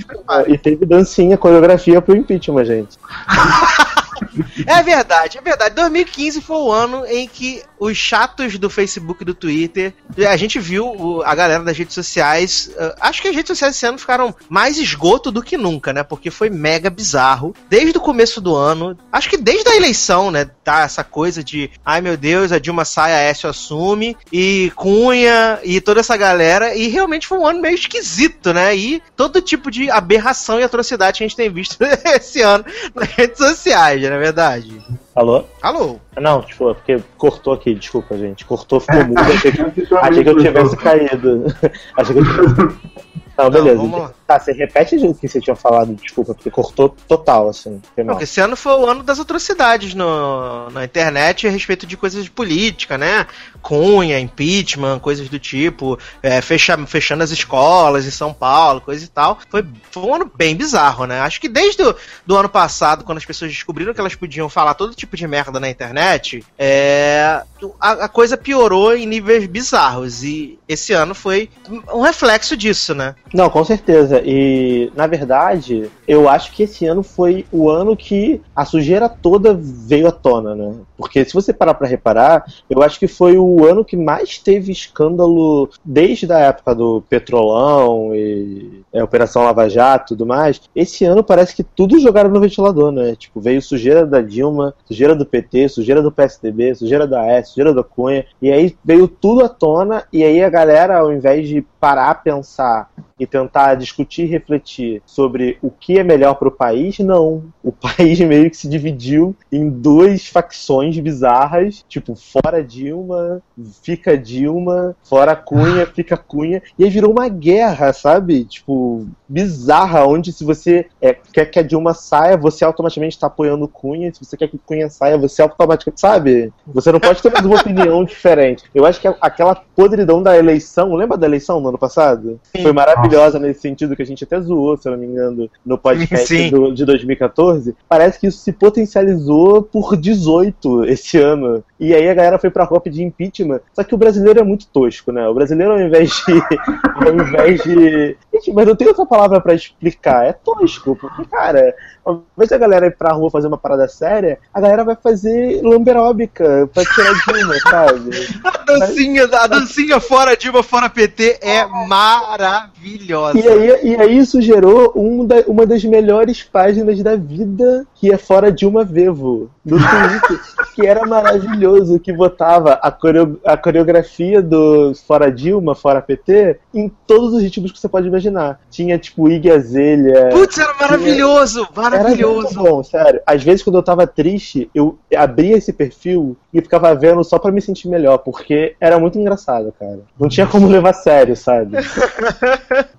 E 0.49 0.57
teve 0.57 0.87
dancinha, 0.87 1.37
coreografia 1.37 2.01
pro 2.01 2.17
impeachment, 2.17 2.65
gente. 2.65 2.97
É 4.67 4.83
verdade, 4.83 5.39
é 5.39 5.41
verdade. 5.41 5.75
2015 5.75 6.41
foi 6.41 6.57
o 6.57 6.73
ano 6.73 7.05
em 7.07 7.29
que 7.29 7.63
os 7.79 7.97
chatos 7.97 8.59
do 8.59 8.71
Facebook 8.71 9.23
e 9.23 9.27
do 9.27 9.35
Twitter, 9.35 9.93
a 10.29 10.37
gente 10.37 10.59
viu 10.59 11.23
a 11.25 11.35
galera 11.35 11.63
das 11.63 11.77
redes 11.77 11.95
sociais. 11.95 12.71
eh, 12.77 12.95
acho 13.01 13.21
que 13.21 13.29
as 13.29 13.35
redes 13.35 13.49
sociais 13.49 13.77
esse 13.77 13.87
ano 13.87 13.99
ficaram 13.99 14.35
mais 14.49 14.79
esgoto 14.79 15.31
do 15.31 15.43
que 15.43 15.57
nunca, 15.57 15.93
né? 15.93 16.03
Porque 16.03 16.31
foi 16.31 16.49
mega 16.49 16.89
bizarro. 16.89 17.55
Desde 17.69 17.97
o 17.99 18.01
começo 18.01 18.41
do 18.41 18.55
ano, 18.55 18.97
acho 19.13 19.29
que 19.29 19.37
desde 19.37 19.69
a 19.69 19.77
eleição, 19.77 20.31
né? 20.31 20.47
Tá 20.65 20.81
essa 20.81 21.05
coisa 21.05 21.45
de, 21.45 21.71
ai 21.85 22.01
meu 22.01 22.17
Deus, 22.17 22.51
a 22.51 22.59
Dilma 22.59 22.85
sai, 22.85 23.13
a 23.13 23.17
Aécio 23.19 23.49
assume, 23.49 24.17
e 24.33 24.73
Cunha 24.75 25.61
e 25.63 25.81
toda 25.81 26.01
essa 26.01 26.17
galera. 26.17 26.75
E 26.75 26.89
realmente 26.89 27.27
foi 27.27 27.39
um 27.39 27.47
ano 27.47 27.61
meio 27.61 27.75
esquisito, 27.75 28.53
né? 28.53 28.75
E 28.75 29.03
todo 29.15 29.41
tipo 29.41 29.71
de 29.71 29.91
aberração 29.91 30.59
e 30.59 30.63
atrocidade 30.63 31.19
que 31.19 31.25
a 31.25 31.29
gente 31.29 31.37
tem 31.37 31.51
visto 31.51 31.77
esse 32.05 32.41
ano 32.41 32.65
nas 32.95 33.09
redes 33.11 33.39
sociais, 33.39 34.03
não 34.09 34.17
é 34.17 34.21
verdade? 34.21 34.81
Alô? 35.15 35.45
Alô? 35.63 35.99
Não, 36.17 36.43
tipo, 36.43 36.71
é 36.71 36.75
porque 36.75 37.03
cortou 37.17 37.53
aqui, 37.53 37.75
desculpa, 37.75 38.17
gente. 38.17 38.45
Cortou, 38.45 38.81
ficou 38.81 39.05
mudo. 39.05 39.21
Achei 39.21 39.53
que, 39.53 39.63
achei 39.95 40.25
que 40.25 40.31
eu 40.31 40.39
tivesse 40.39 40.77
caído. 40.77 41.45
achei 41.97 42.15
que 42.15 42.21
eu 42.21 42.25
tivesse. 42.25 43.06
Não, 43.37 43.51
beleza. 43.51 43.83
lá. 43.83 44.13
tá, 44.27 44.41
você 44.41 44.53
repete 44.53 44.97
o 44.97 45.15
que 45.15 45.29
você 45.29 45.41
tinha 45.41 45.55
falado, 45.55 45.95
desculpa, 45.95 46.35
porque 46.35 46.51
cortou 46.51 46.95
total, 47.07 47.49
assim. 47.49 47.83
Não, 47.97 48.07
porque 48.07 48.25
esse 48.25 48.41
ano 48.41 48.57
foi 48.57 48.73
o 48.73 48.87
ano 48.87 49.03
das 49.03 49.21
atrocidades 49.21 49.95
no, 49.95 50.71
na 50.71 50.85
internet 50.85 51.47
a 51.47 51.51
respeito 51.51 51.87
de 51.87 51.97
coisas 51.97 52.25
de 52.25 52.31
política, 52.31 52.97
né? 52.97 53.27
Cunha, 53.61 54.19
impeachment, 54.19 54.99
coisas 55.01 55.29
do 55.29 55.39
tipo, 55.39 55.99
é, 56.23 56.41
fecha, 56.41 56.77
fechando 56.87 57.23
as 57.23 57.31
escolas 57.31 58.07
em 58.07 58.11
São 58.11 58.33
Paulo, 58.33 58.81
coisa 58.81 59.05
e 59.05 59.09
tal. 59.09 59.39
Foi, 59.51 59.65
foi 59.91 60.03
um 60.03 60.15
ano 60.15 60.31
bem 60.35 60.57
bizarro, 60.57 61.05
né? 61.05 61.21
Acho 61.21 61.41
que 61.41 61.49
desde 61.49 61.83
o 61.83 61.95
do 62.25 62.37
ano 62.37 62.49
passado, 62.49 63.05
quando 63.05 63.19
as 63.19 63.25
pessoas 63.25 63.51
descobriram 63.53 63.93
que 63.93 64.01
elas 64.01 64.15
podiam 64.15 64.49
falar 64.49 64.75
todo 64.75 64.95
tipo 64.95 65.17
de 65.17 65.27
merda 65.27 65.61
na 65.61 65.69
internet, 65.69 66.45
é, 66.59 67.43
a, 67.81 67.93
a 68.05 68.09
coisa 68.09 68.37
piorou 68.37 68.97
em 68.97 69.07
níveis 69.07 69.47
bizarros. 69.47 70.23
E 70.23 70.59
esse 70.69 70.93
ano 70.93 71.15
foi 71.15 71.51
um 71.93 72.01
reflexo 72.01 72.57
disso, 72.57 72.95
né? 72.95 73.15
Não, 73.35 73.51
com 73.51 73.65
certeza. 73.65 74.23
E, 74.25 74.91
na 74.95 75.07
verdade, 75.07 75.91
eu 76.07 76.29
acho 76.29 76.53
que 76.53 76.63
esse 76.63 76.87
ano 76.87 77.03
foi 77.03 77.45
o 77.51 77.69
ano 77.69 77.97
que 77.97 78.41
a 78.55 78.65
sujeira 78.65 79.09
toda 79.09 79.53
veio 79.53 80.07
à 80.07 80.13
tona, 80.13 80.55
né? 80.55 80.75
Porque 80.97 81.25
se 81.25 81.35
você 81.35 81.53
parar 81.53 81.75
pra 81.75 81.89
reparar, 81.89 82.45
eu 82.71 82.83
acho 82.83 82.99
que 82.99 83.09
foi 83.09 83.37
o 83.37 83.65
ano 83.67 83.85
que 83.85 83.97
mais 83.97 84.39
teve 84.39 84.71
escândalo 84.71 85.69
desde 85.85 86.33
a 86.33 86.39
época 86.39 86.75
do 86.75 87.03
Petrolão 87.09 88.15
e 88.15 88.83
é, 88.93 89.03
Operação 89.03 89.43
Lava 89.43 89.69
Jato 89.69 90.07
e 90.07 90.09
tudo 90.17 90.27
mais. 90.27 90.61
Esse 90.75 91.05
ano 91.05 91.23
parece 91.25 91.55
que 91.55 91.65
tudo 91.65 91.99
jogaram 91.99 92.31
no 92.31 92.41
ventilador, 92.41 92.93
né? 92.93 93.17
Tipo, 93.17 93.41
veio 93.41 93.61
sujeira 93.61 94.07
da 94.07 94.21
Dilma, 94.21 94.73
sujeira 94.87 95.15
do 95.15 95.27
PT, 95.27 95.69
sujeira 95.69 96.01
do 96.01 96.13
PSDB, 96.13 96.75
sujeira 96.77 97.07
da 97.07 97.27
S, 97.27 97.51
sujeira 97.51 97.75
da 97.75 97.83
Cunha. 97.83 98.25
E 98.41 98.53
aí 98.53 98.77
veio 98.85 99.09
tudo 99.09 99.45
à 99.45 99.49
tona 99.49 100.05
e 100.13 100.23
aí 100.23 100.43
a 100.43 100.49
galera, 100.49 100.99
ao 100.99 101.13
invés 101.13 101.49
de 101.49 101.63
parar, 101.81 102.23
pensar 102.23 102.89
e 103.19 103.27
tentar 103.27 103.75
discutir 103.75 104.25
e 104.25 104.27
refletir 104.27 105.03
sobre 105.07 105.59
o 105.63 105.71
que 105.71 105.99
é 105.99 106.05
melhor 106.05 106.35
para 106.35 106.49
o 106.49 106.53
país, 106.53 106.99
não. 106.99 107.45
O 107.63 107.73
país 107.73 108.21
meio 108.21 108.51
que 108.51 108.57
se 108.57 108.69
dividiu 108.69 109.35
em 109.51 109.69
duas 109.69 110.27
facções 110.27 110.99
bizarras, 110.99 111.85
tipo, 111.89 112.15
fora 112.15 112.63
Dilma, 112.63 113.41
fica 113.83 114.17
Dilma, 114.19 114.95
fora 115.03 115.35
Cunha, 115.35 115.87
fica 115.95 116.17
Cunha, 116.17 116.63
e 116.79 116.85
aí 116.85 116.91
virou 116.91 117.11
uma 117.11 117.29
guerra, 117.29 117.93
sabe? 117.93 118.45
Tipo, 118.45 119.07
bizarra, 119.29 120.07
onde 120.07 120.33
se 120.33 120.45
você 120.45 120.87
é, 121.01 121.15
quer 121.15 121.47
que 121.47 121.59
a 121.59 121.63
Dilma 121.63 121.95
saia, 121.95 122.37
você 122.37 122.65
automaticamente 122.65 123.17
está 123.17 123.29
apoiando 123.29 123.69
Cunha, 123.69 124.13
se 124.13 124.25
você 124.25 124.37
quer 124.37 124.49
que 124.49 124.59
Cunha 124.59 124.91
saia, 124.91 125.17
você 125.17 125.41
automaticamente, 125.41 126.01
sabe? 126.01 126.53
Você 126.67 126.93
não 126.93 127.01
pode 127.01 127.23
ter 127.23 127.33
mais 127.33 127.47
uma 127.47 127.57
opinião 127.61 128.05
diferente. 128.05 128.65
Eu 128.75 128.85
acho 128.85 129.01
que 129.01 129.09
aquela 129.21 129.55
podridão 129.55 130.23
da 130.23 130.37
eleição, 130.37 130.95
lembra 130.95 131.17
da 131.17 131.27
eleição 131.27 131.61
no 131.61 131.71
ano 131.71 131.79
passado? 131.79 132.39
Foi 132.63 132.73
maravilhosa 133.07 133.39
nesse 133.39 133.61
sentido 133.61 133.95
que 133.97 134.03
a 134.03 134.07
gente 134.07 134.25
até 134.25 134.41
zoou, 134.41 134.77
se 134.77 134.89
eu 134.89 134.93
não 134.93 134.99
me 134.99 135.07
engano, 135.07 135.49
no 135.65 135.79
podcast 135.79 136.51
do- 136.51 136.73
de 136.75 136.85
2014. 136.85 137.75
Parece 137.89 138.19
que 138.21 138.27
isso 138.27 138.39
se 138.39 138.53
potencializou 138.53 139.63
por 139.63 139.97
18 139.97 140.85
esse 140.85 141.19
ano. 141.19 141.63
E 141.79 141.95
aí 141.95 142.09
a 142.09 142.15
galera 142.15 142.39
foi 142.39 142.51
pra 142.51 142.65
rua 142.65 142.81
pedir 142.81 143.03
impeachment. 143.03 143.61
Só 143.73 143.83
que 143.85 143.95
o 143.95 143.99
brasileiro 143.99 144.41
é 144.41 144.43
muito 144.43 144.67
tosco, 144.69 145.13
né? 145.13 145.27
O 145.29 145.35
brasileiro, 145.35 145.73
ao 145.73 145.81
invés 145.81 146.11
de. 146.27 146.33
ao 147.07 147.15
invés 147.15 147.63
de. 147.63 148.17
Gente, 148.37 148.53
mas 148.53 148.67
não 148.67 148.77
tem 148.77 148.89
outra 148.89 149.07
palavra 149.07 149.41
pra 149.41 149.55
explicar. 149.55 150.27
É 150.27 150.33
tosco. 150.33 150.97
Porque, 150.97 151.25
cara, 151.27 151.75
ao 152.05 152.23
invés 152.37 152.51
da 152.51 152.59
galera 152.59 152.87
ir 152.87 152.97
pra 152.97 153.13
rua 153.13 153.31
fazer 153.31 153.49
uma 153.49 153.59
parada 153.59 153.89
séria, 153.89 154.39
a 154.53 154.61
galera 154.61 154.85
vai 154.85 154.97
fazer 154.97 155.61
lamberóbica 155.63 156.69
pra 156.73 156.85
tirar 156.85 157.13
Dilma, 157.27 157.55
sabe? 157.71 158.11
A 158.45 158.65
dancinha, 158.65 159.25
a 159.25 159.47
dancinha 159.47 160.01
fora 160.01 160.37
Dilma, 160.37 160.63
fora 160.63 160.89
PT 160.89 161.39
é 161.41 161.65
maravilhosa. 161.67 163.39
E 163.39 163.49
aí, 163.49 163.81
e 163.91 163.97
aí 163.97 164.19
isso 164.19 164.41
gerou 164.41 164.93
um 164.95 165.25
da- 165.25 165.45
uma 165.47 165.67
das 165.67 165.85
melhores 165.85 166.43
páginas 166.43 167.03
da 167.03 167.17
vida, 167.17 167.87
que 167.95 168.13
é 168.13 168.19
Fora 168.19 168.51
Dilma 168.53 168.85
Vevo, 168.85 169.51
do 169.65 169.77
Twitter, 169.79 170.41
que 170.75 170.87
era 170.87 171.07
maravilhoso, 171.07 171.99
que 171.99 172.13
botava 172.13 172.73
a, 172.83 172.91
coreo- 172.91 173.41
a 173.45 173.57
coreografia 173.57 174.43
do 174.43 174.93
Fora 175.07 175.31
Dilma, 175.31 175.75
Fora 175.75 176.03
PT, 176.03 176.59
em 176.75 176.91
todos 177.07 177.35
os 177.35 177.43
ritmos 177.43 177.73
que 177.73 177.79
você 177.79 177.89
pode 177.89 178.07
imaginar. 178.09 178.26
Tinha, 178.71 178.99
tipo, 178.99 179.29
Iggy 179.29 179.51
Azalea... 179.51 180.29
Putz, 180.31 180.59
era 180.59 180.75
maravilhoso, 180.75 181.69
maravilhoso. 181.75 182.49
Era 182.49 182.55
muito 182.55 182.55
bom, 182.55 182.83
sério. 182.83 183.21
Às 183.27 183.43
vezes, 183.43 183.63
quando 183.63 183.77
eu 183.77 183.83
tava 183.83 184.07
triste, 184.07 184.71
eu 184.75 184.99
abria 185.17 185.57
esse 185.57 185.73
perfil 185.73 186.37
e 186.53 186.61
ficava 186.61 186.95
vendo 186.95 187.23
só 187.25 187.39
pra 187.39 187.53
me 187.53 187.61
sentir 187.61 187.89
melhor, 187.89 188.19
porque 188.19 188.75
era 188.81 188.99
muito 188.99 189.19
engraçado, 189.19 189.73
cara. 189.79 190.01
Não 190.19 190.29
tinha 190.29 190.47
como 190.47 190.69
levar 190.69 190.91
a 190.91 190.95
sério, 190.95 191.37
sabe? 191.37 191.77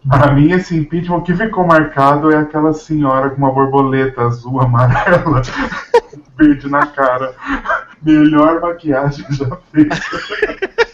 Pra 0.08 0.32
mim, 0.32 0.52
esse 0.52 0.76
impeachment, 0.76 1.18
o 1.18 1.22
que 1.22 1.36
ficou 1.36 1.66
marcado 1.66 2.32
é 2.32 2.38
aquela 2.38 2.74
senhora 2.74 3.30
com 3.30 3.38
uma 3.38 3.52
borboleta 3.52 4.22
azul, 4.22 4.62
amarela, 4.62 5.42
verde 6.38 6.70
na 6.70 6.86
cara. 6.86 7.34
Melhor 8.02 8.62
maquiagem 8.62 9.26
já 9.32 9.58
feita. 9.72 9.98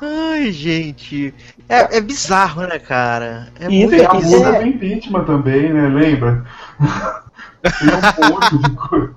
Ai, 0.00 0.50
gente. 0.50 1.32
É, 1.68 1.96
é 1.98 2.00
bizarro, 2.00 2.62
né, 2.66 2.78
cara? 2.78 3.52
É 3.58 3.68
E 3.68 3.70
muito 3.70 3.96
tem 3.96 4.04
a 4.04 4.14
bizarro. 4.14 4.20
música 4.20 4.52
do 4.52 4.62
impeachment 4.66 5.24
também, 5.24 5.72
né? 5.72 5.88
Lembra? 5.88 6.44
Tem 7.78 7.90
um 7.90 8.02
monte 8.24 8.58
de 8.58 8.70
coisa. 8.76 9.14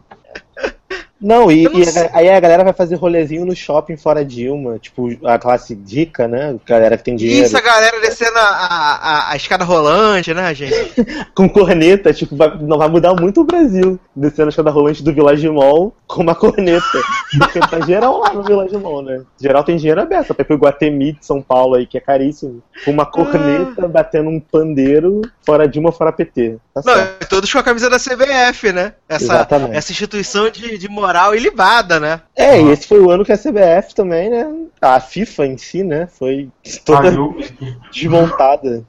Não, 1.25 1.51
e, 1.51 1.63
e 1.63 1.67
a- 1.67 2.09
aí 2.13 2.29
a 2.29 2.39
galera 2.39 2.63
vai 2.63 2.71
fazer 2.73 2.95
rolezinho 2.95 3.45
no 3.45 3.55
shopping 3.55 3.97
fora 3.97 4.23
Dilma, 4.23 4.77
tipo, 4.77 5.09
a 5.25 5.39
classe 5.39 5.73
rica, 5.87 6.27
né? 6.27 6.55
Galera 6.65 6.97
que 6.97 7.03
tem 7.03 7.15
dinheiro. 7.15 7.45
Isso, 7.47 7.57
a 7.57 7.61
galera 7.61 7.99
descendo 7.99 8.37
a, 8.37 8.41
a, 8.41 9.31
a- 9.31 9.35
escada 9.35 9.63
rolante, 9.65 10.33
né, 10.35 10.53
gente? 10.53 10.93
Com 11.33 11.49
corneta, 11.49 12.13
tipo, 12.13 12.35
vai, 12.35 12.55
não 12.59 12.77
vai 12.77 12.87
mudar 12.89 13.15
muito 13.15 13.41
o 13.41 13.43
Brasil. 13.43 13.99
Descendo 14.15 14.47
a 14.47 14.49
escada 14.49 14.69
rolante 14.69 15.03
do 15.03 15.11
Village 15.13 15.49
Mall 15.49 15.93
com 16.07 16.21
uma 16.21 16.35
corneta. 16.35 16.85
Porque 17.39 17.59
tá 17.59 17.79
geral 17.85 18.19
lá 18.19 18.31
no 18.31 18.43
Village 18.43 18.77
Mall, 18.77 19.01
né? 19.01 19.23
Geral 19.41 19.63
tem 19.63 19.77
dinheiro 19.77 20.01
aberto. 20.01 20.33
Vai 20.35 20.45
pro 20.45 20.57
Guatemi 20.57 21.13
de 21.13 21.25
São 21.25 21.41
Paulo 21.41 21.73
aí, 21.75 21.87
que 21.87 21.97
é 21.97 22.01
caríssimo. 22.01 22.61
Com 22.85 22.91
uma 22.91 23.05
corneta 23.05 23.87
batendo 23.87 24.29
um 24.29 24.39
pandeiro 24.39 25.21
fora 25.45 25.67
Dilma, 25.67 25.91
fora 25.91 26.11
PT. 26.11 26.57
Tá 26.73 26.81
Não, 26.85 26.93
certo. 26.93 27.29
todos 27.29 27.51
com 27.51 27.57
a 27.59 27.63
camisa 27.63 27.89
da 27.89 27.97
CBF, 27.97 28.71
né? 28.71 28.93
Essa, 29.09 29.23
Exatamente. 29.25 29.75
essa 29.75 29.91
instituição 29.91 30.49
de, 30.49 30.77
de 30.77 30.87
moral 30.89 31.14
ilibada, 31.35 31.99
né? 31.99 32.21
É, 32.35 32.61
e 32.61 32.69
esse 32.69 32.87
foi 32.87 32.99
o 32.99 33.09
ano 33.09 33.23
que 33.23 33.31
a 33.31 33.37
CBF 33.37 33.95
também, 33.95 34.29
né? 34.29 34.45
A 34.81 34.99
FIFA 34.99 35.45
em 35.47 35.57
si, 35.57 35.83
né? 35.83 36.07
Foi 36.07 36.49
toda 36.83 37.11
desmontada. 37.91 38.83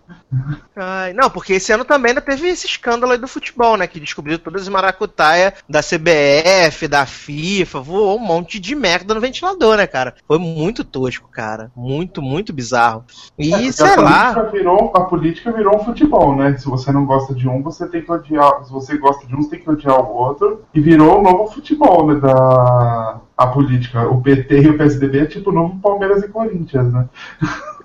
Ai, 0.75 1.13
não, 1.13 1.31
porque 1.31 1.55
esse 1.55 1.73
ano 1.73 1.85
também 1.85 2.11
ainda 2.11 2.21
teve 2.21 2.49
esse 2.49 2.67
escândalo 2.67 3.13
aí 3.13 3.19
do 3.19 3.29
futebol, 3.29 3.77
né? 3.77 3.87
Que 3.87 4.01
descobriu 4.01 4.39
todas 4.39 4.63
as 4.63 4.69
maracutaia 4.69 5.55
da 5.69 5.81
CBF, 5.81 6.89
da 6.89 7.07
FIFA, 7.07 7.81
voou 7.81 8.17
um 8.17 8.23
monte 8.23 8.59
de 8.59 8.75
merda 8.75 9.15
no 9.15 9.21
ventilador, 9.21 9.77
né, 9.77 9.87
cara? 9.87 10.15
Foi 10.27 10.39
muito 10.39 10.85
tosco, 10.85 11.29
cara. 11.31 11.71
Muito, 11.75 12.21
muito 12.21 12.53
bizarro. 12.53 13.05
E, 13.39 13.55
É, 13.55 13.73
sei 13.73 13.87
a 13.87 14.01
lá. 14.01 14.35
política 14.35 14.51
Virou, 14.57 14.93
a 14.95 15.01
política 15.03 15.53
virou 15.53 15.77
um 15.77 15.85
futebol, 15.85 16.37
né? 16.37 16.57
Se 16.59 16.67
você 16.67 16.93
não 16.93 17.07
gosta 17.07 17.35
de 17.35 17.49
um, 17.49 17.63
você 17.63 17.87
tem 17.87 18.03
que 18.03 18.11
odiar. 18.13 18.65
Se 18.65 18.73
você 18.73 18.99
gosta 18.99 19.27
de 19.27 19.35
um, 19.35 19.43
você 19.43 19.51
tem 19.51 19.61
que 19.61 19.71
odiar 19.71 20.01
o 20.01 20.15
outro. 20.15 20.63
E 20.75 20.81
virou 20.81 21.21
o 21.21 21.23
novo 21.23 21.47
futebol, 21.53 22.06
né? 22.07 22.21
Da 22.21 23.21
a 23.37 23.47
política. 23.49 24.09
O 24.09 24.23
PT 24.23 24.63
e 24.63 24.69
o 24.71 24.79
PSDB 24.79 25.19
é 25.19 25.27
tipo 25.27 25.51
o 25.51 25.53
novo 25.53 25.79
Palmeiras 25.81 26.23
e 26.23 26.29
Corinthians, 26.29 26.93
né? 26.93 27.09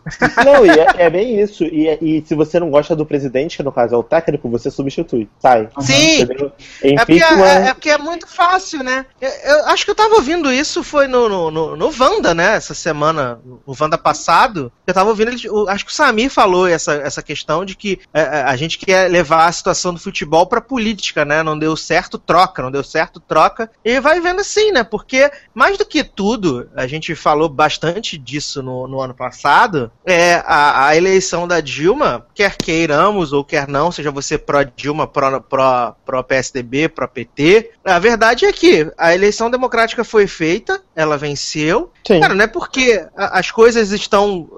Não, 0.44 0.66
e 0.66 0.70
é, 0.70 1.06
é 1.06 1.10
bem 1.10 1.40
isso. 1.40 1.64
E, 1.64 1.88
é- 1.88 1.98
e 2.02 2.24
se 2.26 2.36
você 2.36 2.60
não 2.60 2.70
gosta 2.70 2.96
do 2.96 3.06
presidente, 3.06 3.58
que 3.58 3.64
no 3.64 3.72
caso 3.72 3.96
é 3.96 3.98
o 3.98 4.04
técnico, 4.04 4.50
você 4.50 4.72
substitui. 4.72 5.30
Sai. 5.40 5.70
Sim. 5.80 6.22
Entendeu? 6.22 6.52
É 6.82 6.96
porque 7.06 7.24
é, 7.24 7.68
é 7.68 7.74
porque 7.74 7.90
é 7.90 7.98
muito 7.98 8.28
fácil, 8.28 8.84
né? 8.84 9.06
Eu, 9.20 9.30
eu 9.30 9.66
acho 9.68 9.86
que 9.86 9.92
eu 9.92 9.96
tava 9.96 10.16
ouvindo 10.16 10.52
isso, 10.52 10.84
foi 10.84 11.08
no, 11.08 11.30
no, 11.30 11.52
no, 11.52 11.76
no 11.76 11.92
Wanda, 12.00 12.34
né? 12.34 12.56
Essa 12.56 12.74
semana, 12.74 13.40
o 13.66 13.76
Wanda 13.80 13.98
passado. 13.98 14.72
Eu 14.86 14.94
tava 14.94 15.10
ouvindo, 15.10 15.30
ele, 15.30 15.42
acho 15.70 15.86
que 15.86 15.92
o 15.92 15.96
Samir 15.96 16.30
falou 16.30 16.68
essa, 16.68 16.94
essa 16.94 17.22
questão 17.22 17.64
de 17.64 17.76
que 17.76 18.00
é, 18.14 18.22
é, 18.22 18.44
a 18.44 18.56
gente 18.56 18.78
quer 18.78 19.10
levar 19.10 19.46
a 19.46 19.52
situação 19.52 19.94
do 19.94 20.00
futebol 20.00 20.46
pra 20.48 20.62
política, 20.62 21.24
né? 21.24 21.44
Não 21.44 21.58
deu 21.58 21.76
certo, 21.78 22.18
troca. 22.18 22.62
Não 22.62 22.72
deu 22.72 22.84
certo, 22.84 23.20
troca. 23.20 23.70
E 23.84 24.00
vai 24.00 24.20
vendo 24.20 24.42
assim, 24.42 24.72
né? 24.72 24.84
Porque, 24.84 25.32
mais 25.54 25.78
do 25.78 25.86
que 25.86 26.04
tudo, 26.04 26.70
a 26.76 26.88
gente 26.88 27.14
falou 27.16 27.48
bastante 27.50 28.18
disso 28.18 28.64
no, 28.64 28.88
no 28.88 29.00
ano 29.00 29.14
passado, 29.14 29.91
é 30.04 30.34
a, 30.48 30.88
a 30.88 30.98
eleição 30.98 31.48
da 31.48 31.60
Dilma, 31.62 32.26
quer 32.34 32.56
queiramos 32.58 33.34
ou 33.34 33.44
quer 33.46 33.68
não, 33.68 33.92
seja 33.92 34.10
você 34.10 34.36
pró-Dilma, 34.38 35.06
pró- 35.06 35.40
pró- 35.40 35.96
pró-PSDB, 36.04 36.90
pró-PT, 36.90 37.72
a 37.86 38.00
verdade 38.00 38.46
é 38.46 38.52
que 38.52 38.92
a 38.98 39.14
eleição 39.14 39.50
democrática 39.52 40.04
foi 40.04 40.26
feita, 40.26 40.82
ela 40.96 41.18
venceu. 41.18 41.92
Cara, 42.20 42.34
não 42.34 42.44
é 42.44 42.48
porque 42.48 43.06
as 43.16 43.52
coisas 43.52 43.92
estão. 43.92 44.50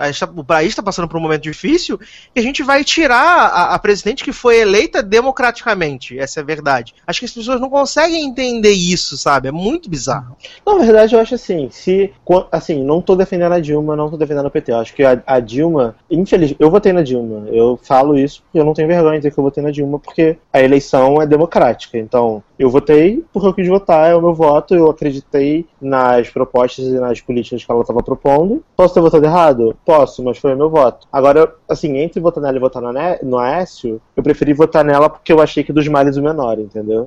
é, 0.00 0.12
tá- 0.12 0.32
o 0.34 0.42
país 0.42 0.68
está 0.70 0.82
passando 0.82 1.06
por 1.08 1.18
um 1.18 1.20
momento 1.20 1.42
difícil 1.42 1.98
que 1.98 2.40
a 2.40 2.42
gente 2.42 2.62
vai 2.62 2.82
tirar 2.82 3.20
a, 3.20 3.74
a 3.74 3.78
presidente 3.78 4.24
que 4.24 4.32
foi 4.32 4.58
eleita 4.60 5.02
democraticamente. 5.02 6.18
Essa 6.18 6.40
é 6.40 6.42
a 6.42 6.46
verdade. 6.46 6.94
Acho 7.06 7.20
que 7.20 7.26
as 7.26 7.32
pessoas 7.32 7.60
não 7.60 7.68
conseguem 7.68 8.24
entender 8.24 8.72
isso, 8.72 9.16
sabe? 9.18 9.48
É 9.48 9.52
muito 9.52 9.88
bizarro. 9.90 10.36
Na 10.66 10.74
verdade, 10.78 11.14
eu 11.14 11.20
acho 11.20 11.34
assim, 11.34 11.68
se. 11.70 12.12
Assim, 12.50 12.82
não 12.82 13.00
tô 13.02 13.14
defendendo 13.14 13.52
a 13.52 13.60
Dilma, 13.60 13.94
não 13.94 14.10
tô 14.10 14.16
defendendo 14.16 14.46
o 14.46 14.50
PT. 14.50 14.72
Eu 14.76 14.80
acho 14.80 14.94
que 14.94 15.02
a, 15.04 15.22
a 15.26 15.40
Dilma, 15.40 15.96
infelizmente, 16.10 16.60
eu 16.60 16.70
votei 16.70 16.92
na 16.92 17.02
Dilma. 17.02 17.48
Eu 17.48 17.78
falo 17.82 18.18
isso 18.18 18.42
porque 18.42 18.58
eu 18.58 18.64
não 18.64 18.74
tenho 18.74 18.88
vergonha 18.88 19.12
de 19.14 19.18
dizer 19.18 19.32
que 19.32 19.38
eu 19.38 19.44
votei 19.44 19.62
na 19.62 19.70
Dilma, 19.70 19.98
porque 19.98 20.36
a 20.52 20.60
eleição 20.60 21.20
é 21.20 21.26
democrática. 21.26 21.98
Então, 21.98 22.42
eu 22.58 22.70
votei 22.70 23.22
porque 23.32 23.48
eu 23.48 23.54
quis 23.54 23.68
votar, 23.68 24.10
é 24.10 24.14
o 24.14 24.20
meu 24.20 24.34
voto, 24.34 24.74
eu 24.74 24.88
acreditei 24.90 25.66
nas 25.80 26.28
propostas 26.30 26.86
e 26.86 26.98
nas 26.98 27.20
políticas 27.20 27.64
que 27.64 27.70
ela 27.70 27.80
estava 27.82 28.02
propondo. 28.02 28.62
Posso 28.76 28.94
ter 28.94 29.00
votado 29.00 29.24
errado? 29.24 29.76
Posso, 29.84 30.22
mas 30.22 30.38
foi 30.38 30.54
o 30.54 30.56
meu 30.56 30.70
voto. 30.70 31.06
Agora, 31.12 31.52
assim, 31.68 31.96
entre 31.98 32.20
votar 32.20 32.42
nela 32.42 32.56
e 32.56 32.60
votar 32.60 32.82
no, 32.82 32.92
Né- 32.92 33.18
no 33.22 33.38
Aécio, 33.38 34.00
eu 34.16 34.22
preferi 34.22 34.52
votar 34.52 34.84
nela 34.84 35.08
porque 35.10 35.32
eu 35.32 35.40
achei 35.40 35.62
que 35.62 35.72
dos 35.72 35.86
males 35.88 36.16
o 36.16 36.22
menor, 36.22 36.58
entendeu? 36.58 37.06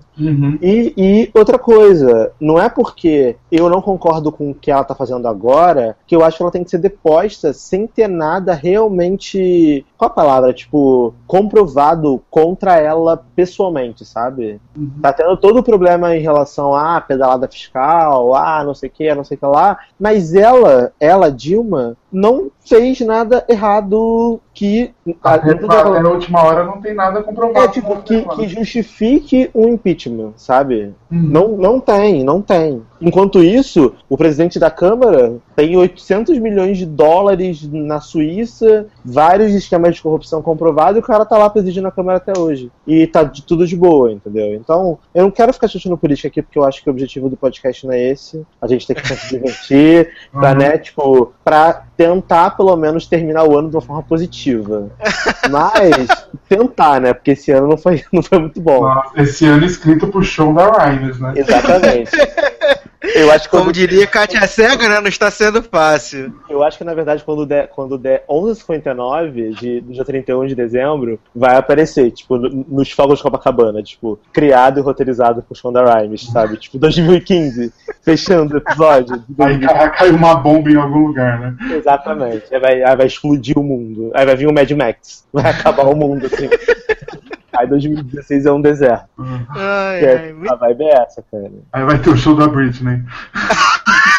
E, 0.62 0.94
e 0.98 1.32
outra 1.34 1.58
coisa, 1.58 2.32
não 2.40 2.60
é 2.60 2.70
porque 2.70 3.36
eu 3.52 3.70
não 3.70 3.82
concordo 3.82 4.32
com 4.32 4.52
o 4.52 4.56
que 4.56 4.72
ela 4.72 4.84
tá 4.84 4.94
fazendo 4.96 5.28
agora 5.28 5.96
que 6.06 6.16
eu 6.16 6.24
acho 6.24 6.38
que 6.38 6.44
ela 6.44 6.52
tem 6.52 6.64
que 6.64 6.70
ser 6.70 6.78
deposta 6.78 7.54
sem 7.60 7.86
ter 7.86 8.08
nada 8.08 8.54
realmente. 8.54 9.86
Qual 9.98 10.10
a 10.10 10.14
palavra? 10.14 10.54
Tipo, 10.54 11.14
comprovado 11.28 12.22
contra 12.30 12.78
ela 12.78 13.24
pessoalmente, 13.36 14.06
sabe? 14.06 14.60
Tá 15.02 15.12
tendo 15.12 15.36
todo 15.38 15.60
o 15.60 15.64
problema 15.64 16.16
em 16.16 16.22
relação 16.22 16.74
à 16.74 17.02
pedalada 17.02 17.48
fiscal, 17.48 18.34
a 18.34 18.64
não 18.64 18.74
sei 18.74 18.90
o 18.90 18.92
que, 18.92 19.14
não 19.14 19.24
sei 19.24 19.36
o 19.36 19.40
que 19.40 19.46
lá, 19.46 19.78
mas 20.00 20.34
ela, 20.34 20.94
ela, 21.00 21.32
Dilma, 21.32 21.98
não 22.12 22.52
fez 22.66 23.00
nada 23.02 23.46
errado 23.48 24.40
que. 24.54 24.92
Até, 25.24 25.52
até 25.52 25.78
a 25.82 26.10
última 26.10 26.44
hora 26.44 26.64
não 26.64 26.82
tem 26.82 26.94
nada 26.94 27.24
comprovado. 27.24 27.66
É, 27.66 27.68
tipo, 27.68 27.96
que, 28.02 28.22
que 28.24 28.48
justifique 28.48 29.50
um 29.56 29.68
impeachment, 29.70 30.34
sabe? 30.36 30.94
Uhum. 31.12 31.22
Não, 31.22 31.48
não 31.58 31.80
tem, 31.80 32.24
não 32.24 32.42
tem. 32.42 32.82
Enquanto 33.02 33.42
isso, 33.42 33.94
o 34.10 34.18
presidente 34.18 34.60
da 34.60 34.70
Câmara 34.70 35.38
tem 35.56 35.78
800 35.78 36.38
milhões 36.40 36.78
de 36.78 36.86
dólares 36.86 37.68
na 37.72 38.02
Suíça, 38.02 38.88
vários 39.04 39.54
esquemas 39.54 39.96
de 39.96 40.02
corrupção 40.02 40.42
comprovados, 40.42 40.98
e 40.98 41.00
o 41.00 41.04
cara 41.06 41.26
tá 41.26 41.38
lá 41.38 41.50
presidindo 41.50 41.88
a 41.88 41.92
Câmara 41.92 42.18
até 42.18 42.38
hoje. 42.38 42.72
E 42.86 43.08
tá 43.08 43.24
de 43.24 43.42
tudo 43.44 43.66
de 43.66 43.76
boa, 43.78 44.12
entendeu? 44.12 44.54
Então, 44.56 45.00
eu 45.16 45.24
não 45.24 45.32
quero 45.32 45.54
ficar 45.54 45.68
discutindo 45.68 45.98
política 45.98 46.28
aqui, 46.28 46.42
porque 46.42 46.60
eu 46.60 46.66
acho 46.66 46.84
que 46.84 46.90
o 46.90 46.92
objetivo 46.92 47.30
do 47.30 47.38
podcast 47.38 47.86
não 47.88 47.94
é 47.94 48.02
esse. 48.10 48.46
A 48.62 48.68
gente 48.68 48.86
tem 48.86 48.96
que 48.96 49.08
se 49.16 49.30
divertir, 49.30 50.12
pra, 50.32 50.52
Uhum. 50.52 50.58
né, 50.58 50.78
tipo, 50.78 51.34
pra 51.44 51.84
tentar 52.00 52.52
pelo 52.52 52.78
menos 52.78 53.06
terminar 53.06 53.44
o 53.44 53.60
ano 53.60 53.70
de 53.70 53.76
uma 53.76 53.82
forma 53.82 54.02
positiva. 54.02 54.90
Mas, 55.52 56.08
tentar, 56.48 57.02
né? 57.02 57.14
Porque 57.14 57.32
esse 57.32 57.52
ano 57.52 57.68
não 57.68 57.78
foi, 57.78 58.06
não 58.14 58.24
foi 58.24 58.40
muito 58.40 58.62
bom. 58.62 58.84
Nossa, 58.84 59.22
esse 59.22 59.46
ano 59.46 59.66
escrito 59.66 60.08
pro 60.08 60.24
show 60.24 60.54
da 60.54 60.72
Rhymes, 60.72 61.20
né? 61.20 61.34
Exatamente. 61.36 62.12
Eu 63.02 63.32
acho 63.32 63.46
que 63.46 63.50
Como 63.52 63.64
quando- 63.66 63.74
diria 63.76 64.06
Kátia 64.06 64.46
Cega, 64.46 64.90
né? 64.90 65.00
Não 65.00 65.08
está 65.08 65.32
sendo 65.32 65.64
fácil. 65.64 66.34
Eu 66.50 66.62
acho 66.62 66.78
que, 66.78 66.84
na 66.84 66.94
verdade, 66.94 67.24
quando 67.24 67.46
der, 67.46 67.68
quando 67.70 67.98
der 67.98 68.26
11h59 68.30 69.54
de, 69.58 69.80
do 69.82 69.94
dia 69.94 70.04
31 70.04 70.46
de 70.48 70.54
dezembro, 70.56 71.18
vai 71.34 71.56
aparecer, 71.56 72.12
tipo, 72.12 72.38
no- 72.38 72.66
nos 72.68 72.92
fogos 72.92 73.20
de 73.20 73.24
Copacabana, 73.24 73.82
tipo, 73.82 74.20
criado 74.34 74.80
e 74.80 74.84
roteirizado 74.84 75.42
por 75.42 75.56
Shonda 75.56 75.82
Rhimes, 75.84 76.24
sabe? 76.28 76.58
Tipo, 76.58 76.78
2015, 76.78 77.72
fechando 78.04 78.56
o 78.56 78.58
episódio. 78.58 79.16
Aí 79.16 79.22
2015. 79.30 79.74
ca- 79.74 79.90
caiu 79.92 80.16
uma 80.16 80.36
bomba 80.36 80.70
em 80.70 80.76
algum 80.76 81.08
lugar, 81.08 81.40
né? 81.40 81.56
Exatamente. 81.76 82.44
Aí 82.54 82.60
vai, 82.60 82.84
aí 82.84 82.96
vai 82.98 83.06
explodir 83.08 83.58
o 83.58 83.64
mundo. 83.64 84.12
Aí 84.14 84.26
vai 84.26 84.36
vir 84.36 84.48
o 84.48 84.54
Mad 84.54 84.70
Max. 84.72 85.24
Vai 85.32 85.50
acabar 85.52 85.86
o 85.88 85.96
mundo, 85.96 86.26
assim. 86.26 86.50
Aí 87.60 87.68
2016 87.68 88.46
é 88.46 88.52
um 88.54 88.62
deserto. 88.62 89.10
Ai, 89.50 90.00
é- 90.06 90.36
a 90.50 90.56
vibe 90.56 90.84
é 90.86 91.02
essa, 91.04 91.22
cara. 91.30 91.52
Aí 91.74 91.84
vai 91.84 92.00
ter 92.00 92.10
o 92.10 92.16
show 92.18 92.34
da 92.36 92.48
Britney. 92.48 93.04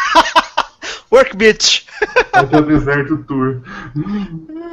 Work 1.11 1.35
Bitch. 1.35 1.83
Vai 2.33 2.47
ter 2.47 2.57
o 2.57 2.61
Deserto 2.61 3.17
Tour. 3.25 3.61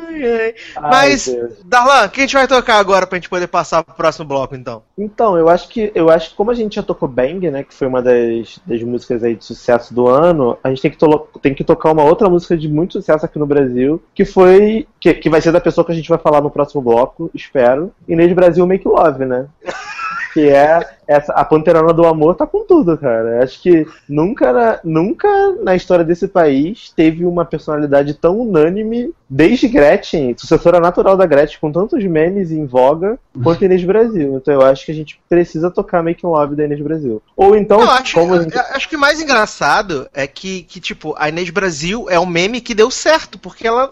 Ai, 0.09 0.23
ai. 0.25 0.55
Mas, 0.81 1.27
Deus. 1.27 1.53
Darlan, 1.65 2.07
o 2.07 2.11
que 2.11 2.21
a 2.21 2.23
gente 2.25 2.35
vai 2.35 2.47
tocar 2.47 2.79
agora 2.79 3.07
pra 3.07 3.17
gente 3.17 3.29
poder 3.29 3.47
passar 3.49 3.83
pro 3.83 3.95
próximo 3.95 4.25
bloco, 4.27 4.55
então? 4.55 4.83
Então, 4.97 5.37
eu 5.37 5.49
acho 5.49 5.69
que 5.69 5.91
eu 5.95 6.09
acho 6.09 6.31
que 6.31 6.37
como 6.37 6.51
a 6.51 6.55
gente 6.55 6.77
já 6.77 6.83
tocou 6.83 7.09
Bang, 7.09 7.51
né, 7.51 7.63
que 7.65 7.75
foi 7.75 7.87
uma 7.87 8.01
das, 8.01 8.61
das 8.65 8.83
músicas 8.83 9.23
aí 9.25 9.35
de 9.35 9.45
sucesso 9.45 9.93
do 9.93 10.07
ano, 10.09 10.57
a 10.63 10.69
gente 10.69 10.81
tem 10.83 10.91
que, 10.91 10.97
tolo- 10.97 11.29
tem 11.43 11.55
que 11.55 11.65
tocar 11.65 11.93
uma 11.93 12.05
outra 12.05 12.29
música 12.31 12.57
de 12.57 12.69
muito 12.69 12.95
sucesso 12.95 13.27
aqui 13.27 13.39
no 13.39 13.47
Brasil, 13.47 14.03
que 14.15 14.25
foi 14.25 14.87
que, 15.01 15.13
que 15.15 15.29
vai 15.31 15.41
ser 15.41 15.53
da 15.53 15.61
pessoa 15.61 15.85
que 15.85 15.93
a 15.93 15.95
gente 15.95 16.09
vai 16.09 16.19
falar 16.19 16.41
no 16.41 16.51
próximo 16.51 16.81
bloco, 16.81 17.31
espero. 17.35 17.93
Inês 18.07 18.33
Brasil 18.33 18.67
Make 18.67 18.87
Love, 18.89 19.25
né? 19.25 19.47
Que 20.33 20.49
é 20.49 20.81
essa 21.07 21.33
a 21.33 21.43
Panterona 21.43 21.93
do 21.93 22.05
Amor 22.05 22.35
tá 22.35 22.47
com 22.47 22.65
tudo, 22.65 22.97
cara. 22.99 23.43
Acho 23.43 23.63
que 23.63 23.87
nunca 24.09 24.53
na, 24.53 24.81
nunca 24.85 25.29
na 25.63 25.75
história 25.75 26.05
desse 26.05 26.29
país 26.29 26.93
teve 26.95 27.25
uma 27.25 27.47
personalidade 27.47 28.13
tão 28.13 28.39
unânime 28.39 29.13
desde 29.29 29.69
Gretchen, 29.69 30.35
sucessora 30.37 30.81
natural 30.81 31.17
da 31.17 31.27
Gretchen, 31.27 31.59
com 31.61 31.73
tantos 31.73 32.05
memes 32.05 32.51
em 32.51 32.67
voga, 32.67 33.19
quanto 33.43 33.65
Inês 33.65 33.85
Brasil. 33.85 34.37
Então 34.37 34.53
eu 34.53 34.63
acho 34.63 34.85
que 34.85 34.93
a 34.93 34.95
gente 34.95 35.21
precisa 35.29 35.71
tocar 35.71 36.03
Make 36.03 36.25
Love 36.25 36.55
da 36.55 36.65
Inês 36.65 36.81
Brasil. 36.81 37.23
Ou 37.35 37.57
então, 37.57 37.81
eu 37.81 37.91
acho, 37.91 38.15
como 38.15 38.41
gente... 38.43 38.59
acho 38.59 38.89
que 38.89 38.97
o 38.97 39.01
mais 39.01 39.21
engraçado 39.21 40.09
é 40.13 40.27
que, 40.27 40.63
que, 40.65 40.79
tipo, 40.81 41.15
a 41.19 41.29
Inês 41.29 41.51
Brasil 41.51 42.07
é 42.11 42.21
um 42.21 42.27
meme 42.27 42.61
que 42.61 42.75
deu 42.75 42.91
certo, 42.91 43.39
porque 43.39 43.67
ela, 43.67 43.91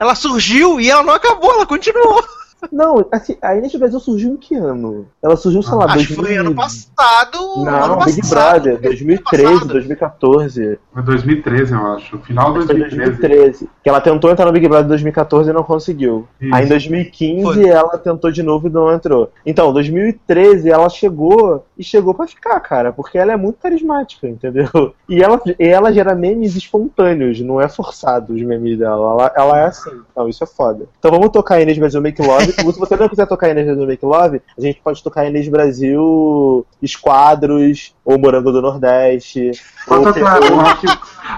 ela 0.00 0.14
surgiu 0.14 0.80
e 0.80 0.90
ela 0.90 1.02
não 1.02 1.14
acabou, 1.14 1.52
ela 1.52 1.66
continuou. 1.66 2.24
Não, 2.72 3.06
assim, 3.10 3.36
a 3.42 3.56
Inês 3.56 3.74
Brasil 3.74 4.00
surgiu 4.00 4.32
em 4.32 4.36
que 4.36 4.54
ano? 4.54 5.06
Ela 5.22 5.36
surgiu, 5.36 5.62
sei 5.62 5.74
lá, 5.74 5.84
Acho 5.86 6.06
que 6.06 6.14
foi 6.14 6.24
2000 6.24 6.40
ano 6.40 6.54
passado. 6.54 7.38
Não, 7.64 7.84
ano 7.84 8.04
Big 8.04 8.20
passado. 8.20 8.62
Brother, 8.62 8.80
2013, 8.80 9.64
2014. 9.66 10.78
Foi 10.92 11.02
2013, 11.02 11.72
eu 11.72 11.86
acho. 11.92 12.18
Final 12.18 12.52
de 12.52 12.58
Acho 12.58 12.66
que 12.66 12.72
foi 12.74 12.80
2013. 12.80 13.20
2013. 13.20 13.70
Que 13.82 13.88
ela 13.88 14.00
tentou 14.00 14.30
entrar 14.30 14.46
no 14.46 14.52
Big 14.52 14.68
Brother 14.68 14.86
em 14.86 14.88
2014 14.88 15.50
e 15.50 15.52
não 15.52 15.62
conseguiu. 15.62 16.26
Isso. 16.40 16.54
Aí 16.54 16.64
em 16.64 16.68
2015 16.68 17.42
Foi. 17.42 17.68
ela 17.68 17.98
tentou 17.98 18.30
de 18.30 18.42
novo 18.42 18.66
e 18.66 18.70
não 18.70 18.92
entrou. 18.92 19.30
Então, 19.44 19.72
2013 19.72 20.70
ela 20.70 20.88
chegou 20.88 21.64
e 21.78 21.84
chegou 21.84 22.14
pra 22.14 22.26
ficar, 22.26 22.58
cara, 22.60 22.92
porque 22.92 23.18
ela 23.18 23.32
é 23.32 23.36
muito 23.36 23.58
carismática, 23.60 24.26
entendeu? 24.28 24.68
E 25.08 25.22
ela, 25.22 25.40
e 25.46 25.64
ela 25.68 25.92
gera 25.92 26.16
memes 26.16 26.56
espontâneos, 26.56 27.40
não 27.40 27.60
é 27.60 27.68
forçado 27.68 28.32
os 28.34 28.42
memes 28.42 28.76
dela. 28.76 29.12
Ela, 29.12 29.32
ela 29.36 29.60
é 29.60 29.66
assim. 29.66 29.90
Então, 30.10 30.28
isso 30.28 30.42
é 30.42 30.46
foda. 30.46 30.86
Então 30.98 31.12
vamos 31.12 31.28
tocar 31.30 31.60
Inês 31.60 31.78
Brasil 31.78 32.02
Make 32.02 32.20
Love. 32.20 32.50
Se 32.58 32.64
você 32.64 32.96
não 32.96 33.08
quiser 33.08 33.26
tocar 33.26 33.48
Inês 33.50 33.66
Brasil 33.66 33.86
Make 33.86 34.04
Love, 34.04 34.42
a 34.58 34.60
gente 34.60 34.80
pode 34.82 35.00
tocar 35.04 35.24
Inês 35.26 35.46
Brasil 35.48 36.66
Esquadros, 36.82 37.94
ou 38.04 38.18
Morango 38.18 38.50
do 38.50 38.60
Nordeste. 38.60 39.52
Ou 39.86 40.02
tocar 40.02 40.42
uma 40.52 40.74
que- 40.76 40.86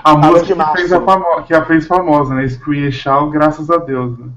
a 0.03 0.17
música 0.17 0.55
que, 0.55 0.73
fez 0.79 0.93
a 0.93 1.01
famo- 1.03 1.43
que 1.43 1.55
a 1.55 1.65
fez 1.67 1.87
famosa, 1.87 2.35
né? 2.35 2.49
Screen 2.49 2.91
Shout, 2.91 3.31
graças 3.31 3.69
a 3.71 3.77
Deus. 3.77 4.19
Né? 4.19 4.29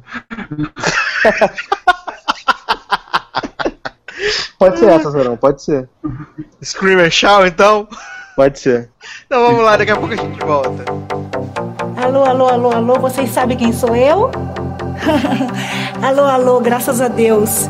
Pode 4.57 4.79
ser 4.79 4.89
essa, 4.89 5.09
Zorão, 5.09 5.37
pode 5.37 5.63
ser. 5.63 5.89
Scream 6.63 6.99
and 6.99 7.09
Shout, 7.09 7.47
então? 7.47 7.87
Pode 8.35 8.59
ser. 8.59 8.89
Então 9.25 9.45
vamos 9.45 9.63
lá, 9.63 9.77
daqui 9.77 9.91
a 9.91 9.95
pouco 9.95 10.13
a 10.13 10.17
gente 10.17 10.39
volta. 10.45 10.85
Alô, 11.97 12.23
alô, 12.23 12.47
alô, 12.47 12.71
alô, 12.71 12.99
vocês 12.99 13.29
sabem 13.29 13.57
quem 13.57 13.73
sou 13.73 13.95
eu? 13.95 14.31
alô, 16.01 16.23
alô, 16.23 16.59
graças 16.59 17.01
a 17.01 17.07
Deus. 17.07 17.69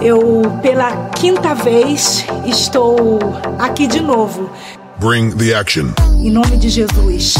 Eu, 0.00 0.42
pela 0.62 1.10
quinta 1.10 1.54
vez, 1.54 2.24
estou 2.46 3.18
aqui 3.58 3.86
de 3.86 4.00
novo. 4.00 4.50
Bring 4.98 5.30
the 5.32 5.54
action. 5.54 5.92
Em 6.14 6.30
nome 6.30 6.56
de 6.56 6.68
Jesus. 6.68 7.34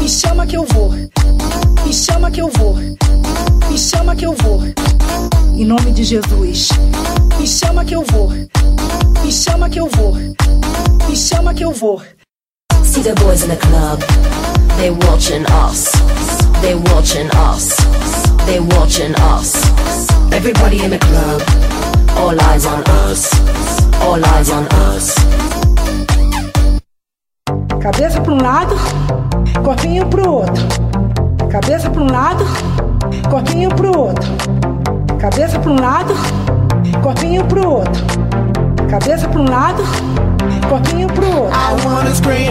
Me 0.00 0.08
chama 0.08 0.46
que 0.46 0.56
eu 0.56 0.64
vou. 0.64 0.90
Me 0.92 1.92
chama 1.92 2.30
que 2.30 2.40
eu 2.40 2.48
vou. 2.48 2.76
Me 3.76 3.80
chama 3.80 4.16
que 4.16 4.24
eu 4.24 4.32
vou. 4.32 4.62
Em 5.54 5.66
nome 5.66 5.92
de 5.92 6.02
Jesus. 6.02 6.70
Me 7.38 7.46
chama 7.46 7.84
que 7.84 7.94
eu 7.94 8.02
vou. 8.10 8.30
Me 9.22 9.30
chama 9.30 9.68
que 9.68 9.78
eu 9.78 9.86
vou. 9.86 10.14
Me 10.14 11.14
chama 11.14 11.52
que 11.52 11.62
eu 11.62 11.72
vou. 11.72 12.00
See 12.82 13.02
the 13.02 13.12
boys 13.16 13.42
in 13.42 13.50
the 13.50 13.56
club, 13.56 14.00
they 14.78 14.90
watching 14.90 15.44
us, 15.62 15.92
they 16.62 16.74
watching 16.90 17.28
us, 17.36 17.76
they 18.46 18.60
watching 18.60 19.14
us. 19.36 19.52
Everybody 20.32 20.82
in 20.82 20.92
the 20.92 20.98
club, 20.98 21.42
all 22.16 22.34
eyes 22.48 22.64
on 22.64 22.82
us, 23.04 23.28
all 24.00 24.24
eyes 24.24 24.48
on 24.48 24.66
us. 24.88 25.14
Cabeça 27.82 28.22
para 28.22 28.32
um 28.32 28.40
lado, 28.40 28.74
corpinho 29.62 30.06
pro 30.06 30.32
outro. 30.32 31.05
Cabeça 31.50 31.90
para 31.90 32.02
um 32.02 32.10
lado, 32.10 32.44
corpinho 33.30 33.68
pro 33.70 33.98
outro. 33.98 34.28
Cabeça 35.18 35.58
para 35.58 35.70
um 35.70 35.80
lado, 35.80 36.14
corpinho 37.02 37.44
pro 37.44 37.70
outro. 37.70 38.04
Cabeça 38.90 39.28
para 39.28 39.40
um 39.40 39.48
lado, 39.48 39.82
corpinho 40.68 41.06
pro 41.08 41.26
outro. 41.26 41.52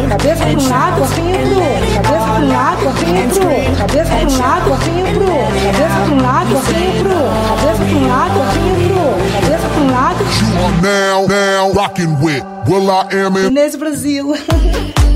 Cabeça 0.10 0.46
para 0.46 0.60
um 0.60 0.70
lado, 0.70 1.00
corpinho 1.00 1.38
pro 1.38 1.60
outro. 1.60 1.96
Cabeça 1.96 2.16
para 2.16 2.42
um 2.42 2.50
lado, 2.50 2.84
corpinho 2.84 3.30
pro 3.30 3.48
outro. 3.48 3.76
Cabeça 3.78 4.16
para 4.16 4.28
um 4.28 4.38
lado, 4.38 4.70
corpinho 4.70 5.08
pro 5.14 5.24
outro. 5.24 5.56
Cabeça 5.66 5.96
para 5.96 6.16
um 6.16 6.22
lado, 6.22 6.50
corpinho 6.52 7.00
pro 7.00 7.14
outro. 7.14 7.46
Cabeça 7.50 7.78
para 7.78 7.98
um 7.98 8.08
lado, 8.08 8.34
corpinho 8.36 8.76
pro 8.88 9.00
outro. 9.00 9.26
Cabeça 9.42 9.68
para 9.68 9.82
um 9.82 9.92
lado. 9.92 10.20
You 10.42 10.66
are 10.66 10.76
now, 10.82 11.28
now 11.28 11.72
rocking 11.74 12.14
with 12.22 12.44
Will 12.68 12.90
I 12.90 13.08
Am 13.14 13.38
in. 13.38 13.48
Inês 13.48 13.76
Brasil. 13.76 14.34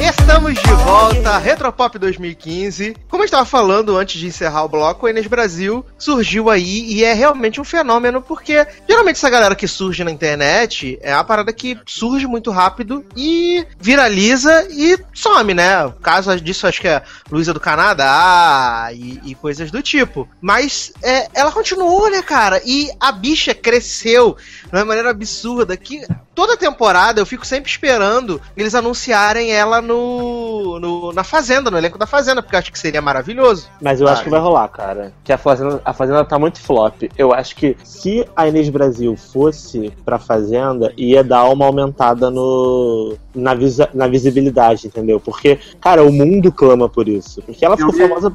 Estamos 0.00 0.54
de 0.54 0.72
volta, 0.84 1.38
Retropop 1.38 1.98
2015. 1.98 2.96
Como 3.08 3.22
eu 3.22 3.24
estava 3.24 3.44
falando 3.46 3.96
antes 3.96 4.20
de 4.20 4.26
encerrar 4.26 4.64
o 4.64 4.68
bloco, 4.68 5.06
o 5.06 5.08
Enes 5.08 5.26
Brasil 5.26 5.84
surgiu 5.98 6.50
aí 6.50 6.84
e 6.92 7.02
é 7.02 7.14
realmente 7.14 7.60
um 7.60 7.64
fenômeno, 7.64 8.20
porque 8.20 8.66
geralmente 8.86 9.16
essa 9.16 9.30
galera 9.30 9.54
que 9.54 9.66
surge 9.66 10.04
na 10.04 10.10
internet 10.10 10.98
é 11.00 11.14
uma 11.14 11.24
parada 11.24 11.52
que 11.52 11.78
surge 11.86 12.26
muito 12.26 12.50
rápido 12.50 13.04
e 13.16 13.66
viraliza 13.80 14.68
e 14.70 14.98
some, 15.14 15.54
né? 15.54 15.86
O 15.86 15.92
caso 15.92 16.38
disso 16.40 16.66
acho 16.66 16.80
que 16.80 16.88
é 16.88 17.02
Luísa 17.30 17.54
do 17.54 17.60
Canadá 17.60 18.90
e, 18.92 19.20
e 19.24 19.34
coisas 19.34 19.70
do 19.70 19.82
tipo. 19.82 20.28
Mas 20.40 20.92
é, 21.02 21.28
ela 21.34 21.50
continuou, 21.50 22.10
né, 22.10 22.20
cara? 22.22 22.60
E 22.64 22.90
a 23.00 23.10
bicha 23.10 23.54
cresceu 23.54 24.36
de 24.70 24.76
uma 24.76 24.84
maneira 24.84 25.10
absurda 25.10 25.76
que 25.76 26.06
toda 26.36 26.56
temporada 26.56 27.20
eu 27.20 27.26
fico 27.26 27.44
sempre 27.44 27.68
esperando 27.70 28.40
eles 28.56 28.74
anunciarem 28.74 29.50
ela 29.52 29.80
no, 29.82 30.78
no- 30.78 31.12
na 31.12 31.24
Fazenda, 31.24 31.70
no 31.70 31.78
elenco 31.78 31.98
da 31.98 32.06
Fazenda, 32.06 32.42
porque 32.42 32.54
eu 32.54 32.58
acho 32.60 32.70
que 32.70 32.78
seria 32.78 33.00
maravilhoso. 33.02 33.68
Mas 33.82 34.00
eu 34.00 34.06
Ah, 34.06 34.12
acho 34.12 34.22
que 34.22 34.28
vai 34.30 34.38
rolar, 34.38 34.68
cara. 34.68 35.12
Que 35.24 35.32
a 35.32 35.38
Fazenda, 35.38 35.80
a 35.84 35.92
Fazenda 35.94 36.24
tá 36.24 36.38
muito 36.38 36.60
flop. 36.60 37.04
Eu 37.16 37.32
acho 37.32 37.56
que 37.56 37.76
se 37.82 38.28
a 38.36 38.46
Inês 38.46 38.68
Brasil 38.68 39.16
fosse 39.16 39.90
pra 40.04 40.18
Fazenda, 40.18 40.92
ia 40.96 41.24
dar 41.24 41.44
uma 41.48 41.64
aumentada 41.64 42.30
no, 42.30 43.16
na, 43.34 43.54
visa- 43.54 43.88
na 43.94 44.06
visibilidade, 44.06 44.86
entendeu? 44.86 45.18
Porque, 45.18 45.58
cara, 45.80 46.04
o 46.04 46.12
mundo 46.12 46.52
clama 46.52 46.88
por 46.88 47.08
isso. 47.08 47.40
Porque 47.42 47.64
ela 47.64 47.76
ficou 47.76 47.94
famosa. 47.94 48.30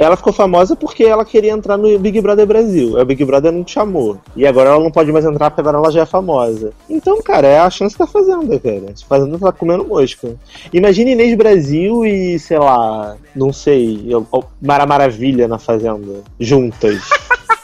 Ela 0.00 0.16
ficou 0.16 0.32
famosa 0.32 0.74
porque 0.74 1.04
ela 1.04 1.26
queria 1.26 1.52
entrar 1.52 1.76
no 1.76 1.98
Big 1.98 2.18
Brother 2.22 2.46
Brasil. 2.46 2.96
Aí 2.96 3.02
O 3.02 3.04
Big 3.04 3.22
Brother 3.22 3.52
não 3.52 3.62
te 3.62 3.72
chamou. 3.72 4.16
E 4.34 4.46
agora 4.46 4.70
ela 4.70 4.82
não 4.82 4.90
pode 4.90 5.12
mais 5.12 5.26
entrar 5.26 5.50
porque 5.50 5.60
agora 5.60 5.76
ela 5.76 5.92
já 5.92 6.00
é 6.00 6.06
famosa. 6.06 6.72
Então, 6.88 7.20
cara, 7.20 7.46
é 7.46 7.58
a 7.58 7.68
chance 7.68 7.98
da 7.98 8.06
Fazenda, 8.06 8.58
cara. 8.58 8.94
A 8.94 9.06
Fazenda 9.06 9.38
tá 9.38 9.52
comendo 9.52 9.84
mosca. 9.84 10.34
Imagina 10.72 11.10
Inês 11.10 11.36
Brasil 11.36 12.06
e, 12.06 12.38
sei 12.38 12.58
lá, 12.58 13.14
não 13.36 13.52
sei, 13.52 14.08
Mara 14.58 14.86
Maravilha 14.86 15.46
na 15.46 15.58
Fazenda. 15.58 16.22
Juntas. 16.38 16.98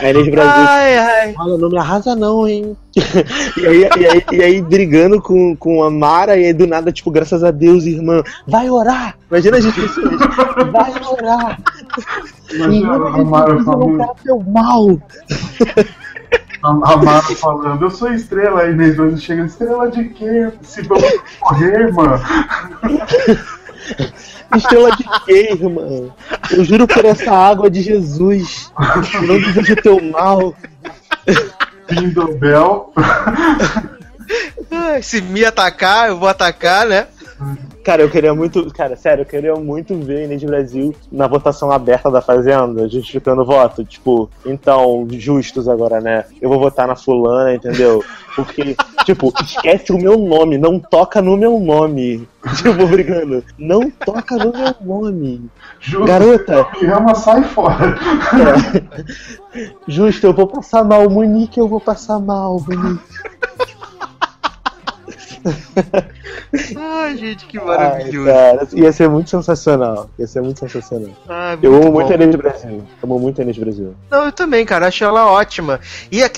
A 0.00 0.10
Inês 0.10 0.28
Brasil. 0.28 0.66
Ai, 0.68 0.98
ai. 0.98 1.34
Olha, 1.38 1.56
não 1.56 1.70
me 1.70 1.78
arrasa 1.78 2.14
não, 2.14 2.46
hein? 2.46 2.76
e, 3.56 3.66
aí, 3.66 3.80
e, 3.82 4.06
aí, 4.06 4.24
e 4.32 4.42
aí 4.42 4.62
brigando 4.62 5.20
com, 5.20 5.56
com 5.56 5.82
a 5.82 5.90
Mara, 5.90 6.36
e 6.36 6.46
aí 6.46 6.52
do 6.52 6.66
nada, 6.66 6.92
tipo, 6.92 7.10
graças 7.10 7.42
a 7.42 7.50
Deus, 7.50 7.84
irmã, 7.84 8.22
vai 8.46 8.68
orar! 8.68 9.16
Imagina 9.30 9.56
a 9.56 9.60
gente 9.60 9.80
pessoas, 9.80 10.20
vai 10.72 10.92
orar! 11.12 11.60
Imagina 12.52 12.94
a 12.94 13.24
Mara 13.24 13.64
falando. 13.64 14.04
teu 14.22 14.40
mal! 14.40 14.98
A 16.62 16.72
Mara 16.72 17.22
falando, 17.22 17.82
eu 17.82 17.90
sou 17.90 18.12
estrela, 18.12 18.62
aí 18.62 18.72
Inês 18.72 18.96
Brasil 18.96 19.18
chega, 19.18 19.44
estrela 19.44 19.90
de 19.90 20.04
quê? 20.10 20.50
Se 20.62 20.82
vamos 20.82 21.04
morrer, 21.40 21.92
mano. 21.92 22.20
Estrela 24.56 24.90
de 24.96 25.04
quê, 25.24 25.50
irmã? 25.52 26.10
Eu 26.50 26.64
juro 26.64 26.86
por 26.86 27.04
essa 27.04 27.32
água 27.32 27.70
de 27.70 27.82
Jesus, 27.82 28.70
não 29.26 29.40
desejo 29.40 29.76
teu 29.76 30.02
mal. 30.02 30.54
Pindobel. 31.86 32.92
Se 35.02 35.20
me 35.20 35.44
atacar, 35.44 36.08
eu 36.08 36.18
vou 36.18 36.28
atacar, 36.28 36.86
né? 36.86 37.06
Cara, 37.84 38.02
eu 38.02 38.10
queria 38.10 38.34
muito. 38.34 38.72
Cara, 38.72 38.96
sério, 38.96 39.22
eu 39.22 39.26
queria 39.26 39.54
muito 39.54 39.94
ver 39.96 40.18
a 40.18 40.24
Inês 40.24 40.42
Brasil 40.42 40.94
na 41.12 41.26
votação 41.26 41.70
aberta 41.70 42.10
da 42.10 42.22
Fazenda, 42.22 42.88
justificando 42.88 43.42
o 43.42 43.44
voto. 43.44 43.84
Tipo, 43.84 44.30
então, 44.44 45.06
justos 45.10 45.68
agora, 45.68 46.00
né? 46.00 46.24
Eu 46.40 46.48
vou 46.48 46.58
votar 46.58 46.88
na 46.88 46.96
fulana, 46.96 47.54
entendeu? 47.54 48.02
Porque, 48.34 48.74
tipo, 49.04 49.32
esquece 49.42 49.92
o 49.92 49.98
meu 49.98 50.16
nome, 50.16 50.56
não 50.56 50.80
toca 50.80 51.20
no 51.20 51.36
meu 51.36 51.60
nome. 51.60 52.26
Tipo, 52.56 52.86
brigando. 52.86 53.42
Não 53.58 53.90
toca 53.90 54.36
no 54.36 54.52
meu 54.52 54.74
nome. 54.80 55.50
Garota. 56.06 56.62
Rama 56.62 57.14
sai 57.14 57.42
fora. 57.42 57.96
É. 58.38 59.66
Justo, 59.88 60.28
eu 60.28 60.32
vou 60.32 60.46
passar 60.46 60.84
mal. 60.84 61.10
Monique, 61.10 61.58
eu 61.58 61.66
vou 61.66 61.80
passar 61.80 62.20
mal, 62.20 62.60
Monique. 62.60 63.02
Ai, 66.76 67.16
gente, 67.16 67.46
que 67.46 67.58
Ai, 67.58 67.64
maravilhoso. 67.64 68.30
cara, 68.30 68.68
ia 68.72 68.92
ser 68.92 69.08
muito 69.08 69.30
sensacional. 69.30 70.10
Ia 70.18 70.26
ser 70.26 70.42
muito 70.42 70.60
sensacional. 70.60 71.10
Ah, 71.28 71.56
eu 71.62 71.70
muito 71.70 71.84
amo 71.84 71.92
muito 71.92 72.06
bom. 72.08 72.12
a 72.12 72.16
Inês 72.16 72.36
Brasil. 72.36 72.84
Amo 73.02 73.18
muito 73.18 73.40
a 73.40 73.44
Inês 73.44 73.58
Brasil. 73.58 73.94
Não, 74.10 74.24
eu 74.24 74.32
também, 74.32 74.64
cara, 74.64 74.88
acho 74.88 75.04
ela 75.04 75.30
ótima. 75.30 75.80
E 76.10 76.22
é, 76.22 76.30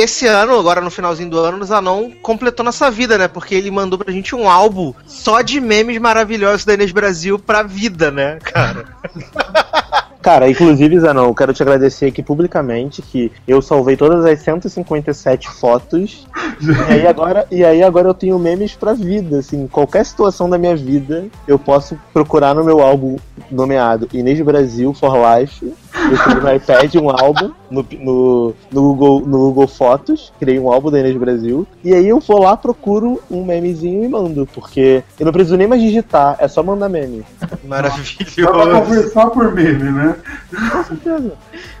esse 0.00 0.26
ano, 0.26 0.58
agora 0.58 0.80
no 0.80 0.90
finalzinho 0.90 1.30
do 1.30 1.38
ano, 1.38 1.62
o 1.62 1.64
Zanon 1.64 2.10
completou 2.22 2.64
nossa 2.64 2.90
vida, 2.90 3.18
né? 3.18 3.28
Porque 3.28 3.54
ele 3.54 3.70
mandou 3.70 3.98
pra 3.98 4.12
gente 4.12 4.34
um 4.34 4.48
álbum 4.48 4.92
só 5.06 5.42
de 5.42 5.60
memes 5.60 5.98
maravilhosos 5.98 6.64
da 6.64 6.74
Inês 6.74 6.92
Brasil 6.92 7.38
pra 7.38 7.62
vida, 7.62 8.10
né, 8.10 8.38
cara? 8.42 8.84
Cara, 10.22 10.48
inclusive, 10.48 11.00
Zanon, 11.00 11.24
eu 11.24 11.34
quero 11.34 11.52
te 11.52 11.62
agradecer 11.62 12.06
aqui 12.06 12.22
publicamente 12.22 13.02
que 13.02 13.32
eu 13.46 13.60
salvei 13.60 13.96
todas 13.96 14.24
as 14.24 14.40
157 14.40 15.50
fotos. 15.50 16.26
e, 16.60 16.92
aí 16.92 17.06
agora, 17.06 17.46
e 17.50 17.64
aí 17.64 17.82
agora 17.82 18.08
eu 18.08 18.14
tenho 18.14 18.38
memes 18.38 18.76
pra 18.76 18.92
vida, 18.92 19.40
assim, 19.40 19.66
qualquer 19.66 20.06
situação 20.06 20.48
da 20.48 20.56
minha 20.56 20.76
vida 20.76 21.26
eu 21.46 21.58
posso 21.58 21.98
procurar 22.12 22.54
no 22.54 22.62
meu 22.62 22.80
álbum 22.80 23.16
nomeado 23.50 24.08
Inês 24.12 24.40
Brasil 24.40 24.94
for 24.94 25.12
Life. 25.16 25.72
Eu 25.94 26.18
criei 26.18 26.40
no 26.40 26.54
iPad 26.54 26.94
um 26.94 27.10
álbum 27.10 27.50
no, 27.70 27.86
no, 27.98 28.54
no, 28.70 28.82
Google, 28.82 29.20
no 29.20 29.38
Google 29.38 29.68
Fotos, 29.68 30.32
criei 30.38 30.58
um 30.58 30.72
álbum 30.72 30.90
da 30.90 31.00
Inês 31.00 31.16
Brasil, 31.16 31.66
e 31.84 31.92
aí 31.92 32.08
eu 32.08 32.20
vou 32.20 32.42
lá, 32.42 32.56
procuro 32.56 33.20
um 33.30 33.44
memezinho 33.44 34.04
e 34.04 34.08
mando, 34.08 34.48
porque 34.54 35.02
eu 35.18 35.26
não 35.26 35.32
preciso 35.32 35.56
nem 35.56 35.66
mais 35.66 35.82
digitar, 35.82 36.36
é 36.38 36.48
só 36.48 36.62
mandar 36.62 36.88
meme. 36.88 37.24
Dá 37.40 37.46
pra 37.46 37.58
Maravilhoso. 37.64 38.84
conversar 38.84 39.26
por 39.30 39.52
meme, 39.52 39.90
né? 39.90 40.11
Com 40.12 40.84
certeza. 40.84 41.32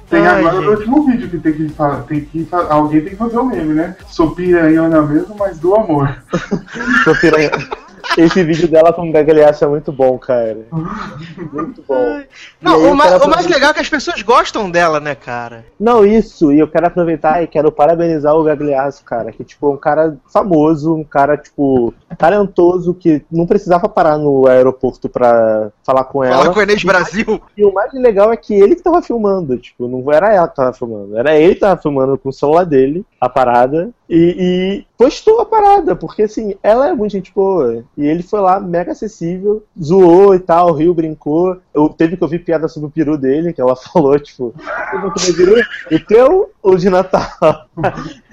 Tem 0.08 0.26
Ai, 0.26 0.40
agora 0.40 0.56
gente. 0.56 0.66
o 0.66 0.70
último 0.70 1.06
vídeo 1.06 1.30
que 1.30 1.38
tem 1.38 1.52
que 1.52 1.68
falar, 1.70 2.02
tem 2.02 2.24
que 2.24 2.46
alguém 2.50 3.00
tem 3.00 3.10
que 3.10 3.16
fazer 3.16 3.38
o 3.38 3.44
meme, 3.44 3.74
né? 3.74 3.96
Sou 4.08 4.34
piranhona 4.34 5.02
mesmo, 5.02 5.34
mas 5.38 5.58
do 5.58 5.74
amor. 5.74 6.22
Sou 7.04 7.16
piranha. 7.16 7.50
Esse 8.18 8.42
vídeo 8.44 8.68
dela 8.68 8.92
com 8.92 9.08
o 9.08 9.12
Gagliasso 9.12 9.64
é 9.64 9.68
muito 9.68 9.90
bom, 9.92 10.18
cara. 10.18 10.58
Muito 11.52 11.82
bom. 11.86 12.20
Não, 12.60 12.92
o, 12.92 12.94
ma- 12.96 13.16
o 13.16 13.28
mais 13.28 13.46
legal 13.46 13.70
é 13.70 13.74
que 13.74 13.80
as 13.80 13.88
pessoas 13.88 14.20
gostam 14.22 14.70
dela, 14.70 15.00
né, 15.00 15.14
cara? 15.14 15.64
Não, 15.78 16.04
isso, 16.04 16.52
e 16.52 16.58
eu 16.58 16.68
quero 16.68 16.86
aproveitar 16.86 17.42
e 17.42 17.46
quero 17.46 17.72
parabenizar 17.72 18.34
o 18.34 18.44
Gagliasso, 18.44 19.04
cara, 19.04 19.32
que, 19.32 19.42
tipo, 19.44 19.66
é 19.70 19.74
um 19.74 19.76
cara 19.76 20.16
famoso, 20.32 20.94
um 20.94 21.04
cara, 21.04 21.36
tipo, 21.36 21.92
talentoso, 22.18 22.94
que 22.94 23.22
não 23.30 23.46
precisava 23.46 23.88
parar 23.88 24.18
no 24.18 24.46
aeroporto 24.46 25.08
pra 25.08 25.70
falar 25.84 26.04
com 26.04 26.22
ela. 26.22 26.36
Fala 26.42 26.52
com 26.54 26.60
a 26.60 26.62
Inês 26.64 26.82
o 26.82 26.86
mais- 26.86 26.98
Brasil. 26.98 27.40
E 27.56 27.64
o 27.64 27.72
mais 27.72 27.92
legal 27.94 28.32
é 28.32 28.36
que 28.36 28.54
ele 28.54 28.74
que 28.76 28.82
tava 28.82 29.02
filmando, 29.02 29.56
tipo, 29.58 29.88
não 29.88 30.10
era 30.12 30.32
ela 30.34 30.48
que 30.48 30.56
tava 30.56 30.72
filmando, 30.72 31.16
era 31.16 31.36
ele 31.36 31.54
que 31.54 31.60
tava 31.60 31.80
filmando 31.80 32.16
com 32.18 32.28
o 32.28 32.32
celular 32.32 32.64
dele, 32.64 33.04
a 33.20 33.28
parada, 33.28 33.90
e, 34.08 34.36
e 34.38 34.86
postou 34.96 35.40
a 35.40 35.46
parada, 35.46 35.96
porque 35.96 36.22
assim, 36.22 36.54
ela 36.62 36.88
é 36.88 36.92
muito 36.92 37.12
gente 37.12 37.32
boa, 37.34 37.84
e 37.96 38.06
ele 38.06 38.22
foi 38.22 38.40
lá, 38.40 38.60
mega 38.60 38.92
acessível, 38.92 39.64
zoou 39.80 40.34
e 40.34 40.38
tal, 40.38 40.72
riu, 40.72 40.94
brincou, 40.94 41.58
eu 41.74 41.88
teve 41.88 42.16
que 42.16 42.24
ouvir 42.24 42.40
piada 42.40 42.68
sobre 42.68 42.88
o 42.88 42.92
peru 42.92 43.16
dele, 43.16 43.52
que 43.52 43.60
ela 43.60 43.74
falou, 43.76 44.18
tipo, 44.18 44.54
"Eu 44.92 45.00
vou 45.00 45.12
comer 45.12 45.32
peru? 45.34 45.62
O 45.90 46.00
teu 46.06 46.50
ou 46.62 46.76
de 46.76 46.90
Natal? 46.90 47.68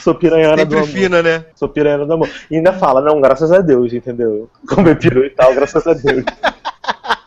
Sou 0.00 0.14
piranhana 0.14 0.64
do 0.64 0.76
amor. 0.76 0.88
fina, 0.88 1.22
né? 1.22 1.44
Sou 1.54 1.68
piranhana 1.68 2.04
do 2.04 2.12
amor. 2.12 2.28
E 2.50 2.56
ainda 2.56 2.72
fala, 2.72 3.00
não, 3.00 3.20
graças 3.20 3.52
a 3.52 3.60
Deus, 3.60 3.92
entendeu? 3.92 4.50
Comer 4.68 4.98
peru 4.98 5.24
e 5.24 5.30
tal, 5.30 5.54
graças 5.54 5.86
a 5.86 5.94
Deus. 5.94 6.24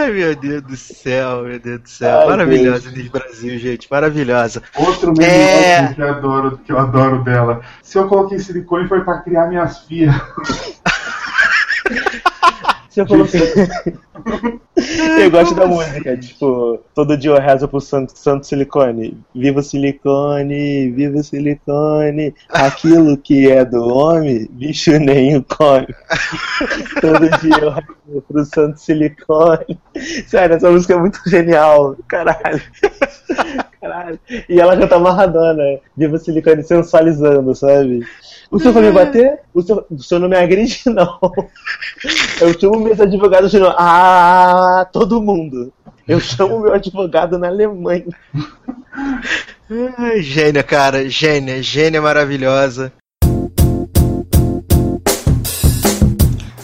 Ai, 0.00 0.12
meu 0.12 0.34
Deus 0.34 0.62
do 0.62 0.76
céu, 0.76 1.42
meu 1.42 1.58
Deus 1.60 1.80
do 1.82 1.88
céu. 1.88 2.20
Ai, 2.20 2.26
maravilhosa 2.28 2.88
Inês 2.88 3.08
Brasil, 3.08 3.58
gente. 3.58 3.86
Maravilhosa. 3.90 4.62
Outro 4.78 5.12
meme 5.12 5.30
É. 5.30 5.92
que 5.92 6.00
eu 6.00 6.08
adoro, 6.08 6.58
que 6.64 6.72
eu 6.72 6.78
adoro 6.78 7.22
dela. 7.22 7.60
Se 7.82 7.98
eu 7.98 8.08
coloquei 8.08 8.38
silicone 8.38 8.88
foi 8.88 9.04
pra 9.04 9.18
criar 9.18 9.46
minhas 9.48 9.80
filhas. 9.80 10.14
Se 12.90 13.00
eu 13.00 13.06
coloquei. 13.06 13.40
eu 15.22 15.30
gosto 15.30 15.54
da 15.54 15.64
música, 15.64 16.16
tipo, 16.16 16.80
todo 16.92 17.16
dia 17.16 17.30
eu 17.30 17.40
rezo 17.40 17.68
pro 17.68 17.80
Santo, 17.80 18.18
Santo 18.18 18.44
Silicone. 18.44 19.16
Viva 19.32 19.60
o 19.60 19.62
silicone, 19.62 20.90
viva 20.90 21.18
o 21.18 21.22
silicone. 21.22 22.34
Aquilo 22.48 23.16
que 23.16 23.48
é 23.48 23.64
do 23.64 23.86
homem, 23.86 24.48
bicho 24.50 24.98
nenhum 24.98 25.40
come. 25.42 25.86
todo 27.00 27.30
dia 27.40 27.58
eu 27.60 27.70
rezo 27.70 28.22
pro 28.26 28.44
Santo 28.44 28.80
Silicone. 28.80 29.78
Sério, 30.26 30.56
essa 30.56 30.68
música 30.68 30.94
é 30.94 30.98
muito 30.98 31.20
genial. 31.26 31.96
Caralho. 32.08 32.60
Caralho. 33.80 34.18
E 34.48 34.60
ela 34.60 34.76
canta 34.76 34.96
amarradona. 34.96 35.62
Viva 35.96 36.16
o 36.16 36.18
silicone 36.18 36.64
sensualizando, 36.64 37.54
sabe? 37.54 38.04
O 38.50 38.58
senhor 38.58 38.72
vai 38.72 38.82
me 38.82 38.90
bater? 38.90 39.38
O 39.54 39.62
senhor, 39.62 39.86
o 39.88 40.02
senhor 40.02 40.20
não 40.20 40.28
me 40.28 40.36
agride, 40.36 40.82
não. 40.90 41.18
Eu 42.40 42.58
chamo 42.58 42.80
meus 42.80 42.98
advogados 42.98 43.52
de 43.52 43.60
novo. 43.60 43.76
Ah, 43.78 44.88
todo 44.92 45.22
mundo. 45.22 45.72
Eu 46.08 46.18
chamo 46.18 46.58
meu 46.58 46.74
advogado 46.74 47.38
na 47.38 47.46
Alemanha. 47.46 48.06
Ai, 49.96 50.20
gênia, 50.20 50.64
cara. 50.64 51.08
Gênia, 51.08 51.62
gênia 51.62 52.02
maravilhosa. 52.02 52.92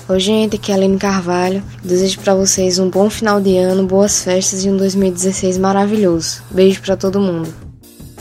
Oi, 0.09 0.21
gente, 0.21 0.57
aqui 0.57 0.73
é 0.73 0.75
a 0.75 0.79
Aline 0.79 0.99
Carvalho. 0.99 1.63
Desejo 1.85 2.19
pra 2.19 2.35
vocês 2.35 2.81
um 2.81 2.91
bom 2.91 3.09
final 3.09 3.41
de 3.41 3.57
ano, 3.59 3.87
boas 3.87 4.25
festas 4.25 4.65
e 4.65 4.71
um 4.71 4.77
2016 4.77 5.57
maravilhoso. 5.59 6.43
Beijo 6.51 6.83
pra 6.83 6.97
todo 6.97 7.21
mundo. 7.21 7.66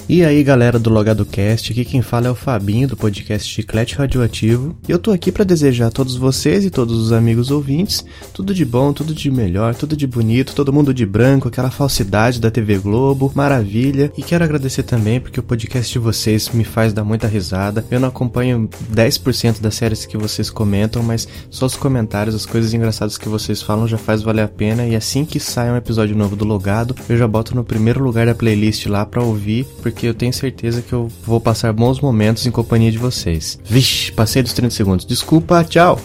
E 0.08 0.24
aí 0.24 0.43
galera 0.43 0.78
do 0.78 0.91
Logado 0.91 1.26
Cast, 1.26 1.72
aqui 1.72 1.84
quem 1.84 1.99
fala 1.99 2.28
é 2.28 2.30
o 2.30 2.36
Fabinho 2.36 2.88
do 2.88 2.95
podcast 2.95 3.51
Chiclete 3.51 3.95
Radioativo. 3.95 4.78
E 4.88 4.91
eu 4.91 4.99
tô 4.99 5.10
aqui 5.10 5.32
para 5.32 5.43
desejar 5.43 5.88
a 5.88 5.91
todos 5.91 6.16
vocês 6.16 6.64
e 6.64 6.70
todos 6.70 6.95
os 6.95 7.12
amigos 7.12 7.49
ouvintes 7.49 8.06
tudo 8.32 8.53
de 8.53 8.64
bom, 8.64 8.93
tudo 8.93 9.16
de 9.16 9.32
melhor, 9.32 9.74
tudo 9.74 9.97
de 9.97 10.06
bonito, 10.06 10.53
todo 10.53 10.72
mundo 10.72 10.93
de 10.93 11.06
branco, 11.06 11.47
aquela 11.47 11.72
falsidade 11.72 12.39
da 12.39 12.51
TV 12.51 12.78
Globo, 12.78 13.32
maravilha. 13.34 14.12
E 14.16 14.22
quero 14.22 14.43
agradecer 14.43 14.84
também 14.84 15.20
porque 15.20 15.39
o 15.39 15.43
podcast 15.43 15.91
de 15.91 15.97
vocês 15.97 16.49
me 16.49 16.64
faz 16.64 16.93
dar 16.93 17.03
muita 17.03 17.28
risada. 17.28 17.84
Eu 17.89 17.99
não 17.99 18.10
acompanho 18.10 18.70
10% 18.93 19.60
das 19.60 19.74
séries 19.74 20.06
que 20.06 20.18
vocês 20.18 20.51
comentam, 20.51 21.01
mas 21.01 21.28
só 21.49 21.66
os 21.66 21.76
comentários, 21.76 22.36
as 22.36 22.45
coisas 22.45 22.74
engraçadas 22.74 23.18
que 23.18 23.28
vocês 23.28 23.62
falam 23.62 23.88
já 23.88 23.97
faz 23.97 24.22
valer 24.22 24.43
a 24.43 24.47
pena. 24.47 24.86
E 24.86 24.95
assim 24.95 25.26
que 25.26 25.39
sai 25.39 25.72
um 25.72 25.78
episódio 25.78 26.16
novo 26.16 26.36
do 26.36 26.45
Logado, 26.45 26.93
eu 27.10 27.18
já 27.18 27.28
boto 27.28 27.56
no 27.56 27.64
primeiro 27.64 28.03
lugar 28.03 28.28
da 28.28 28.36
playlist 28.36 28.86
lá 28.86 29.03
pra 29.06 29.24
ouvir, 29.24 29.66
porque 29.82 29.95
eu 30.04 30.14
tenho 30.14 30.34
certeza 30.34 30.82
que 30.82 30.93
eu 30.93 31.12
vou 31.24 31.39
passar 31.39 31.72
bons 31.72 32.00
momentos 32.00 32.46
em 32.46 32.52
companhia 32.52 32.91
de 32.91 32.98
vocês. 32.98 33.60
Vixe, 33.64 34.12
passei 34.12 34.41
dos 34.41 34.54
30 34.54 34.72
segundos. 34.72 35.06
Desculpa, 35.06 35.64
tchau! 35.64 36.00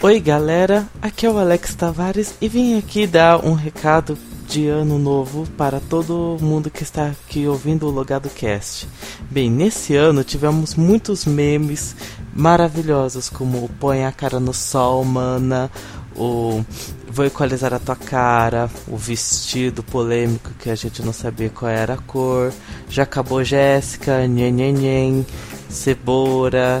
Oi 0.00 0.20
galera, 0.20 0.88
aqui 1.02 1.26
é 1.26 1.30
o 1.30 1.38
Alex 1.38 1.74
Tavares 1.74 2.34
e 2.40 2.48
vim 2.48 2.78
aqui 2.78 3.04
dar 3.04 3.44
um 3.44 3.52
recado 3.52 4.16
de 4.48 4.68
ano 4.68 4.98
novo 4.98 5.44
para 5.56 5.80
todo 5.80 6.38
mundo 6.40 6.70
que 6.70 6.82
está 6.82 7.08
aqui 7.08 7.46
ouvindo 7.48 7.86
o 7.86 7.90
Logado 7.90 8.30
Cast. 8.30 8.88
Bem, 9.30 9.50
nesse 9.50 9.96
ano 9.96 10.22
tivemos 10.22 10.74
muitos 10.74 11.26
memes 11.26 11.96
maravilhosos, 12.32 13.28
como 13.28 13.64
o 13.64 13.68
Põe 13.68 14.04
a 14.04 14.12
cara 14.12 14.38
no 14.38 14.54
sol, 14.54 15.04
mana, 15.04 15.70
o 16.16 16.64
Vou 17.18 17.26
equalizar 17.26 17.74
a 17.74 17.80
tua 17.80 17.96
cara, 17.96 18.70
o 18.86 18.96
vestido 18.96 19.82
polêmico 19.82 20.52
que 20.56 20.70
a 20.70 20.76
gente 20.76 21.02
não 21.02 21.12
sabia 21.12 21.50
qual 21.50 21.68
era 21.68 21.94
a 21.94 21.96
cor, 21.96 22.52
já 22.88 23.02
acabou 23.02 23.42
Jéssica, 23.42 24.24
nhen, 24.28 24.52
nhen, 24.52 24.72
nhen, 24.72 25.26
Ceboura, 25.68 26.80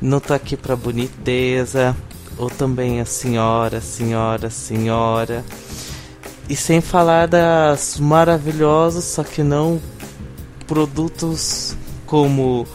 não 0.00 0.20
tô 0.20 0.32
aqui 0.32 0.56
pra 0.56 0.74
boniteza, 0.74 1.94
ou 2.38 2.48
também 2.48 2.98
a 3.02 3.04
senhora, 3.04 3.78
senhora, 3.82 4.48
senhora. 4.48 5.44
E 6.48 6.56
sem 6.56 6.80
falar 6.80 7.28
das 7.28 7.98
maravilhosos, 8.00 9.04
só 9.04 9.22
que 9.22 9.42
não 9.42 9.78
produtos 10.66 11.76
como 12.06 12.66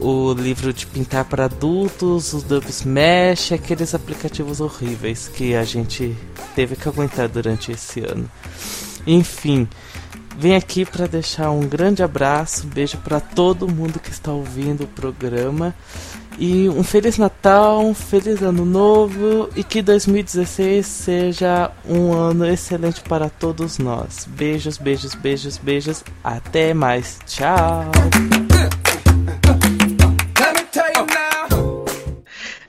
o 0.00 0.32
livro 0.32 0.72
de 0.72 0.86
pintar 0.86 1.24
para 1.26 1.44
adultos, 1.44 2.32
o 2.32 2.38
Dub 2.38 2.64
Smash, 2.68 3.52
aqueles 3.52 3.94
aplicativos 3.94 4.60
horríveis 4.60 5.28
que 5.28 5.54
a 5.54 5.62
gente 5.62 6.16
teve 6.54 6.74
que 6.74 6.88
aguentar 6.88 7.28
durante 7.28 7.70
esse 7.70 8.00
ano. 8.00 8.28
Enfim, 9.06 9.68
vim 10.38 10.54
aqui 10.54 10.84
para 10.84 11.06
deixar 11.06 11.50
um 11.50 11.60
grande 11.60 12.02
abraço, 12.02 12.66
beijo 12.66 12.96
para 12.98 13.20
todo 13.20 13.68
mundo 13.68 14.00
que 14.00 14.10
está 14.10 14.32
ouvindo 14.32 14.84
o 14.84 14.88
programa. 14.88 15.74
E 16.38 16.70
um 16.70 16.82
Feliz 16.82 17.18
Natal, 17.18 17.84
um 17.84 17.92
Feliz 17.92 18.40
Ano 18.40 18.64
Novo 18.64 19.50
e 19.54 19.62
que 19.62 19.82
2016 19.82 20.86
seja 20.86 21.70
um 21.86 22.14
ano 22.14 22.46
excelente 22.46 23.02
para 23.02 23.28
todos 23.28 23.76
nós. 23.76 24.26
Beijos, 24.26 24.78
beijos, 24.78 25.14
beijos, 25.14 25.58
beijos. 25.58 26.02
Até 26.24 26.72
mais. 26.72 27.18
Tchau. 27.26 27.90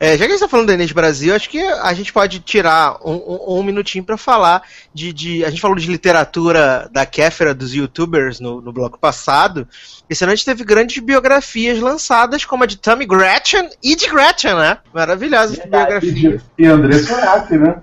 É, 0.04 0.18
já 0.18 0.26
que 0.26 0.32
a 0.32 0.36
gente 0.36 0.40
tá 0.40 0.48
falando 0.48 0.66
da 0.68 0.74
Inês 0.74 0.92
Brasil, 0.92 1.36
acho 1.36 1.48
que 1.48 1.60
a 1.64 1.94
gente 1.94 2.12
pode 2.12 2.40
tirar 2.40 2.98
um, 3.06 3.14
um- 3.14 3.60
um 3.60 3.64
minutinho 3.64 4.04
pra 4.04 4.18
falar 4.18 4.64
de, 4.92 5.14
de- 5.14 5.46
A 5.46 5.50
gente 5.52 5.62
falou 5.62 5.78
de 5.78 5.86
literatura 5.90 6.90
da 6.92 7.06
Kéfera, 7.06 7.54
dos 7.54 7.72
youtubers, 7.74 8.40
no, 8.40 8.60
no 8.62 8.74
bloco 8.74 8.98
passado. 9.00 9.68
Esse 10.10 10.24
ano 10.24 10.34
a 10.34 10.36
gente 10.36 10.44
teve 10.46 10.64
grandes 10.64 11.02
biografias 11.04 11.80
lançadas, 11.80 12.44
como 12.44 12.64
a 12.64 12.68
de 12.68 12.78
Tammy 12.78 13.06
Gretchen 13.06 13.70
e 13.84 13.96
de 13.96 14.10
Gretchen, 14.10 14.56
né? 14.56 14.80
Maravilhosas 14.92 15.60
biografias. 15.60 16.42
E 16.58 16.66
André 16.66 16.98
Sorati, 16.98 17.54
né? 17.58 17.76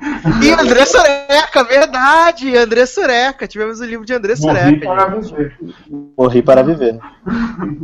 E 0.42 0.50
André 0.50 0.84
Sureca, 0.86 1.64
verdade! 1.64 2.56
André 2.56 2.84
Sureca. 2.84 3.46
Tivemos 3.46 3.78
o 3.80 3.84
livro 3.84 4.04
de 4.04 4.12
André 4.12 4.34
Morri 4.40 4.58
Sureca. 4.58 4.86
para 4.86 5.06
viver. 5.06 5.56
Morri 6.18 6.42
para 6.42 6.62
viver. 6.64 6.98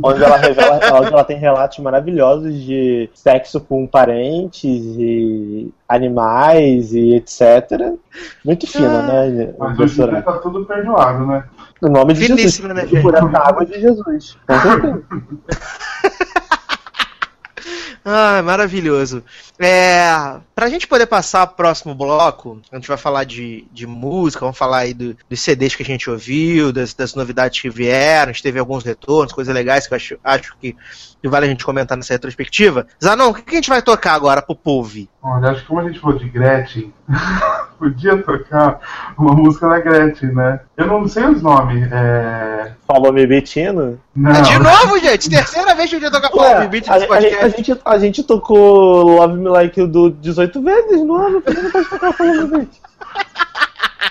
Onde 0.03 0.23
ela 0.23 0.37
revela, 0.37 0.79
onde 0.99 1.07
ela 1.13 1.23
tem 1.23 1.37
relatos 1.39 1.79
maravilhosos 1.79 2.53
de 2.53 3.09
sexo 3.13 3.59
com 3.61 3.87
parentes 4.25 4.95
e 4.97 5.71
animais 5.87 6.93
e 6.93 7.15
etc. 7.15 7.93
Muito 8.43 8.67
fina, 8.67 9.01
né? 9.03 9.53
Mas 9.57 9.79
hoje 9.79 10.01
em 10.01 10.09
dia 10.09 10.21
tá 10.21 10.33
tudo 10.39 10.65
perdoado, 10.65 11.25
né? 11.27 11.43
O 11.81 11.89
nome 11.89 12.13
de 12.13 12.25
Finíssima, 12.25 12.73
né, 12.73 12.81
Jesus. 12.81 12.91
gente? 12.91 13.03
Por 13.03 13.15
essa 13.15 13.47
água 13.47 13.65
de 13.65 13.79
Jesus. 13.79 14.37
Com 14.47 14.59
certeza. 14.59 15.03
Ah, 18.07 18.39
maravilhoso. 18.43 19.23
É, 19.57 20.05
pra 20.53 20.69
gente 20.69 20.85
poder 20.87 21.07
passar 21.07 21.47
pro 21.47 21.55
próximo 21.55 21.95
bloco, 21.95 22.61
a 22.71 22.75
gente 22.75 22.87
vai 22.87 22.97
falar 22.97 23.23
de, 23.23 23.65
de 23.71 23.87
música, 23.87 24.41
vamos 24.41 24.57
falar 24.59 24.79
aí 24.79 24.93
do- 24.93 25.17
dos 25.27 25.39
CDs 25.41 25.73
que 25.75 25.81
a 25.81 25.85
gente 25.85 26.07
ouviu, 26.07 26.71
das, 26.71 26.93
das 26.93 27.15
novidades 27.15 27.59
que 27.59 27.67
vieram, 27.67 28.29
a 28.29 28.33
gente 28.33 28.43
teve 28.43 28.59
alguns 28.59 28.83
retornos, 28.83 29.33
coisas 29.33 29.51
legais 29.53 29.87
que 29.87 29.93
eu 29.93 29.95
acho, 29.95 30.17
acho 30.23 30.55
que, 30.61 30.75
que 31.19 31.27
vale 31.27 31.47
a 31.47 31.49
gente 31.49 31.65
comentar 31.65 31.97
nessa 31.97 32.13
retrospectiva. 32.13 32.85
Zanon, 33.03 33.29
o 33.29 33.33
que, 33.33 33.41
que 33.41 33.53
a 33.53 33.55
gente 33.55 33.69
vai 33.69 33.81
tocar 33.81 34.13
agora 34.13 34.39
pro 34.39 34.55
povo? 34.55 35.07
Olha, 35.23 35.49
acho 35.49 35.61
que 35.61 35.67
como 35.67 35.79
a 35.79 35.87
gente 35.87 35.99
falou 35.99 36.19
de 36.19 36.29
Gretchen, 36.29 36.93
podia 37.77 38.17
tocar 38.21 38.79
uma 39.17 39.33
música 39.33 39.67
da 39.69 39.79
Gretchen, 39.79 40.33
né? 40.33 40.59
Eu 40.77 40.87
não 40.87 41.07
sei 41.07 41.25
os 41.25 41.41
nomes. 41.41 41.87
É... 41.91 42.71
Falou 42.87 43.13
me 43.13 43.25
Betino? 43.25 43.99
Não. 44.15 44.41
De 44.41 44.59
novo, 44.59 44.99
gente, 44.99 45.29
terceira 45.29 45.75
vez 45.75 45.89
que 45.89 45.95
eu 45.95 45.99
ia 46.01 46.11
tocar 46.11 46.67
Beat 46.67 46.89
a, 46.89 46.99
nesse 46.99 47.11
a 47.11 47.21
gente, 47.21 47.33
a, 47.33 47.39
podcast. 47.39 47.57
gente, 47.57 47.81
a 47.83 47.99
gente 47.99 48.23
tocou 48.23 49.03
Love 49.03 49.37
Me 49.37 49.49
Like 49.49 49.79
You 49.79 49.87
do 49.87 50.11
18 50.11 50.61
vezes 50.61 51.01
no 51.01 51.15
ano, 51.15 51.41
por 51.41 51.53
que 51.53 51.61
não 51.61 51.71
pode 51.71 51.89
tocar 51.89 52.13
Me 52.19 52.47
Beat? 52.47 52.69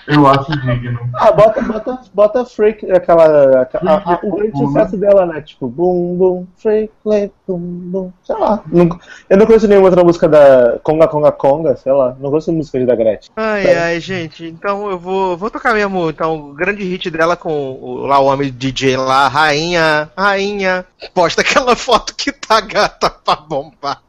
Eu 0.06 0.26
acho 0.26 0.50
digno. 0.60 0.98
Ah, 1.14 1.32
bota, 1.32 1.60
bota, 1.62 1.98
bota 2.12 2.44
Freak, 2.44 2.90
aquela. 2.90 3.62
aquela 3.62 3.92
a- 3.94 4.14
a- 4.14 4.20
o 4.22 4.36
grande 4.36 4.58
sucesso 4.58 4.96
dela, 4.96 5.26
né? 5.26 5.40
Tipo, 5.40 5.68
boom, 5.68 6.16
boom, 6.16 6.46
Freak, 6.56 6.90
like, 7.04 7.32
boom, 7.46 7.58
boom. 7.58 8.12
Sei 8.22 8.36
lá. 8.36 8.62
Não- 8.70 8.88
eu 9.30 9.36
não 9.36 9.46
conheço 9.46 9.68
nenhuma 9.68 9.88
outra 9.88 10.04
música 10.04 10.28
da 10.28 10.78
Conga 10.82 11.08
Conga 11.08 11.32
Conga, 11.32 11.76
sei 11.76 11.92
lá. 11.92 12.14
Não 12.20 12.30
conheço 12.30 12.52
músicas 12.52 12.86
da 12.86 12.94
Gretchen. 12.94 13.30
Ai, 13.36 13.74
ai, 13.76 14.00
gente, 14.00 14.44
então 14.46 14.90
eu 14.90 14.98
vou, 14.98 15.36
vou 15.36 15.50
tocar 15.50 15.74
mesmo, 15.74 16.10
então, 16.10 16.50
o 16.50 16.54
grande 16.54 16.82
hit 16.84 17.10
dela 17.10 17.36
com 17.36 17.52
o, 17.72 18.06
lá 18.06 18.18
o 18.18 18.26
homem 18.26 18.52
DJ 18.52 18.96
lá, 18.96 19.28
rainha, 19.28 20.10
rainha, 20.16 20.84
posta 21.14 21.40
aquela 21.42 21.74
foto 21.76 22.14
que 22.14 22.32
tá 22.32 22.60
gata 22.60 23.10
pra 23.10 23.36
bombar. 23.36 24.00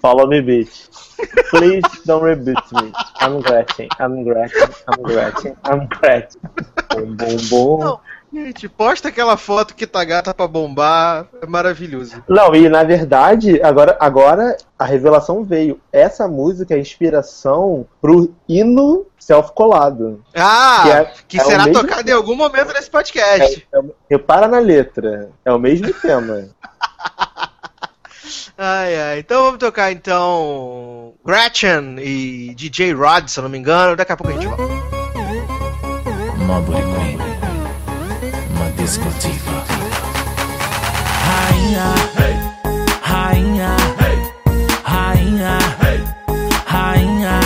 Follow 0.00 0.26
me, 0.26 0.40
bitch. 0.42 0.88
Please 1.50 1.82
don't 2.04 2.22
reboot 2.22 2.72
me. 2.82 2.92
I'm 3.20 3.40
Gretchen, 3.40 3.88
I'm 4.00 4.24
Gretchen, 4.24 4.68
I'm 4.88 5.02
Gretchen, 5.02 5.56
I'm 5.64 5.86
Gretchen. 5.88 6.40
Boom, 6.90 7.16
boom, 7.16 7.36
boom. 7.48 7.98
Gente, 8.32 8.68
posta 8.68 9.08
aquela 9.08 9.36
foto 9.36 9.74
que 9.74 9.86
tá 9.86 10.04
gata 10.04 10.34
pra 10.34 10.46
bombar. 10.46 11.26
É 11.40 11.46
maravilhoso. 11.46 12.22
Não, 12.28 12.54
e 12.54 12.68
na 12.68 12.82
verdade, 12.82 13.62
agora, 13.62 13.96
agora 14.00 14.56
a 14.78 14.84
revelação 14.84 15.42
veio. 15.44 15.80
Essa 15.92 16.26
música 16.28 16.74
é 16.74 16.78
inspiração 16.78 17.86
pro 18.00 18.34
hino 18.48 19.06
self-colado. 19.18 20.22
Ah, 20.34 21.12
que, 21.26 21.36
é- 21.36 21.40
é 21.40 21.42
o 21.42 21.46
será 21.46 21.72
tocado 21.72 22.10
em 22.10 22.12
algum 22.12 22.34
momento 22.36 22.72
nesse 22.74 22.90
podcast. 22.90 23.66
É- 23.72 23.78
é- 23.78 23.82
repara 24.10 24.48
na 24.48 24.58
letra. 24.58 25.30
É 25.44 25.52
o 25.52 25.58
mesmo 25.58 25.90
tema. 25.94 26.48
Ai, 28.58 29.00
ai. 29.00 29.18
Então 29.20 29.44
vamos 29.44 29.58
tocar 29.58 29.92
então 29.92 31.14
Gretchen 31.24 31.96
e 31.98 32.54
DJ 32.54 32.92
Rod, 32.94 33.28
se 33.28 33.38
eu 33.38 33.42
não 33.42 33.50
me 33.50 33.58
engano. 33.58 33.96
Daqui 33.96 34.12
a 34.12 34.16
pouco 34.16 34.32
a 34.32 34.34
gente 34.34 34.46
volta. 34.46 34.62
Marbury 36.46 36.82
Queen, 36.82 37.18
uma 38.50 38.70
discotiva. 38.76 39.64
Rainha, 41.26 41.94
rainha, 43.02 43.76
rainha, 44.84 45.58
rainha. 46.66 47.40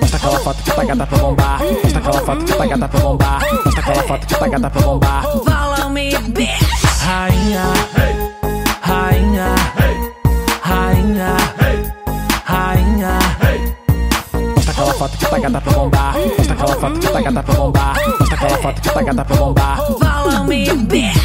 Mostra 0.00 0.16
aquela 0.18 0.40
foto 0.40 0.62
que 0.62 0.72
tá 0.72 0.84
gata 0.84 1.06
pra 1.06 1.18
bombar. 1.18 1.60
Mostra 1.62 1.98
aquela 1.98 2.20
foto 2.20 2.44
que 2.44 2.52
tá 2.52 2.66
gata 2.66 2.88
pra 2.88 3.00
bombar. 3.00 3.40
Mostra 3.64 3.80
aquela 3.80 4.02
foto 4.02 4.26
que 4.26 4.34
tá 4.34 4.48
gata 4.48 4.70
pra 4.70 4.82
bombar. 4.82 5.22
Follow 5.22 5.90
me, 5.90 6.10
bitch. 6.10 6.80
Rainha, 7.04 7.62
rainha, 7.96 8.19
foto 15.00 15.16
que 15.16 15.26
tá 15.30 15.38
gata 15.38 15.60
pra 15.62 15.72
bombar. 15.72 16.14
Mostra 16.14 16.52
aquela 16.52 16.76
foto 16.76 17.00
que 17.00 17.08
tá 17.08 17.20
gata 17.22 17.42
pra 17.42 17.54
bombar. 17.54 17.96
Mostra 18.06 18.36
aquela 18.36 18.58
foto 18.58 18.82
que 18.82 18.90
tá 18.90 19.02
gata 19.02 19.24
pra 19.24 19.36
bombar. 19.36 19.76
Follow 19.86 20.44
me, 20.44 20.74
bitch. 20.74 21.20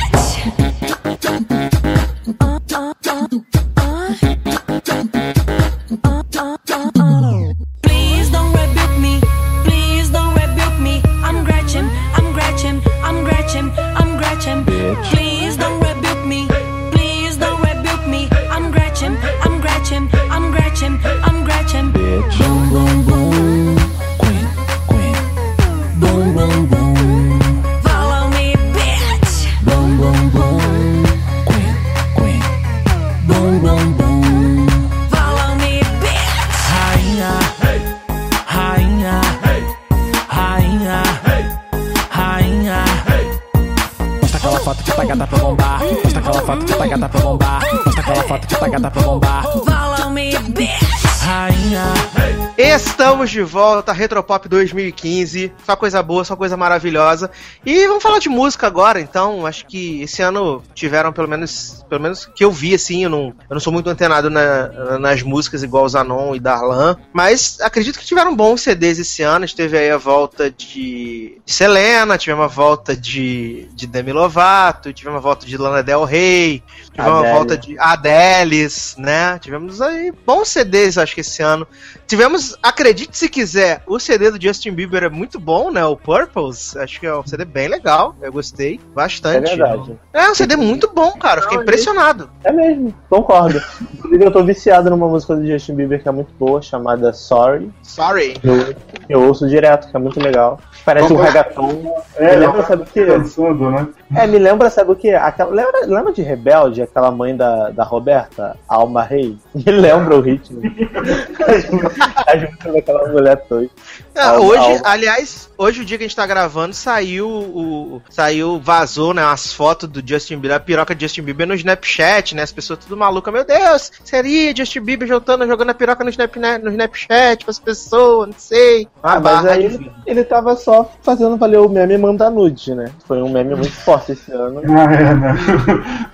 Volta, 53.86 53.94
Retropop 53.94 54.50
2015. 54.50 55.52
Só 55.66 55.76
coisa 55.76 56.02
boa, 56.02 56.24
só 56.24 56.36
coisa 56.36 56.58
maravilhosa. 56.58 57.30
E 57.66 57.88
vamos 57.88 58.02
falar 58.02 58.20
de 58.20 58.30
música 58.30 58.66
agora, 58.68 59.00
então. 59.00 59.46
Acho 59.46 59.66
que 59.68 60.02
esse 60.02 60.22
ano 60.22 60.64
tiveram, 60.74 61.14
pelo 61.14 61.28
menos, 61.28 61.86
pelo 61.88 62.02
menos 62.02 62.26
que 62.26 62.44
eu 62.44 62.52
vi, 62.52 62.74
assim. 62.74 63.04
Eu 63.04 63.10
não, 63.10 63.26
eu 63.50 63.54
não 63.54 63.60
sou 63.60 63.72
muito 63.72 63.90
antenado 63.90 64.30
na- 64.30 64.98
nas 65.00 65.22
músicas 65.22 65.62
igual 65.64 65.86
o 65.86 65.90
Zanon 65.90 66.36
e 66.36 66.40
Darlan. 66.40 66.98
Mas 67.14 67.60
acredito 67.62 68.00
que 68.00 68.06
tiveram 68.06 68.36
bons 68.36 68.62
CDs 68.62 68.98
esse 69.00 69.22
ano. 69.22 69.44
A 69.44 69.48
gente 69.48 69.56
teve 69.56 69.78
aí 69.78 69.92
a 69.92 69.98
volta 69.98 70.50
de 70.50 71.38
Selena, 71.46 72.18
tivemos 72.18 72.46
a 72.46 72.48
volta 72.48 72.96
de, 72.96 73.70
de 73.74 73.86
Demi 73.86 74.12
Lovato, 74.12 74.92
tivemos 74.94 75.18
a 75.20 75.22
volta 75.22 75.46
de 75.46 75.58
Lana 75.58 75.84
Del 75.84 76.04
Rey, 76.04 76.64
tivemos 76.96 77.18
a 77.18 77.20
Adele. 77.20 77.34
volta 77.34 77.58
de 77.58 77.80
Adelis, 77.80 78.96
né? 78.98 79.38
Tivemos 79.39 79.82
aí 79.82 80.12
bons 80.26 80.48
CDs, 80.48 80.98
acho 80.98 81.14
que 81.14 81.22
esse 81.22 81.43
ano. 81.43 81.68
Tivemos, 82.08 82.58
acredite 82.64 83.18
se 83.18 83.28
quiser, 83.28 83.82
o 83.86 84.00
CD 84.00 84.32
do 84.32 84.41
Justin 84.41 84.72
Bieber 84.72 85.04
é 85.04 85.10
muito 85.10 85.39
bom, 85.39 85.72
né? 85.72 85.84
O 85.86 85.98
Purples. 85.98 86.76
Acho 86.78 87.00
que 87.00 87.08
é 87.08 87.16
um 87.16 87.26
CD 87.26 87.46
bem 87.46 87.68
legal. 87.68 88.16
Eu 88.22 88.32
gostei 88.32 88.80
bastante. 88.93 89.52
É 89.52 89.56
verdade. 89.56 90.00
É 90.14 90.30
um 90.30 90.36
CD 90.36 90.56
muito 90.56 90.91
bom, 90.93 91.12
cara. 91.14 91.41
Fiquei 91.41 91.58
impressionado. 91.58 92.30
É 92.43 92.52
mesmo, 92.52 92.93
concordo. 93.10 93.62
Inclusive, 93.93 94.26
eu 94.26 94.32
tô 94.32 94.43
viciado 94.43 94.89
numa 94.89 95.08
música 95.08 95.36
do 95.36 95.46
Justin 95.46 95.76
Bieber 95.76 96.02
que 96.02 96.08
é 96.08 96.12
muito 96.12 96.34
boa, 96.34 96.62
chamada 96.62 97.12
Sorry. 97.14 97.72
Sorry. 97.82 98.38
Eu, 98.43 98.76
eu 99.10 99.28
ouço 99.28 99.48
direto, 99.48 99.89
que 99.89 99.96
é 99.96 100.00
muito 100.00 100.20
legal. 100.20 100.60
Parece 100.86 101.12
um 101.12 101.20
é? 101.20 101.26
reggaeton. 101.26 101.96
É, 102.16 102.36
me 102.36 102.46
lembra, 102.46 102.64
sabe 102.64 102.84
o 102.84 102.86
quê? 102.86 103.06
dançando, 103.06 103.72
né? 103.72 103.88
É, 104.16 104.28
me 104.28 104.38
lembra, 104.38 104.70
sabe 104.70 104.91
o 104.91 104.96
quê? 104.96 105.10
Aquela, 105.10 105.52
lembra, 105.52 105.86
lembra 105.86 106.14
de 106.14 106.22
Rebelde, 106.22 106.85
aquela 106.86 107.12
mãe 107.12 107.36
da, 107.36 107.70
da 107.70 107.84
Roberta, 107.84 108.58
a 108.68 108.76
Alma 108.76 109.04
Rei? 109.04 109.38
Me 109.54 109.72
lembra 109.72 110.16
o 110.16 110.22
ritmo. 110.22 110.62
As 111.48 111.70
músicas 111.70 112.74
daquela 112.74 113.08
mulher 113.10 113.46
toda. 113.48 113.70
É, 114.16 114.22
Alma- 114.22 114.39
hoje, 114.45 114.82
aliás, 114.86 115.49
hoje 115.57 115.82
o 115.82 115.86
dia 115.86 115.97
que 115.97 116.05
a 116.05 116.07
gente 116.07 116.16
tá 116.16 116.26
gravando, 116.26 116.74
saiu 116.74 117.28
o. 117.28 118.01
Saiu, 118.09 118.59
vazou, 118.63 119.13
né? 119.13 119.22
As 119.22 119.51
fotos 119.51 119.89
do 119.89 120.01
Justin 120.05 120.38
Bieber, 120.38 120.55
a 120.55 120.59
piroca 120.59 120.95
de 120.95 121.03
Justin 121.03 121.22
Bieber 121.22 121.45
no 121.45 121.53
Snapchat, 121.53 122.34
né? 122.34 122.41
As 122.41 122.51
pessoas 122.51 122.80
tudo 122.80 122.95
malucas, 122.95 123.34
meu 123.34 123.43
Deus, 123.43 123.91
seria 124.05 124.55
Justin 124.55 124.82
Bieber 124.82 125.05
jogando, 125.07 125.45
jogando 125.45 125.72
a 125.72 125.74
piroca 125.74 126.03
no, 126.03 126.09
Snap, 126.09 126.34
né, 126.38 126.57
no 126.57 126.70
Snapchat 126.72 127.43
pras 127.43 127.59
pessoas, 127.59 128.30
não 128.30 128.36
sei. 128.38 128.88
Ah, 129.03 129.20
mas 129.20 129.45
aí 129.45 129.66
ele, 129.66 129.91
ele 130.05 130.24
tava 130.24 130.55
só 130.55 130.89
fazendo 131.01 131.36
valer 131.36 131.59
o 131.59 131.68
meme 131.68 131.97
Manda 131.97 132.30
Nude, 132.30 132.74
né? 132.74 132.91
Foi 133.05 133.22
um 133.22 133.30
meme 133.30 133.53
muito 133.53 133.72
forte 133.72 134.13
esse 134.13 134.32
ano. 134.32 134.61
Ah, 134.76 134.93
é, 134.93 135.13
né? 135.13 135.36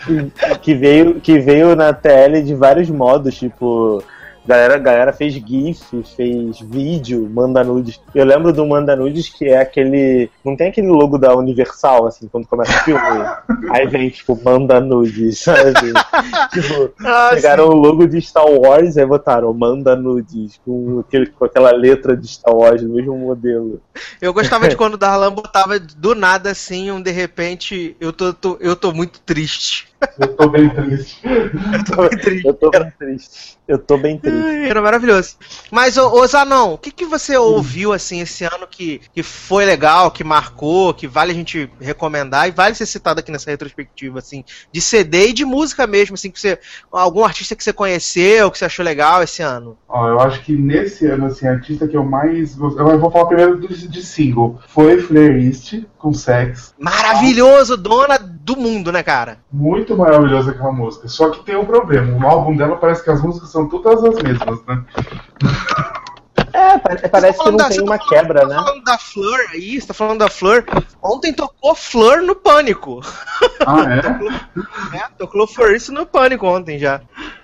que, 0.05 0.59
que 0.59 0.73
veio, 0.75 1.19
que 1.19 1.39
veio 1.39 1.75
na 1.75 1.93
TL 1.93 2.41
de 2.43 2.53
vários 2.55 2.89
modos, 2.89 3.35
tipo. 3.35 4.03
Galera, 4.51 4.77
galera 4.77 5.13
fez 5.13 5.33
GIF, 5.33 6.03
fez 6.13 6.59
vídeo, 6.59 7.25
manda 7.33 7.63
nudes. 7.63 8.01
Eu 8.13 8.25
lembro 8.25 8.51
do 8.51 8.65
manda 8.65 8.97
nudes 8.97 9.29
que 9.29 9.45
é 9.45 9.59
aquele. 9.61 10.29
Não 10.43 10.57
tem 10.57 10.67
aquele 10.67 10.87
logo 10.89 11.17
da 11.17 11.33
Universal, 11.33 12.07
assim, 12.07 12.27
quando 12.27 12.45
começa 12.47 12.69
o 12.73 12.83
filme. 12.83 13.01
Aí 13.71 13.87
vem, 13.87 14.09
tipo, 14.09 14.37
manda 14.43 14.81
nudes, 14.81 15.39
sabe? 15.39 15.71
tipo, 16.51 16.91
Ah, 16.99 17.29
pegaram 17.33 17.69
o 17.69 17.73
logo 17.75 18.05
de 18.05 18.21
Star 18.21 18.45
Wars 18.45 18.97
e 18.97 19.05
botaram 19.05 19.53
manda 19.53 19.95
nudes, 19.95 20.59
com, 20.65 20.99
aquele, 20.99 21.27
com 21.27 21.45
aquela 21.45 21.71
letra 21.71 22.17
de 22.17 22.27
Star 22.27 22.53
Wars, 22.53 22.81
do 22.81 22.89
mesmo 22.89 23.17
modelo. 23.17 23.79
Eu 24.21 24.33
gostava 24.33 24.67
de 24.67 24.75
quando 24.77 24.95
o 24.95 24.97
Darlan 24.97 25.31
botava 25.31 25.79
do 25.79 26.13
nada 26.13 26.51
assim, 26.51 26.91
um 26.91 27.01
de 27.01 27.11
repente, 27.11 27.95
eu 28.01 28.11
tô, 28.11 28.33
tô- 28.33 28.57
eu 28.59 28.75
tô 28.75 28.91
muito 28.91 29.21
triste. 29.21 29.90
Eu 30.19 30.35
tô 30.35 30.49
bem 30.49 30.69
triste. 30.69 31.21
Eu 31.23 31.83
tô, 31.83 32.49
eu 32.49 32.53
tô 32.53 32.69
bem 32.71 32.91
triste. 32.97 33.57
Eu 33.67 33.79
tô 33.79 33.97
bem 33.97 34.17
triste. 34.17 34.69
Era 34.69 34.81
maravilhoso. 34.81 35.37
Mas, 35.69 35.97
ô, 35.97 36.11
ô 36.11 36.27
Zanon, 36.27 36.73
o 36.73 36.77
que, 36.77 36.91
que 36.91 37.05
você 37.05 37.37
ouviu 37.37 37.93
assim 37.93 38.19
esse 38.21 38.43
ano 38.43 38.67
que, 38.69 39.01
que 39.13 39.21
foi 39.21 39.63
legal, 39.63 40.11
que 40.11 40.23
marcou, 40.23 40.93
que 40.93 41.07
vale 41.07 41.31
a 41.31 41.35
gente 41.35 41.69
recomendar 41.79 42.47
e 42.47 42.51
vale 42.51 42.75
ser 42.75 42.85
citado 42.85 43.19
aqui 43.19 43.31
nessa 43.31 43.51
retrospectiva, 43.51 44.19
assim, 44.19 44.43
de 44.71 44.81
CD 44.81 45.29
e 45.29 45.33
de 45.33 45.45
música 45.45 45.85
mesmo, 45.85 46.15
assim, 46.15 46.31
que 46.31 46.39
você. 46.39 46.59
Algum 46.91 47.23
artista 47.23 47.55
que 47.55 47.63
você 47.63 47.71
conheceu, 47.71 48.51
que 48.51 48.57
você 48.57 48.65
achou 48.65 48.83
legal 48.83 49.21
esse 49.21 49.41
ano? 49.41 49.77
Ó, 49.87 50.07
eu 50.07 50.19
acho 50.19 50.41
que 50.41 50.53
nesse 50.53 51.05
ano, 51.05 51.27
assim, 51.27 51.47
a 51.47 51.51
artista 51.51 51.87
que 51.87 51.95
eu 51.95 52.03
mais. 52.03 52.57
Eu 52.57 52.99
vou 52.99 53.11
falar 53.11 53.25
primeiro 53.27 53.57
do, 53.59 53.67
de 53.67 54.03
single. 54.03 54.59
Foi 54.67 54.99
Flair 54.99 55.45
East, 55.45 55.83
com 56.01 56.13
Sex. 56.13 56.73
Maravilhoso, 56.79 57.77
dona 57.77 58.17
do 58.19 58.57
mundo, 58.57 58.91
né, 58.91 59.03
cara? 59.03 59.37
Muito 59.51 59.95
maravilhosa 59.95 60.51
aquela 60.51 60.71
música. 60.71 61.07
Só 61.07 61.29
que 61.29 61.43
tem 61.45 61.55
um 61.55 61.65
problema. 61.65 62.07
No 62.17 62.27
álbum 62.27 62.55
dela 62.57 62.75
parece 62.77 63.03
que 63.03 63.11
as 63.11 63.21
músicas 63.21 63.49
são 63.51 63.69
todas 63.69 64.03
as 64.03 64.15
mesmas, 64.21 64.59
né? 64.65 64.83
É, 66.53 66.77
pare- 66.79 67.07
parece 67.07 67.39
que 67.41 67.51
não 67.51 67.69
tem 67.69 67.81
uma 67.81 67.97
quebra, 67.97 68.45
né? 68.45 68.55
Tá 68.55 68.63
falando 68.63 68.83
da 68.83 68.97
Fleur 68.97 69.39
aí, 69.53 69.79
você 69.79 69.87
tá 69.87 69.93
falando 69.93 70.19
da 70.19 70.29
Fleur. 70.29 70.65
Ontem 71.01 71.31
tocou 71.33 71.73
Fleur 71.75 72.21
no 72.21 72.35
Pânico. 72.35 72.99
Ah, 73.65 73.83
é? 73.95 74.01
É, 74.97 75.07
tocou 75.17 75.47
Fleur 75.47 75.73
isso 75.73 75.93
no 75.93 76.05
Pânico 76.05 76.45
ontem 76.45 76.77
já. 76.77 76.99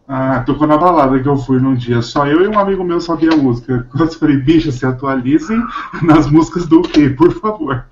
Ah, 0.10 0.42
tocou 0.46 0.66
na 0.66 0.78
balada 0.78 1.20
que 1.20 1.28
eu 1.28 1.36
fui 1.36 1.60
num 1.60 1.76
dia. 1.76 2.02
Só 2.02 2.26
eu 2.26 2.42
e 2.42 2.48
um 2.48 2.58
amigo 2.58 2.82
meu 2.82 3.02
sabia 3.02 3.32
a 3.34 3.36
música. 3.36 3.86
Eu 4.00 4.08
falei, 4.08 4.38
bicho, 4.38 4.72
se 4.72 4.86
atualizem 4.86 5.62
nas 6.02 6.32
músicas 6.32 6.66
do 6.66 6.82
quê, 6.82 7.10
por 7.10 7.34
favor. 7.34 7.86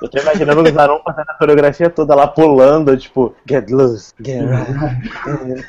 Eu 0.00 0.08
tô 0.08 0.18
imaginando 0.18 0.62
o 0.62 0.72
Zanon 0.72 1.00
fazendo 1.04 1.28
a 1.28 1.34
coreografia 1.34 1.90
toda 1.90 2.14
lá 2.14 2.26
pulando, 2.26 2.96
tipo, 2.96 3.34
get 3.46 3.68
loose, 3.68 4.14
get 4.22 4.42
right. 4.42 5.66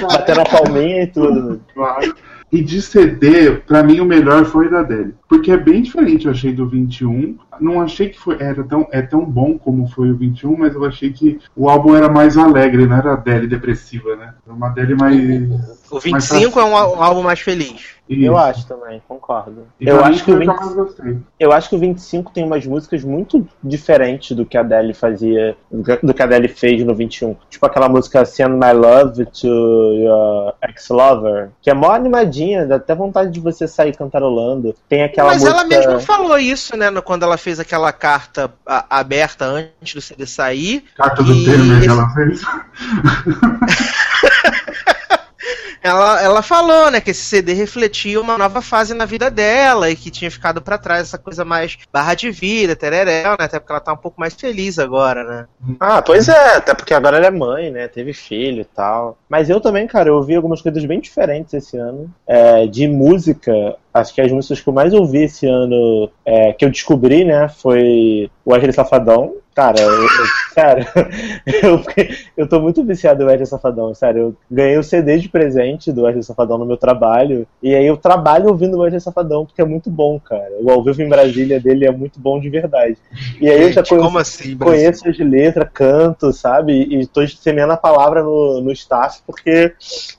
Batendo 0.00 0.40
a 0.40 0.44
palminha 0.44 1.02
e 1.02 1.06
tudo. 1.08 1.60
Claro. 1.74 2.14
E 2.50 2.62
de 2.62 2.80
CD, 2.80 3.56
pra 3.66 3.82
mim 3.82 4.00
o 4.00 4.06
melhor 4.06 4.46
foi 4.46 4.70
da 4.70 4.82
dele. 4.82 5.14
Porque 5.28 5.52
é 5.52 5.58
bem 5.58 5.82
diferente, 5.82 6.24
eu 6.24 6.32
achei, 6.32 6.54
do 6.54 6.66
21. 6.66 7.36
Não 7.60 7.80
achei 7.80 8.08
que 8.08 8.18
foi, 8.18 8.36
era 8.40 8.62
tão, 8.64 8.86
é 8.90 9.02
tão 9.02 9.24
bom 9.24 9.58
como 9.58 9.86
foi 9.88 10.10
o 10.10 10.16
21, 10.16 10.56
mas 10.56 10.74
eu 10.74 10.84
achei 10.84 11.12
que 11.12 11.38
o 11.56 11.68
álbum 11.68 11.94
era 11.94 12.08
mais 12.08 12.36
alegre, 12.36 12.86
não 12.86 12.96
era 12.96 13.10
a 13.10 13.14
Adele 13.14 13.46
depressiva, 13.46 14.16
né? 14.16 14.34
Era 14.44 14.54
uma 14.54 14.68
Adele 14.68 14.94
mais. 14.94 15.80
O 15.90 15.98
25 15.98 16.60
é 16.60 16.64
um, 16.64 16.70
um 16.70 17.02
álbum 17.02 17.22
mais 17.22 17.40
feliz. 17.40 17.98
Eu 18.08 18.38
acho 18.38 18.66
também, 18.66 19.02
concordo. 19.06 19.66
E 19.78 19.86
eu 19.86 20.02
acho 20.02 20.24
que 20.24 20.32
o 20.32 20.36
foi 20.36 20.46
o 20.46 20.50
que 20.50 20.50
eu 20.50 20.54
20 20.54 20.64
mais 20.64 20.74
gostei. 20.74 21.18
Eu 21.38 21.52
acho 21.52 21.68
que 21.68 21.76
o 21.76 21.78
25 21.78 22.32
tem 22.32 22.44
umas 22.44 22.66
músicas 22.66 23.04
muito 23.04 23.46
diferentes 23.62 24.34
do 24.34 24.46
que 24.46 24.56
a 24.56 24.60
Adele 24.60 24.94
fazia, 24.94 25.56
do 25.70 26.14
que 26.14 26.22
a 26.22 26.24
Adele 26.24 26.48
fez 26.48 26.82
no 26.84 26.94
21. 26.94 27.36
Tipo 27.50 27.66
aquela 27.66 27.88
música 27.88 28.24
Send 28.24 28.52
My 28.52 28.72
Love 28.72 29.26
to 29.26 29.46
Your 29.46 30.54
Ex-Lover, 30.62 31.50
que 31.60 31.70
é 31.70 31.74
mó 31.74 31.90
animadinha, 31.90 32.66
dá 32.66 32.76
até 32.76 32.94
vontade 32.94 33.30
de 33.30 33.40
você 33.40 33.68
sair 33.68 33.94
cantarolando. 33.94 34.74
Tem 34.88 35.02
aquela 35.02 35.28
Mas 35.28 35.42
música... 35.42 35.60
ela 35.60 35.68
mesma 35.68 36.00
falou 36.00 36.38
isso, 36.38 36.76
né? 36.76 36.88
Quando 37.02 37.24
ela 37.24 37.36
fez 37.36 37.47
aquela 37.58 37.92
carta 37.92 38.52
a- 38.66 38.84
aberta 39.00 39.44
antes 39.44 39.94
do 39.94 40.00
CD 40.00 40.26
sair. 40.26 40.84
Carta 40.96 41.22
do 41.22 41.32
Temer 41.44 41.66
que 41.66 41.72
esse- 41.78 41.88
ela 41.88 42.08
fez. 42.14 42.42
Ela, 45.82 46.22
ela 46.22 46.42
falou, 46.42 46.90
né, 46.90 47.00
que 47.00 47.10
esse 47.10 47.22
CD 47.22 47.52
refletia 47.52 48.20
uma 48.20 48.36
nova 48.36 48.60
fase 48.60 48.94
na 48.94 49.04
vida 49.04 49.30
dela 49.30 49.90
e 49.90 49.96
que 49.96 50.10
tinha 50.10 50.30
ficado 50.30 50.60
pra 50.60 50.78
trás 50.78 51.02
essa 51.02 51.18
coisa 51.18 51.44
mais 51.44 51.78
barra 51.92 52.14
de 52.14 52.30
vida, 52.30 52.74
tereréu, 52.74 53.30
né? 53.30 53.36
Até 53.44 53.58
porque 53.58 53.72
ela 53.72 53.80
tá 53.80 53.92
um 53.92 53.96
pouco 53.96 54.20
mais 54.20 54.34
feliz 54.34 54.78
agora, 54.78 55.24
né? 55.24 55.46
Ah, 55.78 56.02
pois 56.02 56.28
é, 56.28 56.56
até 56.56 56.74
porque 56.74 56.94
agora 56.94 57.16
ela 57.16 57.26
é 57.26 57.30
mãe, 57.30 57.70
né? 57.70 57.88
Teve 57.88 58.12
filho 58.12 58.62
e 58.62 58.64
tal. 58.64 59.18
Mas 59.28 59.48
eu 59.48 59.60
também, 59.60 59.86
cara, 59.86 60.08
eu 60.08 60.16
ouvi 60.16 60.34
algumas 60.34 60.60
coisas 60.60 60.84
bem 60.84 61.00
diferentes 61.00 61.54
esse 61.54 61.76
ano. 61.76 62.10
É, 62.26 62.66
de 62.66 62.88
música, 62.88 63.76
acho 63.92 64.14
que 64.14 64.20
as 64.20 64.32
músicas 64.32 64.60
que 64.60 64.68
eu 64.68 64.72
mais 64.72 64.92
ouvi 64.92 65.24
esse 65.24 65.46
ano, 65.46 66.10
é, 66.24 66.52
que 66.52 66.64
eu 66.64 66.70
descobri, 66.70 67.24
né, 67.24 67.48
foi 67.48 68.30
o 68.44 68.52
Wesley 68.52 68.72
Safadão. 68.72 69.34
Cara, 69.58 69.80
eu, 69.80 69.90
eu- 69.90 70.08
sério, 70.54 70.86
eu, 71.64 71.82
eu 72.36 72.48
tô 72.48 72.60
muito 72.60 72.84
viciado 72.84 73.24
no 73.24 73.26
Wesley 73.28 73.44
Safadão, 73.44 73.92
sério. 73.92 74.20
Eu 74.20 74.36
ganhei 74.48 74.78
o 74.78 74.84
CD 74.84 75.18
de 75.18 75.28
presente 75.28 75.90
do 75.90 76.02
Wesley 76.02 76.22
Safadão 76.22 76.58
no 76.58 76.64
meu 76.64 76.76
trabalho, 76.76 77.44
e 77.60 77.74
aí 77.74 77.84
eu 77.84 77.96
trabalho 77.96 78.50
ouvindo 78.50 78.76
o 78.76 78.80
Wesley 78.82 79.00
Safadão, 79.00 79.44
porque 79.44 79.60
é 79.60 79.64
muito 79.64 79.90
bom, 79.90 80.20
cara. 80.20 80.48
O 80.60 80.70
ao 80.70 80.84
vivo 80.84 81.02
em 81.02 81.08
Brasília 81.08 81.58
dele 81.58 81.86
é 81.86 81.90
muito 81.90 82.20
bom 82.20 82.38
de 82.38 82.48
verdade. 82.48 82.98
E 83.40 83.50
aí 83.50 83.62
eu 83.62 83.72
já 83.72 83.80
Gente, 83.80 83.88
conheço, 83.88 84.06
como 84.06 84.18
assim, 84.18 84.56
conheço 84.56 85.08
as 85.08 85.18
letras, 85.18 85.68
canto, 85.74 86.32
sabe? 86.32 86.74
E 86.74 87.04
tô 87.08 87.26
semeando 87.26 87.72
a 87.72 87.76
palavra 87.76 88.22
no, 88.22 88.60
no 88.60 88.70
staff, 88.70 89.20
porque, 89.26 89.72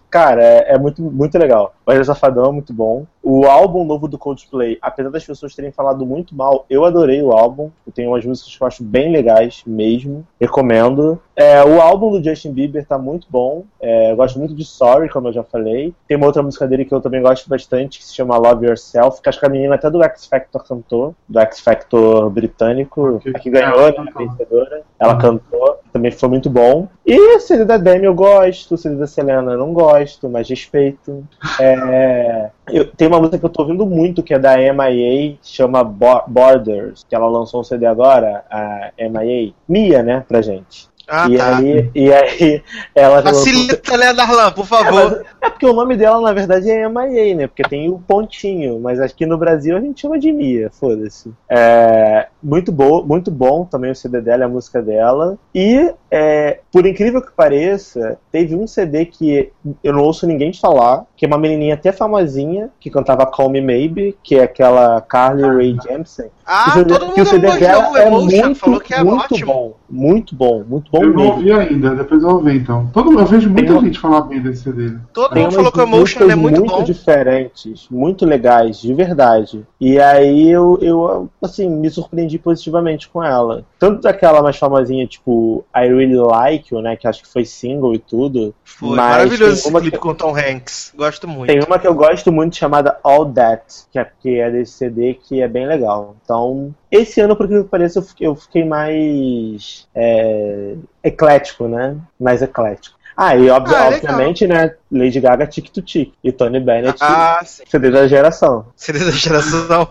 cara, 0.09 0.43
é, 0.43 0.73
é 0.73 0.77
muito, 0.77 1.01
muito 1.01 1.37
legal. 1.37 1.73
O 1.85 1.91
Wesley 1.91 2.05
Safadão 2.05 2.49
é 2.49 2.51
muito 2.51 2.73
bom. 2.73 3.05
O 3.22 3.45
álbum 3.45 3.84
novo 3.84 4.07
do 4.07 4.17
Coldplay, 4.17 4.78
apesar 4.82 5.09
das 5.09 5.26
pessoas 5.26 5.53
terem 5.53 5.72
falado 5.72 6.05
muito 6.05 6.34
mal, 6.34 6.65
eu 6.70 6.86
adorei 6.86 7.22
o 7.22 7.32
álbum. 7.32 7.70
Tenho 7.93 8.11
umas 8.11 8.26
músicas 8.26 8.55
que 8.55 8.63
eu 8.63 8.67
acho 8.67 8.84
bem 8.84 9.11
legais 9.11 9.61
mesmo. 9.65 10.26
Recomendo. 10.39 11.22
É, 11.36 11.63
o 11.63 11.82
álbum 11.82 12.11
do 12.11 12.24
Justin 12.24 12.51
Bieber 12.51 12.86
tá 12.86 12.97
muito 12.97 13.28
bom. 13.30 13.63
É, 13.80 14.11
eu 14.11 14.15
gosto 14.15 14.39
muito 14.39 14.53
de 14.53 14.63
Sorry, 14.63 15.09
como 15.09 15.28
eu 15.28 15.34
já 15.34 15.43
falei. 15.43 15.93
Tem 16.07 16.17
uma 16.17 16.26
outra 16.26 16.41
música 16.43 16.67
dele 16.67 16.86
que 16.86 16.93
eu 16.93 17.01
também 17.01 17.22
gosto 17.22 17.49
bastante, 17.49 17.99
que 17.99 18.05
se 18.05 18.15
chama 18.15 18.38
Love 18.38 18.67
Yourself, 18.67 19.22
que 19.22 19.30
acho 19.30 19.39
que 19.39 19.45
a 19.45 19.49
menina 19.49 19.76
até 19.76 19.89
do 19.89 20.03
X 20.03 20.26
Factor 20.26 20.63
cantou, 20.63 21.15
do 21.28 21.39
X 21.39 21.59
Factor 21.59 22.30
britânico, 22.30 23.22
a 23.34 23.39
que 23.39 23.49
ganhou, 23.49 23.88
né, 24.03 24.11
a 24.13 24.17
vencedora. 24.17 24.82
Ela 24.99 25.17
cantou, 25.17 25.80
também 25.93 26.11
foi 26.11 26.30
muito 26.30 26.49
bom. 26.49 26.88
E 27.05 27.17
o 27.36 27.39
CD 27.39 27.63
da 27.63 27.78
Demi 27.78 28.05
eu 28.05 28.13
gosto, 28.13 28.76
o 28.76 28.78
CD 28.78 28.95
da 28.95 29.07
Selena 29.07 29.53
eu 29.53 29.57
não 29.57 29.74
gosto, 29.74 30.30
mas 30.30 30.49
respeito. 30.49 31.26
É, 31.59 32.49
eu, 32.74 32.86
tem 32.86 33.07
uma 33.07 33.20
música 33.20 33.38
que 33.39 33.45
eu 33.45 33.49
tô 33.49 33.61
ouvindo 33.63 33.86
muito, 33.86 34.24
que 34.24 34.34
é 34.34 34.39
da 34.39 34.57
MIA, 34.57 35.38
chama 35.43 35.84
Bo- 35.84 36.24
Borders, 36.28 37.05
que 37.07 37.15
ela 37.15 37.28
lançou 37.28 37.61
um 37.61 37.63
CD 37.63 37.86
agora, 37.86 38.43
a 38.49 38.91
MIA. 38.97 39.53
Mia, 39.67 40.03
né, 40.03 40.24
pra 40.28 40.41
gente. 40.41 40.88
Ah, 41.10 41.28
e, 41.30 41.38
tá. 41.38 41.57
aí, 41.57 41.89
e 41.95 42.14
aí 42.14 42.64
ela 42.93 43.22
Facilita, 43.22 43.97
né, 43.97 44.14
Darlan, 44.14 44.51
por 44.51 44.66
favor. 44.66 45.26
é 45.41 45.49
porque 45.49 45.66
o 45.66 45.74
nome 45.74 45.97
dela, 45.97 46.22
na 46.22 46.34
verdade, 46.34 46.70
é 46.70 46.88
MIA, 46.88 47.36
né? 47.36 47.47
Porque 47.47 47.64
tem 47.64 47.89
o 47.89 47.99
pontinho, 47.99 48.80
mas 48.80 48.99
aqui 48.99 49.26
no 49.26 49.38
Brasil 49.38 49.76
a 49.76 49.82
gente 49.82 50.01
chama 50.01 50.20
de 50.20 50.32
Mia, 50.32 50.70
foda-se. 50.72 51.32
É, 51.49 52.28
muito, 52.41 52.72
boa, 52.72 53.03
muito 53.03 53.32
bom 53.32 53.66
também 53.66 53.91
o 53.91 53.95
CD 53.95 54.22
dela, 54.22 54.45
a 54.45 54.49
música 54.49 54.82
dela. 54.82 55.38
E, 55.53 55.91
é, 56.12 56.60
por 56.72 56.86
incrível 56.86 57.22
que 57.22 57.32
pareça, 57.32 58.18
teve 58.32 58.55
um 58.55 58.68
CD 58.68 59.05
que 59.05 59.51
eu 59.84 59.93
não 59.93 60.03
ouço 60.03 60.28
ninguém 60.28 60.53
falar, 60.53 61.05
que 61.16 61.26
é 61.26 61.28
uma 61.28 61.38
menininha 61.38 61.74
até 61.74 61.91
famosinha, 61.91 62.70
que 62.80 62.89
cantava 62.89 63.26
Call 63.26 63.49
Me 63.49 63.62
Maybe, 63.62 64.16
que 64.24 64.36
é 64.36 64.43
aquela 64.43 65.01
Carly 65.01 65.43
Rae 65.43 65.78
Jepsen. 65.82 66.28
Ah, 66.45 66.72
Que 66.74 66.86
todo 66.86 67.05
mundo 67.05 67.14
que 67.16 67.22
o 67.22 67.26
CD 67.26 67.60
dela 67.60 67.99
é 67.99 68.10
muito, 68.10 68.55
falou 68.55 68.80
que 68.80 68.93
é 68.93 69.03
muito 69.03 69.34
ótimo. 69.34 69.53
bom, 69.53 69.74
muito 69.89 70.36
bom, 70.36 70.64
muito 70.68 70.91
bom 70.91 70.99
Eu 71.04 71.14
não 71.14 71.28
ouvi 71.28 71.52
ainda, 71.52 71.95
depois 71.95 72.22
eu 72.24 72.30
ouvi 72.30 72.58
então. 72.58 72.89
Todo, 72.93 73.18
eu 73.20 73.26
vejo 73.26 73.50
muita 73.50 73.74
Tem 73.74 73.82
gente 73.84 74.00
falar 74.00 74.22
bem 74.22 74.41
desse 74.41 74.64
CD. 74.64 74.97
Todo 75.14 75.36
mundo 75.36 75.52
falou 75.52 75.72
que 75.72 75.80
o 75.80 75.84
Emotion 75.84 76.30
é 76.30 76.36
muito 76.36 76.64
bom. 76.64 76.84
diferentes, 76.84 77.88
muito 77.89 78.26
legais, 78.26 78.80
de 78.80 78.93
verdade. 78.93 79.66
E 79.80 80.00
aí 80.00 80.50
eu, 80.50 80.78
eu, 80.82 81.30
assim, 81.41 81.70
me 81.70 81.89
surpreendi 81.89 82.38
positivamente 82.39 83.10
com 83.10 83.24
ela. 83.24 83.66
Tanto 83.78 84.02
daquela 84.02 84.41
mais 84.41 84.58
famosinha, 84.58 85.06
tipo, 85.08 85.66
I 85.76 85.88
Really 85.88 86.16
Like 86.18 86.74
You, 86.74 86.82
né, 86.82 86.95
que 86.95 87.08
acho 87.08 87.22
que 87.24 87.28
foi 87.32 87.45
single 87.45 87.93
e 87.93 88.00
tudo. 88.00 88.54
Foi 88.64 88.89
mas 88.89 88.97
maravilhoso 88.97 89.43
tem 89.43 89.54
esse 89.54 89.70
uma 89.70 89.82
clipe 89.82 89.97
que- 89.97 90.04
com 90.04 90.14
Tom 90.14 90.36
Hanks. 90.38 90.93
Gosto 90.95 91.28
muito. 91.28 91.47
Tem 91.47 91.62
uma 91.64 91.80
que 91.80 91.88
eu 91.88 91.93
gosto 91.93 92.32
muito 92.32 92.56
chamada 92.56 92.97
All 93.04 93.26
That, 93.32 93.64
que 93.91 94.00
é, 94.00 94.08
que 94.20 94.39
é 94.39 94.52
desse 94.52 94.74
CD, 94.74 95.14
que 95.14 95.41
é 95.41 95.47
bem 95.47 95.68
legal. 95.68 96.16
Então, 96.24 96.74
esse 96.91 97.20
ano, 97.22 97.36
por 97.36 97.47
que 97.47 97.64
pareça, 97.64 98.00
eu 98.00 98.04
fiquei, 98.04 98.28
eu 98.28 98.36
fiquei 98.36 98.66
mais 98.66 99.88
é, 99.95 100.76
eclético, 101.03 101.67
né? 101.67 101.95
Mais 102.19 102.41
eclético. 102.41 102.97
Ah, 103.15 103.35
e 103.35 103.49
obvi- 103.49 103.75
Ah, 103.75 103.89
legal. 103.89 103.93
obviamente, 104.13 104.47
né? 104.47 104.75
Lady 104.91 105.19
Gaga 105.19 105.45
Tic 105.45 105.69
to 105.71 105.81
Tic 105.81 106.13
e 106.23 106.31
Tony 106.31 106.59
Bennett, 106.59 106.97
Ah. 107.01 107.41
CD 107.43 107.91
da 107.91 108.07
geração. 108.07 108.65
CD 108.75 108.99
da 108.99 109.11
geração. 109.11 109.89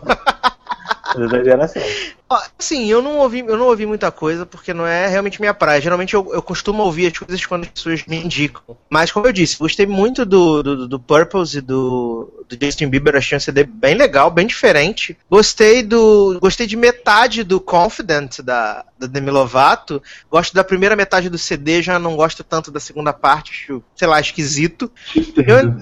CD 1.12 1.28
da 1.28 1.44
geração. 1.44 1.82
Ó, 2.30 2.38
Assim, 2.58 2.86
eu 2.86 3.00
não 3.00 3.18
ouvi, 3.18 3.38
eu 3.40 3.56
não 3.56 3.66
ouvi 3.66 3.86
muita 3.86 4.10
coisa 4.10 4.44
porque 4.44 4.74
não 4.74 4.86
é 4.86 5.06
realmente 5.06 5.40
minha 5.40 5.54
praia. 5.54 5.80
Geralmente 5.80 6.12
eu, 6.14 6.28
eu 6.34 6.42
costumo 6.42 6.82
ouvir 6.82 7.06
as 7.06 7.16
coisas 7.18 7.46
quando 7.46 7.62
as 7.64 7.70
pessoas 7.70 8.04
me 8.06 8.16
indicam. 8.22 8.76
Mas 8.90 9.10
como 9.10 9.26
eu 9.26 9.32
disse, 9.32 9.56
gostei 9.58 9.86
muito 9.86 10.26
do, 10.26 10.62
do, 10.62 10.88
do 10.88 11.00
Purpose 11.00 11.58
e 11.58 11.60
do, 11.60 12.44
do 12.48 12.58
Justin 12.60 12.88
Bieber, 12.88 13.16
achei 13.16 13.36
um 13.36 13.40
CD 13.40 13.64
bem 13.64 13.94
legal, 13.94 14.30
bem 14.30 14.46
diferente. 14.46 15.16
Gostei 15.30 15.82
do. 15.82 16.38
Gostei 16.40 16.66
de 16.66 16.76
metade 16.76 17.42
do 17.44 17.60
Confident 17.60 18.40
da, 18.40 18.84
da 18.98 19.06
Demi 19.06 19.30
Lovato. 19.30 20.02
Gosto 20.30 20.52
da 20.52 20.64
primeira 20.64 20.96
metade 20.96 21.30
do 21.30 21.38
CD, 21.38 21.80
já 21.80 21.98
não 21.98 22.16
gosto 22.16 22.44
tanto 22.44 22.70
da 22.70 22.80
segunda 22.80 23.12
parte, 23.12 23.52
acho, 23.52 23.82
sei 23.96 24.08
lá, 24.08 24.20
esquisito. 24.20 24.90
Eu- 25.36 25.78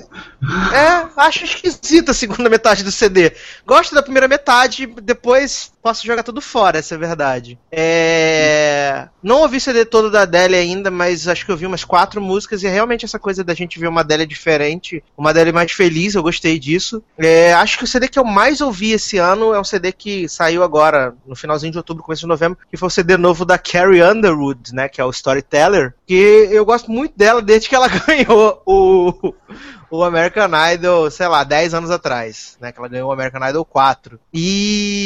é, 0.73 1.09
acho 1.17 1.45
esquisita 1.45 2.11
a 2.13 2.15
segunda 2.15 2.49
metade 2.49 2.85
do 2.85 2.93
CD. 2.93 3.33
Gosto 3.67 3.95
da 3.95 4.03
primeira 4.03 4.29
metade, 4.29 4.87
depois 5.03 5.73
posso 5.87 6.05
jogar 6.05 6.25
tudo 6.25 6.41
fora, 6.41 6.81
essa 6.81 6.95
é 6.95 6.97
a 6.97 6.99
verdade. 6.99 7.57
É... 7.71 9.07
Não 9.23 9.43
ouvi 9.43 9.61
CD 9.61 9.85
todo 9.85 10.11
da 10.11 10.23
Adele 10.23 10.57
ainda, 10.57 10.91
mas 10.91 11.29
acho 11.29 11.47
que 11.47 11.53
eu 11.53 11.57
vi 11.57 11.65
umas 11.65 11.85
quatro 11.85 12.21
músicas 12.21 12.61
e 12.61 12.67
é 12.67 12.71
realmente 12.71 13.05
essa 13.05 13.21
coisa 13.21 13.45
da 13.45 13.55
gente 13.55 13.79
ver 13.79 13.87
uma 13.87 14.01
Adele 14.01 14.27
diferente, 14.27 15.01
uma 15.17 15.31
Adele 15.31 15.53
mais 15.53 15.71
feliz, 15.71 16.17
eu 16.17 16.25
gostei 16.25 16.59
disso. 16.59 17.01
É, 17.17 17.53
acho 17.53 17.79
que 17.79 17.85
o 17.85 17.87
CD 17.87 18.09
que 18.09 18.19
eu 18.19 18.25
mais 18.25 18.61
ouvi 18.61 18.91
esse 18.91 19.17
ano 19.19 19.55
é 19.55 19.61
um 19.61 19.65
CD 19.65 19.93
que 19.93 20.29
saiu 20.29 20.65
agora, 20.65 21.15
no 21.25 21.37
finalzinho 21.37 21.71
de 21.71 21.79
outubro, 21.79 22.03
começo 22.03 22.23
de 22.23 22.27
novembro, 22.27 22.59
que 22.69 22.77
foi 22.77 22.89
o 22.89 22.91
CD 22.91 23.17
novo 23.17 23.45
da 23.45 23.57
Carrie 23.57 24.03
Underwood, 24.03 24.75
né, 24.75 24.89
que 24.89 25.01
é 25.01 25.05
o 25.05 25.11
Storyteller, 25.11 25.95
que 26.05 26.49
eu 26.51 26.65
gosto 26.65 26.91
muito 26.91 27.17
dela 27.17 27.41
desde 27.41 27.69
que 27.69 27.77
ela 27.77 27.87
ganhou 28.05 28.61
o, 28.67 29.33
o 29.91 30.03
American 30.03 30.51
Idol, 30.73 31.11
sei 31.11 31.29
lá, 31.29 31.45
10 31.45 31.75
anos 31.75 31.91
atrás, 31.91 32.57
né? 32.61 32.73
Que 32.73 32.79
ela 32.79 32.89
ganhou 32.89 33.09
o 33.09 33.13
American 33.13 33.47
Idol 33.49 33.65
4. 33.65 34.19
E 34.33 35.06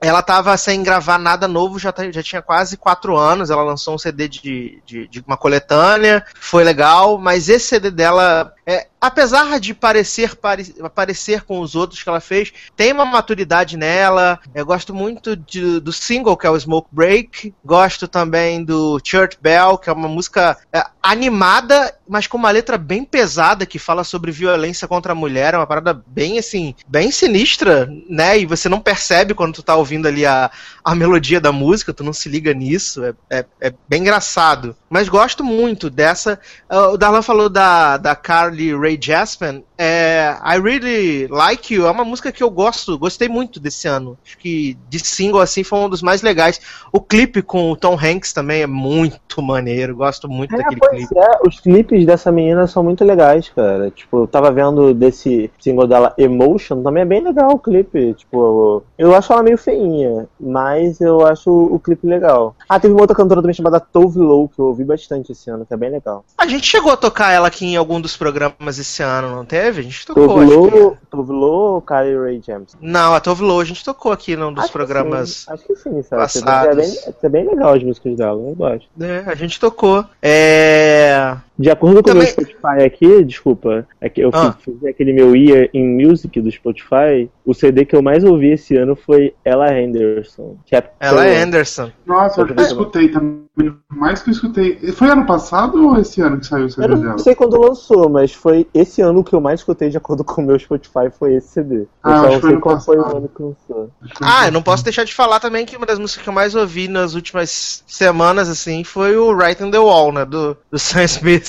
ela 0.00 0.22
tava 0.22 0.56
sem 0.56 0.82
gravar 0.82 1.18
nada 1.18 1.48
novo, 1.48 1.78
já, 1.78 1.90
tá- 1.92 2.10
já 2.10 2.22
tinha 2.22 2.40
quase 2.42 2.76
4 2.76 3.16
anos. 3.16 3.50
Ela 3.50 3.62
lançou 3.62 3.94
um 3.94 3.98
CD 3.98 4.28
de, 4.28 4.82
de, 4.86 5.08
de 5.08 5.24
uma 5.26 5.36
coletânea, 5.36 6.24
foi 6.40 6.62
legal, 6.64 7.18
mas 7.18 7.48
esse 7.48 7.66
CD 7.66 7.90
dela. 7.90 8.52
É, 8.66 8.86
apesar 9.00 9.58
de 9.58 9.72
parecer, 9.72 10.36
pare, 10.36 10.74
parecer 10.94 11.42
com 11.42 11.60
os 11.60 11.74
outros 11.74 12.02
que 12.02 12.08
ela 12.08 12.20
fez, 12.20 12.52
tem 12.76 12.92
uma 12.92 13.04
maturidade 13.06 13.76
nela. 13.76 14.38
Eu 14.54 14.66
gosto 14.66 14.94
muito 14.94 15.34
de- 15.34 15.80
do 15.80 15.92
single, 15.92 16.36
que 16.36 16.46
é 16.46 16.50
o 16.50 16.58
Smoke 16.60 16.88
Break. 16.92 17.54
Gosto 17.64 18.06
também 18.06 18.62
do 18.64 19.00
Church 19.02 19.38
Bell, 19.40 19.78
que 19.78 19.88
é 19.88 19.92
uma 19.92 20.08
música 20.08 20.56
é, 20.72 20.84
animada, 21.02 21.94
mas 22.08 22.26
com 22.26 22.36
uma 22.36 22.50
letra 22.50 22.78
bem 22.78 23.04
pesada, 23.04 23.66
que 23.66 23.78
fala 23.78 24.02
sobre 24.02 24.32
violência 24.32 24.88
contra 24.88 25.12
a 25.12 25.14
mulher. 25.14 25.54
É 25.54 25.56
uma 25.56 25.66
parada 25.66 26.02
bem, 26.06 26.38
assim, 26.38 26.74
bem 26.86 27.10
sinistra, 27.10 27.88
né? 28.08 28.38
E 28.38 28.46
você 28.46 28.68
não 28.68 28.80
percebe 28.80 29.34
quando 29.34 29.54
tu 29.54 29.62
tá 29.62 29.76
ouvindo 29.76 30.08
ali 30.08 30.24
a, 30.24 30.50
a 30.84 30.94
melodia 30.94 31.40
da 31.40 31.52
música, 31.52 31.92
tu 31.92 32.02
não 32.02 32.12
se 32.12 32.28
liga 32.28 32.54
nisso. 32.54 33.04
É, 33.04 33.14
é, 33.30 33.44
é 33.60 33.74
bem 33.88 34.00
engraçado. 34.00 34.76
Mas 34.88 35.08
gosto 35.08 35.44
muito 35.44 35.90
dessa. 35.90 36.40
Ah, 36.68 36.88
o 36.88 36.96
Darlan 36.96 37.22
falou 37.22 37.48
da, 37.48 37.96
da 37.96 38.16
Carly 38.16 38.74
Rae 38.74 38.98
Jepsen. 39.00 39.64
É, 39.78 40.34
I 40.44 40.58
Really 40.60 41.28
Like 41.28 41.72
You 41.72 41.86
é 41.86 41.90
uma 41.90 42.04
música 42.04 42.32
que 42.32 42.42
eu 42.42 42.50
gosto, 42.50 42.98
gostei 42.98 43.28
muito 43.28 43.60
desse 43.60 43.86
ano. 43.86 44.18
Acho 44.26 44.36
que 44.38 44.76
de 44.88 44.98
single 44.98 45.40
assim 45.40 45.62
foi 45.62 45.78
um 45.78 45.88
dos 45.88 46.02
mais 46.02 46.20
legais. 46.20 46.60
O 46.92 47.00
clipe 47.00 47.42
com 47.42 47.70
o 47.70 47.76
Tom 47.76 47.94
Hanks 47.96 48.32
também 48.32 48.62
é 48.62 48.66
muito 48.66 49.40
maneiro, 49.40 49.94
gosto 49.94 50.28
muito 50.28 50.52
É, 50.54 50.58
daquele 50.58 50.80
clipe. 50.80 51.16
é, 51.16 51.38
os 51.46 51.60
clipes 51.60 52.04
dessa 52.04 52.32
menina 52.32 52.66
são 52.66 52.82
muito 52.82 53.04
legais, 53.04 53.48
cara. 53.50 53.88
Tipo, 53.90 54.22
eu 54.22 54.26
tava 54.26 54.50
vendo 54.50 54.92
desse 54.92 55.48
single 55.60 55.86
dela, 55.86 56.12
Emotion, 56.18 56.82
também 56.82 57.02
é 57.04 57.06
bem 57.06 57.22
legal 57.22 57.50
o 57.52 57.58
clipe. 57.58 58.14
Tipo, 58.14 58.82
eu 58.98 59.14
acho 59.14 59.32
ela 59.32 59.44
meio 59.44 59.56
feinha, 59.58 60.26
mas 60.40 61.00
eu 61.00 61.24
acho 61.24 61.50
o 61.50 61.78
clipe 61.78 62.04
legal. 62.06 62.56
Ah, 62.68 62.80
teve 62.80 62.92
uma 62.92 63.02
outra 63.02 63.14
cantora 63.14 63.40
também 63.40 63.54
chamada 63.54 63.78
Tove 63.78 64.18
Lo, 64.18 64.48
que 64.48 64.58
eu 64.58 64.66
ouvi 64.66 64.82
bastante 64.82 65.30
esse 65.30 65.48
ano, 65.50 65.64
que 65.64 65.72
é 65.72 65.76
bem 65.76 65.90
legal. 65.90 66.24
A 66.36 66.48
gente 66.48 66.66
chegou 66.66 66.90
a 66.90 66.96
tocar 66.96 67.30
ela 67.32 67.46
aqui 67.46 67.64
em 67.64 67.76
algum 67.76 68.00
dos 68.00 68.16
programas 68.16 68.78
esse 68.78 69.02
ano, 69.04 69.30
não 69.36 69.44
teve? 69.44 69.67
A 69.68 69.82
gente 69.82 70.06
tocou. 70.06 70.26
Tove 70.28 70.44
acho 70.44 70.70
que- 70.70 70.78
Lo, 70.78 70.98
Tove 71.10 71.32
Lo 71.32 71.46
ou 71.74 71.82
Kylie 71.82 72.16
Ray 72.18 72.42
James? 72.46 72.76
Não, 72.80 73.14
a 73.14 73.20
Tove 73.20 73.42
Lo 73.42 73.60
a 73.60 73.64
gente 73.64 73.84
tocou 73.84 74.10
aqui 74.12 74.36
num 74.36 74.52
dos 74.52 74.64
Acho 74.64 74.72
que 74.72 74.78
programas. 74.78 75.28
sim, 75.30 75.52
Acho 75.52 75.64
que 75.64 75.76
sim, 75.76 76.02
sabe? 76.02 76.22
passados. 76.22 76.72
É 76.72 76.74
bem, 76.74 77.14
é 77.22 77.28
bem 77.28 77.46
legal 77.48 77.74
as 77.74 77.82
músicas 77.82 78.16
dela, 78.16 78.40
eu 78.40 78.54
gosto. 78.54 78.86
É, 79.00 79.24
a 79.26 79.34
gente 79.34 79.58
tocou. 79.60 80.04
É. 80.22 81.36
De 81.58 81.70
acordo 81.70 81.96
com 82.02 82.10
o 82.10 82.14
Também- 82.14 82.22
meu 82.22 82.30
Spotify 82.30 82.84
aqui, 82.84 83.24
desculpa, 83.24 83.86
é 84.00 84.08
que 84.08 84.20
eu 84.20 84.30
Ah. 84.32 84.52
fiz, 84.52 84.74
fiz 84.76 84.84
aquele 84.84 85.12
meu 85.12 85.34
Year 85.34 85.68
in 85.74 85.84
Music 86.06 86.40
do 86.40 86.50
Spotify, 86.52 87.28
o 87.44 87.52
CD 87.52 87.84
que 87.84 87.96
eu 87.96 88.02
mais 88.02 88.22
ouvi 88.22 88.52
esse 88.52 88.76
ano 88.76 88.94
foi 88.94 89.34
Ella 89.44 89.76
Henderson. 89.76 90.56
Chapter 90.66 90.92
Ela 91.00 91.26
é 91.26 91.32
One. 91.32 91.42
Anderson. 91.42 91.90
Nossa, 92.06 92.40
eu 92.40 92.44
acho 92.44 92.54
que 92.54 92.60
eu 92.60 92.64
escutei 92.64 93.08
também. 93.08 93.48
Mais 93.90 94.22
que 94.22 94.30
eu 94.30 94.32
escutei. 94.32 94.76
Foi 94.92 95.08
ano 95.08 95.26
passado 95.26 95.84
ou 95.84 95.98
esse 95.98 96.20
ano 96.20 96.38
que 96.38 96.46
saiu 96.46 96.62
o 96.62 96.66
Eu 96.66 96.70
CD 96.70 96.88
não 96.94 97.00
dela? 97.00 97.18
sei 97.18 97.34
quando 97.34 97.60
lançou, 97.60 98.08
mas 98.08 98.32
foi 98.32 98.68
esse 98.72 99.02
ano 99.02 99.24
que 99.24 99.34
eu 99.34 99.40
mais 99.40 99.58
escutei 99.58 99.90
de 99.90 99.96
acordo 99.96 100.22
com 100.22 100.42
o 100.42 100.46
meu 100.46 100.56
Spotify 100.56 101.10
foi 101.18 101.34
esse 101.34 101.48
CD. 101.48 101.78
Eu 101.78 101.88
Ah, 102.04 102.10
só 102.10 102.12
acho 102.18 102.22
não 102.22 102.34
que 102.36 102.40
foi 102.40 102.40
sei 102.40 102.52
ano 102.52 102.60
qual 102.60 102.80
foi 102.80 102.96
o 102.96 103.02
passado. 103.02 103.16
ano 103.16 103.28
que 103.34 103.42
lançou. 103.42 103.90
Ah, 104.22 104.46
eu 104.46 104.52
não 104.52 104.62
posso 104.62 104.84
deixar 104.84 105.02
de 105.02 105.12
falar 105.12 105.40
também 105.40 105.66
que 105.66 105.76
uma 105.76 105.86
das 105.86 105.98
músicas 105.98 106.22
que 106.22 106.28
eu 106.28 106.32
mais 106.32 106.54
ouvi 106.54 106.86
nas 106.86 107.14
últimas 107.14 107.82
semanas, 107.84 108.48
assim, 108.48 108.84
foi 108.84 109.16
o 109.16 109.36
Right 109.36 109.60
on 109.60 109.72
the 109.72 109.78
Wall, 109.80 110.12
né? 110.12 110.24
Do, 110.24 110.56
do 110.70 110.78
Sam 110.78 111.02
Smith. 111.06 111.47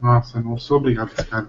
Nossa, 0.00 0.38
eu 0.38 0.42
não 0.42 0.58
sou 0.58 0.78
obrigado 0.78 1.10
a 1.16 1.20
esse 1.20 1.30
cara. 1.30 1.48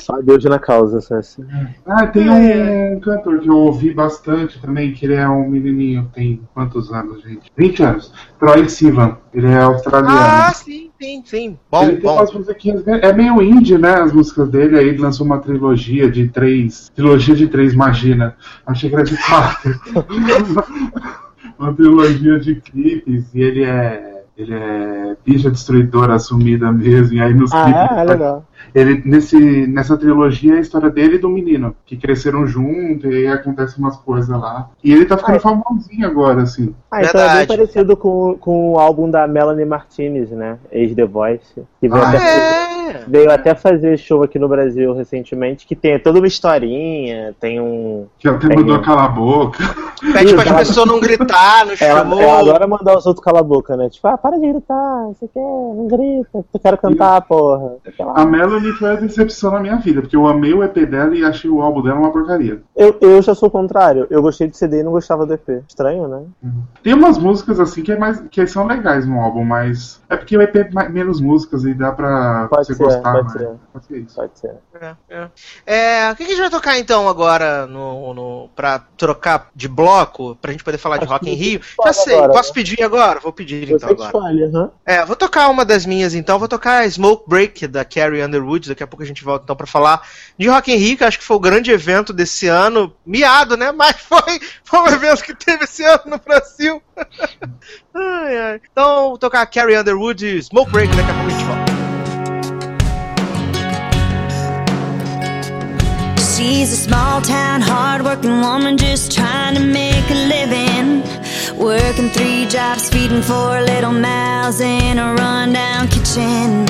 Só 0.00 0.20
Deus 0.20 0.44
na 0.44 0.58
causa, 0.58 1.00
César. 1.00 1.46
Ah, 1.86 2.06
tem 2.06 2.28
um 2.28 3.00
cantor 3.00 3.38
que 3.38 3.48
eu 3.48 3.56
ouvi 3.56 3.94
bastante 3.94 4.60
também, 4.60 4.92
que 4.92 5.06
ele 5.06 5.14
é 5.14 5.28
um 5.28 5.48
menininho, 5.48 6.10
tem 6.12 6.40
quantos 6.52 6.92
anos, 6.92 7.22
gente? 7.22 7.50
20 7.56 7.82
anos. 7.82 8.12
Troy 8.38 8.68
Sivan, 8.68 9.18
ele 9.32 9.46
é 9.46 9.60
australiano. 9.60 10.18
Ah, 10.18 10.52
sim, 10.52 10.90
sim, 11.00 11.22
sim. 11.24 11.58
Bom, 11.70 11.84
ele 11.84 11.98
tem 11.98 12.02
bom. 12.02 12.18
é 13.02 13.12
meio 13.12 13.40
indie, 13.42 13.78
né, 13.78 13.94
as 13.94 14.12
músicas 14.12 14.48
dele, 14.48 14.78
aí 14.78 14.88
ele 14.88 14.98
lançou 14.98 15.24
uma 15.24 15.38
trilogia 15.38 16.10
de 16.10 16.28
três, 16.28 16.90
trilogia 16.94 17.34
de 17.34 17.46
três, 17.46 17.72
imagina, 17.72 18.36
achei 18.66 18.88
que 18.88 18.96
era 18.96 19.04
de 19.04 19.16
quatro. 19.16 19.80
uma 21.58 21.74
trilogia 21.74 22.40
de 22.40 22.56
clipes, 22.56 23.34
e 23.34 23.42
ele 23.42 23.64
é, 23.64 24.19
ele 24.42 24.54
é 24.54 25.16
bicha 25.24 25.50
destruidora 25.50 26.14
assumida 26.14 26.70
mesmo, 26.72 27.14
e 27.16 27.20
aí 27.20 27.34
nos 27.34 27.52
Ah, 27.52 27.64
clipes... 27.64 27.96
é? 27.96 28.00
É 28.00 28.04
legal. 28.04 28.44
Ele, 28.74 29.02
nesse, 29.04 29.66
nessa 29.66 29.96
trilogia 29.96 30.54
é 30.54 30.58
a 30.58 30.60
história 30.60 30.88
dele 30.90 31.16
e 31.16 31.18
do 31.18 31.28
menino, 31.28 31.74
que 31.84 31.96
cresceram 31.96 32.46
junto, 32.46 33.06
e 33.08 33.16
aí 33.16 33.28
acontecem 33.28 33.78
umas 33.82 33.96
coisas 33.96 34.28
lá. 34.28 34.70
E 34.84 34.92
ele 34.92 35.06
tá 35.06 35.16
ficando 35.16 35.40
famosinho 35.40 36.06
agora, 36.06 36.42
assim. 36.42 36.72
Ah, 36.90 37.02
então 37.02 37.20
é 37.20 37.36
bem 37.38 37.46
parecido 37.46 37.96
com, 37.96 38.36
com 38.38 38.72
o 38.72 38.78
álbum 38.78 39.10
da 39.10 39.26
Melanie 39.26 39.64
Martinez, 39.64 40.30
né? 40.30 40.58
Ex-The 40.70 41.04
Voice. 41.04 41.62
Que 41.80 41.88
veio, 41.88 42.02
Ah, 42.02 42.08
até, 42.08 42.18
é? 42.18 42.79
Veio 43.06 43.30
até 43.30 43.54
fazer 43.54 43.98
show 43.98 44.22
aqui 44.22 44.38
no 44.38 44.48
Brasil 44.48 44.94
recentemente, 44.94 45.66
que 45.66 45.74
tem 45.76 45.98
toda 45.98 46.18
uma 46.18 46.26
historinha, 46.26 47.34
tem 47.40 47.60
um. 47.60 48.06
Que 48.18 48.28
até 48.28 48.48
tem 48.48 48.56
mandou 48.56 48.80
calar 48.80 49.06
a 49.06 49.08
boca. 49.08 49.58
Pede 50.12 50.34
para 50.34 50.48
Ela- 50.50 50.60
as 50.60 50.68
pessoas 50.68 50.86
não 50.86 51.00
gritar 51.00 51.66
no 51.66 51.76
show. 51.76 51.86
Ela, 51.90 52.22
ela 52.22 52.40
adora 52.40 52.66
mandar 52.66 52.96
os 52.96 53.06
outros 53.06 53.24
calar 53.24 53.40
a 53.40 53.44
boca, 53.44 53.76
né? 53.76 53.88
Tipo, 53.90 54.08
ah, 54.08 54.16
para 54.16 54.38
de 54.38 54.46
gritar, 54.48 55.08
você 55.08 55.28
quer, 55.28 55.40
não 55.40 55.86
grita, 55.86 56.28
eu 56.32 56.60
quero 56.60 56.78
cantar, 56.78 57.20
porra. 57.22 57.72
Sei 57.96 58.04
lá. 58.04 58.14
A 58.16 58.24
Melanie 58.24 58.72
foi 58.72 58.90
a 58.90 58.94
decepção 58.94 59.50
na 59.52 59.60
minha 59.60 59.76
vida, 59.76 60.00
porque 60.00 60.16
eu 60.16 60.26
amei 60.26 60.54
o 60.54 60.62
EP 60.62 60.86
dela 60.86 61.14
e 61.14 61.24
achei 61.24 61.50
o 61.50 61.60
álbum 61.60 61.82
dela 61.82 61.98
uma 61.98 62.10
porcaria. 62.12 62.62
Eu, 62.76 62.96
eu 63.00 63.20
já 63.22 63.34
sou 63.34 63.48
o 63.48 63.52
contrário, 63.52 64.06
eu 64.10 64.22
gostei 64.22 64.48
de 64.48 64.56
CD 64.56 64.80
e 64.80 64.82
não 64.82 64.92
gostava 64.92 65.26
do 65.26 65.34
EP. 65.34 65.62
Estranho, 65.68 66.08
né? 66.08 66.22
Tem 66.82 66.94
umas 66.94 67.18
músicas 67.18 67.60
assim 67.60 67.82
que, 67.82 67.92
é 67.92 67.98
mais, 67.98 68.20
que 68.30 68.46
são 68.46 68.66
legais 68.66 69.06
no 69.06 69.20
álbum, 69.20 69.44
mas 69.44 70.00
é 70.08 70.16
porque 70.16 70.36
o 70.36 70.42
EP 70.42 70.56
é 70.56 70.88
menos 70.88 71.20
músicas 71.20 71.64
e 71.64 71.74
dá 71.74 71.92
pra 71.92 72.46
Pode 72.48 72.66
você 72.66 72.79
gostar 72.84 73.12
pode 73.12 73.32
ser. 73.32 73.48
Pode 73.72 73.86
ser 73.86 73.98
isso. 73.98 74.14
Pode 74.16 74.38
ser. 74.38 74.54
É, 74.80 74.96
é. 75.08 75.30
É, 75.66 76.10
o 76.10 76.16
que, 76.16 76.24
que 76.24 76.32
a 76.32 76.34
gente 76.34 76.40
vai 76.40 76.50
tocar 76.50 76.78
então 76.78 77.08
agora 77.08 77.66
no, 77.66 78.14
no, 78.14 78.48
pra 78.54 78.78
trocar 78.96 79.50
de 79.54 79.68
bloco, 79.68 80.36
pra 80.36 80.52
gente 80.52 80.64
poder 80.64 80.78
falar 80.78 80.98
de 80.98 81.04
Rock 81.04 81.28
em 81.28 81.34
Rio? 81.34 81.60
Já 81.84 81.92
sei, 81.92 82.14
agora, 82.14 82.32
posso 82.32 82.50
né? 82.50 82.54
pedir 82.54 82.82
agora? 82.82 83.20
Vou 83.20 83.32
pedir 83.32 83.66
Você 83.66 83.74
então 83.74 83.88
que 83.88 83.94
agora. 83.94 84.08
escolhe, 84.08 84.44
aham. 84.44 84.70
É, 84.84 85.04
vou 85.04 85.16
tocar 85.16 85.48
uma 85.48 85.64
das 85.64 85.84
minhas 85.86 86.14
então, 86.14 86.38
vou 86.38 86.48
tocar 86.48 86.88
Smoke 86.90 87.28
Break 87.28 87.66
da 87.66 87.84
Carrie 87.84 88.22
Underwood, 88.22 88.68
daqui 88.68 88.82
a 88.82 88.86
pouco 88.86 89.02
a 89.02 89.06
gente 89.06 89.22
volta 89.22 89.44
então 89.44 89.56
pra 89.56 89.66
falar 89.66 90.02
de 90.38 90.48
Rock 90.48 90.72
in 90.72 90.76
Rio, 90.76 90.96
que 90.96 91.04
acho 91.04 91.18
que 91.18 91.24
foi 91.24 91.36
o 91.36 91.40
grande 91.40 91.70
evento 91.70 92.12
desse 92.12 92.46
ano, 92.46 92.94
miado, 93.04 93.56
né? 93.56 93.72
Mas 93.80 93.96
foi, 93.96 94.40
foi 94.64 94.80
um 94.80 94.88
evento 94.88 95.22
que 95.22 95.34
teve 95.34 95.64
esse 95.64 95.84
ano 95.84 96.02
no 96.06 96.18
Brasil. 96.18 96.82
Ai, 97.92 98.36
ai. 98.36 98.60
Então, 98.70 99.08
vou 99.08 99.18
tocar 99.18 99.44
Carrie 99.46 99.76
Underwood, 99.76 100.42
Smoke 100.42 100.70
Break, 100.70 100.94
daqui 100.94 101.10
a 101.10 101.14
pouco 101.14 101.26
a 101.26 101.30
gente 101.30 101.44
volta. 101.44 101.69
She's 106.40 106.72
a 106.72 106.76
small 106.88 107.20
town, 107.20 107.60
hard-working 107.60 108.40
woman 108.40 108.78
just 108.78 109.12
trying 109.12 109.54
to 109.56 109.60
make 109.60 110.06
a 110.08 110.20
living. 110.34 111.02
Working 111.58 112.08
three 112.08 112.46
jobs, 112.46 112.88
feeding 112.88 113.20
four 113.20 113.60
little 113.60 113.92
mouths 113.92 114.62
in 114.62 114.98
a 114.98 115.12
rundown 115.20 115.88
kitchen. 115.88 116.64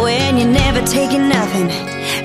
When 0.00 0.38
you're 0.38 0.54
never 0.62 0.86
taking 0.86 1.28
nothing 1.28 1.68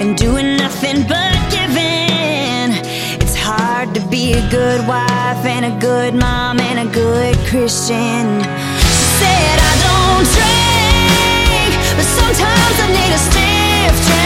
and 0.02 0.16
doing 0.16 0.56
nothing 0.56 1.02
but 1.08 1.34
giving, 1.50 2.78
it's 3.20 3.36
hard 3.36 3.96
to 3.96 4.02
be 4.08 4.34
a 4.34 4.50
good 4.52 4.88
wife 4.88 5.44
and 5.54 5.66
a 5.66 5.76
good 5.80 6.14
mom 6.14 6.60
and 6.60 6.88
a 6.88 6.92
good 6.94 7.36
Christian. 7.50 8.44
She 8.44 9.06
said, 9.20 9.56
I 9.70 9.74
don't 9.88 10.28
drink, 10.38 11.72
but 11.98 12.06
sometimes 12.20 12.76
I 12.86 12.88
need 12.98 13.14
a 13.18 13.22
stiff 13.30 14.06
drink. 14.06 14.21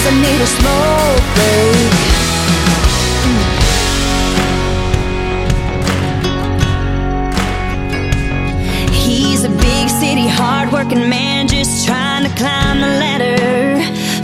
Sometimes 0.00 0.06
I 0.06 0.12
need 0.22 0.40
a 0.40 0.46
smoke 0.46 1.24
break. 1.34 1.92
Mm. 3.26 3.40
He's 8.92 9.44
a 9.44 9.48
big 9.48 9.88
city, 9.88 10.28
hardworking 10.28 11.08
man 11.08 11.48
just 11.48 11.86
trying 11.86 12.24
to 12.24 12.30
climb 12.36 12.80
the 12.80 12.86
ladder. 12.86 13.80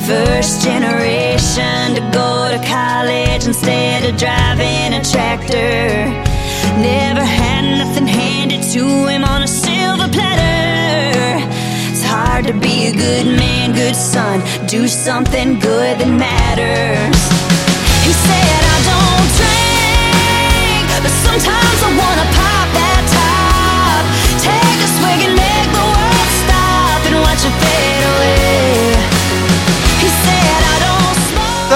First 0.06 0.62
generation 0.62 1.94
to 1.94 2.00
go 2.12 2.48
to 2.50 2.58
college 2.66 3.46
instead 3.46 4.04
of 4.04 4.16
driving 4.16 4.94
a 4.94 5.02
tractor. 5.02 6.06
Never 6.80 7.24
had 7.24 7.62
nothing 7.78 8.06
handed 8.06 8.62
to 8.72 9.06
him 9.08 9.24
on 9.24 9.42
a 9.42 9.48
hard 12.36 12.46
to 12.46 12.60
be 12.60 12.88
a 12.88 12.92
good 12.92 13.24
man, 13.24 13.72
good 13.72 13.96
son, 13.96 14.42
do 14.66 14.86
something 14.86 15.58
good 15.58 15.98
that 15.98 16.12
matters. 16.20 17.22
He 18.04 18.12
said, 18.12 18.60
I 18.74 18.78
don't 18.92 19.28
drink, 19.40 20.86
but 21.00 21.14
sometimes 21.24 21.78
I 21.80 21.90
wanna 21.96 22.26
pop 22.36 22.55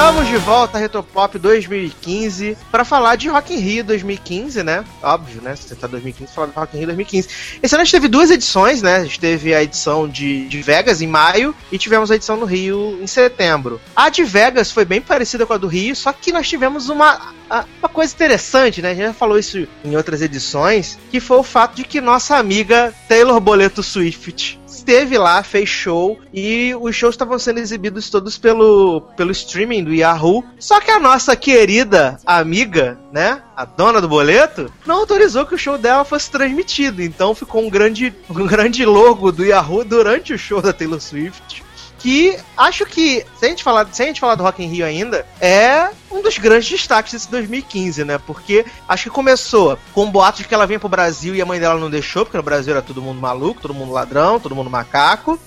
Estamos 0.01 0.29
de 0.29 0.39
volta 0.39 0.79
a 0.79 0.81
Retropop 0.81 1.39
2015 1.39 2.57
para 2.71 2.87
falar 2.87 3.17
de 3.17 3.29
Rock 3.29 3.53
in 3.53 3.59
Rio 3.59 3.85
2015, 3.85 4.63
né? 4.63 4.83
Óbvio, 5.03 5.43
né? 5.43 5.55
Se 5.55 5.65
você 5.65 5.75
tá 5.75 5.87
2015, 5.87 6.33
falar 6.33 6.47
de 6.47 6.55
Rock 6.55 6.75
in 6.75 6.79
Rio 6.79 6.87
2015. 6.87 7.29
Esse 7.63 7.75
ano 7.75 7.83
a 7.83 7.85
gente 7.85 7.93
teve 7.93 8.09
duas 8.09 8.31
edições, 8.31 8.81
né? 8.81 8.97
A 8.97 9.05
gente 9.05 9.21
teve 9.21 9.55
a 9.55 9.63
edição 9.63 10.09
de, 10.09 10.49
de 10.49 10.63
Vegas 10.63 11.03
em 11.03 11.07
maio 11.07 11.55
e 11.71 11.77
tivemos 11.77 12.11
a 12.11 12.17
edição 12.17 12.39
no 12.39 12.47
Rio 12.47 12.99
em 12.99 13.07
setembro. 13.07 13.79
A 13.95 14.09
de 14.09 14.25
Vegas 14.25 14.73
foi 14.73 14.87
bem 14.87 15.03
parecida 15.03 15.45
com 15.45 15.53
a 15.53 15.59
do 15.59 15.67
Rio, 15.67 15.95
só 15.95 16.15
que 16.15 16.33
nós 16.33 16.49
tivemos 16.49 16.89
uma, 16.89 17.35
uma 17.79 17.89
coisa 17.91 18.15
interessante, 18.15 18.81
né? 18.81 18.93
A 18.93 18.95
gente 18.95 19.05
já 19.05 19.13
falou 19.13 19.39
isso 19.39 19.69
em 19.85 19.97
outras 19.97 20.23
edições, 20.23 20.99
que 21.11 21.21
foi 21.21 21.37
o 21.37 21.43
fato 21.43 21.77
de 21.77 21.85
que 21.85 22.01
nossa 22.01 22.39
amiga 22.39 22.95
Taylor 23.07 23.39
Boleto 23.39 23.83
Swift 23.83 24.59
esteve 24.81 25.19
lá, 25.19 25.43
fez 25.43 25.69
show 25.69 26.19
e 26.33 26.75
os 26.81 26.97
shows 26.97 27.15
estavam 27.15 27.39
sendo 27.39 27.61
exibidos 27.61 28.11
todos 28.11 28.37
pelo, 28.37 29.03
pelo 29.17 29.31
streaming 29.31 29.85
do 29.85 29.95
Yahoo. 29.95 30.45
Só 30.59 30.81
que 30.81 30.91
a 30.91 30.99
nossa 30.99 31.37
querida 31.37 32.19
amiga, 32.27 32.99
né, 33.13 33.43
a 33.57 33.65
dona 33.65 34.01
do 34.01 34.09
boleto, 34.09 34.73
não 34.87 34.97
autorizou 34.97 35.47
que 35.47 35.55
o 35.55 35.59
show 35.59 35.77
dela 35.77 36.05
fosse 36.05 36.31
transmitido. 36.31 37.03
Então 37.03 37.35
ficou 37.35 37.63
um 37.63 37.71
grande, 37.71 38.13
um 38.29 38.47
grande 38.47 38.85
logo 38.85 39.31
do 39.31 39.45
Yahoo 39.45 39.85
durante 39.85 40.33
o 40.33 40.39
show 40.39 40.61
da 40.61 40.73
Taylor 40.73 41.01
Swift. 41.01 41.63
Que 42.01 42.39
acho 42.57 42.87
que, 42.87 43.27
se 43.39 43.47
a 43.47 43.49
gente 43.49 43.63
falar, 43.63 43.87
se 43.93 44.03
a 44.03 44.07
gente 44.07 44.21
falar 44.21 44.35
do 44.35 44.43
Rock 44.43 44.63
in 44.63 44.69
Rio 44.69 44.87
ainda, 44.87 45.27
é 45.41 45.91
um 46.11 46.23
dos 46.23 46.39
grandes 46.39 46.69
destaques 46.69 47.13
desse 47.13 47.31
2015, 47.31 48.05
né? 48.05 48.19
Porque 48.19 48.65
acho 48.89 49.05
que 49.05 49.11
começou 49.11 49.79
com 49.93 50.11
boatos 50.11 50.41
de 50.41 50.49
que 50.49 50.55
ela 50.55 50.67
vinha 50.67 50.81
pro 50.81 50.89
Brasil 50.89 51.35
e 51.35 51.43
a 51.43 51.47
mãe 51.47 51.61
dela 51.61 51.79
não 51.79 51.91
deixou, 51.91 52.25
porque 52.25 52.39
no 52.39 52.43
Brasil 52.43 52.73
era 52.73 52.83
todo 52.83 53.03
mundo 53.03 53.21
maluco, 53.21 53.61
todo 53.61 53.75
mundo 53.75 53.93
ladrão, 53.93 54.41
todo 54.41 54.55
mundo 54.55 54.71
macaco. 54.71 55.39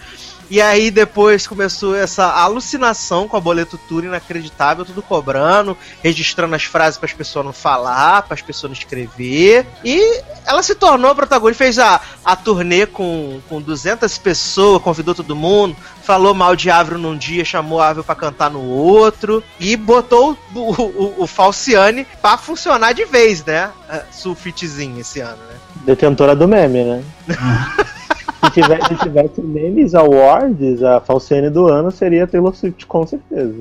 E 0.54 0.62
aí 0.62 0.92
depois 0.92 1.48
começou 1.48 1.96
essa 1.96 2.28
alucinação 2.28 3.28
com 3.28 3.36
a 3.36 3.40
boleto 3.40 3.76
tour 3.90 4.04
inacreditável, 4.04 4.86
tudo 4.86 5.02
cobrando, 5.02 5.76
registrando 6.04 6.54
as 6.54 6.64
frases 6.64 7.00
para 7.00 7.08
as 7.08 7.14
pessoas 7.14 7.44
não 7.44 7.52
falar, 7.52 8.22
para 8.22 8.36
as 8.36 8.42
pessoas 8.44 8.70
não 8.70 8.78
escrever. 8.78 9.66
E 9.84 10.22
ela 10.46 10.62
se 10.62 10.76
tornou 10.76 11.10
a 11.10 11.16
protagonista, 11.16 11.64
fez 11.64 11.80
a, 11.80 12.00
a 12.24 12.36
turnê 12.36 12.86
com, 12.86 13.42
com 13.50 13.60
200 13.60 14.16
pessoas, 14.20 14.84
convidou 14.84 15.16
todo 15.16 15.36
mundo, 15.36 15.76
falou 16.04 16.36
mal 16.36 16.56
de 16.56 16.70
Ávila 16.70 17.00
num 17.00 17.18
dia, 17.18 17.44
chamou 17.44 17.82
a 17.82 17.88
Ávila 17.88 18.04
pra 18.04 18.14
cantar 18.14 18.52
no 18.52 18.62
outro 18.62 19.44
e 19.60 19.76
botou 19.76 20.38
o, 20.54 20.60
o, 20.60 21.24
o 21.24 21.26
Falciane 21.26 22.06
pra 22.22 22.38
funcionar 22.38 22.94
de 22.94 23.06
vez, 23.06 23.44
né? 23.44 23.72
Ah, 23.90 24.04
Sulfitezinho 24.12 25.00
esse 25.00 25.20
ano, 25.20 25.42
né? 25.50 25.56
Detentora 25.78 26.36
do 26.36 26.48
meme, 26.48 26.84
né? 26.84 27.04
se, 28.46 28.52
tivesse, 28.52 28.88
se 28.88 28.96
tivesse 28.98 29.42
memes 29.42 29.96
awards, 29.96 30.84
a 30.84 31.00
Falciane 31.00 31.50
do 31.50 31.68
ano 31.68 31.92
seria 31.92 32.28
Taylor 32.28 32.56
Swift, 32.56 32.86
com 32.86 33.06
certeza. 33.06 33.56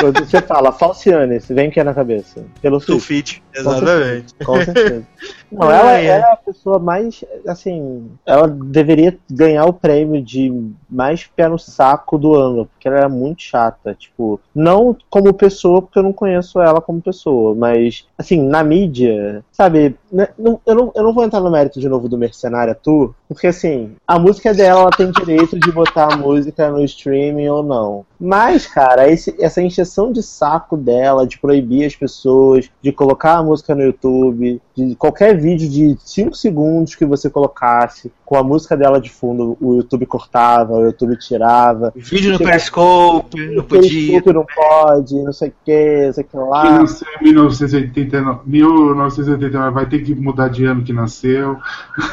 Quando 0.00 0.24
você 0.26 0.42
fala 0.42 0.72
Falciane, 0.72 1.38
vem 1.38 1.70
que 1.70 1.78
é 1.78 1.84
na 1.84 1.94
cabeça? 1.94 2.44
Taylor 2.60 2.80
Swift. 2.80 3.00
Sulfite, 3.00 3.42
Com 3.54 3.60
exatamente. 3.60 4.30
certeza, 4.30 4.34
Com 4.44 4.64
certeza. 4.64 5.06
Não, 5.52 5.70
ela, 5.70 5.92
ela 5.92 6.26
é 6.28 6.32
a 6.32 6.36
pessoa 6.36 6.78
mais, 6.78 7.24
assim, 7.46 8.10
ela 8.26 8.48
deveria 8.48 9.16
ganhar 9.30 9.64
o 9.66 9.72
prêmio 9.72 10.20
de 10.20 10.52
mais 10.90 11.24
pé 11.24 11.48
no 11.48 11.58
saco 11.58 12.18
do 12.18 12.34
ano, 12.34 12.68
porque 12.84 12.88
ela 12.88 12.98
era 12.98 13.08
muito 13.08 13.42
chata, 13.42 13.94
tipo, 13.94 14.38
não 14.54 14.94
como 15.08 15.32
pessoa, 15.32 15.80
porque 15.80 15.98
eu 15.98 16.02
não 16.02 16.12
conheço 16.12 16.60
ela 16.60 16.80
como 16.80 17.00
pessoa, 17.00 17.54
mas, 17.54 18.06
assim, 18.18 18.42
na 18.46 18.62
mídia, 18.62 19.42
sabe, 19.50 19.96
né, 20.12 20.28
eu, 20.38 20.74
não, 20.74 20.92
eu 20.94 21.02
não 21.02 21.14
vou 21.14 21.24
entrar 21.24 21.40
no 21.40 21.50
mérito 21.50 21.80
de 21.80 21.88
novo 21.88 22.08
do 22.08 22.18
Mercenária 22.18 22.74
Tour, 22.74 23.14
porque, 23.26 23.46
assim, 23.46 23.92
a 24.06 24.18
música 24.18 24.52
dela, 24.52 24.82
ela 24.82 24.90
tem 24.90 25.10
direito 25.10 25.58
de 25.58 25.72
botar 25.72 26.12
a 26.12 26.16
música 26.16 26.70
no 26.70 26.84
streaming 26.84 27.48
ou 27.48 27.62
não. 27.62 28.04
Mas, 28.20 28.66
cara, 28.66 29.08
esse- 29.08 29.34
essa 29.40 29.62
encheção 29.62 30.12
de 30.12 30.22
saco 30.22 30.76
dela, 30.76 31.26
de 31.26 31.38
proibir 31.38 31.86
as 31.86 31.96
pessoas, 31.96 32.70
de 32.82 32.92
colocar 32.92 33.38
a 33.38 33.42
música 33.42 33.74
no 33.74 33.82
YouTube, 33.82 34.60
de 34.76 34.94
qualquer 34.96 35.38
vídeo 35.38 35.68
de 35.68 35.96
5 36.04 36.34
segundos 36.34 36.94
que 36.94 37.04
você 37.04 37.30
colocasse, 37.30 38.12
com 38.24 38.36
a 38.36 38.42
música 38.42 38.76
dela 38.76 39.00
de 39.00 39.10
fundo, 39.10 39.56
o 39.60 39.76
YouTube 39.76 40.06
cortava, 40.06 40.72
o 40.74 40.84
YouTube 40.84 41.16
tirava. 41.16 41.92
Vídeo 41.94 42.32
no 42.32 42.38
Periscope, 42.38 43.54
não 43.54 43.62
podia. 43.64 43.88
Periscope 43.88 44.32
não 44.32 44.44
pode, 44.44 45.14
não 45.22 45.32
sei 45.32 45.48
o 45.50 45.54
que, 45.64 46.06
não 46.06 46.12
sei 46.12 46.24
o 46.24 46.26
que 46.26 46.30
Que 46.32 46.36
lá. 46.38 46.78
nasceu 46.80 47.08
em 47.20 47.24
1989, 47.24 48.40
1989, 48.46 49.70
vai 49.70 49.86
ter 49.86 50.00
que 50.00 50.14
mudar 50.14 50.48
de 50.48 50.64
ano 50.64 50.82
que 50.82 50.92
nasceu. 50.92 51.56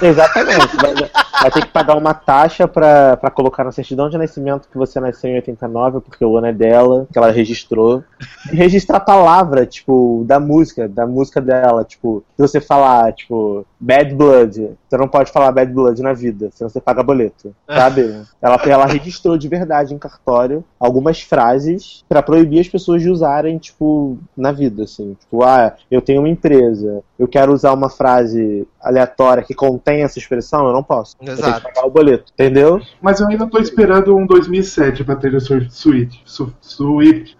Exatamente. 0.01 0.67
Vai, 1.39 1.51
ter 1.51 1.61
que 1.61 1.71
pagar 1.71 1.97
uma 1.97 2.13
taxa 2.13 2.67
pra, 2.67 3.17
pra 3.17 3.31
colocar 3.31 3.63
na 3.63 3.71
certidão 3.71 4.09
de 4.09 4.17
nascimento 4.17 4.67
que 4.69 4.77
você 4.77 4.99
nasceu 4.99 5.29
em 5.29 5.35
89, 5.35 6.01
porque 6.01 6.23
o 6.23 6.37
ano 6.37 6.47
é 6.47 6.53
dela, 6.53 7.07
que 7.11 7.17
ela 7.17 7.31
registrou. 7.31 8.03
E 8.51 8.55
registrar 8.55 8.97
a 8.97 9.01
palavra, 9.01 9.65
tipo, 9.65 10.23
da 10.27 10.39
música, 10.39 10.87
da 10.87 11.07
música 11.07 11.41
dela. 11.41 11.83
Tipo, 11.83 12.23
se 12.35 12.41
você 12.41 12.61
falar, 12.61 13.13
tipo, 13.13 13.65
Bad 13.79 14.13
Blood, 14.15 14.71
você 14.91 14.97
não 14.97 15.07
pode 15.07 15.31
falar 15.31 15.53
Bad 15.53 15.71
Blood 15.71 16.01
na 16.01 16.11
vida, 16.11 16.49
senão 16.53 16.69
você 16.69 16.81
paga 16.81 17.01
boleto. 17.01 17.55
Sabe? 17.65 18.21
ela, 18.41 18.61
ela 18.65 18.85
registrou 18.85 19.37
de 19.37 19.47
verdade 19.47 19.93
em 19.93 19.97
cartório 19.97 20.65
algumas 20.77 21.21
frases 21.21 22.03
pra 22.09 22.21
proibir 22.21 22.59
as 22.59 22.67
pessoas 22.67 23.01
de 23.01 23.09
usarem, 23.09 23.57
tipo, 23.57 24.17
na 24.35 24.51
vida, 24.51 24.83
assim. 24.83 25.15
Tipo, 25.17 25.43
ah, 25.43 25.73
eu 25.89 26.01
tenho 26.01 26.19
uma 26.21 26.27
empresa, 26.27 27.01
eu 27.17 27.25
quero 27.27 27.53
usar 27.53 27.71
uma 27.71 27.89
frase 27.89 28.67
aleatória 28.83 29.43
que 29.43 29.53
contém 29.53 30.03
essa 30.03 30.19
expressão, 30.19 30.67
eu 30.67 30.73
não 30.73 30.83
posso. 30.83 31.15
Eu 31.21 31.25
tenho 31.27 31.37
Exato. 31.37 31.61
que 31.67 31.73
pagar 31.73 31.87
o 31.87 31.91
boleto, 31.91 32.25
entendeu? 32.33 32.81
Mas 33.01 33.21
eu 33.21 33.27
ainda 33.29 33.47
tô 33.47 33.59
esperando 33.59 34.13
um 34.17 34.25
2007 34.27 35.05
pra 35.05 35.15
Taylor 35.15 35.39
Swift. 35.41 36.21
Su- 36.25 36.53
Swift. 36.59 37.37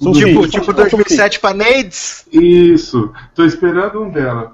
Um 0.00 0.12
Tipo, 0.12 0.48
tipo 0.48 0.72
2007 0.72 1.38
pra 1.40 1.54
Nades? 1.54 2.26
Isso. 2.32 3.12
Tô 3.34 3.44
esperando 3.44 4.02
um 4.02 4.10
dela. 4.10 4.52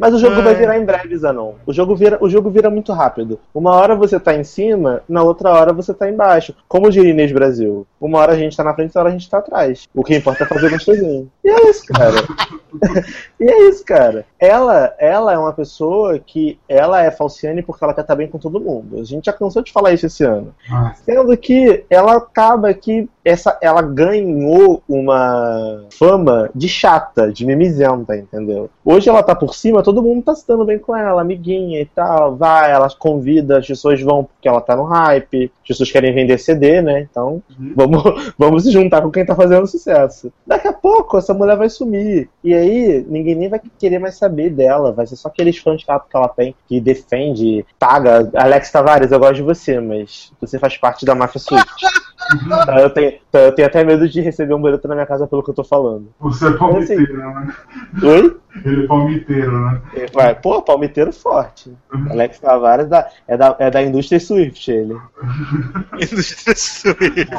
Mas 0.00 0.14
o 0.14 0.18
jogo 0.18 0.42
vai 0.42 0.54
virar 0.54 0.78
em 0.78 0.84
breve, 0.84 1.14
Zanon. 1.14 1.52
O 1.66 1.74
jogo 1.74 1.94
vira, 1.94 2.16
o 2.22 2.28
jogo 2.28 2.48
vira 2.48 2.70
muito 2.70 2.90
rápido. 2.90 3.38
Uma 3.54 3.72
hora 3.74 3.94
você 3.94 4.18
tá 4.18 4.34
em 4.34 4.42
cima, 4.42 5.02
na 5.06 5.22
outra 5.22 5.50
hora 5.50 5.74
você 5.74 5.92
tá 5.92 6.08
embaixo. 6.08 6.54
Como 6.66 6.90
diria 6.90 7.10
Inês 7.10 7.30
Brasil. 7.30 7.86
Uma 8.00 8.18
hora 8.18 8.32
a 8.32 8.36
gente 8.36 8.56
tá 8.56 8.64
na 8.64 8.72
frente, 8.72 8.88
outra 8.88 9.00
hora 9.02 9.08
a 9.10 9.12
gente 9.12 9.28
tá 9.28 9.38
atrás. 9.38 9.86
O 9.94 10.02
que 10.02 10.16
importa 10.16 10.44
é 10.44 10.46
fazer 10.46 10.70
gostosinho. 10.70 11.30
E 11.44 11.50
é 11.50 11.68
isso, 11.68 11.84
cara. 11.86 12.16
e 13.38 13.44
é 13.44 13.68
isso, 13.68 13.84
cara. 13.84 14.24
Ela, 14.38 14.94
ela 14.98 15.34
é 15.34 15.38
uma 15.38 15.52
pessoa 15.52 16.18
que 16.18 16.58
ela 16.66 17.02
é 17.02 17.10
falciane 17.10 17.62
porque 17.62 17.84
ela 17.84 17.92
quer 17.92 18.00
estar 18.00 18.16
bem 18.16 18.26
com 18.26 18.38
todo 18.38 18.58
mundo. 18.58 18.98
A 18.98 19.04
gente 19.04 19.26
já 19.26 19.34
cansou 19.34 19.62
de 19.62 19.70
falar 19.70 19.92
isso 19.92 20.06
esse 20.06 20.24
ano. 20.24 20.54
Ah, 20.70 20.94
Sendo 21.04 21.36
que 21.36 21.84
ela 21.90 22.16
acaba 22.16 22.72
que 22.72 23.06
essa, 23.24 23.58
ela 23.60 23.82
ganhou 23.82 24.82
uma 24.88 25.84
fama 25.90 26.50
de 26.54 26.68
chata, 26.68 27.32
de 27.32 27.44
mimizenta, 27.44 28.16
entendeu? 28.16 28.70
Hoje 28.84 29.08
ela 29.08 29.22
tá 29.22 29.34
por 29.34 29.54
cima, 29.54 29.82
todo 29.82 30.02
mundo 30.02 30.22
tá 30.22 30.34
se 30.34 30.46
dando 30.46 30.64
bem 30.64 30.78
com 30.78 30.96
ela, 30.96 31.20
amiguinha 31.20 31.80
e 31.80 31.86
tal. 31.86 32.36
Vai, 32.36 32.70
ela 32.70 32.88
convida, 32.98 33.58
as 33.58 33.66
pessoas 33.66 34.00
vão 34.00 34.24
porque 34.24 34.48
ela 34.48 34.60
tá 34.60 34.74
no 34.74 34.84
hype, 34.84 35.52
as 35.62 35.68
pessoas 35.68 35.92
querem 35.92 36.14
vender 36.14 36.38
CD, 36.38 36.80
né? 36.80 37.00
Então 37.10 37.42
vamos, 37.58 38.02
vamos 38.38 38.62
se 38.64 38.70
juntar 38.70 39.02
com 39.02 39.10
quem 39.10 39.24
tá 39.24 39.34
fazendo 39.34 39.66
sucesso. 39.66 40.32
Daqui 40.46 40.68
a 40.68 40.72
pouco 40.72 41.18
essa 41.18 41.34
mulher 41.34 41.56
vai 41.56 41.68
sumir. 41.68 42.28
E 42.42 42.54
aí 42.54 43.04
ninguém 43.08 43.34
nem 43.34 43.48
vai 43.48 43.60
querer 43.78 43.98
mais 43.98 44.16
saber 44.16 44.50
dela. 44.50 44.92
Vai 44.92 45.06
ser 45.06 45.16
só 45.16 45.28
aqueles 45.28 45.58
fãs 45.58 45.82
chatos 45.82 46.08
que 46.10 46.16
ela 46.16 46.28
tem, 46.28 46.54
que 46.66 46.80
defende, 46.80 47.64
paga. 47.78 48.30
Alex 48.34 48.70
Tavares, 48.70 49.12
eu 49.12 49.18
gosto 49.18 49.36
de 49.36 49.42
você, 49.42 49.78
mas 49.78 50.32
você 50.40 50.58
faz 50.58 50.76
parte 50.76 51.04
da 51.04 51.14
máfia 51.14 51.40
Swift. 51.40 51.70
Então 52.34 52.78
eu, 52.78 52.90
tenho, 52.90 53.18
eu 53.32 53.52
tenho 53.52 53.68
até 53.68 53.82
medo 53.84 54.08
de 54.08 54.20
receber 54.20 54.54
um 54.54 54.60
boleto 54.60 54.86
na 54.86 54.94
minha 54.94 55.06
casa 55.06 55.26
pelo 55.26 55.42
que 55.42 55.50
eu 55.50 55.54
tô 55.54 55.64
falando. 55.64 56.08
Você 56.20 56.48
é 56.48 56.52
palmiteiro, 56.52 57.16
né? 57.16 57.54
Oi? 58.02 58.36
Ele 58.64 58.84
é 58.84 58.86
palmiteiro, 58.86 59.60
né? 59.60 59.80
Ele 59.92 60.10
vai, 60.12 60.34
pô, 60.34 60.60
palmiteiro 60.60 61.12
forte. 61.12 61.72
Alex 62.10 62.40
Tavares 62.40 62.88
da, 62.88 63.08
é, 63.28 63.36
da, 63.36 63.56
é 63.58 63.70
da 63.70 63.82
indústria 63.82 64.18
Swift, 64.18 64.70
ele. 64.70 64.96
Indústria 65.94 66.56
Swift. 66.56 67.30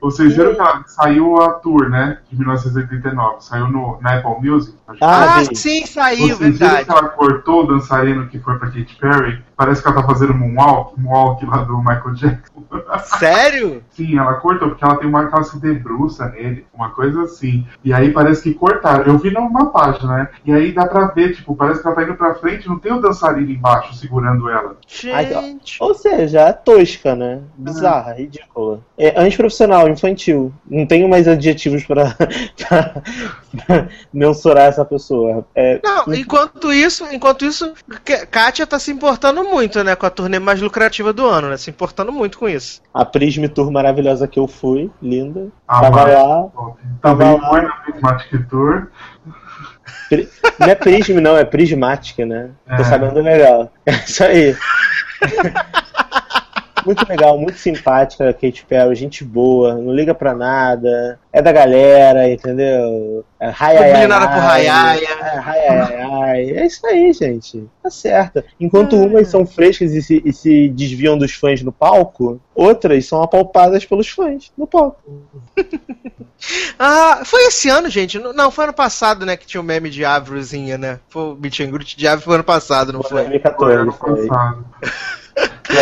Vocês 0.00 0.34
viram 0.34 0.54
que 0.54 0.60
ela 0.60 0.82
saiu 0.86 1.42
a 1.42 1.50
tour, 1.54 1.90
né? 1.90 2.18
De 2.30 2.38
1989. 2.38 3.36
Saiu 3.40 3.68
no, 3.68 4.00
na 4.00 4.16
Apple 4.16 4.50
Music. 4.50 4.76
Ah, 5.00 5.42
sim, 5.52 5.84
saiu, 5.84 6.28
Vocês 6.28 6.38
viram 6.38 6.52
verdade. 6.52 6.84
que 6.86 6.90
ela 6.90 7.08
cortou 7.10 7.64
o 7.64 7.66
dançarino 7.66 8.26
que 8.28 8.38
foi 8.38 8.58
pra 8.58 8.68
Katy 8.68 8.96
Perry? 8.98 9.42
Parece 9.56 9.82
que 9.82 9.88
ela 9.88 10.00
tá 10.00 10.06
fazendo 10.06 10.34
moonwalk, 10.34 10.98
moonwalk 10.98 11.44
lá 11.44 11.64
do 11.64 11.78
Michael 11.78 12.14
Jackson. 12.14 12.64
Sério? 13.18 13.82
Sim, 13.90 14.18
ela 14.18 14.34
cortou, 14.34 14.68
porque 14.68 14.84
ela 14.84 14.96
tem 14.96 15.08
uma 15.08 15.26
que 15.26 15.34
ela 15.34 15.44
se 15.44 15.58
debruça 15.60 16.28
nele, 16.28 16.64
uma 16.72 16.90
coisa 16.90 17.22
assim. 17.22 17.66
E 17.84 17.92
aí 17.92 18.12
parece 18.12 18.42
que 18.42 18.54
cortaram. 18.54 19.04
Eu 19.04 19.17
vi 19.18 19.30
numa 19.30 19.66
página, 19.70 20.16
né? 20.16 20.28
E 20.44 20.52
aí 20.52 20.72
dá 20.72 20.86
pra 20.86 21.06
ver, 21.08 21.34
tipo, 21.34 21.54
parece 21.54 21.80
que 21.82 21.86
ela 21.86 21.96
tá 21.96 22.02
indo 22.02 22.14
pra 22.14 22.34
frente, 22.34 22.68
não 22.68 22.78
tem 22.78 22.92
o 22.92 23.00
dançarino 23.00 23.50
embaixo 23.50 23.94
segurando 23.94 24.48
ela. 24.48 24.76
Aí, 25.12 25.32
ó, 25.80 25.86
Ou 25.86 25.94
seja, 25.94 26.40
é 26.40 26.52
tosca, 26.52 27.14
né? 27.14 27.40
Bizarra, 27.56 28.12
ridícula. 28.14 28.80
É 28.96 29.20
antiprofissional, 29.20 29.88
infantil. 29.88 30.52
Não 30.68 30.86
tenho 30.86 31.08
mais 31.08 31.26
adjetivos 31.28 31.84
pra, 31.84 32.14
pra- 32.68 33.02
pra 33.66 33.88
mensurar 34.12 34.66
essa 34.66 34.84
pessoa. 34.84 35.46
É, 35.54 35.80
Não, 35.82 36.12
enquanto 36.14 36.72
isso, 36.72 37.06
enquanto 37.12 37.44
isso, 37.44 37.72
Kátia 38.30 38.66
tá 38.66 38.78
se 38.78 38.90
importando 38.90 39.44
muito, 39.44 39.82
né, 39.84 39.94
com 39.96 40.06
a 40.06 40.10
turnê 40.10 40.38
mais 40.38 40.60
lucrativa 40.60 41.12
do 41.12 41.26
ano, 41.26 41.48
né? 41.48 41.56
Se 41.56 41.70
importando 41.70 42.12
muito 42.12 42.38
com 42.38 42.48
isso. 42.48 42.80
A 42.92 43.04
Prism 43.04 43.44
Tour 43.46 43.70
maravilhosa 43.70 44.26
que 44.28 44.38
eu 44.38 44.46
fui, 44.46 44.90
linda. 45.00 45.48
Ah, 45.66 45.80
tava 45.82 45.96
mas- 45.96 46.14
lá. 46.14 46.48
Tava 47.00 47.24
Também 47.24 47.40
lá. 47.40 47.48
foi 47.48 47.60
na 47.62 47.70
Prismatic 47.72 48.48
Tour. 48.48 48.88
Pri- 50.08 50.28
Não 50.58 50.66
é 50.68 50.74
Prism, 50.74 51.18
não, 51.20 51.36
é 51.36 51.44
Prismatic, 51.44 52.18
né? 52.26 52.50
Tô 52.76 52.82
É. 52.82 52.84
sabendo 52.84 53.20
legal. 53.20 53.72
É 53.86 53.92
isso 53.92 54.24
aí. 54.24 54.56
Muito 56.88 57.06
legal, 57.06 57.38
muito 57.38 57.58
simpática, 57.58 58.32
Kate 58.32 58.64
Perry, 58.64 58.94
gente 58.94 59.22
boa, 59.22 59.74
não 59.74 59.94
liga 59.94 60.14
pra 60.14 60.34
nada, 60.34 61.20
é 61.30 61.42
da 61.42 61.52
galera, 61.52 62.32
entendeu? 62.32 63.22
É, 63.38 63.52
ai, 63.58 63.76
ai, 63.76 63.76
ai, 63.76 63.92
Dominada 63.92 64.28
por 64.28 64.42
ai, 64.42 64.66
ai, 64.66 65.00
ai, 65.44 65.58
é, 65.58 66.02
ai. 66.02 66.50
É 66.52 66.64
isso 66.64 66.86
aí, 66.86 67.12
gente. 67.12 67.68
Tá 67.82 67.90
certo. 67.90 68.42
Enquanto 68.58 68.96
umas 68.96 69.28
são 69.28 69.44
frescas 69.44 69.92
e 69.92 70.00
se, 70.00 70.22
e 70.24 70.32
se 70.32 70.70
desviam 70.70 71.18
dos 71.18 71.34
fãs 71.34 71.60
no 71.62 71.70
palco, 71.70 72.40
outras 72.54 73.04
são 73.04 73.22
apalpadas 73.22 73.84
pelos 73.84 74.08
fãs 74.08 74.50
no 74.56 74.66
palco. 74.66 74.98
Ah, 76.78 77.22
foi 77.24 77.48
esse 77.48 77.68
ano, 77.68 77.90
gente? 77.90 78.16
Não, 78.16 78.48
foi 78.52 78.62
ano 78.62 78.72
passado, 78.72 79.26
né, 79.26 79.36
que 79.36 79.44
tinha 79.44 79.60
o 79.60 79.64
meme 79.64 79.90
de 79.90 80.04
árvorezinha, 80.04 80.78
né? 80.78 81.00
Foi 81.08 81.32
o 81.32 81.34
Meet 81.34 81.58
and 81.58 81.70
Greet 81.72 81.96
de 81.96 82.06
árvore 82.06 82.24
foi 82.24 82.34
ano 82.36 82.44
passado, 82.44 82.92
não 82.92 83.02
foi? 83.02 83.24
2014, 83.24 83.90
foi. 83.98 84.28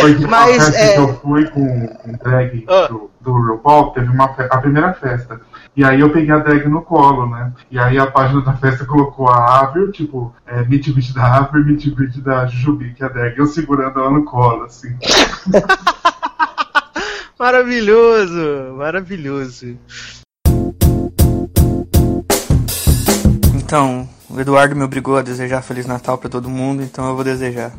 Foi 0.01 0.15
de 0.15 0.25
uma 0.25 0.41
Mas, 0.41 0.55
festa 0.65 0.77
é- 0.79 0.93
que 0.93 0.99
eu 0.99 1.13
fui 1.19 1.45
com 1.49 1.87
com 1.87 2.11
drag 2.13 2.65
Ah. 2.67 2.87
do, 2.87 3.09
do 3.21 3.31
RuPaul, 3.31 3.91
teve 3.91 4.09
uma 4.09 4.27
fe- 4.33 4.47
a 4.51 4.57
primeira 4.57 4.93
festa. 4.93 5.39
E 5.75 5.83
aí 5.83 5.99
eu 6.01 6.11
peguei 6.11 6.31
a 6.33 6.39
drag 6.39 6.67
no 6.67 6.81
colo, 6.81 7.27
né? 7.29 7.51
E 7.71 7.79
aí 7.79 7.97
a 7.97 8.07
página 8.07 8.41
da 8.41 8.53
festa 8.53 8.83
colocou 8.85 9.29
a 9.29 9.59
Avril, 9.61 9.91
tipo, 9.91 10.33
é, 10.45 10.61
meet 10.63 10.89
greet 10.91 11.13
da 11.13 11.37
Avril 11.37 11.65
meet 11.65 11.87
greet 11.95 12.19
da 12.21 12.45
Jujubi, 12.47 12.93
que 12.93 13.03
é 13.03 13.05
a 13.05 13.09
drag. 13.09 13.37
Eu 13.37 13.45
segurando 13.47 13.99
ela 13.99 14.11
no 14.11 14.23
colo, 14.25 14.63
assim. 14.65 14.95
Maravilhoso, 17.39 18.73
maravilhoso. 18.75 19.77
Então, 23.55 24.07
o 24.29 24.39
Eduardo 24.39 24.75
me 24.75 24.83
obrigou 24.83 25.17
a 25.17 25.21
desejar 25.21 25.61
Feliz 25.61 25.85
Natal 25.85 26.17
pra 26.17 26.29
todo 26.29 26.49
mundo, 26.49 26.81
então 26.81 27.07
eu 27.07 27.15
vou 27.15 27.23
desejar. 27.23 27.71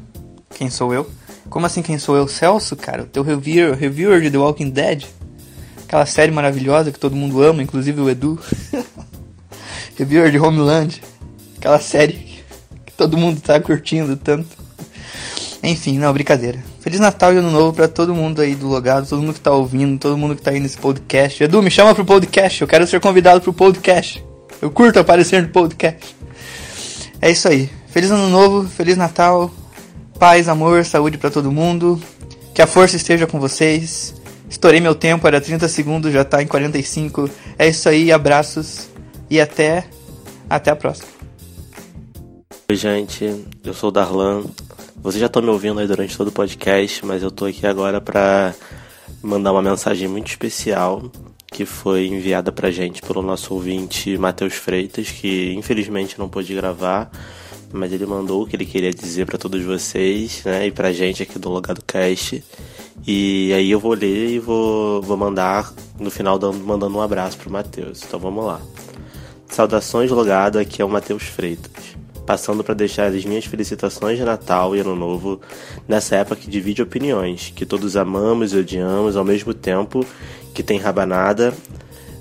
Quem 0.55 0.71
sou 0.71 0.95
eu? 0.95 1.09
Como 1.51 1.67
assim 1.67 1.83
quem 1.83 1.99
sou 1.99 2.17
eu? 2.17 2.29
Celso, 2.29 2.77
cara, 2.77 3.03
o 3.03 3.07
teu 3.07 3.23
reviewer, 3.23 3.77
reviewer 3.77 4.21
de 4.21 4.31
The 4.31 4.39
Walking 4.39 4.71
Dead. 4.71 5.05
Aquela 5.85 6.05
série 6.05 6.31
maravilhosa 6.31 6.93
que 6.93 6.99
todo 6.99 7.17
mundo 7.17 7.43
ama, 7.43 7.63
inclusive 7.63 8.01
o 8.01 8.11
Edu. 8.11 8.39
reviewer 9.97 10.31
de 10.31 10.39
Homeland. 10.39 11.01
Aquela 11.57 11.81
série 11.81 12.43
que 12.85 12.93
todo 12.93 13.17
mundo 13.17 13.41
tá 13.41 13.59
curtindo 13.59 14.17
tanto. 14.17 14.57
Enfim, 15.63 15.99
não, 15.99 16.13
brincadeira. 16.13 16.63
Feliz 16.81 17.01
Natal 17.01 17.35
e 17.35 17.39
Ano 17.39 17.51
Novo 17.51 17.73
pra 17.73 17.89
todo 17.89 18.15
mundo 18.15 18.41
aí 18.41 18.55
do 18.55 18.69
Logado, 18.69 19.09
todo 19.09 19.21
mundo 19.21 19.35
que 19.35 19.41
tá 19.41 19.51
ouvindo, 19.51 19.99
todo 19.99 20.17
mundo 20.17 20.37
que 20.37 20.43
tá 20.43 20.51
aí 20.51 20.61
nesse 20.61 20.79
podcast. 20.79 21.43
Edu, 21.43 21.63
me 21.63 21.71
chama 21.71 21.95
pro 21.95 22.05
podcast, 22.05 22.63
eu 22.63 22.69
quero 22.69 22.87
ser 22.87 23.01
convidado 23.01 23.41
pro 23.41 23.53
podcast. 23.53 24.25
Eu 24.63 24.71
curto 24.71 24.99
aparecer 24.99 25.43
no 25.43 25.49
podcast. 25.49 26.17
É 27.21 27.31
isso 27.31 27.49
aí. 27.49 27.69
Feliz 27.89 28.11
Ano 28.11 28.29
Novo, 28.29 28.69
Feliz 28.69 28.97
Natal, 28.97 29.51
paz, 30.19 30.49
amor, 30.49 30.85
saúde 30.85 31.17
pra 31.17 31.31
todo 31.31 31.53
mundo. 31.53 32.01
Que 32.53 32.61
a 32.61 32.67
força 32.67 32.97
esteja 32.97 33.27
com 33.27 33.39
vocês. 33.39 34.15
Estourei 34.51 34.81
meu 34.81 34.95
tempo, 34.95 35.27
era 35.27 35.41
30 35.41 35.69
segundos, 35.69 36.13
já 36.13 36.25
tá 36.25 36.43
em 36.43 36.47
45. 36.47 37.31
É 37.59 37.69
isso 37.69 37.89
aí, 37.89 38.11
abraços 38.11 38.89
e 39.31 39.41
até 39.41 39.87
até 40.51 40.71
a 40.71 40.77
próxima. 40.77 41.09
Oi, 42.71 42.77
gente, 42.77 43.45
eu 43.63 43.73
sou 43.73 43.91
o 43.91 43.93
Darlan. 43.93 44.45
Vocês 44.97 45.21
já 45.21 45.27
estão 45.27 45.41
me 45.41 45.49
ouvindo 45.49 45.79
aí 45.79 45.87
durante 45.87 46.17
todo 46.17 46.29
o 46.29 46.33
podcast, 46.33 47.07
mas 47.07 47.23
eu 47.23 47.31
tô 47.31 47.45
aqui 47.45 47.67
agora 47.67 48.01
pra 48.01 48.55
mandar 49.23 49.53
uma 49.53 49.63
mensagem 49.63 50.09
muito 50.09 50.29
especial 50.29 51.03
que 51.51 51.65
foi 51.65 52.07
enviada 52.07 52.53
pra 52.53 52.71
gente 52.71 53.01
pelo 53.01 53.23
nosso 53.23 53.55
ouvinte 53.55 54.19
Matheus 54.19 54.55
Freitas, 54.55 55.11
que 55.11 55.55
infelizmente 55.55 56.19
não 56.19 56.29
pôde 56.29 56.55
gravar, 56.55 57.11
mas 57.73 57.93
ele 57.93 58.07
mandou 58.07 58.43
o 58.43 58.47
que 58.47 58.57
ele 58.57 58.65
queria 58.65 58.91
dizer 58.91 59.27
pra 59.27 59.39
todos 59.39 59.63
vocês, 59.65 60.43
né, 60.45 60.67
e 60.67 60.71
pra 60.71 60.93
gente 60.93 61.23
aqui 61.23 61.39
do 61.39 61.49
Logado 61.49 61.83
Cast. 61.87 62.43
E 63.07 63.53
aí 63.53 63.71
eu 63.71 63.81
vou 63.81 63.95
ler 63.95 64.31
e 64.31 64.39
vou, 64.39 65.01
vou 65.03 65.17
mandar 65.17 65.73
no 65.99 66.11
final 66.11 66.39
dando, 66.39 66.59
mandando 66.59 66.97
um 66.97 67.01
abraço 67.01 67.39
pro 67.39 67.51
Matheus. 67.51 68.03
Então 68.07 68.19
vamos 68.19 68.45
lá. 68.45 68.61
Saudações 69.49 70.11
logado, 70.11 70.59
aqui 70.59 70.83
é 70.83 70.85
o 70.85 70.89
Matheus 70.89 71.23
Freitas. 71.23 71.97
Passando 72.27 72.63
para 72.63 72.75
deixar 72.75 73.07
as 73.07 73.25
minhas 73.25 73.47
felicitações 73.47 74.19
de 74.19 74.25
Natal 74.25 74.77
e 74.77 74.81
Ano 74.81 74.95
Novo 74.95 75.41
nessa 75.87 76.17
época 76.17 76.37
que 76.37 76.51
divide 76.51 76.83
opiniões, 76.83 77.53
que 77.57 77.65
todos 77.65 77.97
amamos 77.97 78.53
e 78.53 78.59
odiamos 78.59 79.17
ao 79.17 79.25
mesmo 79.25 79.55
tempo, 79.55 80.05
que 80.53 80.63
tem 80.63 80.79
rabanada, 80.79 81.55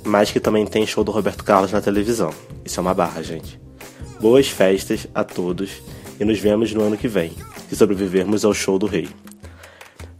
mas 0.05 0.31
que 0.31 0.39
também 0.39 0.65
tem 0.65 0.87
show 0.87 1.03
do 1.03 1.11
Roberto 1.11 1.43
Carlos 1.43 1.73
na 1.73 1.81
televisão. 1.81 2.31
Isso 2.63 2.79
é 2.79 2.81
uma 2.81 2.93
barra, 2.93 3.21
gente. 3.21 3.66
Boas 4.19 4.47
festas 4.47 5.07
a 5.13 5.23
todos 5.23 5.81
e 6.19 6.25
nos 6.25 6.39
vemos 6.39 6.73
no 6.73 6.83
ano 6.83 6.97
que 6.97 7.07
vem, 7.07 7.31
se 7.69 7.75
sobrevivermos 7.75 8.43
ao 8.43 8.53
show 8.53 8.79
do 8.79 8.87
Rei. 8.87 9.07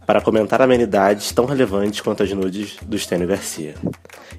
Para 0.06 0.20
comentar 0.20 0.62
amenidades 0.62 1.32
tão 1.32 1.44
relevantes 1.44 2.00
quanto 2.00 2.22
as 2.22 2.32
nudes 2.32 2.76
do 2.82 2.96
Stênio 2.96 3.26
Garcia. 3.26 3.74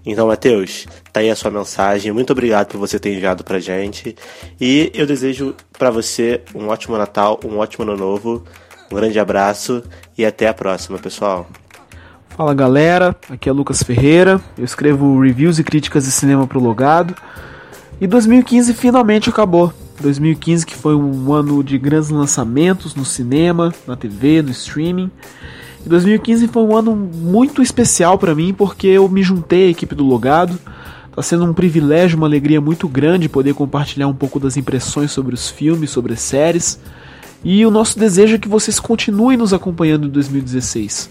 Então, 0.05 0.27
Matheus, 0.27 0.87
tá 1.11 1.19
aí 1.19 1.29
a 1.29 1.35
sua 1.35 1.51
mensagem. 1.51 2.11
Muito 2.11 2.31
obrigado 2.31 2.67
por 2.67 2.77
você 2.77 2.97
ter 2.97 3.13
enviado 3.13 3.43
pra 3.43 3.59
gente. 3.59 4.15
E 4.59 4.91
eu 4.95 5.05
desejo 5.05 5.53
pra 5.77 5.91
você 5.91 6.41
um 6.55 6.69
ótimo 6.69 6.97
Natal, 6.97 7.39
um 7.43 7.57
ótimo 7.57 7.83
Ano 7.83 7.97
Novo. 7.97 8.45
Um 8.91 8.95
grande 8.95 9.19
abraço 9.19 9.83
e 10.17 10.25
até 10.25 10.47
a 10.47 10.53
próxima, 10.53 10.97
pessoal. 10.97 11.47
Fala 12.29 12.53
galera, 12.53 13.13
aqui 13.29 13.49
é 13.49 13.51
Lucas 13.51 13.83
Ferreira, 13.83 14.39
eu 14.57 14.63
escrevo 14.63 15.19
reviews 15.19 15.59
e 15.59 15.63
críticas 15.63 16.05
de 16.05 16.11
cinema 16.11 16.47
pro 16.47 16.59
Logado. 16.59 17.13
E 18.01 18.07
2015 18.07 18.73
finalmente 18.73 19.29
acabou. 19.29 19.73
2015 20.01 20.65
que 20.65 20.75
foi 20.75 20.95
um 20.95 21.33
ano 21.33 21.63
de 21.63 21.77
grandes 21.77 22.09
lançamentos 22.09 22.95
no 22.95 23.03
cinema, 23.03 23.73
na 23.85 23.95
TV, 23.95 24.41
no 24.41 24.51
streaming. 24.51 25.11
E 25.85 25.89
2015 25.89 26.47
foi 26.47 26.63
um 26.63 26.75
ano 26.75 26.95
muito 26.95 27.61
especial 27.61 28.17
para 28.17 28.33
mim 28.33 28.53
porque 28.53 28.87
eu 28.87 29.07
me 29.09 29.21
juntei 29.21 29.67
à 29.67 29.69
equipe 29.71 29.95
do 29.95 30.05
Logado. 30.05 30.57
Tá 31.13 31.21
sendo 31.21 31.43
um 31.43 31.53
privilégio, 31.53 32.17
uma 32.17 32.27
alegria 32.27 32.61
muito 32.61 32.87
grande 32.87 33.27
poder 33.27 33.53
compartilhar 33.53 34.07
um 34.07 34.13
pouco 34.13 34.39
das 34.39 34.55
impressões 34.55 35.11
sobre 35.11 35.35
os 35.35 35.49
filmes, 35.49 35.89
sobre 35.89 36.13
as 36.13 36.21
séries. 36.21 36.79
E 37.43 37.65
o 37.65 37.71
nosso 37.71 37.99
desejo 37.99 38.35
é 38.35 38.39
que 38.39 38.47
vocês 38.47 38.79
continuem 38.79 39.37
nos 39.37 39.53
acompanhando 39.53 40.07
em 40.07 40.09
2016. 40.09 41.09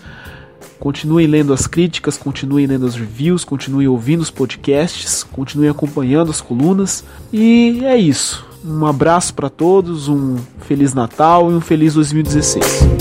Continuem 0.79 1.27
lendo 1.27 1.53
as 1.53 1.67
críticas, 1.67 2.17
continuem 2.17 2.67
lendo 2.67 2.87
as 2.87 2.95
reviews, 2.95 3.45
continuem 3.45 3.89
ouvindo 3.89 4.21
os 4.21 4.31
podcasts, 4.31 5.25
continuem 5.25 5.71
acompanhando 5.71 6.31
as 6.31 6.41
colunas. 6.41 7.05
E 7.33 7.81
é 7.85 7.97
isso. 7.97 8.47
Um 8.65 8.87
abraço 8.87 9.35
para 9.35 9.49
todos, 9.49 10.09
um 10.09 10.37
feliz 10.61 10.95
Natal 10.95 11.51
e 11.51 11.55
um 11.55 11.61
feliz 11.61 11.95
2016. 11.95 12.98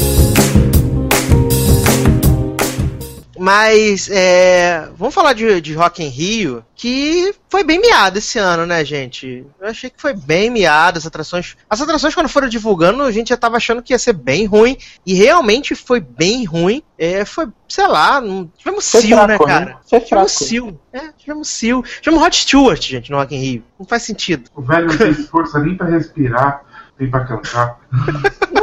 Mas, 3.48 4.10
é, 4.12 4.90
vamos 4.98 5.16
falar 5.16 5.32
de, 5.32 5.62
de 5.62 5.74
Rock 5.74 6.04
in 6.04 6.10
Rio, 6.10 6.66
que 6.76 7.34
foi 7.48 7.64
bem 7.64 7.80
miado 7.80 8.18
esse 8.18 8.38
ano, 8.38 8.66
né, 8.66 8.84
gente? 8.84 9.46
Eu 9.62 9.70
achei 9.70 9.90
que 9.90 10.02
foi 10.02 10.14
bem 10.14 10.50
miado 10.50 10.98
as 10.98 11.06
atrações. 11.06 11.56
As 11.70 11.80
atrações, 11.80 12.14
quando 12.14 12.28
foram 12.28 12.50
divulgando, 12.50 13.04
a 13.04 13.12
gente 13.12 13.30
já 13.30 13.38
tava 13.38 13.56
achando 13.56 13.82
que 13.82 13.94
ia 13.94 14.00
ser 14.00 14.12
bem 14.12 14.46
ruim, 14.46 14.78
e 15.06 15.14
realmente 15.14 15.76
foi 15.76 16.02
bem 16.02 16.44
ruim. 16.44 16.84
É, 17.00 17.24
foi, 17.24 17.48
sei 17.70 17.88
lá, 17.88 18.20
não, 18.20 18.52
tivemos 18.58 18.92
Foi 18.92 19.02
Seal, 19.02 19.28
né, 19.28 19.38
fraco, 19.38 19.48
né? 19.48 19.60
cara? 19.60 19.80
Foi 19.90 20.00
tivemos 20.02 20.10
fraco. 20.10 20.50
Seal. 20.50 20.82
É, 20.92 21.00
tivemos 21.18 21.48
Seal. 21.48 21.84
Tivemos 22.02 22.22
Hot 22.22 22.36
Stewart, 22.36 22.82
gente, 22.82 23.12
no 23.12 23.18
Rock 23.18 23.34
in 23.34 23.40
Rio. 23.40 23.64
Não 23.80 23.86
faz 23.86 24.04
sentido. 24.04 24.50
O 24.54 24.62
velho 24.62 24.88
não 24.88 24.98
tem 24.98 25.14
força 25.14 25.58
nem 25.60 25.78
pra 25.78 25.88
respirar, 25.88 26.64
nem 27.00 27.10
pra 27.10 27.26
cantar. 27.26 27.80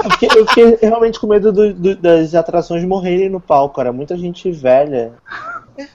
Eu 0.04 0.10
fiquei, 0.10 0.28
eu 0.40 0.46
fiquei 0.46 0.78
realmente 0.82 1.18
com 1.20 1.26
medo 1.26 1.52
do- 1.52 1.72
do- 1.72 1.96
das 1.96 2.34
atrações 2.34 2.84
morrerem 2.84 3.28
no 3.28 3.40
palco. 3.40 3.80
Era 3.80 3.92
muita 3.92 4.16
gente 4.16 4.50
velha. 4.50 5.12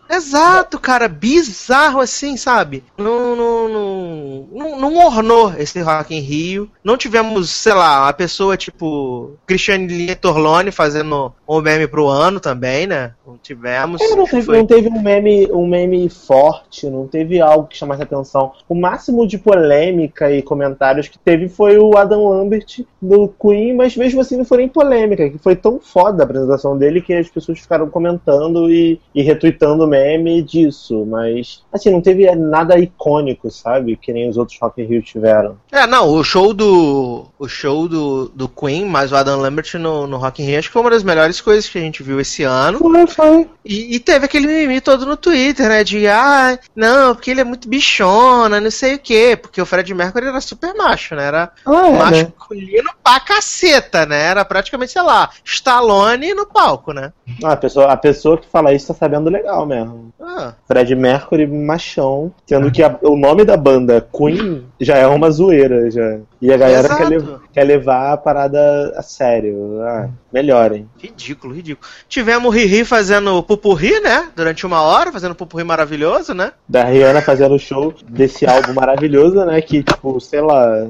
Exato, 0.09 0.79
cara, 0.79 1.07
bizarro 1.07 1.99
assim, 1.99 2.35
sabe? 2.35 2.83
Não, 2.97 3.35
não, 3.35 3.69
não, 3.69 4.79
não, 4.79 5.05
ornou 5.05 5.53
esse 5.57 5.79
Rock 5.81 6.15
in 6.15 6.19
Rio. 6.19 6.69
Não 6.83 6.97
tivemos, 6.97 7.49
sei 7.49 7.73
lá, 7.73 8.03
uma 8.03 8.13
pessoa 8.13 8.57
tipo 8.57 9.37
Cristiane 9.45 10.15
Torlone 10.15 10.71
fazendo 10.71 11.33
um 11.47 11.61
meme 11.61 11.87
pro 11.87 12.07
ano 12.07 12.39
também, 12.39 12.87
né? 12.87 13.13
Não 13.25 13.37
tivemos. 13.37 14.01
É, 14.01 14.15
não, 14.15 14.25
teve, 14.25 14.41
Foi- 14.43 14.57
não 14.57 14.65
teve 14.65 14.89
um 14.89 15.01
meme, 15.01 15.47
um 15.51 15.67
meme 15.67 16.09
forte, 16.09 16.89
não 16.89 17.07
teve 17.07 17.39
algo 17.39 17.67
que 17.67 17.77
chamasse 17.77 18.01
atenção. 18.01 18.51
O 18.67 18.75
máximo 18.75 19.27
de 19.27 19.37
polêmica 19.37 20.31
e 20.31 20.41
comentários 20.41 21.07
que 21.07 21.17
teve 21.19 21.47
foi 21.47 21.77
o 21.77 21.95
Adam 21.97 22.27
Lambert 22.27 22.83
do 23.01 23.27
Queen, 23.27 23.75
mas 23.75 23.95
mesmo 23.95 24.21
assim 24.21 24.37
não 24.37 24.45
foi 24.45 24.59
nem 24.59 24.67
polêmica, 24.67 25.29
que 25.29 25.37
foi 25.37 25.55
tão 25.55 25.79
foda 25.79 26.23
a 26.23 26.25
apresentação 26.25 26.77
dele 26.77 27.01
que 27.01 27.13
as 27.13 27.29
pessoas 27.29 27.59
ficaram 27.59 27.89
comentando 27.89 28.69
e, 28.69 28.99
e 29.13 29.21
retweetando 29.21 29.68
o 29.77 29.87
meme 29.87 30.41
disso. 30.41 31.05
Mas, 31.05 31.61
assim, 31.71 31.91
não 31.91 32.01
teve 32.01 32.33
nada 32.35 32.77
icônico, 32.79 33.49
sabe? 33.51 33.95
Que 33.95 34.11
nem 34.13 34.29
os 34.29 34.37
outros 34.37 34.57
Rock 34.59 34.81
in 34.81 34.85
Rio 34.85 35.01
tiveram. 35.01 35.57
É, 35.71 35.85
não, 35.85 36.09
o 36.09 36.23
show 36.23 36.53
do. 36.53 37.25
O 37.37 37.47
show 37.47 37.87
do, 37.87 38.29
do 38.29 38.49
Queen, 38.49 38.85
mais 38.85 39.11
o 39.11 39.15
Adam 39.15 39.39
Lambert 39.39 39.75
no, 39.75 40.07
no 40.07 40.17
Rock 40.17 40.41
in 40.41 40.45
Rio, 40.45 40.59
acho 40.59 40.67
que 40.69 40.73
foi 40.73 40.81
uma 40.81 40.91
das 40.91 41.03
melhores 41.03 41.39
coisas 41.39 41.69
que 41.69 41.77
a 41.77 41.81
gente 41.81 42.03
viu 42.03 42.19
esse 42.19 42.43
ano. 42.43 42.79
Foi, 42.79 43.07
foi. 43.07 43.47
E, 43.63 43.95
e 43.95 43.99
teve 43.99 44.25
aquele 44.25 44.47
mimimi 44.47 44.81
todo 44.81 45.05
no 45.05 45.15
Twitter, 45.15 45.69
né? 45.69 45.83
De, 45.83 46.07
ah, 46.07 46.57
não, 46.75 47.13
porque 47.15 47.31
ele 47.31 47.41
é 47.41 47.43
muito 47.45 47.69
bichona, 47.69 48.59
não 48.59 48.71
sei 48.71 48.95
o 48.95 48.99
quê. 48.99 49.37
Porque 49.39 49.61
o 49.61 49.65
Fred 49.65 49.93
Mercury 49.93 50.27
era 50.27 50.41
super 50.41 50.73
macho, 50.75 51.15
né? 51.15 51.25
Era 51.25 51.51
Ah, 51.65 51.87
é, 51.87 51.91
né? 51.91 51.97
masculino 51.97 52.89
pra 53.03 53.19
caceta, 53.19 54.05
né? 54.05 54.21
Era 54.23 54.43
praticamente, 54.43 54.91
sei 54.91 55.01
lá, 55.01 55.29
Stallone 55.43 56.33
no 56.33 56.45
palco, 56.45 56.93
né? 56.93 57.13
Ah, 57.43 57.53
a, 57.53 57.57
pessoa, 57.57 57.91
a 57.91 57.97
pessoa 57.97 58.37
que 58.37 58.47
fala 58.47 58.73
isso 58.73 58.87
tá 58.87 58.93
sabendo 58.93 59.29
legal 59.29 59.58
mesmo. 59.65 60.09
Ah. 60.21 60.53
Fred 60.67 60.95
Mercury, 60.95 61.47
machão. 61.47 62.31
Sendo 62.47 62.71
que 62.71 62.83
a- 62.83 62.97
o 63.01 63.15
nome 63.15 63.43
da 63.45 63.57
banda, 63.57 64.05
Queen, 64.15 64.65
já 64.79 64.95
é 64.97 65.07
uma 65.07 65.29
zoeira. 65.31 65.89
Já. 65.91 66.17
E 66.41 66.51
a 66.53 66.57
galera 66.57 66.87
Exato. 66.87 67.09
quer, 67.09 67.21
quer 67.53 67.63
levar 67.63 68.13
a 68.13 68.17
parada 68.17 68.93
a 68.95 69.01
sério. 69.01 69.81
Ah, 69.81 70.07
melhorem. 70.31 70.87
Ridículo, 70.97 71.53
ridículo. 71.53 71.87
Tivemos 72.07 72.45
o 72.47 72.49
Riri 72.49 72.85
fazendo 72.85 73.41
pupurri, 73.43 73.99
né? 73.99 74.29
Durante 74.35 74.65
uma 74.65 74.81
hora, 74.81 75.11
fazendo 75.11 75.35
pupurri 75.35 75.63
maravilhoso, 75.63 76.33
né? 76.33 76.51
Da 76.67 76.83
Rihanna 76.83 77.21
fazendo 77.21 77.55
o 77.55 77.59
show 77.59 77.93
desse 78.07 78.45
álbum 78.45 78.73
maravilhoso, 78.73 79.43
né? 79.45 79.61
Que, 79.61 79.83
tipo, 79.83 80.19
sei 80.19 80.41
lá. 80.41 80.87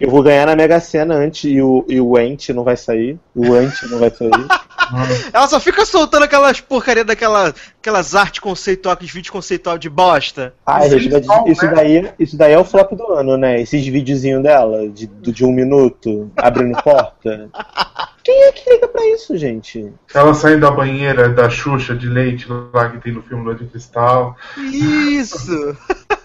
Eu 0.00 0.10
vou 0.10 0.22
ganhar 0.22 0.46
na 0.46 0.56
Mega 0.56 0.78
Sena 0.80 1.14
antes 1.14 1.44
e 1.44 1.62
o, 1.62 1.84
e 1.88 2.00
o 2.00 2.18
Ent 2.18 2.50
não 2.50 2.64
vai 2.64 2.76
sair. 2.76 3.18
O 3.34 3.54
Ant 3.54 3.72
não 3.90 3.98
vai 3.98 4.10
sair. 4.10 4.30
Ela 5.32 5.48
só 5.48 5.58
fica 5.60 5.84
soltando 5.84 6.24
aquelas 6.24 6.60
porcaria 6.60 7.04
daquelas 7.04 7.54
aquelas 7.80 8.14
artes 8.14 8.40
conceitual, 8.40 8.94
aqueles 8.94 9.12
vídeos 9.12 9.30
conceitual 9.30 9.76
de 9.76 9.90
bosta. 9.90 10.54
Ah, 10.64 10.88
gente, 10.88 11.10
mas 11.10 11.26
isso, 11.46 11.70
daí, 11.70 12.12
isso 12.18 12.36
daí 12.36 12.52
é 12.52 12.58
o 12.58 12.64
flop 12.64 12.92
do 12.92 13.12
ano, 13.12 13.36
né? 13.36 13.60
Esses 13.60 13.86
videozinhos 13.86 14.42
dela, 14.42 14.88
de, 14.88 15.06
do- 15.06 15.32
de 15.32 15.44
um 15.44 15.52
minuto, 15.52 16.30
abrindo 16.36 16.80
porta. 16.82 17.50
Quem 18.24 18.42
é 18.44 18.52
que 18.52 18.70
liga 18.70 18.88
pra 18.88 19.06
isso, 19.08 19.36
gente? 19.36 19.92
Ela 20.14 20.32
saindo 20.32 20.60
da 20.60 20.70
banheira 20.70 21.28
da 21.28 21.50
Xuxa 21.50 21.94
de 21.94 22.06
leite 22.08 22.46
lá 22.72 22.88
que 22.88 22.96
tem 22.98 23.12
no 23.12 23.22
filme 23.22 23.44
Noite 23.44 23.64
de 23.64 23.70
Cristal. 23.70 24.34
Isso! 24.56 25.76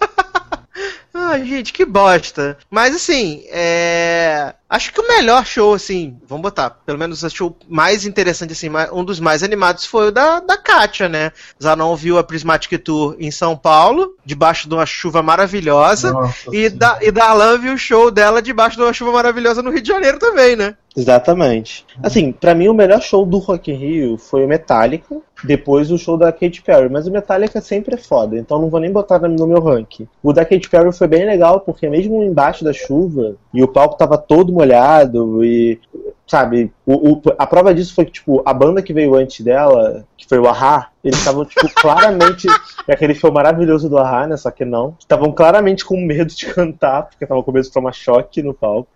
Ai, 1.30 1.46
gente, 1.46 1.72
que 1.72 1.86
bosta. 1.86 2.58
Mas 2.70 2.96
assim, 2.96 3.44
é. 3.50 4.54
Acho 4.70 4.94
que 4.94 5.02
o 5.02 5.08
melhor 5.08 5.44
show, 5.46 5.74
assim, 5.74 6.16
vamos 6.28 6.44
botar, 6.44 6.70
pelo 6.70 7.00
menos 7.00 7.24
o 7.24 7.30
show 7.30 7.58
mais 7.68 8.06
interessante, 8.06 8.54
assim, 8.54 8.70
um 8.94 9.04
dos 9.04 9.20
mais 9.20 9.42
animados 9.42 9.84
foi 9.84 10.10
o 10.10 10.12
da, 10.12 10.40
da 10.40 10.58
Kátia, 10.58 11.10
né? 11.10 11.32
Zanon 11.62 11.96
viu 11.96 12.20
a 12.20 12.24
Prismatic 12.24 12.80
Tour 12.84 13.16
em 13.20 13.32
São 13.32 13.58
Paulo, 13.58 14.16
debaixo 14.24 14.70
de 14.70 14.76
uma 14.76 14.86
chuva 14.86 15.24
maravilhosa, 15.24 16.14
e 16.54 16.70
da, 16.70 17.00
e 17.02 17.12
da 17.12 17.30
Alan 17.30 17.58
viu 17.58 17.74
o 17.74 17.80
show 17.80 18.12
dela 18.12 18.44
debaixo 18.44 18.78
de 18.78 18.84
uma 18.84 18.94
chuva 18.94 19.12
maravilhosa 19.12 19.64
no 19.64 19.72
Rio 19.72 19.82
de 19.82 19.88
Janeiro 19.88 20.20
também, 20.20 20.56
né? 20.56 20.76
Exatamente. 20.96 21.86
Assim, 22.04 22.32
pra 22.32 22.54
mim 22.54 22.68
o 22.68 22.74
melhor 22.74 23.02
show 23.02 23.26
do 23.26 23.40
Rock 23.40 23.72
in 23.72 23.76
Rio 23.76 24.18
foi 24.20 24.46
o 24.46 24.48
Metallica, 24.48 25.16
depois 25.44 25.92
o 25.92 25.98
show 25.98 26.18
da 26.18 26.32
Katy 26.32 26.62
Perry, 26.62 26.90
mas 26.90 27.08
o 27.08 27.12
Metallica 27.12 27.62
sempre 27.62 27.96
é 27.96 27.98
foda, 27.98 28.38
então 28.38 28.60
não 28.60 28.70
vou 28.70 28.80
nem 28.80 28.92
botar 28.92 29.20
no 29.20 29.48
meu 29.48 29.62
ranking. 29.62 30.08
O 30.22 30.34
da 30.34 30.46
Katy 30.46 30.70
Perry 30.70 30.92
foi 30.92 31.08
bem 31.08 31.26
legal, 31.26 31.62
porque 31.62 31.90
mesmo 31.90 32.24
embaixo 32.24 32.64
da 32.64 32.74
chuva, 32.74 33.36
e 33.54 33.64
o 33.64 33.68
palco 33.68 33.98
tava 33.98 34.18
todo 34.18 34.54
molhado, 34.54 35.44
e 35.44 35.80
sabe, 36.28 36.72
o, 36.94 37.14
o- 37.14 37.22
a 37.38 37.46
prova 37.48 37.74
disso 37.74 37.94
foi 37.94 38.06
que, 38.06 38.12
tipo, 38.14 38.42
a 38.46 38.54
banda 38.54 38.82
que 38.82 38.94
veio 38.94 39.16
antes 39.16 39.42
dela, 39.46 40.06
que 40.18 40.28
foi 40.28 40.40
o 40.40 40.48
Ahá, 40.48 40.90
eles 41.04 41.18
estavam, 41.20 41.46
tipo, 41.46 41.68
claramente, 41.76 42.48
é 42.88 42.94
aquele 42.94 43.14
show 43.16 43.32
maravilhoso 43.32 43.88
do 43.90 43.98
Ahá, 43.98 44.28
né, 44.28 44.36
só 44.38 44.52
que 44.52 44.66
não, 44.66 44.96
estavam 45.00 45.32
claramente 45.32 45.86
com 45.86 45.98
medo 46.00 46.34
de 46.34 46.46
cantar, 46.54 47.04
porque 47.04 47.24
estavam 47.24 47.44
com 47.44 47.52
medo 47.52 47.64
de 47.66 47.72
tomar 47.72 47.94
choque 47.94 48.42
no 48.44 48.54
palco. 48.54 48.90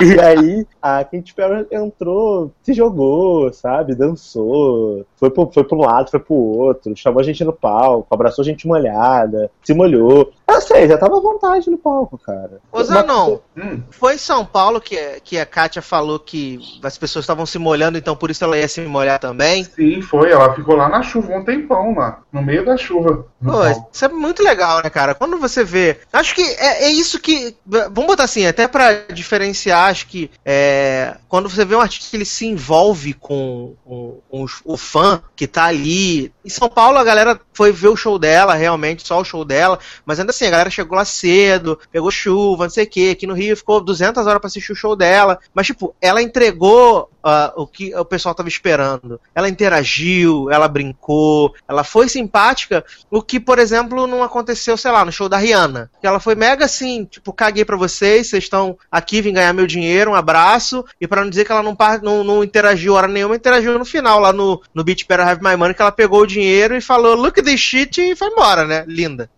E 0.00 0.18
aí, 0.20 0.66
a 0.80 1.04
Katy 1.04 1.34
Perry 1.34 1.66
entrou, 1.70 2.52
se 2.62 2.72
jogou, 2.72 3.52
sabe, 3.52 3.94
dançou, 3.94 5.04
foi 5.16 5.30
pro, 5.30 5.50
foi 5.52 5.64
pra 5.64 5.76
um 5.76 5.80
lado, 5.82 6.10
foi 6.10 6.20
pro 6.20 6.34
outro, 6.34 6.92
chamou 6.96 7.20
a 7.20 7.22
gente 7.24 7.44
no 7.44 7.52
palco, 7.52 8.06
abraçou 8.14 8.44
gente 8.44 8.66
molhada, 8.66 9.50
se 9.62 9.74
molhou. 9.74 10.32
Eu 10.48 10.60
sei, 10.60 10.88
já 10.88 10.96
tava 10.98 11.16
à 11.18 11.20
vontade 11.20 11.68
no 11.70 11.78
palco, 11.78 12.18
cara. 12.18 12.60
Ô 12.72 12.82
Zanon, 12.82 13.38
Hum. 13.56 13.82
foi 13.90 14.14
em 14.14 14.18
São 14.18 14.44
Paulo 14.44 14.80
que, 14.80 14.96
que 15.22 15.38
a 15.38 15.44
Kátia 15.46 15.82
falou 15.82 16.18
que 16.18 16.58
as 16.82 16.96
pessoas 16.96 17.26
estavam 17.30 17.46
se 17.46 17.58
molhando, 17.58 17.96
então 17.98 18.16
por 18.16 18.30
isso 18.30 18.42
ela 18.44 18.58
ia 18.58 18.68
se 18.68 18.80
molhar 18.82 19.18
também? 19.18 19.64
Sim, 19.64 20.02
foi. 20.02 20.30
Ela 20.30 20.54
ficou 20.54 20.76
lá 20.76 20.88
na 20.88 21.02
chuva 21.02 21.32
um 21.32 21.44
tempão 21.44 21.94
lá, 21.94 22.20
no 22.32 22.42
meio 22.42 22.64
da 22.64 22.76
chuva. 22.76 23.26
Pô, 23.42 23.52
palco. 23.52 23.88
isso 23.92 24.04
é 24.04 24.08
muito 24.08 24.42
legal, 24.42 24.82
né, 24.82 24.90
cara? 24.90 25.14
Quando 25.14 25.38
você 25.38 25.64
vê. 25.64 25.98
Acho 26.12 26.34
que 26.34 26.42
é, 26.42 26.84
é 26.84 26.90
isso 26.90 27.18
que. 27.20 27.54
Vamos 27.66 28.06
botar 28.06 28.24
assim, 28.24 28.46
até 28.46 28.66
pra 28.68 28.92
diferenciar, 29.12 29.90
acho 29.90 30.06
que 30.06 30.30
é, 30.44 31.16
quando 31.28 31.48
você 31.48 31.64
vê 31.64 31.74
um 31.74 31.80
artista 31.80 32.10
que 32.10 32.16
ele 32.16 32.24
se 32.24 32.46
envolve 32.46 33.14
com, 33.14 33.74
com- 33.84 34.18
com 34.28 34.46
o 34.64 34.76
fã 34.76 35.22
que 35.36 35.46
tá 35.46 35.64
ali. 35.64 36.32
Em 36.44 36.48
São 36.48 36.68
Paulo 36.68 36.98
a 36.98 37.04
galera 37.04 37.38
foi 37.52 37.72
ver 37.72 37.88
o 37.88 37.96
show 37.96 38.18
dela, 38.18 38.54
realmente, 38.54 39.06
só 39.06 39.20
o 39.20 39.24
show 39.24 39.44
dela. 39.44 39.78
Mas 40.04 40.18
ainda 40.18 40.30
assim, 40.30 40.46
a 40.46 40.50
galera 40.50 40.70
chegou 40.70 40.96
lá 40.96 41.04
cedo, 41.04 41.78
pegou 41.92 42.10
chuva, 42.10 42.64
não 42.64 42.70
sei 42.70 42.84
o 42.84 42.90
quê. 42.90 43.10
Aqui 43.12 43.26
no 43.26 43.34
Rio 43.34 43.56
ficou 43.56 43.80
200 43.80 44.26
horas 44.26 44.40
pra 44.40 44.48
assistir 44.48 44.72
o 44.72 44.76
show 44.76 44.94
dela. 44.96 45.38
Mas, 45.54 45.66
tipo, 45.66 45.94
ela 46.00 46.22
entregou 46.22 47.08
ah, 47.22 47.52
o 47.56 47.66
que 47.66 47.94
o 47.94 48.04
pessoal 48.04 48.34
tava 48.34 48.48
esperando. 48.48 49.20
Ela 49.34 49.48
interagiu, 49.48 50.50
ela 50.50 50.68
brincou, 50.68 51.54
ela 51.68 51.84
foi 51.84 52.08
simpática. 52.08 52.84
O 53.10 53.22
que, 53.22 53.38
por 53.38 53.58
exemplo, 53.58 54.06
não 54.06 54.22
aconteceu, 54.22 54.76
sei 54.76 54.90
lá, 54.90 55.04
no 55.04 55.12
show 55.12 55.28
da 55.28 55.36
Rihanna. 55.36 55.90
Ela 56.02 56.20
foi 56.20 56.34
mega 56.34 56.64
assim, 56.64 57.04
tipo, 57.04 57.32
caguei 57.32 57.64
pra 57.64 57.76
vocês, 57.76 58.28
vocês 58.28 58.44
estão 58.44 58.76
aqui, 58.90 59.20
vim 59.20 59.32
ganhar 59.32 59.52
meu 59.52 59.66
dinheiro, 59.66 60.10
um 60.10 60.14
abraço. 60.14 60.84
E 61.00 61.06
pra 61.06 61.22
não 61.22 61.30
dizer 61.30 61.44
que 61.44 61.52
ela 61.52 61.62
não, 61.62 61.76
não, 62.02 62.24
não 62.24 62.44
interagiu 62.44 62.94
hora 62.94 63.08
nenhuma, 63.08 63.36
interagiu 63.36 63.78
no 63.78 63.84
final, 63.84 64.20
lá 64.20 64.32
no, 64.32 64.60
no 64.74 64.84
Beach 64.84 65.06
Better 65.06 65.26
Have 65.26 65.42
My 65.42 65.56
Money, 65.56 65.74
que 65.74 65.82
ela 65.82 65.92
pegou 65.92 66.22
o 66.22 66.26
dinheiro 66.26 66.76
e 66.76 66.80
falou, 66.80 67.14
look 67.14 67.38
at 67.38 67.44
this 67.44 67.60
shit, 67.60 68.00
e 68.00 68.16
foi 68.16 68.28
embora, 68.28 68.64
né? 68.64 68.84
Linda. 68.86 69.30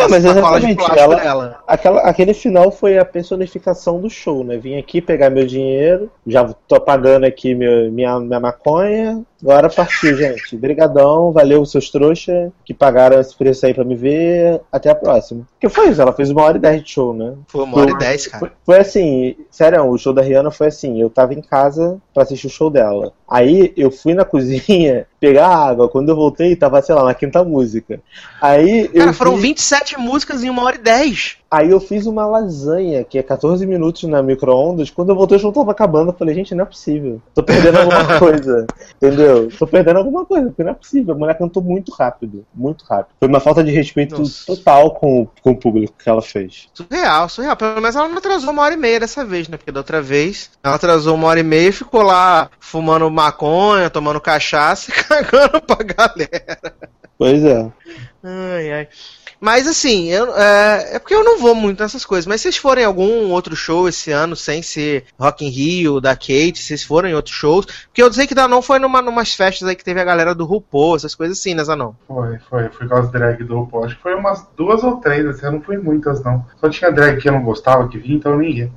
É, 0.00 0.08
mas 0.08 0.24
exatamente, 0.24 0.82
ela, 0.98 1.62
aquela, 1.66 2.00
aquele 2.02 2.34
final 2.34 2.70
foi 2.70 2.98
a 2.98 3.04
personificação 3.04 4.00
do 4.00 4.08
show, 4.08 4.42
né? 4.42 4.56
Vim 4.56 4.78
aqui 4.78 5.00
pegar 5.00 5.30
meu 5.30 5.46
dinheiro, 5.46 6.10
já 6.26 6.44
tô 6.66 6.80
pagando 6.80 7.24
aqui 7.24 7.54
meu, 7.54 7.90
minha, 7.92 8.18
minha 8.18 8.40
maconha, 8.40 9.22
agora 9.42 9.68
partiu, 9.68 10.16
gente. 10.16 10.56
Brigadão, 10.56 11.32
valeu 11.32 11.62
os 11.62 11.70
seus 11.70 11.90
trouxas 11.90 12.50
que 12.64 12.72
pagaram 12.74 13.20
esse 13.20 13.34
preço 13.36 13.64
aí 13.66 13.74
pra 13.74 13.84
me 13.84 13.94
ver, 13.96 14.60
até 14.70 14.90
a 14.90 14.94
próxima. 14.94 15.46
Que 15.58 15.68
foi 15.68 15.88
isso, 15.90 16.00
ela 16.02 16.12
fez 16.12 16.30
uma 16.30 16.42
hora 16.42 16.56
e 16.56 16.60
dez 16.60 16.82
de 16.82 16.90
show, 16.90 17.14
né? 17.14 17.34
Foi 17.48 17.64
uma 17.64 17.78
hora 17.78 17.90
e 17.90 17.98
dez, 17.98 18.26
cara. 18.26 18.38
Foi, 18.40 18.50
foi 18.64 18.78
assim, 18.78 19.36
sério, 19.50 19.84
o 19.84 19.98
show 19.98 20.12
da 20.12 20.22
Rihanna 20.22 20.50
foi 20.50 20.68
assim, 20.68 21.00
eu 21.00 21.10
tava 21.10 21.34
em 21.34 21.40
casa 21.42 22.00
pra 22.14 22.22
assistir 22.22 22.46
o 22.46 22.50
show 22.50 22.70
dela. 22.70 23.12
Aí 23.28 23.72
eu 23.76 23.90
fui 23.90 24.14
na 24.14 24.24
cozinha 24.26 25.06
pegar 25.18 25.48
água, 25.48 25.88
quando 25.88 26.08
eu 26.10 26.16
voltei 26.16 26.54
tava, 26.56 26.80
sei 26.82 26.94
lá, 26.94 27.04
na 27.04 27.14
quinta 27.14 27.42
música. 27.44 28.00
Aí 28.40 28.90
eu 28.92 29.00
Cara, 29.00 29.12
foram 29.12 29.32
fiz- 29.34 29.42
27 29.42 29.98
músicas 29.98 30.42
em 30.44 30.50
uma 30.50 30.62
hora 30.64 30.76
e 30.76 30.80
10. 30.80 31.36
Aí 31.50 31.70
eu 31.70 31.80
fiz 31.80 32.06
uma 32.06 32.24
lasanha, 32.26 33.02
que 33.02 33.18
é 33.18 33.22
14 33.24 33.66
minutos 33.66 34.04
na 34.04 34.22
micro-ondas. 34.22 34.88
Quando 34.88 35.08
eu 35.08 35.16
voltei, 35.16 35.36
o 35.36 35.40
show 35.40 35.52
tava 35.52 35.72
acabando. 35.72 36.10
Eu 36.10 36.16
falei, 36.16 36.32
gente, 36.32 36.54
não 36.54 36.62
é 36.62 36.66
possível. 36.66 37.20
Tô 37.34 37.42
perdendo 37.42 37.78
alguma 37.78 38.04
coisa. 38.20 38.66
Entendeu? 38.94 39.48
Tô 39.58 39.66
perdendo 39.66 39.96
alguma 39.96 40.24
coisa, 40.24 40.46
porque 40.46 40.62
não 40.62 40.70
é 40.70 40.74
possível. 40.74 41.12
A 41.12 41.18
mulher 41.18 41.36
cantou 41.36 41.60
muito 41.60 41.90
rápido. 41.90 42.46
Muito 42.54 42.84
rápido. 42.84 43.16
Foi 43.18 43.26
uma 43.26 43.40
falta 43.40 43.64
de 43.64 43.72
respeito 43.72 44.22
total 44.46 44.92
com, 44.94 45.26
com 45.42 45.50
o 45.50 45.56
público 45.56 45.92
que 45.98 46.08
ela 46.08 46.22
fez. 46.22 46.68
Surreal, 46.72 47.28
surreal. 47.28 47.56
Pelo 47.56 47.80
menos 47.80 47.96
ela 47.96 48.08
não 48.08 48.18
atrasou 48.18 48.50
uma 48.50 48.62
hora 48.62 48.74
e 48.74 48.78
meia 48.78 49.00
dessa 49.00 49.24
vez, 49.24 49.48
né? 49.48 49.56
Porque 49.56 49.72
da 49.72 49.80
outra 49.80 50.00
vez 50.00 50.52
ela 50.62 50.76
atrasou 50.76 51.16
uma 51.16 51.26
hora 51.26 51.40
e 51.40 51.42
meia 51.42 51.70
e 51.70 51.72
ficou 51.72 52.02
lá 52.02 52.48
fumando 52.60 53.10
maconha, 53.10 53.90
tomando 53.90 54.20
cachaça 54.20 54.92
e 54.92 54.94
cagando 55.02 55.60
pra 55.62 55.78
galera. 55.84 56.58
Pois 57.18 57.44
é. 57.44 57.70
Ai, 58.22 58.72
ai. 58.72 58.88
Mas 59.40 59.66
assim, 59.66 60.08
eu, 60.08 60.36
é, 60.36 60.96
é 60.96 60.98
porque 60.98 61.14
eu 61.14 61.24
não 61.24 61.38
vou 61.38 61.54
muito 61.54 61.82
nessas 61.82 62.04
coisas. 62.04 62.26
Mas 62.26 62.40
se 62.40 62.44
vocês 62.44 62.58
forem 62.58 62.84
em 62.84 62.86
algum 62.86 63.30
outro 63.30 63.56
show 63.56 63.88
esse 63.88 64.10
ano, 64.10 64.36
sem 64.36 64.62
ser 64.62 65.04
Rock 65.18 65.46
in 65.46 65.48
Rio, 65.48 66.00
da 66.00 66.14
Kate, 66.14 66.58
se 66.58 66.64
vocês 66.64 66.82
forem 66.82 67.12
em 67.12 67.14
outros 67.14 67.34
shows. 67.34 67.64
Porque 67.86 68.02
eu 68.02 68.12
sei 68.12 68.26
que 68.26 68.34
não 68.34 68.60
foi 68.60 68.78
numa, 68.78 69.00
numas 69.00 69.34
festas 69.34 69.66
aí 69.66 69.74
que 69.74 69.84
teve 69.84 70.00
a 70.00 70.04
galera 70.04 70.34
do 70.34 70.44
RuPaul, 70.44 70.96
essas 70.96 71.14
coisas 71.14 71.38
assim, 71.38 71.54
né, 71.54 71.64
Zanon? 71.64 71.92
Foi, 72.06 72.38
foi. 72.50 72.68
Fui 72.68 72.86
com 72.86 72.96
as 72.96 73.10
drag 73.10 73.42
do 73.44 73.60
RuPaul. 73.60 73.84
Acho 73.84 73.96
que 73.96 74.02
foi 74.02 74.14
umas 74.14 74.46
duas 74.56 74.84
ou 74.84 74.98
três, 74.98 75.24
assim, 75.26 75.46
eu 75.46 75.52
não 75.52 75.62
fui 75.62 75.78
muitas, 75.78 76.22
não. 76.22 76.44
Só 76.60 76.68
tinha 76.68 76.92
drag 76.92 77.20
que 77.20 77.28
eu 77.28 77.32
não 77.32 77.42
gostava, 77.42 77.88
que 77.88 77.98
vinha, 77.98 78.16
então 78.16 78.32
eu 78.32 78.38
nem 78.38 78.58
ia. 78.58 78.70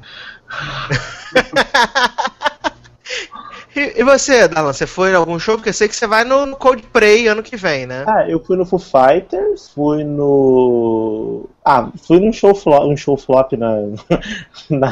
E, 3.76 4.00
e 4.00 4.04
você, 4.04 4.48
Dalan, 4.48 4.72
você 4.72 4.86
foi 4.86 5.12
em 5.12 5.16
algum 5.16 5.40
show? 5.40 5.56
Porque 5.56 5.70
eu 5.70 5.74
sei 5.74 5.88
que 5.88 5.96
você 5.96 6.06
vai 6.06 6.24
no, 6.24 6.46
no 6.46 6.56
Coldplay 6.56 7.28
ano 7.28 7.42
que 7.42 7.56
vem, 7.58 7.86
né? 7.86 8.04
Ah, 8.08 8.30
eu 8.30 8.40
fui 8.44 8.56
no 8.56 8.66
Foo 8.66 8.80
Fighters, 8.80 9.70
fui 9.70 10.04
no. 10.04 11.50
Ah, 11.66 11.90
fui 12.06 12.20
num 12.20 12.32
show 12.32 12.54
flop, 12.54 12.84
um 12.86 12.96
show 12.98 13.18
flop 13.18 13.54
na, 13.54 13.72
na, 14.70 14.92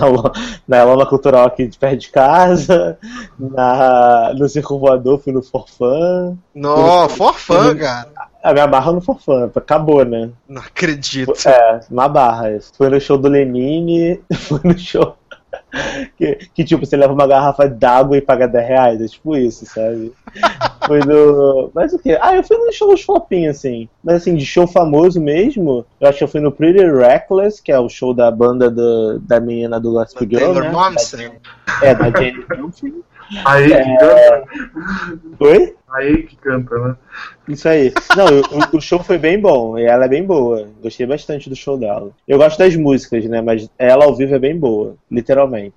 na 0.67 0.83
Lona 0.83 1.05
Cultural 1.05 1.45
aqui 1.45 1.67
de 1.67 1.77
perto 1.77 1.97
de 1.99 2.09
casa, 2.09 2.97
na, 3.37 4.33
no 4.33 4.47
Circo 4.49 4.79
Voador, 4.79 5.19
fui 5.19 5.33
no 5.33 5.43
Forfã. 5.43 6.35
No- 6.55 7.09
Forfã, 7.09 7.75
cara. 7.75 8.09
A 8.43 8.53
minha 8.53 8.65
barra 8.65 8.91
no 8.91 9.01
Forfã, 9.01 9.51
acabou, 9.53 10.03
né? 10.03 10.29
Não 10.49 10.61
acredito. 10.61 11.33
É, 11.47 11.81
uma 11.91 12.07
barra. 12.09 12.49
Fui 12.75 12.89
no 12.89 12.99
show 12.99 13.17
do 13.17 13.27
Lenine, 13.27 14.19
fui 14.33 14.59
no 14.63 14.77
show. 14.79 15.15
que, 16.17 16.35
que, 16.53 16.63
tipo, 16.63 16.85
você 16.85 16.97
leva 16.97 17.13
uma 17.13 17.27
garrafa 17.27 17.67
d'água 17.67 18.17
e 18.17 18.21
paga 18.21 18.47
10 18.47 18.67
reais. 18.67 19.01
É 19.01 19.07
tipo 19.07 19.35
isso, 19.35 19.65
sabe? 19.65 20.13
Foi 20.85 20.99
no. 20.99 21.71
Mas 21.73 21.93
o 21.93 21.99
quê? 21.99 22.17
Ah, 22.21 22.35
eu 22.35 22.43
fui 22.43 22.57
nos 22.57 22.75
shows 22.75 23.01
flopinhos, 23.01 23.57
assim. 23.57 23.87
Mas 24.03 24.17
assim, 24.17 24.35
de 24.35 24.45
show 24.45 24.67
famoso 24.67 25.21
mesmo, 25.21 25.85
eu 25.99 26.09
acho 26.09 26.17
que 26.17 26.23
eu 26.23 26.27
fui 26.27 26.41
no 26.41 26.51
Pretty 26.51 26.83
Reckless, 26.83 27.61
que 27.61 27.71
é 27.71 27.79
o 27.79 27.89
show 27.89 28.13
da 28.13 28.29
banda 28.31 28.69
do, 28.69 29.19
da 29.19 29.39
menina 29.39 29.79
do 29.79 29.91
Last 29.91 30.17
Girl. 30.19 30.37
Taylor 30.37 30.63
né? 30.63 30.71
Momsen. 30.71 31.31
É, 31.81 31.95
da 31.95 32.09
Jane. 32.09 32.45
Aí 33.45 33.71
É. 33.71 34.43
Oi? 35.39 35.75
Aí 35.93 36.23
que 36.23 36.35
canta, 36.37 36.77
né? 36.77 36.95
Isso 37.49 37.67
aí. 37.67 37.91
Não, 38.15 38.25
o, 38.73 38.77
o 38.77 38.81
show 38.81 39.03
foi 39.03 39.17
bem 39.17 39.39
bom. 39.39 39.77
E 39.77 39.83
ela 39.83 40.05
é 40.05 40.07
bem 40.07 40.23
boa. 40.23 40.67
Gostei 40.81 41.05
bastante 41.05 41.49
do 41.49 41.55
show 41.55 41.77
dela. 41.77 42.11
Eu 42.27 42.37
gosto 42.37 42.57
das 42.57 42.75
músicas, 42.75 43.25
né? 43.25 43.41
Mas 43.41 43.69
ela 43.77 44.05
ao 44.05 44.15
vivo 44.15 44.33
é 44.35 44.39
bem 44.39 44.57
boa, 44.57 44.95
literalmente. 45.09 45.73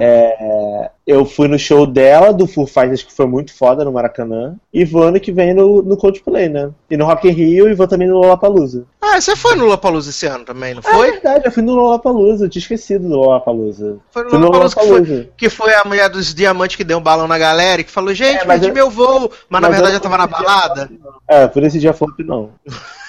É, 0.00 0.90
eu 1.06 1.24
fui 1.26 1.48
no 1.48 1.58
show 1.58 1.86
dela, 1.86 2.32
do 2.32 2.46
Foo 2.46 2.66
Fighters, 2.66 3.02
que 3.02 3.12
foi 3.12 3.26
muito 3.26 3.52
foda 3.54 3.84
no 3.84 3.92
Maracanã. 3.92 4.56
E 4.72 4.84
vou 4.84 5.02
ano 5.02 5.20
que 5.20 5.32
vem 5.32 5.52
no, 5.52 5.82
no 5.82 5.96
Coldplay, 5.96 6.48
né? 6.48 6.70
E 6.90 6.96
no 6.96 7.04
Rock 7.04 7.28
in 7.28 7.32
Rio 7.32 7.68
e 7.68 7.74
vou 7.74 7.86
também 7.88 8.08
no 8.08 8.18
Lollapalooza. 8.18 8.84
Ah, 9.00 9.20
você 9.20 9.34
foi 9.36 9.54
no 9.54 9.64
Lollapalooza 9.64 10.10
esse 10.10 10.26
ano 10.26 10.44
também, 10.44 10.72
não 10.74 10.80
É 10.80 10.82
foi? 10.94 11.10
verdade, 11.12 11.46
eu 11.46 11.52
fui 11.52 11.62
no 11.62 11.74
Lollapalooza. 11.74 12.46
Eu 12.46 12.48
tinha 12.48 12.60
esquecido 12.60 13.06
do 13.08 13.16
Lollapalooza. 13.16 13.98
Foi 14.10 14.24
no 14.24 14.30
Fui 14.30 14.38
no 14.38 14.44
Lollapalooza 14.46 14.74
que 14.76 14.80
foi, 14.80 14.90
Lollapalooza. 15.00 15.28
que 15.36 15.50
foi 15.50 15.74
a 15.74 15.84
mulher 15.84 16.08
dos 16.08 16.32
diamantes 16.34 16.76
que 16.76 16.84
deu 16.84 16.98
um 16.98 17.02
balão 17.02 17.26
na 17.28 17.38
galera 17.38 17.80
e 17.80 17.84
que 17.84 17.90
falou, 17.90 18.14
gente, 18.14 18.38
É, 18.42 18.44
mas 18.44 18.60
perdi 18.60 18.68
eu- 18.68 18.74
meu 18.74 18.90
voo, 18.90 19.30
mas, 19.48 19.57
na 19.60 19.68
mas 19.68 19.76
verdade 19.76 19.94
eu 19.96 20.00
tava 20.00 20.18
na 20.18 20.26
balada. 20.26 20.90
É, 21.26 21.46
por 21.46 21.62
esse 21.62 21.78
dia 21.78 21.92
flop 21.92 22.18
não. 22.20 22.50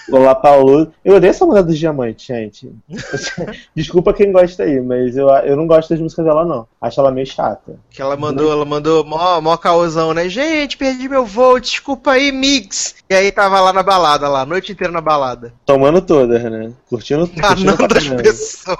Lollapalooza. 0.09 0.91
Eu 1.05 1.15
odeio 1.15 1.29
essa 1.29 1.45
mulher 1.45 1.63
dos 1.63 1.77
diamantes, 1.77 2.25
gente. 2.25 2.73
Desculpa 3.75 4.13
quem 4.13 4.31
gosta 4.31 4.63
aí, 4.63 4.81
mas 4.81 5.15
eu, 5.15 5.29
eu 5.29 5.55
não 5.55 5.67
gosto 5.67 5.89
das 5.89 5.99
músicas 5.99 6.25
dela, 6.25 6.43
não. 6.43 6.67
Acho 6.81 6.99
ela 6.99 7.11
meio 7.11 7.27
chata. 7.27 7.79
Que 7.91 8.01
ela 8.01 8.17
mandou, 8.17 8.51
ela 8.51 8.65
mandou 8.65 9.05
mó, 9.05 9.39
mó 9.39 9.55
caosão, 9.57 10.13
né? 10.13 10.27
Gente, 10.27 10.77
perdi 10.77 11.07
meu 11.07 11.25
voo, 11.25 11.59
desculpa 11.59 12.11
aí, 12.11 12.31
mix. 12.31 12.95
E 13.09 13.13
aí 13.13 13.31
tava 13.31 13.61
lá 13.61 13.71
na 13.71 13.83
balada, 13.83 14.27
lá, 14.27 14.41
a 14.41 14.45
noite 14.45 14.71
inteira 14.71 14.91
na 14.91 15.01
balada. 15.01 15.53
Tomando 15.65 16.01
todas, 16.01 16.41
né? 16.43 16.71
Curtindo, 16.89 17.29
Enganando 17.35 17.87
pra 17.87 17.99
as 17.99 18.07
pessoas. 18.07 18.77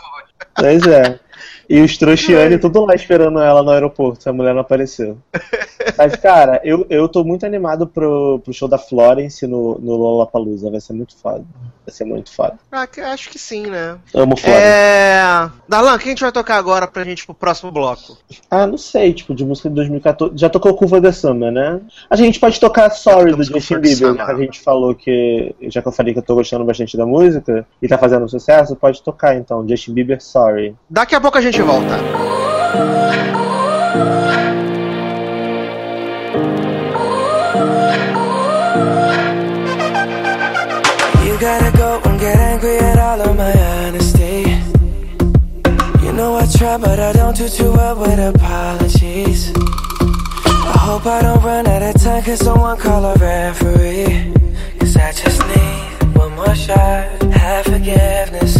Pois 0.55 0.83
é. 0.87 1.19
E 1.69 1.79
os 1.81 1.97
trouxiane 1.97 2.57
tudo 2.57 2.83
lá 2.83 2.95
esperando 2.95 3.39
ela 3.39 3.61
no 3.61 3.69
aeroporto, 3.69 4.27
a 4.27 4.33
mulher 4.33 4.53
não 4.53 4.61
apareceu. 4.61 5.17
Mas, 5.97 6.15
cara, 6.15 6.59
eu, 6.63 6.85
eu 6.89 7.07
tô 7.07 7.23
muito 7.23 7.45
animado 7.45 7.85
pro, 7.87 8.39
pro 8.43 8.53
show 8.53 8.67
da 8.67 8.77
Florence 8.77 9.45
no, 9.45 9.77
no 9.79 9.95
Lollapalooza. 9.95 10.69
Vai 10.69 10.79
ser 10.81 10.93
muito 10.93 11.15
foda. 11.15 11.43
Vai 11.85 11.95
ser 11.95 12.05
muito 12.05 12.31
foda. 12.33 12.57
Ah, 12.71 12.85
que- 12.87 13.01
acho 13.01 13.29
que 13.29 13.39
sim, 13.39 13.67
né? 13.67 13.97
Amo 14.13 14.35
Florence. 14.37 14.63
É. 14.65 15.49
Darlan, 15.67 15.97
quem 15.97 16.07
a 16.07 16.11
gente 16.11 16.21
vai 16.21 16.31
tocar 16.31 16.57
agora 16.57 16.87
pra 16.87 17.03
gente 17.03 17.25
pro 17.25 17.33
próximo 17.35 17.71
bloco? 17.71 18.17
Ah, 18.49 18.65
não 18.67 18.77
sei, 18.77 19.13
tipo, 19.13 19.33
de 19.33 19.45
música 19.45 19.69
de 19.69 19.75
2014. 19.75 20.33
Já 20.37 20.49
tocou 20.49 20.73
Curva 20.73 21.01
the 21.01 21.11
Summer, 21.11 21.51
né? 21.51 21.79
A 22.09 22.15
gente 22.15 22.39
pode 22.39 22.59
tocar 22.59 22.89
Sorry 22.91 23.33
do 23.33 23.43
Justin 23.43 23.79
Bieber, 23.79 24.15
que 24.15 24.21
a 24.21 24.35
gente 24.35 24.59
falou 24.61 24.93
que. 24.95 25.55
Já 25.63 25.81
que 25.81 25.87
eu 25.87 25.91
falei 25.91 26.13
que 26.13 26.19
eu 26.19 26.23
tô 26.23 26.35
gostando 26.35 26.65
bastante 26.65 26.97
da 26.97 27.05
música 27.05 27.65
e 27.81 27.87
tá 27.87 27.97
fazendo 27.97 28.27
sucesso, 28.27 28.75
pode 28.75 29.01
tocar 29.01 29.35
então. 29.35 29.67
Justin 29.67 29.93
Bieber, 29.93 30.21
Sorry. 30.21 30.75
Daqui 30.89 31.15
a 31.15 31.21
pouco 31.21 31.37
a 31.37 31.41
gente 31.41 31.58
volta. 31.65 31.97
You 41.25 41.39
gotta 41.39 41.77
go 41.77 42.01
and 42.05 42.19
get 42.19 42.37
angry 42.37 42.77
at 42.77 42.99
all 42.99 43.21
of 43.21 43.35
my 43.35 43.51
honesty. 43.51 44.57
You 46.05 46.13
know 46.13 46.35
I 46.35 46.45
try, 46.57 46.77
but 46.77 46.99
I 46.99 47.13
don't 47.13 47.35
do 47.35 47.49
too 47.49 47.71
well 47.71 47.95
with 47.99 48.19
apologies. 48.19 49.51
I 50.45 50.77
hope 50.77 51.05
I 51.05 51.21
don't 51.21 51.43
run 51.43 51.67
out 51.67 51.81
of 51.81 52.01
time, 52.01 52.23
cause 52.23 52.39
someone 52.39 52.77
call 52.77 53.05
a 53.05 53.15
referee. 53.15 54.33
Cause 54.79 54.95
I 54.95 55.11
just 55.11 55.39
need 55.47 56.15
one 56.15 56.35
more 56.35 56.55
shot, 56.55 57.21
have 57.33 57.65
forgiveness. 57.65 58.59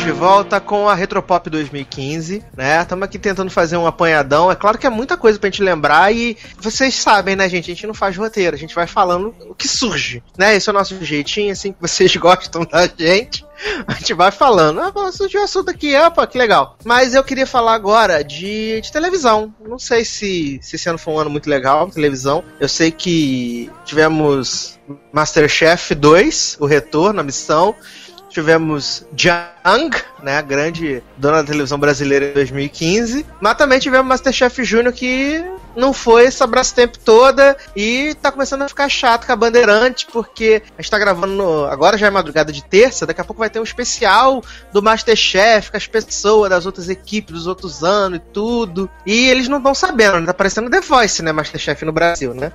Estamos 0.00 0.14
de 0.14 0.18
volta 0.18 0.60
com 0.60 0.88
a 0.88 0.94
Retropop 0.94 1.50
2015, 1.50 2.42
né? 2.56 2.80
Estamos 2.80 3.04
aqui 3.04 3.18
tentando 3.18 3.50
fazer 3.50 3.76
um 3.76 3.86
apanhadão. 3.86 4.50
É 4.50 4.54
claro 4.54 4.78
que 4.78 4.86
é 4.86 4.90
muita 4.90 5.14
coisa 5.14 5.38
pra 5.38 5.50
gente 5.50 5.62
lembrar 5.62 6.10
e 6.10 6.38
vocês 6.58 6.94
sabem, 6.94 7.36
né, 7.36 7.46
gente? 7.50 7.70
A 7.70 7.74
gente 7.74 7.86
não 7.86 7.92
faz 7.92 8.16
roteiro, 8.16 8.56
a 8.56 8.58
gente 8.58 8.74
vai 8.74 8.86
falando 8.86 9.34
o 9.40 9.54
que 9.54 9.68
surge, 9.68 10.22
né? 10.38 10.56
Esse 10.56 10.70
é 10.70 10.72
o 10.72 10.74
nosso 10.74 11.04
jeitinho, 11.04 11.52
assim, 11.52 11.72
que 11.72 11.80
vocês 11.82 12.16
gostam 12.16 12.64
da 12.64 12.86
gente. 12.86 13.44
A 13.86 13.92
gente 13.92 14.14
vai 14.14 14.30
falando. 14.30 14.80
Ah, 14.80 15.12
surgiu 15.12 15.42
um 15.42 15.44
assunto 15.44 15.68
aqui, 15.68 15.94
opa, 15.94 16.26
que 16.26 16.38
legal. 16.38 16.78
Mas 16.82 17.14
eu 17.14 17.22
queria 17.22 17.46
falar 17.46 17.74
agora 17.74 18.24
de, 18.24 18.80
de 18.80 18.90
televisão. 18.90 19.54
Não 19.60 19.78
sei 19.78 20.02
se, 20.02 20.58
se 20.62 20.76
esse 20.76 20.88
ano 20.88 20.98
foi 20.98 21.12
um 21.12 21.18
ano 21.18 21.30
muito 21.30 21.50
legal 21.50 21.90
televisão. 21.90 22.42
Eu 22.58 22.70
sei 22.70 22.90
que 22.90 23.70
tivemos 23.84 24.78
Masterchef 25.12 25.94
2, 25.94 26.56
o 26.58 26.64
retorno, 26.64 27.20
a 27.20 27.24
missão. 27.24 27.74
Tivemos 28.30 29.04
Jung, 29.16 29.90
né, 30.22 30.38
a 30.38 30.42
grande 30.42 31.02
dona 31.16 31.38
da 31.42 31.44
televisão 31.50 31.78
brasileira 31.78 32.26
em 32.26 32.32
2015. 32.32 33.26
Mas 33.40 33.56
também 33.56 33.78
tivemos 33.80 34.06
Masterchef 34.06 34.62
Júnior 34.64 34.92
que 34.94 35.44
não 35.76 35.92
foi 35.92 36.24
essa 36.26 36.44
abraço 36.44 36.74
tempo 36.74 36.98
toda 36.98 37.56
e 37.76 38.14
tá 38.22 38.30
começando 38.32 38.62
a 38.62 38.68
ficar 38.68 38.88
chato 38.88 39.26
com 39.26 39.32
a 39.32 39.36
Bandeirante, 39.36 40.06
porque 40.12 40.62
a 40.76 40.82
gente 40.82 40.90
tá 40.90 40.98
gravando 40.98 41.32
no- 41.34 41.64
agora 41.66 41.96
já 41.98 42.06
é 42.06 42.10
madrugada 42.10 42.52
de 42.52 42.62
terça, 42.64 43.06
daqui 43.06 43.20
a 43.20 43.24
pouco 43.24 43.38
vai 43.40 43.50
ter 43.50 43.60
um 43.60 43.64
especial 43.64 44.42
do 44.72 44.82
Masterchef 44.82 45.70
com 45.70 45.76
as 45.76 45.86
pessoas 45.86 46.50
das 46.50 46.66
outras 46.66 46.88
equipes 46.88 47.34
dos 47.34 47.46
outros 47.46 47.82
anos 47.84 48.18
e 48.18 48.22
tudo. 48.32 48.90
E 49.06 49.28
eles 49.28 49.48
não 49.48 49.58
estão 49.58 49.74
sabendo, 49.74 50.20
né? 50.20 50.26
Tá 50.26 50.34
parecendo 50.34 50.70
The 50.70 50.80
Voice, 50.80 51.22
né, 51.22 51.32
Masterchef 51.32 51.84
no 51.84 51.92
Brasil, 51.92 52.34
né? 52.34 52.50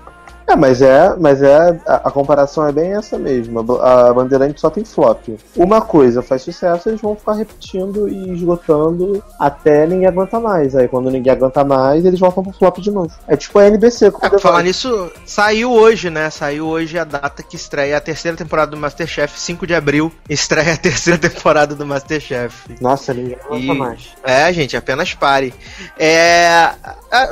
É, 0.48 0.56
mas 0.56 0.82
é, 0.82 1.16
mas 1.20 1.42
é 1.42 1.80
a, 1.88 1.96
a 1.96 2.12
comparação 2.12 2.68
é 2.68 2.72
bem 2.72 2.94
essa 2.96 3.18
mesmo. 3.18 3.60
A, 3.60 3.64
Ba- 3.64 4.10
a 4.10 4.14
Bandeirante 4.14 4.62
só 4.62 4.70
tem 4.70 4.86
flop. 4.86 5.30
Uma 5.56 5.82
coisa 5.82 6.22
faz 6.22 6.44
sucesso, 6.44 6.88
eles 6.90 7.02
vão 7.02 7.16
ficar 7.16 7.34
repetindo 7.34 8.08
e 8.08 8.32
esgotando 8.34 9.24
até 9.40 9.88
ninguém 9.88 10.08
aguentar 10.08 10.40
mais. 10.40 10.76
Aí 10.76 10.88
quando 10.88 11.10
ninguém 11.10 11.34
aguenta 11.34 11.64
mais, 11.64 12.06
eles 12.06 12.20
voltam 12.20 12.44
pro 12.44 12.54
flop 12.54 12.78
de 12.78 12.92
novo. 12.92 13.12
É 13.28 13.36
tipo 13.36 13.58
a 13.58 13.66
NBC 13.68 14.12
É, 14.22 14.38
falar 14.40 14.62
nisso, 14.62 15.12
saiu 15.26 15.72
hoje, 15.72 16.10
né? 16.12 16.30
Saiu 16.30 16.68
hoje 16.68 16.98
a 17.00 17.04
data 17.04 17.42
que 17.42 17.56
estreia 17.56 17.98
a 17.98 18.02
terceira 18.02 18.38
temporada 18.38 18.72
do 18.72 18.78
Masterchef, 18.78 19.40
5 19.40 19.66
de 19.66 19.74
abril, 19.74 20.12
estreia 20.30 20.74
a 20.74 20.78
terceira 20.78 21.18
temporada 21.18 21.74
do 21.74 21.86
Masterchef. 21.86 22.76
Nossa, 22.80 23.14
ninguém 23.14 23.38
aguenta 23.44 23.74
E- 23.74 23.78
mais. 23.78 24.10
É, 24.24 24.54
gente, 24.54 24.78
apenas 24.78 25.14
pare. 25.14 25.54
É, 25.98 26.72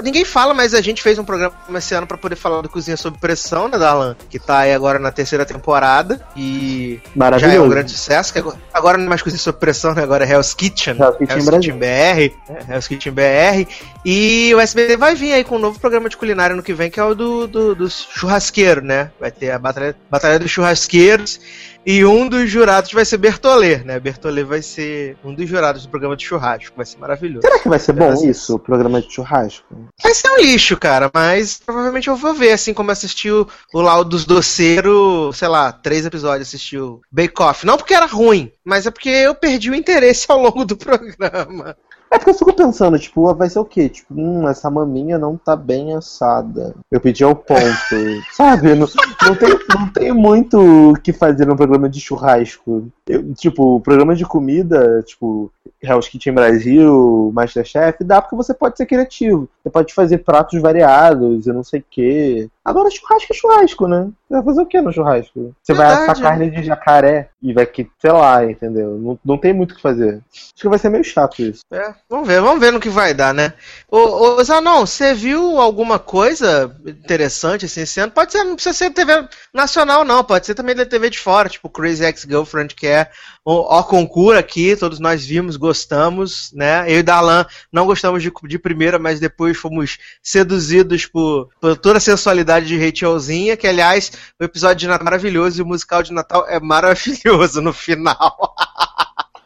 ninguém 0.03 0.25
fala, 0.25 0.53
mas 0.53 0.73
a 0.73 0.81
gente 0.81 1.01
fez 1.03 1.19
um 1.19 1.23
programa 1.23 1.53
esse 1.75 1.93
ano 1.93 2.07
pra 2.07 2.17
poder 2.17 2.35
falar 2.35 2.61
do 2.61 2.69
Cozinha 2.69 2.97
Sob 3.03 3.17
Pressão, 3.17 3.67
né, 3.67 3.77
Dalan? 3.77 4.15
Que 4.29 4.39
tá 4.39 4.59
aí 4.59 4.73
agora 4.73 4.97
na 4.97 5.11
terceira 5.11 5.45
temporada 5.45 6.25
e 6.35 7.01
já 7.37 7.53
é 7.53 7.59
um 7.59 7.67
grande 7.67 7.91
sucesso. 7.91 8.31
que 8.31 8.39
agora, 8.39 8.57
agora 8.73 8.97
não 8.97 9.05
é 9.05 9.09
mais 9.09 9.21
Cozinha 9.21 9.39
Sob 9.39 9.59
Pressão, 9.59 9.93
né? 9.93 10.03
Agora 10.03 10.25
é 10.25 10.31
Hell's 10.31 10.53
Kitchen. 10.53 10.95
Hell's 10.97 11.17
Kitchen 11.17 11.45
Brasil. 11.45 11.75
BR. 11.75 11.85
é, 11.85 12.73
Hell's 12.73 12.87
Kitchen 12.87 13.11
BR. 13.11 13.69
E 14.05 14.53
o 14.55 14.59
SBT 14.59 14.95
vai 14.95 15.15
vir 15.15 15.33
aí 15.33 15.43
com 15.43 15.57
um 15.57 15.59
novo 15.59 15.79
programa 15.79 16.07
de 16.07 16.15
culinária 16.15 16.55
no 16.55 16.63
que 16.63 16.73
vem, 16.73 16.89
que 16.89 16.99
é 16.99 17.03
o 17.03 17.13
do, 17.13 17.45
do, 17.45 17.75
do 17.75 17.89
churrasqueiro, 17.89 18.81
né? 18.81 19.11
Vai 19.19 19.31
ter 19.31 19.51
a 19.51 19.59
Batalha, 19.59 19.95
Batalha 20.09 20.39
dos 20.39 20.49
Churrasqueiros. 20.49 21.39
E 21.85 22.05
um 22.05 22.29
dos 22.29 22.49
jurados 22.49 22.93
vai 22.93 23.03
ser 23.03 23.17
Bertolê, 23.17 23.77
né? 23.77 23.99
Bertolê 23.99 24.43
vai 24.43 24.61
ser 24.61 25.17
um 25.23 25.33
dos 25.33 25.49
jurados 25.49 25.85
do 25.85 25.89
programa 25.89 26.15
de 26.15 26.25
churrasco. 26.25 26.75
Vai 26.77 26.85
ser 26.85 26.97
maravilhoso. 26.97 27.41
Será 27.41 27.59
que 27.59 27.67
vai 27.67 27.79
ser 27.79 27.93
bom 27.93 28.13
isso, 28.23 28.55
o 28.55 28.59
programa 28.59 29.01
de 29.01 29.11
churrasco? 29.11 29.65
Vai 30.01 30.13
ser 30.13 30.29
um 30.31 30.37
lixo, 30.37 30.77
cara, 30.77 31.11
mas 31.13 31.59
provavelmente 31.63 32.07
eu 32.07 32.15
vou 32.15 32.33
ver, 32.33 32.53
assim 32.53 32.73
como 32.73 32.89
eu 32.89 32.93
assisti 32.93 33.29
o, 33.29 33.45
o 33.73 33.81
Laudo 33.81 34.11
dos 34.11 34.25
Doceiros, 34.25 35.37
sei 35.37 35.47
lá, 35.47 35.71
três 35.71 36.05
episódios 36.05 36.47
assisti 36.47 36.77
o 36.77 37.01
Bake 37.11 37.41
Off. 37.41 37.65
Não 37.65 37.77
porque 37.77 37.93
era 37.93 38.05
ruim, 38.05 38.51
mas 38.63 38.87
é 38.87 38.91
porque 38.91 39.09
eu 39.09 39.35
perdi 39.35 39.69
o 39.69 39.75
interesse 39.75 40.25
ao 40.29 40.41
longo 40.41 40.63
do 40.63 40.77
programa. 40.77 41.75
É 42.13 42.17
porque 42.19 42.29
eu 42.29 42.35
fico 42.35 42.53
pensando, 42.53 42.99
tipo, 42.99 43.33
vai 43.33 43.49
ser 43.49 43.57
o 43.57 43.65
quê? 43.65 43.89
Tipo, 43.89 44.13
hum, 44.15 44.47
essa 44.47 44.69
maminha 44.69 45.17
não 45.17 45.35
tá 45.35 45.55
bem 45.55 45.95
assada. 45.95 46.75
Eu 46.91 47.01
pedi 47.01 47.23
ao 47.23 47.35
ponto. 47.35 47.59
sabe? 48.33 48.75
Não, 48.75 48.87
não, 49.23 49.35
tem, 49.35 49.49
não 49.67 49.89
tem 49.89 50.13
muito 50.13 50.91
o 50.91 50.93
que 50.93 51.11
fazer 51.11 51.47
no 51.47 51.57
programa 51.57 51.89
de 51.89 51.99
churrasco. 51.99 52.87
Eu, 53.07 53.33
tipo, 53.33 53.79
programa 53.79 54.15
de 54.15 54.25
comida, 54.25 55.01
tipo, 55.01 55.51
Hell's 55.81 56.07
Kitchen 56.07 56.33
Brasil, 56.33 57.31
Masterchef, 57.33 58.03
dá 58.03 58.21
porque 58.21 58.35
você 58.35 58.53
pode 58.53 58.77
ser 58.77 58.85
criativo. 58.85 59.49
Você 59.63 59.71
pode 59.71 59.91
fazer 59.91 60.19
pratos 60.19 60.61
variados, 60.61 61.47
eu 61.47 61.53
não 61.55 61.63
sei 61.63 61.79
o 61.79 61.85
quê. 61.89 62.47
Agora 62.63 62.91
churrasco 62.91 63.33
é 63.33 63.35
churrasco, 63.35 63.87
né? 63.87 64.09
Você 64.33 64.37
vai 64.37 64.43
fazer 64.43 64.61
o 64.61 64.65
que 64.65 64.81
no 64.81 64.91
churrasco? 64.91 65.55
Você 65.61 65.73
vai 65.73 65.87
Verdade, 65.87 66.11
assar 66.11 66.23
carne 66.23 66.49
de 66.49 66.63
jacaré 66.63 67.29
e 67.39 67.53
vai 67.53 67.67
que, 67.67 67.87
sei 67.99 68.11
lá, 68.11 68.43
entendeu? 68.43 68.97
Não, 68.97 69.19
não 69.23 69.37
tem 69.37 69.53
muito 69.53 69.73
o 69.73 69.75
que 69.75 69.81
fazer. 69.81 70.21
Acho 70.33 70.53
que 70.55 70.67
vai 70.67 70.79
ser 70.79 70.89
meio 70.89 71.03
chato 71.03 71.39
isso. 71.39 71.61
É, 71.71 71.93
vamos 72.09 72.27
ver, 72.27 72.41
vamos 72.41 72.59
ver 72.59 72.71
no 72.71 72.79
que 72.79 72.89
vai 72.89 73.13
dar, 73.13 73.31
né? 73.31 73.53
Ô, 73.87 73.97
ô 73.97 74.43
Zanon, 74.43 74.87
você 74.87 75.13
viu 75.13 75.61
alguma 75.61 75.99
coisa 75.99 76.75
interessante 76.83 77.65
assim, 77.65 77.81
esse 77.81 77.99
ano? 77.99 78.11
Pode 78.11 78.31
ser, 78.31 78.43
não 78.43 78.55
precisa 78.55 78.73
ser 78.73 78.89
TV 78.89 79.27
nacional, 79.53 80.03
não. 80.03 80.23
Pode 80.23 80.47
ser 80.47 80.55
também 80.55 80.73
da 80.73 80.85
TV 80.85 81.11
de 81.11 81.19
fora, 81.19 81.47
tipo 81.47 81.69
Crazy 81.69 82.03
Ex-Girlfriend, 82.03 82.73
que 82.73 82.87
é 82.87 83.11
o, 83.45 83.77
o 83.77 83.83
concurso 83.83 84.39
aqui, 84.39 84.75
todos 84.75 84.99
nós 84.99 85.25
vimos, 85.25 85.57
gostamos, 85.57 86.51
né? 86.53 86.85
Eu 86.91 86.99
e 86.99 87.03
Dalan 87.03 87.45
não 87.71 87.85
gostamos 87.85 88.23
de, 88.23 88.31
de 88.45 88.59
primeira, 88.59 88.97
mas 88.97 89.19
depois 89.19 89.57
fomos 89.57 89.97
seduzidos 90.21 91.05
por, 91.05 91.49
por 91.59 91.75
toda 91.75 91.97
a 91.97 92.01
sensualidade 92.01 92.67
de 92.67 92.77
Rachelzinha, 92.77 93.57
que 93.57 93.67
aliás, 93.67 94.11
o 94.39 94.43
episódio 94.43 94.77
de 94.77 94.87
Natal 94.87 95.01
é 95.01 95.05
maravilhoso 95.05 95.59
e 95.59 95.63
o 95.63 95.65
musical 95.65 96.01
de 96.03 96.13
Natal 96.13 96.45
é 96.47 96.59
maravilhoso 96.59 97.61
no 97.61 97.73
final. 97.73 98.55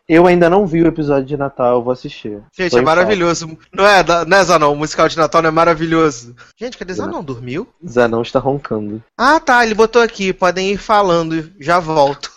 Eu 0.10 0.26
ainda 0.26 0.50
não 0.50 0.66
vi 0.66 0.82
o 0.82 0.88
episódio 0.88 1.26
de 1.26 1.36
Natal, 1.36 1.76
eu 1.76 1.84
vou 1.84 1.92
assistir. 1.92 2.42
Gente, 2.58 2.72
Tô 2.72 2.78
é 2.78 2.82
maravilhoso. 2.82 3.58
Não 3.74 3.86
é, 3.86 4.02
da- 4.02 4.24
não 4.24 4.38
é 4.38 4.44
Zanon? 4.46 4.72
O 4.72 4.76
musical 4.78 5.10
de 5.10 5.18
Natal 5.18 5.42
não 5.42 5.50
é 5.50 5.52
maravilhoso. 5.52 6.34
Gente, 6.56 6.78
cadê 6.78 6.94
Zanon? 6.94 7.22
Dormiu? 7.22 7.68
Zanão 7.86 8.22
está 8.22 8.40
roncando. 8.40 9.04
Ah, 9.18 9.38
tá, 9.38 9.66
ele 9.66 9.76
botou 9.76 10.02
aqui. 10.02 10.32
Podem 10.32 10.72
ir 10.72 10.78
falando, 10.78 11.52
já 11.60 11.78
volto. 11.82 12.32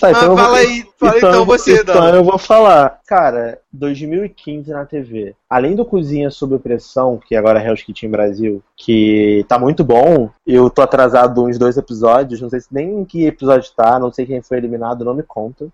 Tá, 0.00 0.08
Ah, 0.10 0.26
vou- 0.26 0.36
fala 0.36 0.58
aí, 0.58 0.84
fala 1.06 1.16
então 1.18 1.30
eu 1.34 1.44
vou- 1.44 1.58
você, 1.58 1.80
Então 1.80 1.94
Dala. 1.94 2.16
eu 2.16 2.24
vou 2.24 2.38
falar. 2.38 3.00
Cara, 3.06 3.58
2015 3.72 4.70
na 4.70 4.84
TV. 4.84 5.34
Além 5.48 5.74
do 5.74 5.84
Cozinha 5.84 6.30
Sob 6.30 6.58
Pressão, 6.58 7.18
que 7.26 7.34
agora 7.34 7.60
é 7.60 7.66
Hell's 7.66 7.82
Kitchen 7.82 8.08
Brasil, 8.10 8.62
que 8.76 9.44
tá 9.48 9.58
muito 9.58 9.82
bom. 9.82 10.30
Eu 10.46 10.70
tô 10.70 10.80
atrasado 10.82 11.44
uns 11.44 11.58
dois 11.58 11.76
episódios, 11.76 12.40
não 12.40 12.48
sei 12.48 12.60
se 12.60 12.68
nem 12.70 13.00
em 13.00 13.04
que 13.04 13.26
episódio 13.26 13.68
tá, 13.76 13.98
não 13.98 14.12
sei 14.12 14.26
quem 14.26 14.40
foi 14.42 14.58
eliminado, 14.58 15.04
não 15.04 15.14
me 15.14 15.22
conta. 15.24 15.66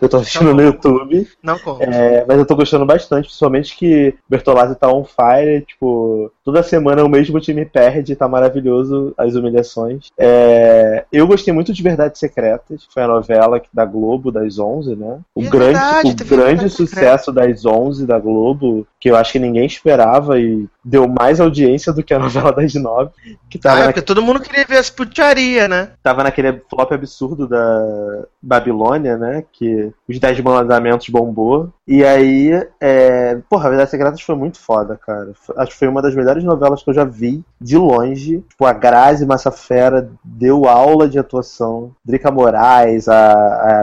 Eu 0.00 0.08
tô 0.08 0.16
assistindo 0.16 0.52
no 0.54 0.62
YouTube. 0.62 1.28
Não 1.42 1.58
conta. 1.58 1.84
É, 1.84 2.24
mas 2.26 2.38
eu 2.38 2.46
tô 2.46 2.56
gostando 2.56 2.84
bastante, 2.86 3.26
principalmente 3.26 3.76
que 3.76 4.14
Bertolazzi 4.28 4.74
tá 4.74 4.88
on 4.92 5.04
fire, 5.04 5.60
tipo, 5.66 6.32
toda 6.44 6.62
semana 6.62 7.04
o 7.04 7.08
mesmo 7.08 7.38
time 7.40 7.64
perde, 7.64 8.16
tá 8.16 8.26
maravilhoso 8.26 9.12
as 9.16 9.34
humilhações. 9.34 10.08
É, 10.18 11.04
eu 11.12 11.26
gostei 11.26 11.52
muito 11.52 11.72
de 11.72 11.82
Verdades 11.82 12.18
Secretas, 12.18 12.86
foi 12.92 13.02
a 13.02 13.08
novela 13.08 13.60
da 13.72 13.84
Globo, 13.84 14.32
das 14.32 14.58
11, 14.58 14.69
né? 14.96 15.20
O 15.34 15.42
É 15.42 15.48
grande, 15.48 15.72
verdade, 15.72 16.10
o 16.22 16.26
grande 16.26 16.68
sucesso 16.70 17.32
das 17.32 17.64
11 17.64 18.06
da 18.06 18.18
Globo, 18.18 18.86
que 19.00 19.10
eu 19.10 19.16
acho 19.16 19.32
que 19.32 19.38
ninguém 19.38 19.64
esperava 19.66 20.38
e 20.38 20.68
deu 20.84 21.08
mais 21.08 21.40
audiência 21.40 21.92
do 21.92 22.02
que 22.02 22.12
a 22.12 22.18
novela 22.18 22.52
das 22.52 22.74
9, 22.74 23.10
que 23.48 23.58
Ah, 23.58 23.62
tava 23.62 23.76
é 23.76 23.80
na- 23.80 23.86
porque 23.86 24.02
todo 24.02 24.22
mundo 24.22 24.40
queria 24.40 24.64
ver 24.66 24.76
as 24.76 24.90
putaria, 24.90 25.66
né? 25.66 25.90
tava 26.02 26.22
naquele 26.22 26.60
flop 26.68 26.92
absurdo 26.92 27.46
da 27.48 28.24
Babilônia, 28.42 29.16
né? 29.16 29.44
Que 29.52 29.92
os 30.08 30.18
Dez 30.18 30.38
Mandamentos 30.40 31.08
bombou. 31.08 31.70
E 31.86 32.04
aí, 32.04 32.50
é... 32.80 33.38
porra, 33.48 33.66
a 33.66 33.68
Verdade 33.70 33.90
Secretas 33.90 34.20
foi 34.20 34.34
muito 34.34 34.58
foda, 34.58 34.98
cara. 35.04 35.32
Acho 35.56 35.72
que 35.72 35.78
foi 35.78 35.88
uma 35.88 36.00
das 36.02 36.14
melhores 36.14 36.44
novelas 36.44 36.82
que 36.82 36.90
eu 36.90 36.94
já 36.94 37.04
vi, 37.04 37.42
de 37.60 37.76
longe. 37.76 38.44
Tipo, 38.48 38.64
a 38.66 38.72
Grazi 38.72 39.26
Massafera 39.26 40.08
deu 40.24 40.66
aula 40.66 41.08
de 41.08 41.18
atuação. 41.18 41.90
Drica 42.04 42.30
Moraes, 42.30 43.08
a, 43.08 43.32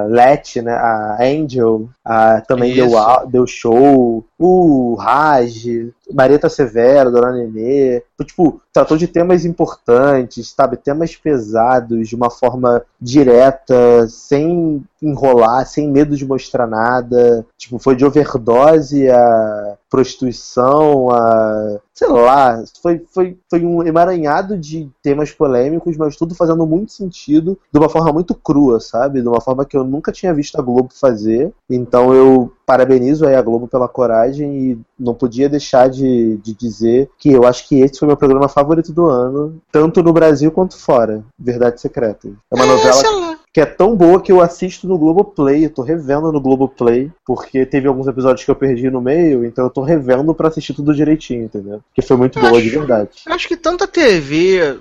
a 0.02 0.03
Leti, 0.06 0.61
né? 0.61 0.73
A 0.73 1.18
Angel, 1.22 1.89
a, 2.03 2.41
também 2.41 2.73
deu, 2.73 2.98
au- 2.98 3.27
deu 3.27 3.45
show. 3.45 4.23
O 4.39 4.95
Raj, 5.07 5.93
Marieta 6.13 6.49
Severo, 6.49 7.11
Dona 7.11 7.31
Nenê. 7.31 8.03
Então, 8.13 8.25
tipo, 8.25 8.61
tratou 8.73 8.97
de 8.97 9.07
temas 9.07 9.45
importantes, 9.45 10.53
sabe? 10.55 10.77
Temas 10.77 11.15
pesados, 11.15 12.07
de 12.07 12.15
uma 12.15 12.29
forma 12.29 12.84
direta, 12.99 14.07
sem 14.07 14.84
enrolar, 15.01 15.65
sem 15.65 15.89
medo 15.89 16.15
de 16.15 16.25
mostrar 16.25 16.67
nada. 16.67 17.45
Tipo, 17.57 17.77
foi 17.79 17.95
de 17.95 18.05
overdose 18.05 19.09
a 19.09 19.77
prostituição, 19.89 21.09
a. 21.11 21.79
sei 21.93 22.07
lá, 22.09 22.63
foi, 22.81 23.05
foi, 23.13 23.38
foi 23.49 23.65
um 23.65 23.84
emaranhado 23.84 24.57
de 24.57 24.89
temas 25.01 25.31
polêmicos, 25.31 25.95
mas 25.97 26.15
tudo 26.15 26.35
fazendo 26.35 26.65
muito 26.65 26.91
sentido, 26.91 27.57
de 27.71 27.79
uma 27.79 27.89
forma 27.89 28.11
muito 28.11 28.35
crua, 28.35 28.79
sabe? 28.79 29.21
De 29.21 29.27
uma 29.27 29.41
forma 29.41 29.65
que 29.65 29.77
eu 29.77 29.84
nunca 29.84 30.11
tinha 30.11 30.34
visto 30.34 30.59
a 30.59 30.61
Globo 30.61 30.89
fazer. 30.93 31.53
Então 31.69 32.13
eu 32.13 32.51
parabenizo 32.65 33.25
aí 33.25 33.34
a 33.34 33.41
Globo 33.41 33.67
pela 33.67 33.88
coragem 33.88 34.71
e 34.71 34.79
não 34.99 35.13
podia 35.13 35.47
deixar 35.47 35.89
de, 35.89 35.97
de 36.03 36.53
dizer 36.53 37.10
que 37.18 37.32
eu 37.32 37.45
acho 37.45 37.68
que 37.68 37.80
esse 37.80 37.99
foi 37.99 38.07
meu 38.07 38.18
programa 38.18 38.48
favorito 38.48 38.91
do 38.94 39.07
ano, 39.07 39.60
tanto 39.72 40.03
no 40.03 40.14
Brasil 40.14 40.52
quanto 40.52 40.78
fora. 40.78 41.24
Verdade 41.38 41.82
Secreta. 41.82 42.30
É 42.52 42.56
uma 42.56 42.65
novela 42.65 43.26
que 43.57 43.61
é 43.61 43.65
tão 43.65 43.95
boa 43.95 44.21
que 44.21 44.31
eu 44.31 44.39
assisto 44.39 44.88
no 44.88 44.99
Globoplay, 44.99 45.65
eu 45.65 45.71
tô 45.71 45.81
revendo 45.81 46.31
no 46.31 46.39
Globoplay, 46.39 47.11
porque 47.25 47.65
teve 47.65 47.88
alguns 47.88 48.05
episódios 48.05 48.45
que 48.45 48.51
eu 48.51 48.55
perdi 48.55 48.88
no 48.88 49.01
meio, 49.01 49.43
então 49.43 49.65
eu 49.65 49.71
tô 49.71 49.81
revendo 49.81 50.31
pra 50.35 50.49
assistir 50.49 50.75
tudo 50.75 50.93
direitinho, 50.93 51.45
entendeu? 51.45 51.81
Que 51.91 52.03
foi 52.03 52.15
muito 52.17 52.39
boa, 52.39 52.61
de 52.61 52.69
verdade. 52.69 53.09
Eu 53.25 53.34
acho 53.34 53.47
que 53.47 53.57
tanto 53.57 53.84
a 53.84 53.88
TV 53.88 54.77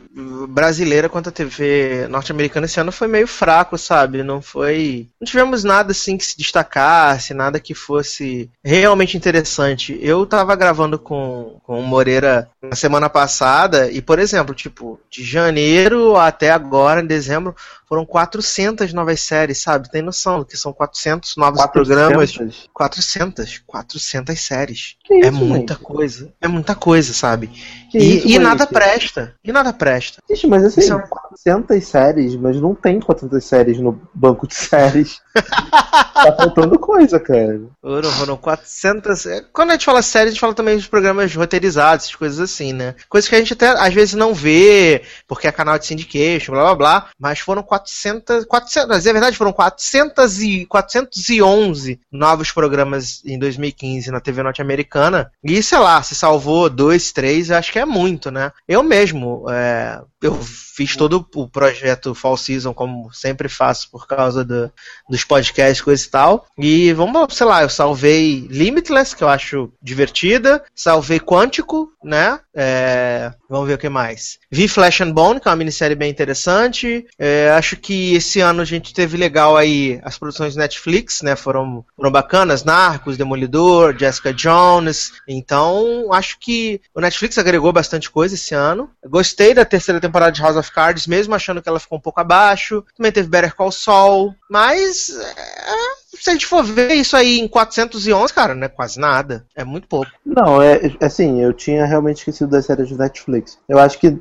brasileira 0.51 1.09
quanto 1.09 1.31
a 1.31 1.32
TV 1.32 2.07
norte-americana 2.11 2.66
esse 2.66 2.78
ano 2.78 2.93
foi 2.93 3.09
meio 3.09 3.27
fraco, 3.27 3.78
sabe? 3.78 4.23
Não 4.23 4.43
foi. 4.43 5.07
Não 5.19 5.27
tivemos 5.27 5.65
nada 5.65 5.93
assim 5.93 6.19
que 6.19 6.27
se 6.27 6.36
destacasse, 6.36 7.32
nada 7.32 7.59
que 7.59 7.73
fosse 7.73 8.51
realmente 8.62 9.16
interessante. 9.16 9.98
Eu 10.03 10.27
tava 10.27 10.55
gravando 10.55 10.98
com, 10.98 11.57
com 11.62 11.81
o 11.81 11.82
Moreira 11.82 12.47
na 12.61 12.77
semana 12.77 13.09
passada, 13.09 13.90
e, 13.90 14.03
por 14.03 14.19
exemplo, 14.19 14.55
tipo, 14.55 15.01
de 15.11 15.24
janeiro 15.24 16.15
até 16.15 16.51
agora, 16.51 17.01
em 17.01 17.07
dezembro, 17.07 17.57
foram 17.89 18.05
400 18.05 18.66
novas 18.93 19.21
séries, 19.21 19.61
sabe? 19.61 19.91
Tem 19.91 20.03
noção 20.03 20.45
que 20.45 20.57
são 20.57 20.73
400 20.73 21.37
novos 21.37 21.61
400? 21.61 21.73
programas? 21.89 22.69
400. 22.73 23.63
400 23.67 24.41
séries. 24.41 24.97
Que 25.05 25.15
é 25.15 25.19
isso, 25.29 25.33
muita 25.33 25.75
gente? 25.75 25.83
coisa. 25.83 26.33
É 26.41 26.49
muita 26.49 26.75
coisa, 26.75 27.13
sabe? 27.13 27.49
Que 27.91 27.99
e 27.99 28.19
isso, 28.19 28.29
e 28.29 28.39
nada 28.39 28.67
presta. 28.67 29.35
E 29.45 29.53
nada 29.53 29.73
presta. 29.73 30.23
Ixi, 30.31 30.47
mas 30.47 30.65
assim, 30.65 30.91
é 30.91 30.95
um- 30.95 31.01
400 31.01 31.85
séries, 31.87 32.35
mas 32.37 32.61
não 32.61 32.75
tem 32.75 32.99
400 33.01 33.45
séries 33.45 33.79
no 33.79 34.01
banco 34.15 34.47
de 34.47 34.55
séries. 34.55 35.21
tá 35.35 36.35
faltando 36.37 36.79
coisa, 36.79 37.21
cara. 37.21 37.61
Foram, 37.81 38.11
foram 38.11 38.37
400. 38.37 39.27
é, 39.27 39.41
Quando 39.53 39.71
a 39.71 39.73
gente 39.75 39.85
fala 39.85 40.03
série, 40.03 40.29
a 40.29 40.33
gente 40.33 40.41
fala 40.41 40.55
também 40.55 40.77
dos 40.77 40.87
programas 40.87 41.35
roteirizados, 41.35 42.07
essas 42.07 42.17
coisas 42.17 42.41
assim, 42.41 42.73
né? 42.73 42.95
Coisas 43.09 43.29
que 43.29 43.35
a 43.35 43.39
gente 43.39 43.53
até 43.53 43.69
às 43.69 43.93
vezes 43.95 44.15
não 44.15 44.35
vê, 44.35 45.03
porque 45.27 45.47
é 45.47 45.53
canal 45.53 45.79
de 45.79 45.87
syndication, 45.87 46.53
blá 46.53 46.63
blá 46.65 46.75
blá. 46.75 47.07
Mas 47.19 47.39
foram 47.39 47.63
400. 47.63 48.45
400 48.61 48.89
mas 48.89 49.07
é 49.07 49.12
verdade, 49.12 49.37
foram 49.37 49.53
400 49.53 50.43
e, 50.43 50.66
411 50.66 52.01
novos 52.11 52.51
programas 52.51 53.23
em 53.24 53.39
2015 53.39 54.11
na 54.11 54.20
TV 54.20 54.43
norte-americana. 54.43 55.31
E 55.43 55.62
sei 55.62 55.78
lá, 55.78 56.03
se 56.03 56.15
salvou 56.15 56.70
dois, 56.70 57.12
três, 57.12 57.51
acho 57.51 57.73
que 57.73 57.78
é 57.78 57.85
muito, 57.85 58.31
né? 58.31 58.53
Eu 58.66 58.83
mesmo, 58.83 59.45
é, 59.51 60.01
eu 60.27 60.39
fiz 60.77 60.94
todo 60.94 61.27
o 61.35 61.48
projeto 61.48 62.15
Fall 62.15 62.36
Season, 62.36 62.74
como 62.74 63.11
sempre 63.12 63.48
faço, 63.48 63.90
por 63.90 64.07
causa 64.07 64.44
do, 64.44 64.70
dos 65.09 65.24
podcasts, 65.24 65.81
coisa 65.81 66.05
e 66.05 66.11
tal. 66.11 66.47
E 66.59 66.93
vamos, 66.93 67.35
sei 67.35 67.47
lá, 67.47 67.62
eu 67.62 67.69
salvei 67.69 68.47
Limitless, 68.51 69.16
que 69.16 69.24
eu 69.24 69.28
acho 69.28 69.73
divertida, 69.81 70.62
salvei 70.74 71.19
Quântico, 71.19 71.90
né? 72.05 72.39
É, 72.55 73.32
Vamos 73.48 73.69
ver 73.69 73.74
o 73.74 73.78
que 73.78 73.89
mais. 73.89 74.39
Vi 74.51 74.66
Flash 74.66 75.01
and 75.01 75.12
Bone, 75.12 75.40
que 75.40 75.47
é 75.47 75.51
uma 75.51 75.57
minissérie 75.57 75.94
bem 75.94 76.11
interessante. 76.11 77.07
É, 77.19 77.51
acho 77.51 77.77
que 77.77 78.15
esse 78.15 78.40
ano 78.40 78.61
a 78.61 78.65
gente 78.65 78.93
teve 78.93 79.16
legal 79.16 79.57
aí 79.57 80.01
as 80.03 80.19
produções 80.19 80.57
Netflix, 80.57 81.23
né? 81.23 81.36
Foram, 81.36 81.85
foram 81.94 82.11
bacanas. 82.11 82.65
Narcos, 82.65 83.16
Demolidor, 83.16 83.97
Jessica 83.97 84.35
Jones. 84.35 85.12
Então, 85.28 86.12
acho 86.12 86.39
que 86.40 86.81
o 86.94 87.01
Netflix 87.01 87.39
agregou 87.39 87.73
bastante 87.73 88.11
coisa 88.11 88.35
esse 88.35 88.55
ano. 88.55 88.90
Gostei 89.07 89.55
da 89.55 89.65
terceira 89.65 90.01
temporada 90.01 90.16
de 90.31 90.43
House 90.43 90.57
of 90.57 90.71
Cards, 90.73 91.07
mesmo 91.07 91.35
achando 91.35 91.63
que 91.63 91.69
ela 91.69 91.81
ficou 91.81 91.99
um 91.99 92.01
pouco 92.01 92.21
abaixo. 92.21 92.85
Também 92.97 93.13
teve 93.13 93.29
Better 93.29 93.55
Call 93.55 93.73
Saul. 93.73 94.35
Mas, 94.51 95.11
é, 95.11 96.17
se 96.19 96.31
a 96.31 96.33
gente 96.33 96.47
for 96.47 96.65
ver 96.65 96.95
isso 96.95 97.17
aí 97.17 97.39
em 97.39 97.49
411, 97.49 98.33
cara, 98.33 98.55
não 98.55 98.65
é 98.65 98.69
quase 98.69 98.99
nada. 98.99 99.45
É 99.55 99.65
muito 99.65 99.87
pouco. 99.87 100.11
Não, 100.25 100.61
é 100.63 100.81
assim, 101.01 101.41
eu 101.43 101.53
tinha 101.53 101.85
realmente 101.85 102.19
esquecido 102.19 102.51
das 102.51 102.67
séries 102.67 102.89
de 102.89 102.97
Netflix. 102.97 103.59
Eu 103.69 103.79
acho 103.79 103.99
que 103.99 104.19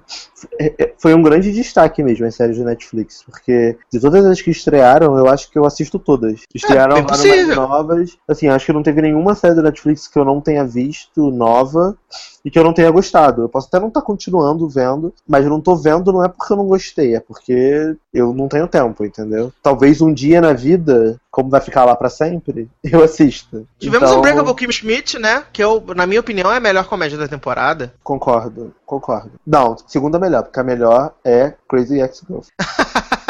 é, 0.59 0.73
é, 0.77 0.93
foi 0.99 1.13
um 1.13 1.21
grande 1.21 1.51
destaque 1.51 2.03
mesmo 2.03 2.25
as 2.25 2.35
séries 2.35 2.57
de 2.57 2.63
Netflix, 2.63 3.23
porque 3.23 3.77
de 3.91 3.99
todas 3.99 4.25
as 4.25 4.41
que 4.41 4.51
estrearam, 4.51 5.17
eu 5.17 5.27
acho 5.27 5.49
que 5.49 5.57
eu 5.57 5.65
assisto 5.65 5.97
todas. 5.97 6.41
Estrearam 6.53 6.95
bem 6.95 7.03
agora 7.03 7.17
possível. 7.17 7.47
mais 7.47 7.69
novas. 7.69 8.17
Assim, 8.27 8.47
acho 8.47 8.65
que 8.65 8.73
não 8.73 8.83
teve 8.83 9.01
nenhuma 9.01 9.35
série 9.35 9.55
da 9.55 9.61
Netflix 9.61 10.07
que 10.07 10.19
eu 10.19 10.25
não 10.25 10.41
tenha 10.41 10.65
visto 10.65 11.31
nova 11.31 11.97
e 12.45 12.51
que 12.51 12.59
eu 12.59 12.63
não 12.63 12.73
tenha 12.73 12.91
gostado. 12.91 13.41
Eu 13.41 13.49
posso 13.49 13.67
até 13.67 13.79
não 13.79 13.87
estar 13.87 14.03
continuando 14.03 14.69
vendo, 14.69 15.11
mas 15.27 15.43
eu 15.43 15.49
não 15.49 15.59
tô 15.59 15.75
vendo 15.75 16.13
não 16.13 16.23
é 16.23 16.29
porque 16.29 16.53
eu 16.53 16.57
não 16.57 16.67
gostei, 16.67 17.15
é 17.15 17.19
porque 17.19 17.97
eu 18.13 18.31
não 18.33 18.47
tenho 18.47 18.67
tempo, 18.67 19.03
entendeu? 19.03 19.51
Talvez 19.63 19.99
um 19.99 20.13
dia 20.13 20.39
na 20.39 20.53
vida, 20.53 21.19
como 21.31 21.49
vai 21.49 21.59
ficar 21.59 21.83
lá 21.83 21.95
pra 21.95 22.09
sempre, 22.09 22.69
eu 22.85 23.03
assista. 23.03 23.63
Tivemos 23.79 24.07
Então, 24.07 24.19
um 24.19 24.21
Breakable 24.21 24.55
Kim 24.55 24.71
Schmidt, 24.71 25.17
né? 25.17 25.43
Que 25.51 25.63
eu, 25.63 25.83
na 25.95 26.05
minha 26.05 26.19
opinião 26.19 26.51
é 26.51 26.57
a 26.57 26.61
melhor 26.61 26.85
comédia 26.85 27.17
da 27.17 27.27
temporada. 27.27 27.93
Concordo, 28.03 28.73
concordo. 28.85 29.31
Não, 29.45 29.75
segunda 29.87 30.19
melhor, 30.19 30.43
porque 30.43 30.59
a 30.59 30.63
melhor 30.63 31.13
é 31.25 31.53
Crazy 31.67 31.99
Ex-Girlfriend. 31.99 32.53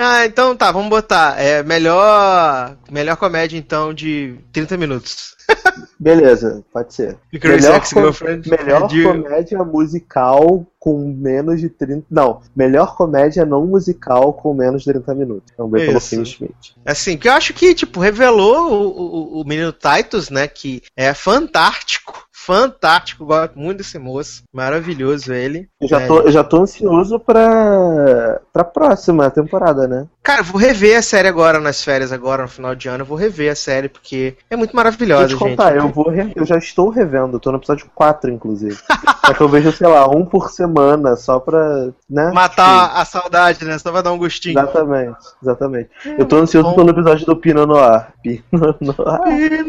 Ah, 0.00 0.24
então 0.24 0.54
tá, 0.56 0.70
vamos 0.70 0.88
botar. 0.88 1.40
É 1.40 1.60
melhor, 1.64 2.76
melhor 2.88 3.16
comédia 3.16 3.58
então 3.58 3.92
de 3.92 4.38
30 4.52 4.76
minutos. 4.76 5.34
Beleza, 5.98 6.62
pode 6.72 6.94
ser. 6.94 7.16
Melhor, 7.32 7.76
Ex-Girlfriend 7.76 8.48
melhor 8.50 8.86
de- 8.88 9.02
comédia 9.02 9.64
musical 9.64 10.64
com 10.78 10.96
menos 11.12 11.60
de 11.60 11.68
30. 11.68 12.04
Não, 12.08 12.40
melhor 12.54 12.96
comédia 12.96 13.44
não 13.44 13.66
musical 13.66 14.32
com 14.32 14.54
menos 14.54 14.82
de 14.84 14.92
30 14.92 15.14
minutos. 15.14 15.52
Um 15.58 15.68
bem 15.68 15.86
pelo. 15.86 16.00
Kim 16.00 16.24
Schmidt. 16.24 16.76
Assim, 16.86 17.16
que 17.16 17.28
eu 17.28 17.32
acho 17.32 17.52
que, 17.52 17.74
tipo, 17.74 17.98
revelou 18.00 18.70
o, 18.72 19.38
o, 19.38 19.40
o 19.40 19.44
menino 19.44 19.72
Titus, 19.72 20.30
né? 20.30 20.46
Que 20.46 20.82
é 20.96 21.12
fantástico. 21.14 22.26
Fantástico, 22.32 23.26
gosto 23.26 23.58
muito 23.58 23.78
desse 23.78 23.98
moço. 23.98 24.42
Maravilhoso 24.50 25.34
ele. 25.34 25.68
Eu 25.78 25.86
já, 25.86 26.06
tô, 26.06 26.20
eu 26.20 26.30
já 26.30 26.42
tô 26.42 26.62
ansioso 26.62 27.20
pra, 27.20 28.40
pra 28.52 28.64
próxima 28.64 29.28
temporada, 29.30 29.86
né? 29.86 30.06
Cara, 30.22 30.40
eu 30.40 30.44
vou 30.44 30.58
rever 30.58 30.96
a 30.96 31.02
série 31.02 31.28
agora 31.28 31.60
nas 31.60 31.82
férias, 31.84 32.10
agora 32.10 32.42
no 32.44 32.48
final 32.48 32.74
de 32.74 32.88
ano. 32.88 33.02
Eu 33.02 33.06
vou 33.06 33.18
rever 33.18 33.52
a 33.52 33.54
série, 33.54 33.88
porque 33.90 34.34
é 34.48 34.56
muito 34.56 34.70
Deixa 34.70 34.76
maravilhosa, 34.76 35.22
eu 35.24 35.28
te 35.28 35.30
gente. 35.32 35.40
contar, 35.40 35.76
eu, 35.76 35.82
vou 35.92 36.08
re- 36.10 36.32
eu 36.36 36.44
já 36.46 36.56
estou 36.56 36.88
revendo, 36.88 37.36
eu 37.36 37.40
tô 37.40 37.50
no 37.50 37.58
episódio 37.58 37.86
4, 37.94 38.30
inclusive. 38.30 38.76
Só 39.26 39.34
que 39.34 39.40
eu 39.42 39.48
vejo, 39.48 39.70
sei 39.72 39.86
lá, 39.86 40.08
um 40.08 40.24
por 40.24 40.50
semana, 40.50 41.14
só 41.14 41.38
pra. 41.38 41.90
Né? 42.08 42.30
Matar 42.32 42.92
a 42.98 43.04
saudade, 43.04 43.62
né? 43.62 43.76
Só 43.78 43.92
pra 43.92 44.00
dar 44.00 44.12
um 44.12 44.18
gostinho. 44.18 44.58
Exatamente, 44.58 45.18
exatamente. 45.42 45.90
Eu 46.16 46.24
tô 46.24 46.36
ansioso 46.38 46.74
pelo 46.74 46.88
episódio 46.88 47.26
do 47.26 47.36
Pinot 47.36 47.66
Noir. 47.66 48.06
Pinot 48.22 48.78
Noir. 48.80 49.20
É 49.26 49.62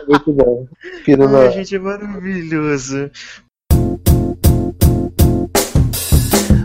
muito 0.08 0.32
bom. 0.32 0.66
Pinot 1.04 1.26
Ai, 1.26 1.32
Noir. 1.32 1.52
gente, 1.52 1.76
é 1.76 1.78
maravilhoso. 1.78 3.10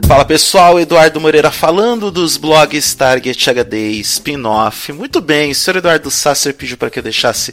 Fala 0.07 0.23
pessoal, 0.23 0.80
Eduardo 0.80 1.19
Moreira 1.19 1.49
falando 1.49 2.11
dos 2.11 2.38
blogs 2.38 2.94
Target 2.94 3.49
HD 3.49 3.90
Spin-off. 4.02 4.94
Muito 4.94 5.19
bem, 5.19 5.49
o 5.49 5.56
senhor 5.56 5.77
Eduardo 5.77 6.11
Sasser 6.11 6.53
pediu 6.53 6.77
para 6.77 6.91
que 6.91 6.99
eu 6.99 7.03
deixasse 7.03 7.52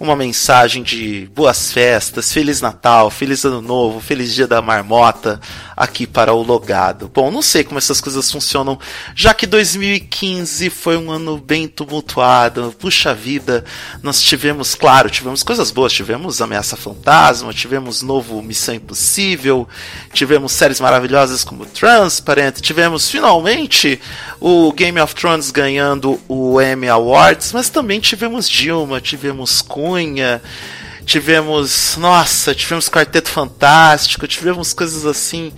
uma 0.00 0.16
mensagem 0.16 0.82
de 0.82 1.30
boas 1.32 1.72
festas, 1.72 2.32
Feliz 2.32 2.60
Natal, 2.60 3.08
Feliz 3.08 3.44
Ano 3.44 3.62
Novo, 3.62 4.00
Feliz 4.00 4.34
Dia 4.34 4.48
da 4.48 4.60
Marmota 4.60 5.40
aqui 5.76 6.04
para 6.04 6.34
o 6.34 6.42
Logado. 6.42 7.08
Bom, 7.12 7.30
não 7.30 7.40
sei 7.40 7.62
como 7.62 7.78
essas 7.78 8.00
coisas 8.00 8.30
funcionam, 8.30 8.78
já 9.14 9.32
que 9.32 9.46
2015 9.46 10.70
foi 10.70 10.96
um 10.96 11.08
ano 11.08 11.38
bem 11.38 11.68
tumultuado. 11.68 12.74
Puxa 12.80 13.14
vida, 13.14 13.64
nós 14.02 14.20
tivemos, 14.20 14.74
claro, 14.74 15.08
tivemos 15.08 15.44
coisas 15.44 15.70
boas, 15.70 15.92
tivemos 15.92 16.42
Ameaça 16.42 16.76
Fantasma, 16.76 17.54
tivemos 17.54 18.02
novo 18.02 18.42
Missão 18.42 18.74
Impossível, 18.74 19.68
tivemos 20.12 20.50
séries 20.50 20.80
maravilhosas 20.80 21.44
como 21.44 21.64
Transparent, 21.92 22.60
tivemos 22.62 23.10
finalmente 23.10 24.00
o 24.40 24.72
Game 24.72 24.98
of 24.98 25.14
Thrones 25.14 25.50
ganhando 25.50 26.18
o 26.26 26.58
Emmy 26.58 26.88
Awards, 26.88 27.52
mas 27.52 27.68
também 27.68 28.00
tivemos 28.00 28.48
Dilma, 28.48 28.98
tivemos 28.98 29.60
Cunha, 29.60 30.42
tivemos, 31.04 31.98
nossa, 31.98 32.54
tivemos 32.54 32.88
Quarteto 32.88 33.28
Fantástico, 33.28 34.26
tivemos 34.26 34.72
coisas 34.72 35.04
assim. 35.04 35.52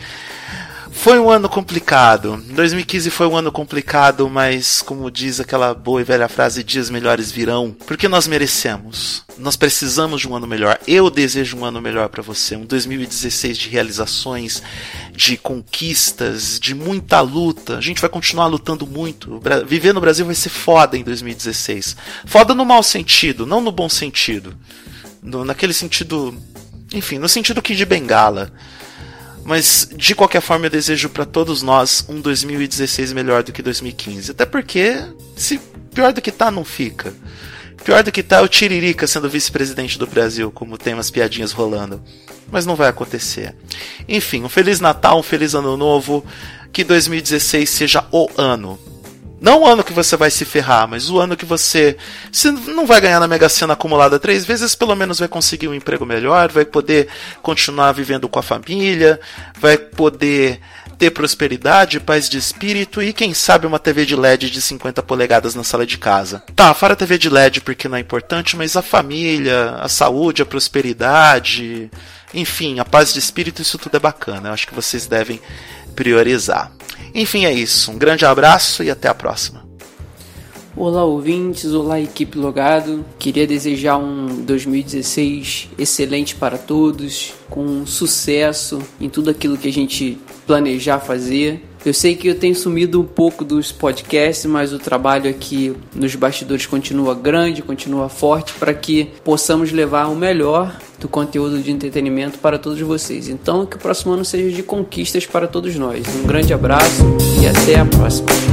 Foi 0.96 1.18
um 1.18 1.28
ano 1.28 1.50
complicado. 1.50 2.42
2015 2.48 3.10
foi 3.10 3.26
um 3.26 3.36
ano 3.36 3.52
complicado, 3.52 4.30
mas 4.30 4.80
como 4.80 5.10
diz 5.10 5.38
aquela 5.38 5.74
boa 5.74 6.00
e 6.00 6.04
velha 6.04 6.28
frase, 6.28 6.64
dias 6.64 6.88
melhores 6.88 7.30
virão, 7.30 7.76
porque 7.86 8.08
nós 8.08 8.26
merecemos. 8.26 9.22
Nós 9.36 9.54
precisamos 9.54 10.22
de 10.22 10.28
um 10.28 10.34
ano 10.34 10.46
melhor. 10.46 10.78
Eu 10.88 11.10
desejo 11.10 11.58
um 11.58 11.64
ano 11.64 11.78
melhor 11.82 12.08
para 12.08 12.22
você, 12.22 12.56
um 12.56 12.64
2016 12.64 13.58
de 13.58 13.68
realizações, 13.68 14.62
de 15.12 15.36
conquistas, 15.36 16.58
de 16.58 16.74
muita 16.74 17.20
luta. 17.20 17.76
A 17.76 17.80
gente 17.82 18.00
vai 18.00 18.08
continuar 18.08 18.46
lutando 18.46 18.86
muito. 18.86 19.38
Viver 19.66 19.92
no 19.92 20.00
Brasil 20.00 20.24
vai 20.24 20.34
ser 20.34 20.48
foda 20.48 20.96
em 20.96 21.02
2016. 21.02 21.96
Foda 22.24 22.54
no 22.54 22.64
mau 22.64 22.82
sentido, 22.82 23.44
não 23.44 23.60
no 23.60 23.72
bom 23.72 23.90
sentido. 23.90 24.56
No- 25.22 25.44
naquele 25.44 25.74
sentido, 25.74 26.34
enfim, 26.94 27.18
no 27.18 27.28
sentido 27.28 27.60
que 27.60 27.74
de 27.74 27.84
bengala. 27.84 28.50
Mas 29.44 29.88
de 29.94 30.14
qualquer 30.14 30.40
forma 30.40 30.66
eu 30.66 30.70
desejo 30.70 31.08
para 31.08 31.24
todos 31.24 31.62
nós 31.62 32.04
um 32.08 32.20
2016 32.20 33.12
melhor 33.12 33.42
do 33.42 33.52
que 33.52 33.62
2015. 33.62 34.30
Até 34.30 34.46
porque 34.46 34.96
se 35.36 35.58
pior 35.92 36.12
do 36.12 36.22
que 36.22 36.32
tá 36.32 36.50
não 36.50 36.64
fica. 36.64 37.12
Pior 37.84 38.02
do 38.02 38.10
que 38.10 38.22
tá 38.22 38.36
é 38.36 38.40
o 38.40 38.48
Tiririca 38.48 39.06
sendo 39.06 39.28
vice-presidente 39.28 39.98
do 39.98 40.06
Brasil, 40.06 40.50
como 40.50 40.78
tem 40.78 40.94
umas 40.94 41.10
piadinhas 41.10 41.52
rolando. 41.52 42.02
Mas 42.50 42.64
não 42.64 42.74
vai 42.74 42.88
acontecer. 42.88 43.54
Enfim, 44.08 44.42
um 44.42 44.48
feliz 44.48 44.80
Natal, 44.80 45.18
um 45.18 45.22
feliz 45.22 45.54
ano 45.54 45.76
novo, 45.76 46.24
que 46.72 46.82
2016 46.82 47.68
seja 47.68 48.06
o 48.10 48.28
ano. 48.38 48.78
Não 49.44 49.60
o 49.60 49.66
ano 49.66 49.84
que 49.84 49.92
você 49.92 50.16
vai 50.16 50.30
se 50.30 50.42
ferrar, 50.42 50.88
mas 50.88 51.10
o 51.10 51.18
ano 51.20 51.36
que 51.36 51.44
você 51.44 51.98
se 52.32 52.50
não 52.50 52.86
vai 52.86 52.98
ganhar 52.98 53.20
na 53.20 53.28
Mega 53.28 53.46
Sena 53.46 53.74
acumulada 53.74 54.18
três 54.18 54.42
vezes, 54.42 54.74
pelo 54.74 54.96
menos 54.96 55.18
vai 55.18 55.28
conseguir 55.28 55.68
um 55.68 55.74
emprego 55.74 56.06
melhor, 56.06 56.50
vai 56.50 56.64
poder 56.64 57.08
continuar 57.42 57.92
vivendo 57.92 58.26
com 58.26 58.38
a 58.38 58.42
família, 58.42 59.20
vai 59.60 59.76
poder 59.76 60.60
ter 60.98 61.10
prosperidade, 61.10 62.00
paz 62.00 62.26
de 62.26 62.38
espírito 62.38 63.02
e 63.02 63.12
quem 63.12 63.34
sabe 63.34 63.66
uma 63.66 63.78
TV 63.78 64.06
de 64.06 64.16
LED 64.16 64.48
de 64.48 64.62
50 64.62 65.02
polegadas 65.02 65.54
na 65.54 65.62
sala 65.62 65.84
de 65.84 65.98
casa. 65.98 66.42
Tá, 66.56 66.72
fora 66.72 66.94
a 66.94 66.96
TV 66.96 67.18
de 67.18 67.28
LED 67.28 67.60
porque 67.60 67.86
não 67.86 67.98
é 67.98 68.00
importante, 68.00 68.56
mas 68.56 68.78
a 68.78 68.82
família, 68.82 69.72
a 69.78 69.90
saúde, 69.90 70.40
a 70.40 70.46
prosperidade, 70.46 71.90
enfim, 72.32 72.78
a 72.78 72.84
paz 72.86 73.12
de 73.12 73.18
espírito, 73.18 73.60
isso 73.60 73.76
tudo 73.76 73.94
é 73.94 74.00
bacana. 74.00 74.48
Eu 74.48 74.54
acho 74.54 74.66
que 74.66 74.74
vocês 74.74 75.04
devem 75.04 75.38
priorizar. 75.94 76.72
Enfim, 77.14 77.44
é 77.44 77.52
isso. 77.52 77.92
Um 77.92 77.96
grande 77.96 78.26
abraço 78.26 78.82
e 78.82 78.90
até 78.90 79.08
a 79.08 79.14
próxima. 79.14 79.64
Olá 80.76 81.04
ouvintes, 81.04 81.72
olá 81.72 82.00
equipe 82.00 82.36
Logado. 82.36 83.04
Queria 83.16 83.46
desejar 83.46 83.96
um 83.96 84.42
2016 84.44 85.68
excelente 85.78 86.34
para 86.34 86.58
todos, 86.58 87.32
com 87.48 87.86
sucesso 87.86 88.82
em 89.00 89.08
tudo 89.08 89.30
aquilo 89.30 89.56
que 89.56 89.68
a 89.68 89.72
gente 89.72 90.18
planejar 90.44 90.98
fazer. 90.98 91.62
Eu 91.84 91.92
sei 91.92 92.16
que 92.16 92.28
eu 92.28 92.34
tenho 92.34 92.54
sumido 92.54 93.00
um 93.00 93.04
pouco 93.04 93.44
dos 93.44 93.70
podcasts, 93.70 94.46
mas 94.46 94.72
o 94.72 94.78
trabalho 94.78 95.28
aqui 95.28 95.74
nos 95.94 96.14
bastidores 96.14 96.64
continua 96.64 97.14
grande, 97.14 97.60
continua 97.62 98.08
forte 98.08 98.54
para 98.54 98.72
que 98.72 99.10
possamos 99.22 99.70
levar 99.70 100.06
o 100.06 100.16
melhor 100.16 100.74
do 100.98 101.08
conteúdo 101.08 101.60
de 101.60 101.70
entretenimento 101.70 102.38
para 102.38 102.58
todos 102.58 102.80
vocês. 102.80 103.28
Então, 103.28 103.66
que 103.66 103.76
o 103.76 103.78
próximo 103.78 104.12
ano 104.14 104.24
seja 104.24 104.54
de 104.54 104.62
conquistas 104.62 105.26
para 105.26 105.46
todos 105.46 105.74
nós. 105.76 106.06
Um 106.22 106.26
grande 106.26 106.54
abraço 106.54 107.02
e 107.42 107.46
até 107.46 107.78
a 107.78 107.84
próxima. 107.84 108.43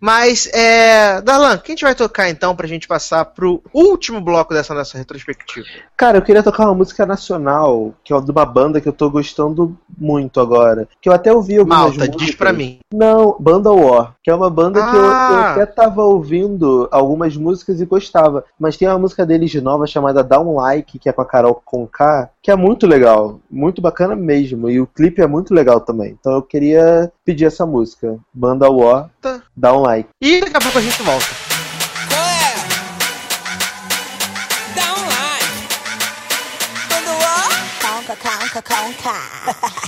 Mas, 0.00 0.48
é. 0.52 1.20
Darlan, 1.22 1.56
quem 1.58 1.72
a 1.72 1.76
gente 1.76 1.84
vai 1.84 1.94
tocar 1.94 2.28
então 2.28 2.54
pra 2.54 2.66
gente 2.66 2.86
passar 2.88 3.24
pro 3.24 3.62
último 3.72 4.20
bloco 4.20 4.54
dessa 4.54 4.74
nossa 4.74 4.96
retrospectiva? 4.98 5.66
Cara, 5.96 6.18
eu 6.18 6.22
queria 6.22 6.42
tocar 6.42 6.64
uma 6.66 6.74
música 6.74 7.04
nacional, 7.06 7.94
que 8.04 8.12
é 8.12 8.20
de 8.20 8.30
uma 8.30 8.44
banda 8.46 8.80
que 8.80 8.88
eu 8.88 8.92
tô 8.92 9.10
gostando 9.10 9.76
muito 9.98 10.40
agora. 10.40 10.88
Que 11.00 11.08
eu 11.08 11.12
até 11.12 11.32
ouvi 11.32 11.56
algumas 11.58 11.78
Malta, 11.78 11.96
músicas. 11.98 12.16
diz 12.26 12.34
pra 12.34 12.52
mim. 12.52 12.78
Não, 12.92 13.36
Banda 13.38 13.70
War, 13.72 14.14
que 14.22 14.30
é 14.30 14.34
uma 14.34 14.48
banda 14.50 14.80
que 14.80 14.96
eu, 14.96 15.02
eu 15.04 15.10
Ah! 15.10 15.50
até 15.52 15.66
tava 15.66 16.02
ouvindo 16.02 16.88
algumas 16.90 17.36
músicas 17.36 17.80
e 17.80 17.84
gostava. 17.86 18.44
Mas 18.58 18.76
tem 18.76 18.88
uma 18.88 18.98
música 18.98 19.26
deles 19.26 19.52
nova 19.62 19.86
chamada 19.86 20.22
Down 20.22 20.54
Like, 20.54 20.98
que 20.98 21.08
é 21.08 21.12
com 21.12 21.22
a 21.22 21.26
Carol 21.26 21.60
Conká, 21.64 22.30
que 22.42 22.50
é 22.50 22.56
muito 22.56 22.86
legal, 22.86 23.40
muito 23.50 23.82
bacana 23.82 24.14
mesmo. 24.14 24.68
E 24.70 24.80
o 24.80 24.86
clipe 24.86 25.20
é 25.20 25.26
muito 25.26 25.52
legal 25.52 25.80
também. 25.80 26.16
Então 26.18 26.32
eu 26.32 26.42
queria 26.42 27.12
pedir 27.24 27.44
essa 27.46 27.66
música. 27.66 28.16
Banda 28.32 28.70
War, 28.70 29.10
Tá. 29.28 29.42
Down 29.54 29.82
Like. 29.82 30.08
E 30.22 30.40
daqui 30.40 30.56
a 30.56 30.60
pouco 30.60 30.78
a 30.78 30.80
gente 30.80 31.02
volta. 31.02 31.26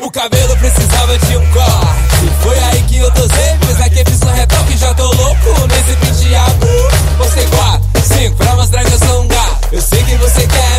O 0.00 0.10
cabelo 0.10 0.56
precisava 0.58 1.16
de 1.18 1.36
um 1.36 1.52
corte. 1.52 2.30
Foi 2.42 2.58
aí 2.58 2.82
que 2.82 2.98
eu 2.98 3.10
dosei, 3.12 3.56
pois 3.64 3.80
aqui 3.80 4.00
é 4.00 4.04
pistão 4.04 4.30
retoque, 4.30 4.76
já 4.76 4.92
tô 4.94 5.04
louco 5.04 5.66
nesse 5.68 5.96
penteado. 5.96 6.66
Você 7.18 7.46
quatro, 7.56 8.02
cinco, 8.02 8.36
pra 8.36 8.54
mostrar 8.56 8.84
que 8.84 8.92
eu 8.92 8.98
sou 8.98 9.22
um 9.22 9.28
gato. 9.28 9.68
Eu 9.72 9.80
sei 9.80 10.02
que 10.04 10.16
você 10.16 10.46
quer 10.46 10.69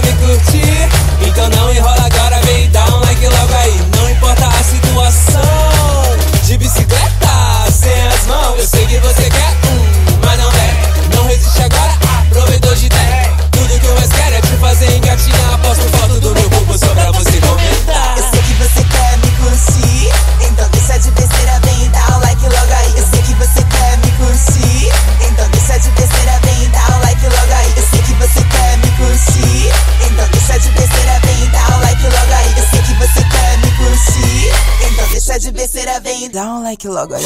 deixa 35.31 35.39
de 35.39 35.51
besteira, 35.51 35.99
vem 36.01 36.29
dar 36.29 36.55
um 36.55 36.63
like 36.63 36.85
logo 36.87 37.13
aí. 37.13 37.23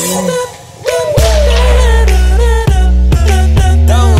Dá 3.87 4.05
um 4.05 4.14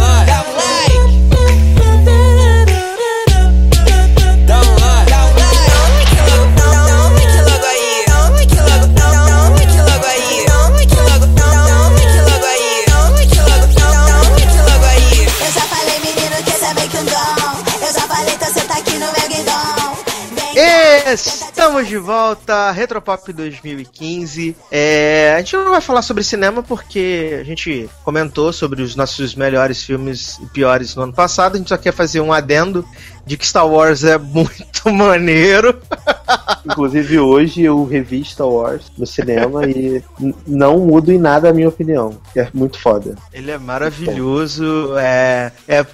Retropop 22.85 23.33
2015. 23.33 24.55
É, 24.71 25.33
a 25.35 25.39
gente 25.39 25.57
não 25.57 25.71
vai 25.71 25.81
falar 25.81 26.03
sobre 26.03 26.23
cinema 26.23 26.61
porque 26.61 27.37
a 27.41 27.43
gente 27.43 27.89
comentou 28.03 28.53
sobre 28.53 28.83
os 28.83 28.95
nossos 28.95 29.33
melhores 29.33 29.83
filmes 29.83 30.37
e 30.37 30.45
piores 30.45 30.95
no 30.95 31.03
ano 31.03 31.13
passado. 31.13 31.55
A 31.55 31.57
gente 31.57 31.69
só 31.69 31.77
quer 31.77 31.91
fazer 31.91 32.21
um 32.21 32.31
adendo 32.31 32.85
de 33.25 33.37
que 33.37 33.47
Star 33.47 33.67
Wars 33.67 34.03
é 34.03 34.17
muito 34.19 34.91
maneiro. 34.91 35.81
Inclusive 36.65 37.19
hoje 37.19 37.61
eu 37.61 37.85
revi 37.85 38.23
Star 38.23 38.47
Wars 38.47 38.91
no 38.97 39.05
cinema 39.05 39.65
e 39.65 40.03
não 40.47 40.79
mudo 40.79 41.11
em 41.11 41.17
nada 41.17 41.49
a 41.49 41.53
minha 41.53 41.69
opinião. 41.69 42.17
É 42.35 42.47
muito 42.53 42.79
foda. 42.79 43.15
Ele 43.31 43.51
é 43.51 43.57
maravilhoso, 43.57 44.97
é, 44.97 45.51
é 45.67 45.85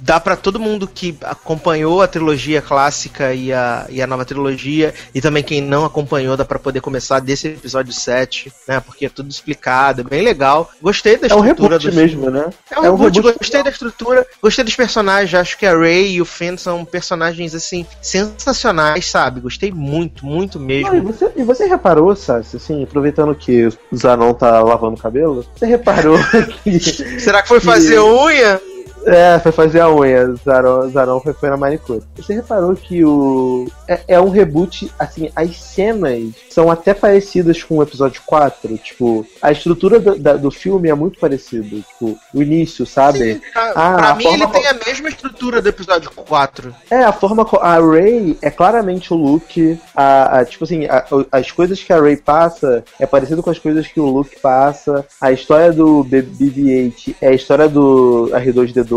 dá 0.00 0.18
pra 0.18 0.36
todo 0.36 0.58
mundo 0.58 0.86
que 0.86 1.16
acompanhou 1.22 2.02
a 2.02 2.08
trilogia 2.08 2.62
clássica 2.62 3.34
e 3.34 3.52
a, 3.52 3.86
e 3.88 4.00
a 4.00 4.06
nova 4.06 4.24
trilogia 4.24 4.94
e 5.14 5.20
também 5.20 5.42
quem 5.42 5.60
não 5.60 5.84
acompanhou 5.84 6.36
dá 6.36 6.44
pra 6.44 6.58
poder 6.58 6.80
começar 6.80 7.20
desse 7.20 7.48
episódio 7.48 7.92
7, 7.92 8.52
né? 8.66 8.80
Porque 8.80 9.06
é 9.06 9.08
tudo 9.08 9.30
explicado, 9.30 10.00
é 10.00 10.04
bem 10.04 10.22
legal. 10.22 10.70
Gostei 10.80 11.16
da 11.16 11.26
É 11.26 11.34
um 11.34 11.44
estrutura 11.44 11.78
reboot 11.78 11.90
do 11.90 11.96
mesmo, 11.96 12.30
né? 12.30 12.50
É 12.70 12.80
um, 12.80 12.84
É 12.84 12.90
um 12.90 12.96
reboot, 12.96 13.16
reboot 13.16 13.38
gostei 13.38 13.62
da 13.62 13.70
estrutura, 13.70 14.26
gostei 14.42 14.64
dos 14.64 14.76
personagens, 14.76 15.34
acho 15.34 15.58
que 15.58 15.66
a 15.66 15.76
Ray 15.76 16.14
e 16.14 16.20
o 16.20 16.24
Finn 16.24 16.56
são 16.56 16.84
personagens 16.84 17.54
assim 17.54 17.86
sensacionais, 18.00 19.06
sabe? 19.06 19.40
Gostei 19.40 19.70
muito, 19.74 20.24
muito 20.24 20.58
mesmo. 20.58 20.90
Não, 20.90 20.96
e, 20.96 21.00
você, 21.00 21.32
e 21.36 21.42
você 21.42 21.66
reparou, 21.66 22.14
Sassi, 22.14 22.56
assim, 22.56 22.82
aproveitando 22.84 23.34
que 23.34 23.66
o 23.66 23.96
Zanon 23.96 24.32
tá 24.34 24.60
lavando 24.62 24.94
o 24.94 25.00
cabelo, 25.00 25.44
você 25.54 25.66
reparou 25.66 26.16
que. 26.62 26.80
Será 27.20 27.42
que 27.42 27.48
foi 27.48 27.60
fazer 27.60 28.00
unha? 28.00 28.60
É, 29.06 29.38
foi 29.38 29.52
fazer 29.52 29.80
a 29.80 29.90
unha. 29.90 30.34
Zaron, 30.44 30.88
Zaron 30.90 31.20
foi, 31.20 31.32
foi 31.32 31.50
na 31.50 31.56
manicure. 31.56 32.02
Você 32.16 32.34
reparou 32.34 32.74
que 32.74 33.04
o. 33.04 33.66
É, 33.86 34.00
é 34.08 34.20
um 34.20 34.30
reboot, 34.30 34.90
assim, 34.98 35.30
as 35.36 35.56
cenas 35.60 36.32
são 36.50 36.70
até 36.70 36.94
parecidas 36.94 37.62
com 37.62 37.76
o 37.78 37.82
episódio 37.82 38.22
4. 38.24 38.76
Tipo, 38.78 39.26
a 39.42 39.52
estrutura 39.52 39.98
do, 40.00 40.18
da- 40.18 40.36
do 40.36 40.50
filme 40.50 40.88
é 40.88 40.94
muito 40.94 41.18
parecida. 41.18 41.64
Tipo, 41.76 42.16
o 42.32 42.42
início, 42.42 42.86
sabe? 42.86 43.40
Pra, 43.52 43.72
Ah, 43.74 43.96
pra 43.96 44.14
mim 44.14 44.26
ele 44.26 44.46
tem 44.48 44.66
a 44.66 44.74
mesma 44.86 45.08
estrutura 45.08 45.60
do 45.60 45.68
episódio 45.68 46.10
4. 46.10 46.74
É, 46.90 47.04
a 47.04 47.12
forma. 47.12 47.44
co- 47.44 47.58
A 47.60 47.74
Ray 47.78 48.38
é 48.40 48.50
claramente 48.50 49.12
o 49.12 49.16
Luke. 49.16 49.78
A, 49.94 50.38
a- 50.40 50.44
tipo 50.44 50.64
assim, 50.64 50.86
a- 50.86 51.04
as 51.30 51.50
coisas 51.50 51.82
que 51.82 51.92
a 51.92 52.00
Ray 52.00 52.16
passa 52.16 52.84
é 52.98 53.06
parecido 53.06 53.42
com 53.42 53.50
as 53.50 53.58
coisas 53.58 53.86
que 53.86 54.00
o 54.00 54.06
Luke 54.06 54.38
passa. 54.40 55.04
A 55.20 55.30
história 55.32 55.72
do 55.72 56.02
B- 56.04 56.22
BB-8 56.22 57.16
é 57.20 57.28
a 57.28 57.32
história 57.34 57.68
do 57.68 58.30
R2D2. 58.32 58.93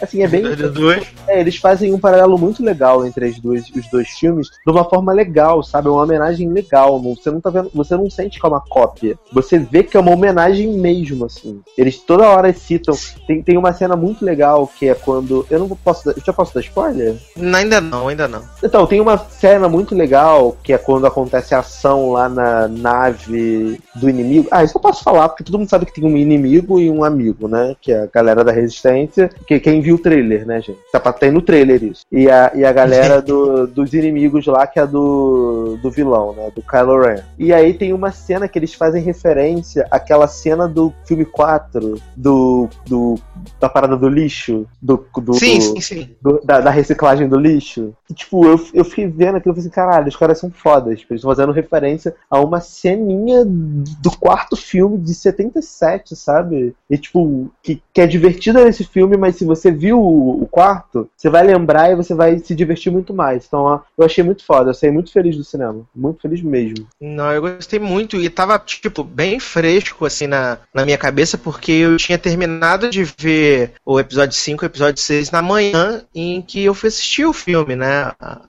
Assim, 0.00 0.22
é 0.22 0.28
bem. 0.28 0.42
R2D2. 0.42 1.06
É, 1.26 1.40
eles 1.40 1.56
fazem 1.56 1.92
um 1.92 1.98
paralelo 1.98 2.38
muito 2.38 2.62
legal 2.62 3.06
entre 3.06 3.26
as 3.26 3.38
duas, 3.38 3.68
os 3.70 3.90
dois 3.90 4.08
filmes, 4.10 4.48
de 4.48 4.72
uma 4.72 4.84
forma 4.84 5.12
legal, 5.12 5.62
sabe? 5.62 5.88
É 5.88 5.90
uma 5.90 6.02
homenagem 6.02 6.48
legal. 6.50 7.00
Você 7.00 7.30
não 7.30 7.40
tá 7.40 7.50
vendo. 7.50 7.70
Você 7.74 7.96
não 7.96 8.08
sente 8.10 8.38
que 8.38 8.46
é 8.46 8.48
uma 8.48 8.60
cópia. 8.60 9.18
Você 9.32 9.58
vê 9.58 9.82
que 9.82 9.96
é 9.96 10.00
uma 10.00 10.12
homenagem 10.12 10.68
mesmo, 10.68 11.24
assim. 11.24 11.60
Eles 11.76 11.98
toda 11.98 12.28
hora 12.28 12.52
citam. 12.52 12.94
Tem, 13.26 13.42
tem 13.42 13.56
uma 13.56 13.72
cena 13.72 13.96
muito 13.96 14.24
legal 14.24 14.66
que 14.66 14.88
é 14.88 14.94
quando. 14.94 15.46
Eu 15.50 15.60
não 15.60 15.68
posso. 15.68 16.10
Eu 16.10 16.22
já 16.24 16.32
posso 16.32 16.54
dar 16.54 16.60
spoiler? 16.60 17.16
Ainda 17.36 17.80
não, 17.80 18.08
ainda 18.08 18.28
não. 18.28 18.42
Então, 18.62 18.86
tem 18.86 19.00
uma 19.00 19.18
cena 19.18 19.68
muito 19.68 19.94
legal 19.94 20.56
que 20.62 20.72
é 20.72 20.78
quando 20.78 21.06
acontece 21.06 21.54
a 21.54 21.60
ação 21.60 22.12
lá 22.12 22.28
na 22.28 22.68
nave 22.68 23.80
do 23.94 24.08
inimigo. 24.08 24.48
Ah, 24.50 24.64
isso 24.64 24.76
eu 24.76 24.82
posso 24.82 25.02
falar, 25.02 25.28
porque 25.28 25.44
todo 25.44 25.58
mundo 25.58 25.68
sabe 25.68 25.86
que 25.86 25.94
tem 25.94 26.04
um 26.04 26.16
inimigo 26.16 26.80
e 26.80 26.90
um 26.90 27.04
amigo, 27.04 27.48
né? 27.48 27.76
Que 27.80 27.92
é 27.92 28.02
a 28.02 28.06
galera 28.06 28.44
da 28.44 28.52
Resistência. 28.52 29.30
Que 29.46 29.60
quem 29.60 29.80
viu 29.80 29.96
o 29.96 29.98
trailer, 29.98 30.46
né, 30.46 30.60
gente? 30.60 30.78
Tá 30.92 30.98
pra 30.98 31.12
ter 31.12 31.30
no 31.32 31.42
trailer 31.42 31.82
isso. 31.82 32.02
E 32.10 32.30
a, 32.30 32.50
e 32.54 32.64
a 32.64 32.72
galera 32.72 33.20
do- 33.22 33.66
dos 33.66 33.92
inimigos 33.92 34.46
lá, 34.46 34.66
que 34.66 34.78
é 34.80 34.86
do, 34.86 35.78
do 35.82 35.90
vilão, 35.90 36.32
né? 36.32 36.50
Do 36.54 36.62
Kylo 36.62 37.00
Ren. 37.00 37.20
E 37.38 37.52
aí 37.52 37.74
tem 37.74 37.92
uma 37.92 38.10
cena 38.10 38.48
que 38.48 38.58
eles 38.58 38.74
fazem 38.74 39.02
referência 39.02 39.86
àquela 39.90 40.26
cena 40.26 40.66
do 40.68 40.92
filme 41.04 41.24
4, 41.24 42.00
do, 42.16 42.68
do 42.86 43.14
da 43.60 43.68
parada 43.68 43.96
do 43.96 44.08
lixo, 44.08 44.66
do, 44.80 45.04
do, 45.22 45.34
Sim, 45.34 45.60
sim, 45.60 45.80
sim. 45.80 46.08
do- 46.22 46.40
da, 46.44 46.60
da 46.60 46.70
reciclagem 46.70 47.28
do 47.28 47.38
lixo. 47.38 47.92
Tipo, 48.14 48.46
eu, 48.46 48.60
eu 48.72 48.84
fiquei 48.84 49.06
vendo 49.06 49.36
aquilo 49.36 49.52
e 49.52 49.56
falei 49.56 49.60
assim, 49.60 49.70
caralho, 49.70 50.08
os 50.08 50.16
caras 50.16 50.38
são 50.38 50.50
fodas. 50.50 51.00
Tipo, 51.00 51.12
eles 51.12 51.20
estão 51.20 51.34
fazendo 51.34 51.52
referência 51.52 52.14
a 52.30 52.40
uma 52.40 52.60
ceninha 52.60 53.44
do 53.44 54.10
quarto 54.18 54.56
filme 54.56 54.98
de 54.98 55.14
77, 55.14 56.16
sabe? 56.16 56.74
E, 56.88 56.98
tipo, 56.98 57.50
que, 57.62 57.82
que 57.92 58.00
é 58.00 58.06
divertida 58.06 58.64
nesse 58.64 58.84
filme, 58.84 59.16
mas 59.16 59.36
se 59.36 59.44
você 59.44 59.70
viu 59.70 60.00
o, 60.00 60.42
o 60.42 60.46
quarto, 60.46 61.08
você 61.16 61.28
vai 61.28 61.44
lembrar 61.44 61.90
e 61.90 61.96
você 61.96 62.14
vai 62.14 62.38
se 62.38 62.54
divertir 62.54 62.92
muito 62.92 63.12
mais. 63.12 63.44
Então, 63.46 63.60
ó, 63.60 63.80
eu 63.96 64.04
achei 64.04 64.22
muito 64.22 64.44
foda. 64.44 64.70
Eu 64.70 64.74
saí 64.74 64.90
muito 64.90 65.12
feliz 65.12 65.36
do 65.36 65.44
cinema. 65.44 65.84
Muito 65.94 66.22
feliz 66.22 66.42
mesmo. 66.42 66.86
Não, 67.00 67.32
eu 67.32 67.40
gostei 67.40 67.78
muito 67.78 68.16
e 68.16 68.28
tava, 68.30 68.58
tipo, 68.58 69.02
bem 69.02 69.38
fresco, 69.40 70.04
assim, 70.04 70.26
na, 70.26 70.58
na 70.72 70.84
minha 70.84 70.98
cabeça, 70.98 71.36
porque 71.36 71.72
eu 71.72 71.96
tinha 71.96 72.18
terminado 72.18 72.90
de 72.90 73.04
ver 73.18 73.72
o 73.84 73.98
episódio 73.98 74.36
5 74.36 74.64
e 74.64 74.66
o 74.66 74.68
episódio 74.68 75.02
6 75.02 75.30
na 75.30 75.42
manhã 75.42 76.02
em 76.14 76.40
que 76.42 76.64
eu 76.64 76.74
fui 76.74 76.88
assistir 76.88 77.24
o 77.24 77.32
filme, 77.32 77.76
né? 77.76 78.03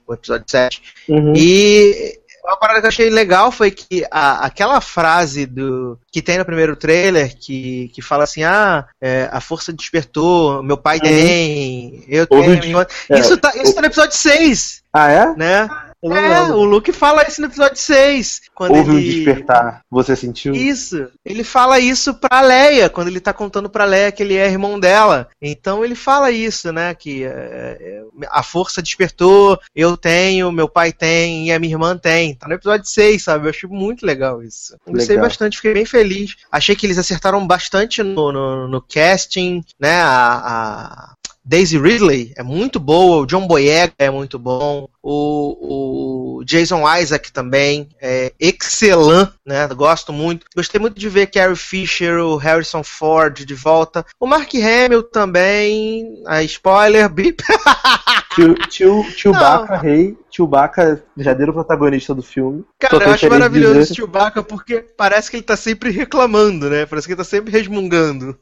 O 0.06 0.14
episódio 0.14 0.44
7. 0.48 0.82
Uhum. 1.08 1.32
E 1.36 2.18
uma 2.46 2.56
parada 2.56 2.80
que 2.80 2.86
eu 2.86 2.88
achei 2.88 3.10
legal 3.10 3.50
foi 3.50 3.70
que 3.72 4.06
a, 4.10 4.46
aquela 4.46 4.80
frase 4.80 5.46
do 5.46 5.98
que 6.12 6.22
tem 6.22 6.38
no 6.38 6.44
primeiro 6.44 6.76
trailer 6.76 7.36
que, 7.36 7.90
que 7.92 8.00
fala 8.00 8.24
assim: 8.24 8.44
ah, 8.44 8.86
é, 9.00 9.28
a 9.32 9.40
força 9.40 9.72
despertou, 9.72 10.62
meu 10.62 10.76
pai 10.76 11.00
tem, 11.00 12.04
eu 12.08 12.26
tenho. 12.26 12.80
é, 12.80 13.18
isso, 13.18 13.36
tá, 13.36 13.52
isso 13.56 13.74
tá 13.74 13.80
no 13.80 13.86
episódio 13.88 14.16
6. 14.16 14.82
Ah, 14.92 15.10
é? 15.10 15.34
Né? 15.34 15.68
É, 16.02 16.42
o 16.52 16.64
Luke 16.64 16.92
fala 16.92 17.26
isso 17.26 17.40
no 17.40 17.46
episódio 17.46 17.76
6. 17.76 18.42
Quando 18.54 18.74
Houve 18.74 18.90
um 18.90 18.98
ele... 18.98 19.24
despertar. 19.24 19.82
Você 19.90 20.14
sentiu? 20.14 20.54
Isso. 20.54 21.08
Ele 21.24 21.42
fala 21.42 21.80
isso 21.80 22.14
pra 22.14 22.40
Leia, 22.40 22.88
quando 22.88 23.08
ele 23.08 23.20
tá 23.20 23.32
contando 23.32 23.68
pra 23.68 23.84
Leia 23.84 24.12
que 24.12 24.22
ele 24.22 24.36
é 24.36 24.46
irmão 24.46 24.78
dela. 24.78 25.28
Então 25.40 25.84
ele 25.84 25.94
fala 25.94 26.30
isso, 26.30 26.72
né? 26.72 26.94
Que 26.94 27.24
é, 27.24 27.28
é, 27.30 28.02
a 28.30 28.42
força 28.42 28.82
despertou, 28.82 29.58
eu 29.74 29.96
tenho, 29.96 30.52
meu 30.52 30.68
pai 30.68 30.92
tem 30.92 31.48
e 31.48 31.52
a 31.52 31.58
minha 31.58 31.74
irmã 31.74 31.96
tem. 31.96 32.34
Tá 32.34 32.46
no 32.46 32.54
episódio 32.54 32.86
6, 32.86 33.22
sabe? 33.22 33.46
Eu 33.46 33.50
achei 33.50 33.68
muito 33.68 34.04
legal 34.04 34.42
isso. 34.42 34.76
Gostei 34.86 35.16
bastante, 35.16 35.56
fiquei 35.56 35.74
bem 35.74 35.86
feliz. 35.86 36.36
Achei 36.52 36.76
que 36.76 36.86
eles 36.86 36.98
acertaram 36.98 37.44
bastante 37.46 38.02
no, 38.02 38.30
no, 38.30 38.68
no 38.68 38.82
casting, 38.82 39.64
né? 39.80 40.00
A, 40.00 40.42
a 40.44 41.14
Daisy 41.46 41.78
Ridley 41.78 42.32
é 42.36 42.42
muito 42.42 42.80
boa, 42.80 43.22
o 43.22 43.26
John 43.26 43.46
Boyega 43.46 43.94
é 43.98 44.10
muito 44.10 44.36
bom, 44.36 44.88
o, 45.08 46.38
o 46.40 46.44
Jason 46.44 46.82
Isaac 46.98 47.30
também 47.30 47.88
é 48.02 48.32
excelente, 48.40 49.32
né? 49.46 49.68
Gosto 49.68 50.12
muito. 50.12 50.46
Gostei 50.54 50.80
muito 50.80 50.98
de 50.98 51.08
ver 51.08 51.28
Carrie 51.28 51.54
Fisher, 51.54 52.18
o 52.18 52.36
Harrison 52.36 52.82
Ford 52.82 53.44
de 53.44 53.54
volta, 53.54 54.04
o 54.18 54.26
Mark 54.26 54.52
Hamill 54.52 55.04
também, 55.04 56.24
a 56.26 56.42
spoiler, 56.42 57.08
bip. 57.08 57.40
Tio, 58.36 58.54
tio, 58.68 59.02
Chewbacca, 59.16 59.78
rei, 59.78 60.14
Chewbacca, 60.30 61.02
verdadeiro 61.16 61.54
protagonista 61.54 62.14
do 62.14 62.22
filme. 62.22 62.66
Cara, 62.78 63.02
eu 63.02 63.10
acho 63.10 63.30
maravilhoso 63.30 63.80
esse 63.80 63.94
Chewbacca 63.94 64.42
porque 64.42 64.84
parece 64.94 65.30
que 65.30 65.38
ele 65.38 65.42
tá 65.42 65.56
sempre 65.56 65.90
reclamando, 65.90 66.68
né? 66.68 66.84
Parece 66.84 67.06
que 67.06 67.14
ele 67.14 67.18
tá 67.18 67.24
sempre 67.24 67.50
resmungando. 67.50 68.36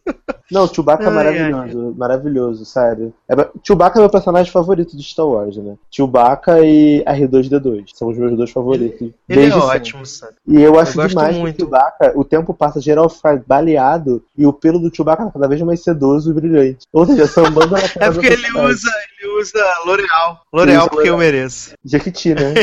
Não, 0.50 0.66
Chewbacca 0.66 1.04
é 1.04 1.06
Ai, 1.06 1.14
maravilhoso, 1.14 1.94
maravilhoso, 1.96 2.64
sério. 2.64 3.14
É, 3.28 3.34
Chewbacca 3.62 3.98
é 3.98 4.00
meu 4.00 4.10
personagem 4.10 4.50
favorito 4.50 4.96
de 4.96 5.02
Star 5.04 5.26
Wars, 5.26 5.56
né? 5.56 5.76
Chewbacca 5.88 6.53
e 6.60 7.02
R2D2 7.04 7.84
são 7.94 8.08
os 8.08 8.18
meus 8.18 8.36
dois 8.36 8.50
favoritos. 8.50 9.10
Ele 9.28 9.46
é 9.46 9.54
ótimo, 9.56 10.04
sabe? 10.04 10.34
E 10.46 10.56
eu 10.56 10.74
Eu 10.74 10.78
acho 10.80 10.92
demais 11.08 11.36
muito. 11.36 11.56
que 11.56 11.62
o 11.62 11.66
Chewbacca, 11.66 12.12
o 12.16 12.24
tempo 12.24 12.52
passa, 12.54 12.80
geral 12.80 13.08
fica 13.08 13.42
baleado 13.46 14.22
e 14.36 14.46
o 14.46 14.52
pelo 14.52 14.78
do 14.78 14.94
Chewbacca 14.94 15.24
tá 15.26 15.30
cada 15.32 15.48
vez 15.48 15.60
mais 15.62 15.82
sedoso 15.82 16.30
e 16.30 16.34
brilhante. 16.34 16.86
Ou 16.92 17.06
seja, 17.06 17.26
sambando 17.26 17.72
na 17.72 17.78
É 17.78 18.10
porque 18.10 18.26
ele 18.26 18.50
usa, 18.58 18.90
ele 19.20 19.40
usa 19.40 19.64
L'Oreal. 19.86 20.42
L'Oreal 20.52 20.88
porque 20.88 21.08
eu 21.08 21.14
L'Oreal. 21.14 21.32
mereço. 21.32 21.72
Jequiti, 21.84 22.34
né? 22.34 22.54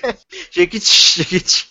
Jequiti, 0.50 1.22
Jequiti. 1.22 1.68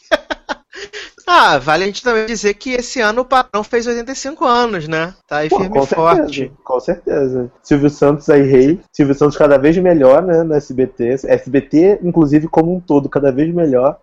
Ah, 1.27 1.59
vale 1.59 1.83
a 1.83 1.87
gente 1.87 2.01
também 2.01 2.25
dizer 2.25 2.55
que 2.55 2.71
esse 2.71 2.99
ano 2.99 3.21
o 3.21 3.25
patrão 3.25 3.63
fez 3.63 3.85
85 3.85 4.45
anos, 4.45 4.87
né? 4.87 5.13
Tá 5.27 5.37
aí 5.37 5.49
Pô, 5.49 5.57
firme 5.59 5.77
com 5.77 5.83
e 5.83 5.87
forte. 5.87 6.35
certeza, 6.35 6.51
com 6.63 6.79
certeza. 6.79 7.51
Silvio 7.61 7.89
Santos 7.89 8.29
aí, 8.29 8.41
rei. 8.41 8.79
Silvio 8.91 9.13
Santos 9.13 9.37
cada 9.37 9.57
vez 9.57 9.77
melhor, 9.77 10.23
né, 10.23 10.41
no 10.41 10.55
SBT. 10.55 11.19
SBT, 11.27 11.99
inclusive, 12.01 12.47
como 12.47 12.75
um 12.75 12.79
todo, 12.79 13.07
cada 13.07 13.31
vez 13.31 13.53
melhor. 13.53 13.97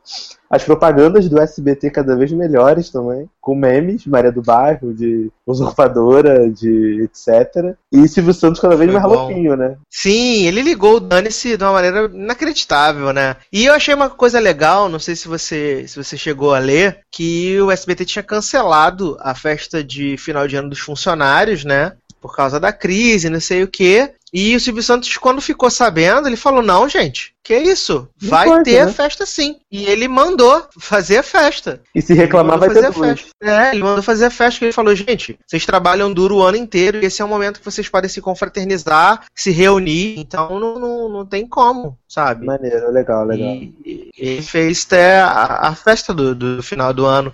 As 0.48 0.62
propagandas 0.62 1.28
do 1.28 1.40
SBT 1.40 1.90
cada 1.90 2.16
vez 2.16 2.30
melhores 2.32 2.90
também, 2.90 3.28
com 3.40 3.54
memes, 3.54 4.06
Maria 4.06 4.30
do 4.30 4.42
Bairro, 4.42 4.94
de 4.94 5.30
usurpadora, 5.46 6.48
de 6.50 7.02
etc. 7.02 7.74
E 7.92 8.06
Silvio 8.06 8.32
Santos 8.32 8.60
cada 8.60 8.76
vez 8.76 8.90
Foi 8.90 9.00
mais 9.00 9.12
bom. 9.12 9.24
louquinho, 9.26 9.56
né? 9.56 9.76
Sim, 9.90 10.46
ele 10.46 10.62
ligou 10.62 10.96
o 10.96 11.00
Dane-se 11.00 11.56
de 11.56 11.64
uma 11.64 11.72
maneira 11.72 12.10
inacreditável, 12.12 13.12
né? 13.12 13.36
E 13.52 13.64
eu 13.64 13.74
achei 13.74 13.94
uma 13.94 14.08
coisa 14.08 14.38
legal, 14.38 14.88
não 14.88 14.98
sei 14.98 15.16
se 15.16 15.26
você, 15.26 15.84
se 15.86 15.96
você 15.96 16.16
chegou 16.16 16.54
a 16.54 16.58
ler, 16.58 17.00
que 17.10 17.60
o 17.60 17.70
SBT 17.70 18.04
tinha 18.04 18.22
cancelado 18.22 19.16
a 19.20 19.34
festa 19.34 19.82
de 19.82 20.16
final 20.16 20.46
de 20.46 20.56
ano 20.56 20.70
dos 20.70 20.78
funcionários, 20.80 21.64
né? 21.64 21.92
Por 22.26 22.34
causa 22.34 22.58
da 22.58 22.72
crise, 22.72 23.30
não 23.30 23.40
sei 23.40 23.62
o 23.62 23.68
quê. 23.68 24.12
E 24.32 24.56
o 24.56 24.60
Silvio 24.60 24.82
Santos, 24.82 25.16
quando 25.16 25.40
ficou 25.40 25.70
sabendo, 25.70 26.28
ele 26.28 26.36
falou: 26.36 26.60
Não, 26.60 26.88
gente, 26.88 27.32
que 27.44 27.56
isso? 27.56 28.08
Vai 28.20 28.48
importa, 28.48 28.64
ter 28.64 28.84
né? 28.84 28.92
festa 28.92 29.24
sim. 29.24 29.56
E 29.70 29.86
ele 29.86 30.08
mandou 30.08 30.66
fazer 30.76 31.18
a 31.18 31.22
festa. 31.22 31.80
E 31.94 32.02
se 32.02 32.12
reclamar, 32.12 32.58
vai 32.58 32.68
mandou 32.68 32.82
ter 32.82 32.92
fazer 32.92 33.06
a 33.06 33.14
festa. 33.14 33.30
É, 33.40 33.70
ele 33.70 33.84
mandou 33.84 34.02
fazer 34.02 34.24
a 34.24 34.30
festa, 34.30 34.58
que 34.58 34.64
ele 34.64 34.72
falou, 34.72 34.94
gente, 34.96 35.38
vocês 35.46 35.64
trabalham 35.64 36.12
duro 36.12 36.38
o 36.38 36.42
ano 36.42 36.56
inteiro 36.56 36.98
e 37.00 37.06
esse 37.06 37.22
é 37.22 37.24
o 37.24 37.28
momento 37.28 37.60
que 37.60 37.64
vocês 37.64 37.88
podem 37.88 38.10
se 38.10 38.20
confraternizar, 38.20 39.24
se 39.32 39.52
reunir, 39.52 40.18
então 40.18 40.58
não, 40.58 40.78
não, 40.78 41.08
não 41.08 41.24
tem 41.24 41.46
como, 41.46 41.96
sabe? 42.08 42.44
Maneiro, 42.44 42.90
legal, 42.90 43.24
legal. 43.24 43.54
E 43.54 44.10
ele 44.18 44.42
fez 44.42 44.84
até 44.84 45.20
a, 45.20 45.68
a 45.68 45.74
festa 45.76 46.12
do, 46.12 46.34
do 46.34 46.62
final 46.64 46.92
do 46.92 47.06
ano. 47.06 47.32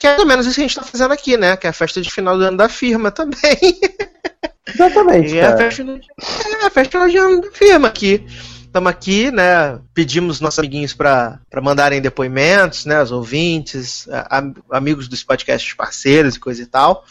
Que 0.00 0.06
é 0.06 0.14
pelo 0.16 0.26
menos 0.26 0.46
isso 0.46 0.54
que 0.56 0.62
a 0.62 0.66
gente 0.66 0.74
tá 0.76 0.82
fazendo 0.82 1.12
aqui, 1.12 1.36
né? 1.36 1.56
Que 1.58 1.66
é 1.66 1.70
a 1.70 1.74
festa 1.74 2.00
de 2.00 2.10
final 2.10 2.36
do 2.38 2.42
ano 2.44 2.56
da 2.56 2.68
firma 2.70 3.10
também. 3.10 3.38
Exatamente, 4.66 5.36
é 5.38 5.46
a 5.46 5.56
festa, 5.56 5.82
é 5.82 6.66
a 6.66 6.70
festa 6.70 7.06
de 7.08 7.16
ano 7.18 7.40
da 7.42 7.50
firma 7.52 7.88
aqui. 7.88 8.24
Estamos 8.64 8.88
aqui, 8.90 9.30
né? 9.32 9.78
Pedimos 9.92 10.40
nossos 10.40 10.58
amiguinhos 10.60 10.94
para 10.94 11.38
mandarem 11.60 12.00
depoimentos, 12.00 12.86
né? 12.86 13.02
Os 13.02 13.10
ouvintes, 13.12 14.08
a- 14.08 14.38
am- 14.38 14.54
amigos 14.70 15.06
dos 15.08 15.22
podcasts 15.24 15.74
parceiros 15.74 16.36
e 16.36 16.40
coisa 16.40 16.62
e 16.62 16.66
tal. 16.66 17.04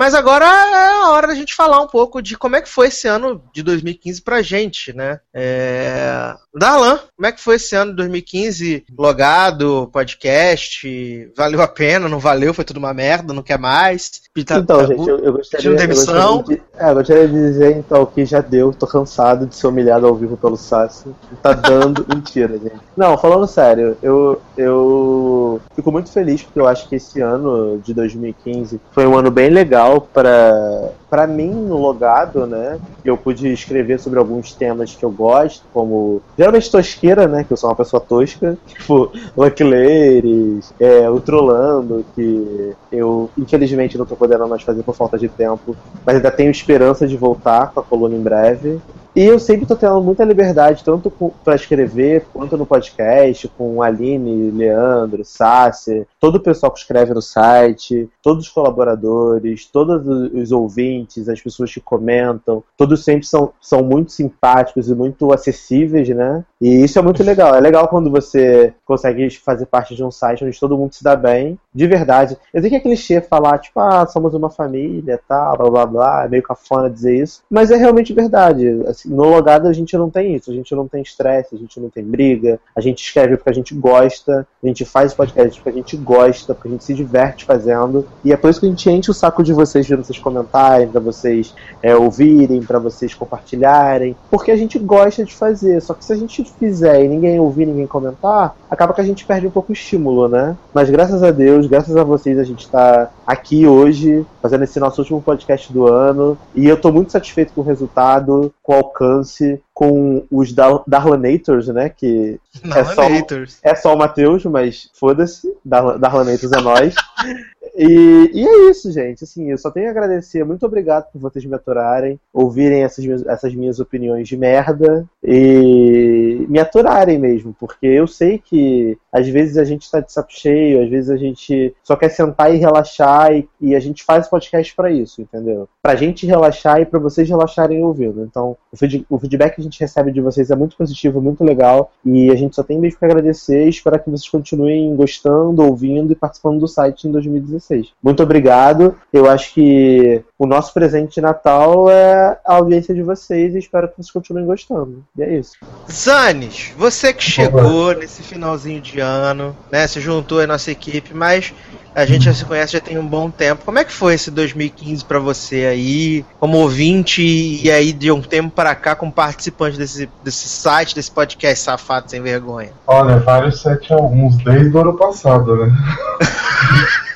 Mas 0.00 0.14
agora 0.14 0.46
é 0.46 1.02
a 1.02 1.10
hora 1.10 1.26
da 1.26 1.34
gente 1.34 1.54
falar 1.54 1.78
um 1.82 1.86
pouco 1.86 2.22
de 2.22 2.34
como 2.34 2.56
é 2.56 2.62
que 2.62 2.70
foi 2.70 2.86
esse 2.86 3.06
ano 3.06 3.44
de 3.52 3.62
2015 3.62 4.22
pra 4.22 4.40
gente, 4.40 4.94
né? 4.96 5.20
É... 5.34 6.32
Darlan, 6.54 6.98
como 7.14 7.26
é 7.26 7.32
que 7.32 7.40
foi 7.42 7.56
esse 7.56 7.76
ano 7.76 7.90
de 7.90 7.98
2015? 7.98 8.86
Logado, 8.98 9.90
podcast, 9.92 11.30
valeu 11.36 11.60
a 11.60 11.68
pena, 11.68 12.08
não 12.08 12.18
valeu, 12.18 12.54
foi 12.54 12.64
tudo 12.64 12.78
uma 12.78 12.94
merda, 12.94 13.34
não 13.34 13.42
quer 13.42 13.58
mais. 13.58 14.22
Pita- 14.32 14.56
Então, 14.56 14.86
gente, 14.86 15.06
eu, 15.06 15.18
eu 15.18 15.32
gostaria, 15.34 15.58
pedindo 15.70 15.74
eu 15.74 15.76
demissão. 15.76 16.36
gostaria 16.38 16.56
de, 16.56 16.62
é, 16.78 16.90
eu 16.90 16.94
gostaria 16.94 17.28
de 17.28 17.34
dizer 17.34 17.76
então 17.76 18.06
que 18.06 18.24
já 18.24 18.40
deu, 18.40 18.72
tô 18.72 18.86
cansado 18.86 19.44
de 19.46 19.54
ser 19.54 19.66
humilhado 19.66 20.06
ao 20.06 20.14
vivo 20.14 20.34
pelo 20.38 20.56
Sassi. 20.56 21.14
Tá 21.42 21.52
dando 21.52 22.06
mentira, 22.08 22.54
gente. 22.58 22.80
Não, 22.96 23.18
falando 23.18 23.46
sério, 23.46 23.98
eu, 24.02 24.40
eu 24.56 25.60
fico 25.76 25.92
muito 25.92 26.10
feliz 26.10 26.42
porque 26.42 26.58
eu 26.58 26.66
acho 26.66 26.88
que 26.88 26.96
esse 26.96 27.20
ano 27.20 27.78
de 27.84 27.92
2015 27.92 28.80
foi 28.92 29.06
um 29.06 29.16
ano 29.16 29.30
bem 29.30 29.50
legal 29.50 29.89
para 29.98 30.90
para 31.08 31.26
mim 31.26 31.50
no 31.50 31.76
logado, 31.76 32.46
né? 32.46 32.78
Eu 33.04 33.16
pude 33.16 33.52
escrever 33.52 33.98
sobre 33.98 34.18
alguns 34.18 34.52
temas 34.52 34.94
que 34.94 35.04
eu 35.04 35.10
gosto, 35.10 35.64
como 35.72 36.20
geralmente 36.38 36.70
tosqueira, 36.70 37.26
né? 37.26 37.42
Que 37.42 37.52
eu 37.52 37.56
sou 37.56 37.70
uma 37.70 37.74
pessoa 37.74 38.00
tosca, 38.00 38.56
tipo 38.68 39.10
Lucky 39.36 39.64
Ladies, 39.64 40.72
é, 40.78 41.10
o 41.10 41.18
Trollando, 41.18 42.04
que 42.14 42.72
eu 42.92 43.28
infelizmente 43.36 43.98
não 43.98 44.06
tô 44.06 44.14
podendo 44.14 44.46
mais 44.46 44.62
fazer 44.62 44.82
por 44.82 44.94
falta 44.94 45.18
de 45.18 45.28
tempo, 45.28 45.74
mas 46.06 46.16
ainda 46.16 46.30
tenho 46.30 46.50
esperança 46.50 47.08
de 47.08 47.16
voltar 47.16 47.72
com 47.72 47.80
a 47.80 47.82
coluna 47.82 48.14
em 48.14 48.22
breve. 48.22 48.80
E 49.14 49.24
eu 49.24 49.38
sempre 49.38 49.66
tô 49.66 49.74
tendo 49.74 50.00
muita 50.00 50.24
liberdade, 50.24 50.84
tanto 50.84 51.10
para 51.44 51.56
escrever, 51.56 52.26
quanto 52.32 52.56
no 52.56 52.64
podcast, 52.64 53.48
com 53.48 53.82
Aline, 53.82 54.50
Leandro, 54.50 55.24
Sassi, 55.24 56.06
todo 56.20 56.36
o 56.36 56.40
pessoal 56.40 56.70
que 56.70 56.78
escreve 56.78 57.12
no 57.12 57.20
site, 57.20 58.08
todos 58.22 58.46
os 58.46 58.52
colaboradores, 58.52 59.66
todos 59.66 60.06
os 60.06 60.52
ouvintes, 60.52 61.28
as 61.28 61.40
pessoas 61.40 61.72
que 61.72 61.80
comentam, 61.80 62.62
todos 62.76 63.02
sempre 63.04 63.26
são, 63.26 63.52
são 63.60 63.82
muito 63.82 64.12
simpáticos 64.12 64.88
e 64.88 64.94
muito 64.94 65.32
acessíveis, 65.32 66.08
né? 66.08 66.44
E 66.60 66.84
isso 66.84 66.98
é 66.98 67.02
muito 67.02 67.22
legal. 67.22 67.54
É 67.54 67.60
legal 67.60 67.88
quando 67.88 68.10
você 68.10 68.74
consegue 68.84 69.28
fazer 69.30 69.66
parte 69.66 69.94
de 69.94 70.04
um 70.04 70.10
site 70.10 70.44
onde 70.44 70.60
todo 70.60 70.76
mundo 70.76 70.94
se 70.94 71.02
dá 71.02 71.16
bem, 71.16 71.58
de 71.74 71.86
verdade. 71.86 72.36
Eu 72.52 72.60
sei 72.60 72.70
que 72.70 72.76
é 72.76 72.80
clichê 72.80 73.20
falar, 73.20 73.58
tipo, 73.58 73.80
ah, 73.80 74.06
somos 74.06 74.34
uma 74.34 74.50
família, 74.50 75.20
tal, 75.26 75.56
blá 75.56 75.70
blá 75.70 75.86
blá, 75.86 76.24
é 76.24 76.28
meio 76.28 76.42
cafona 76.42 76.90
dizer 76.90 77.16
isso, 77.16 77.42
mas 77.50 77.70
é 77.70 77.76
realmente 77.76 78.12
verdade. 78.12 78.68
Assim, 78.86 78.99
no 79.06 79.24
logado 79.24 79.68
a 79.68 79.72
gente 79.72 79.96
não 79.96 80.10
tem 80.10 80.34
isso, 80.34 80.50
a 80.50 80.54
gente 80.54 80.74
não 80.74 80.86
tem 80.86 81.02
estresse, 81.02 81.54
a 81.54 81.58
gente 81.58 81.78
não 81.80 81.88
tem 81.88 82.04
briga, 82.04 82.58
a 82.74 82.80
gente 82.80 83.02
escreve 83.02 83.36
porque 83.36 83.50
a 83.50 83.54
gente 83.54 83.74
gosta, 83.74 84.46
a 84.62 84.66
gente 84.66 84.84
faz 84.84 85.14
podcast 85.14 85.60
porque 85.60 85.78
a 85.78 85.82
gente 85.82 85.96
gosta, 85.96 86.54
porque 86.54 86.68
a 86.68 86.72
gente 86.72 86.84
se 86.84 86.94
diverte 86.94 87.44
fazendo, 87.44 88.06
e 88.24 88.32
é 88.32 88.36
por 88.36 88.50
isso 88.50 88.60
que 88.60 88.66
a 88.66 88.68
gente 88.68 88.90
enche 88.90 89.10
o 89.10 89.14
saco 89.14 89.42
de 89.42 89.52
vocês 89.52 89.86
pra 89.86 89.96
vocês 89.96 90.18
comentarem, 90.18 90.88
pra 90.88 91.00
vocês 91.00 91.54
é, 91.82 91.94
ouvirem, 91.94 92.62
pra 92.62 92.78
vocês 92.78 93.14
compartilharem, 93.14 94.16
porque 94.30 94.50
a 94.50 94.56
gente 94.56 94.78
gosta 94.78 95.24
de 95.24 95.34
fazer, 95.34 95.80
só 95.80 95.94
que 95.94 96.04
se 96.04 96.12
a 96.12 96.16
gente 96.16 96.44
fizer 96.58 97.04
e 97.04 97.08
ninguém 97.08 97.38
ouvir, 97.40 97.66
ninguém 97.66 97.86
comentar, 97.86 98.56
acaba 98.70 98.94
que 98.94 99.00
a 99.00 99.04
gente 99.04 99.24
perde 99.24 99.46
um 99.46 99.50
pouco 99.50 99.70
o 99.70 99.72
estímulo, 99.72 100.28
né? 100.28 100.56
Mas 100.72 100.90
graças 100.90 101.22
a 101.22 101.30
Deus, 101.30 101.66
graças 101.66 101.96
a 101.96 102.04
vocês, 102.04 102.38
a 102.38 102.44
gente 102.44 102.68
tá 102.68 103.10
aqui 103.26 103.66
hoje, 103.66 104.26
fazendo 104.42 104.64
esse 104.64 104.80
nosso 104.80 105.00
último 105.00 105.20
podcast 105.20 105.72
do 105.72 105.86
ano, 105.86 106.36
e 106.54 106.66
eu 106.66 106.76
tô 106.76 106.90
muito 106.92 107.12
satisfeito 107.12 107.52
com 107.52 107.60
o 107.60 107.64
resultado, 107.64 108.52
com 108.62 108.78
o 108.78 108.89
alcance, 108.90 109.62
com 109.72 110.26
os 110.30 110.52
Dar 110.52 110.82
Darlanators, 110.86 111.68
né? 111.68 111.88
Que 111.88 112.38
é 112.64 112.84
só, 112.84 112.94
Darlanators. 112.94 113.58
é 113.62 113.74
só 113.74 113.94
o 113.94 113.98
Matheus, 113.98 114.44
mas 114.44 114.90
foda-se, 114.94 115.56
Dar 115.64 115.96
Darlanators 115.96 116.52
é 116.52 116.60
nós. 116.60 116.94
E, 117.76 118.30
e 118.32 118.46
é 118.48 118.70
isso, 118.70 118.90
gente. 118.92 119.24
Assim, 119.24 119.50
eu 119.50 119.58
só 119.58 119.70
tenho 119.70 119.88
a 119.88 119.90
agradecer. 119.90 120.44
Muito 120.44 120.64
obrigado 120.66 121.10
por 121.12 121.20
vocês 121.20 121.44
me 121.44 121.54
aturarem, 121.54 122.18
ouvirem 122.32 122.82
essas, 122.82 123.04
minhas- 123.04 123.26
essas 123.26 123.54
minhas 123.54 123.80
opiniões 123.80 124.28
de 124.28 124.36
merda 124.36 125.06
e 125.22 126.46
me 126.48 126.58
aturarem 126.58 127.18
mesmo, 127.18 127.54
porque 127.58 127.86
eu 127.86 128.06
sei 128.06 128.38
que 128.38 128.96
às 129.12 129.28
vezes 129.28 129.56
a 129.58 129.64
gente 129.64 129.90
tá 129.90 130.00
de 130.00 130.12
saco 130.12 130.30
cheio, 130.32 130.82
às 130.82 130.88
vezes 130.88 131.10
a 131.10 131.16
gente 131.16 131.74
só 131.82 131.96
quer 131.96 132.08
sentar 132.10 132.54
e 132.54 132.58
relaxar 132.58 133.32
e, 133.32 133.48
e 133.60 133.74
a 133.74 133.80
gente 133.80 134.04
faz 134.04 134.28
podcast 134.28 134.74
pra 134.74 134.90
isso, 134.90 135.20
entendeu? 135.22 135.68
Pra 135.82 135.96
gente 135.96 136.26
relaxar 136.26 136.80
e 136.80 136.86
pra 136.86 136.98
vocês 136.98 137.28
relaxarem 137.28 137.82
ouvindo. 137.82 138.22
Então, 138.22 138.56
o, 138.72 138.76
feed- 138.76 139.04
o 139.08 139.18
feedback 139.18 139.54
que 139.56 139.60
a 139.60 139.64
gente 139.64 139.80
recebe 139.80 140.12
de 140.12 140.20
vocês 140.20 140.50
é 140.50 140.56
muito 140.56 140.76
positivo, 140.76 141.20
muito 141.20 141.42
legal 141.44 141.92
e 142.04 142.30
a 142.30 142.34
gente 142.34 142.54
só 142.54 142.62
tem 142.62 142.78
mesmo 142.78 142.98
que 142.98 143.04
agradecer 143.04 143.66
e 143.66 143.68
esperar 143.68 143.98
que 143.98 144.10
vocês 144.10 144.28
continuem 144.28 144.94
gostando, 144.94 145.62
ouvindo 145.62 146.12
e 146.12 146.16
participando 146.16 146.60
do 146.60 146.68
site 146.68 147.06
em 147.08 147.12
2016. 147.12 147.59
Muito 148.02 148.22
obrigado. 148.22 148.96
Eu 149.12 149.28
acho 149.28 149.54
que 149.54 150.22
o 150.38 150.46
nosso 150.46 150.72
presente 150.72 151.14
de 151.14 151.20
Natal 151.20 151.90
é 151.90 152.38
a 152.44 152.54
audiência 152.54 152.94
de 152.94 153.02
vocês 153.02 153.54
e 153.54 153.58
espero 153.58 153.88
que 153.88 153.96
vocês 153.96 154.10
continuem 154.10 154.46
gostando. 154.46 155.04
E 155.16 155.22
é 155.22 155.38
isso. 155.38 155.52
Zanes, 155.90 156.72
você 156.76 157.12
que 157.12 157.22
chegou 157.22 157.94
nesse 157.94 158.22
finalzinho 158.22 158.80
de 158.80 159.00
ano, 159.00 159.56
né? 159.70 159.86
Se 159.86 160.00
juntou 160.00 160.40
à 160.40 160.46
nossa 160.46 160.70
equipe, 160.70 161.14
mas 161.14 161.52
a 161.94 162.06
gente 162.06 162.24
já 162.24 162.32
se 162.32 162.44
conhece 162.44 162.72
já 162.72 162.80
tem 162.80 162.98
um 162.98 163.06
bom 163.06 163.30
tempo. 163.30 163.64
Como 163.64 163.78
é 163.78 163.84
que 163.84 163.92
foi 163.92 164.14
esse 164.14 164.30
2015 164.30 165.04
pra 165.04 165.18
você 165.18 165.66
aí, 165.66 166.24
como 166.38 166.58
ouvinte 166.58 167.22
e 167.22 167.70
aí 167.70 167.92
de 167.92 168.10
um 168.12 168.22
tempo 168.22 168.50
para 168.50 168.74
cá 168.74 168.94
como 168.94 169.12
participante 169.12 169.76
desse, 169.76 170.08
desse 170.22 170.48
site, 170.48 170.94
desse 170.94 171.10
podcast 171.10 171.64
safado 171.64 172.10
sem 172.10 172.22
vergonha? 172.22 172.70
Olha, 172.86 173.18
vários 173.18 173.60
7 173.60 173.92
a 173.92 173.96
1 173.96 174.36
desde 174.38 174.76
o 174.76 174.80
ano 174.80 174.96
passado, 174.96 175.56
né? 175.56 175.72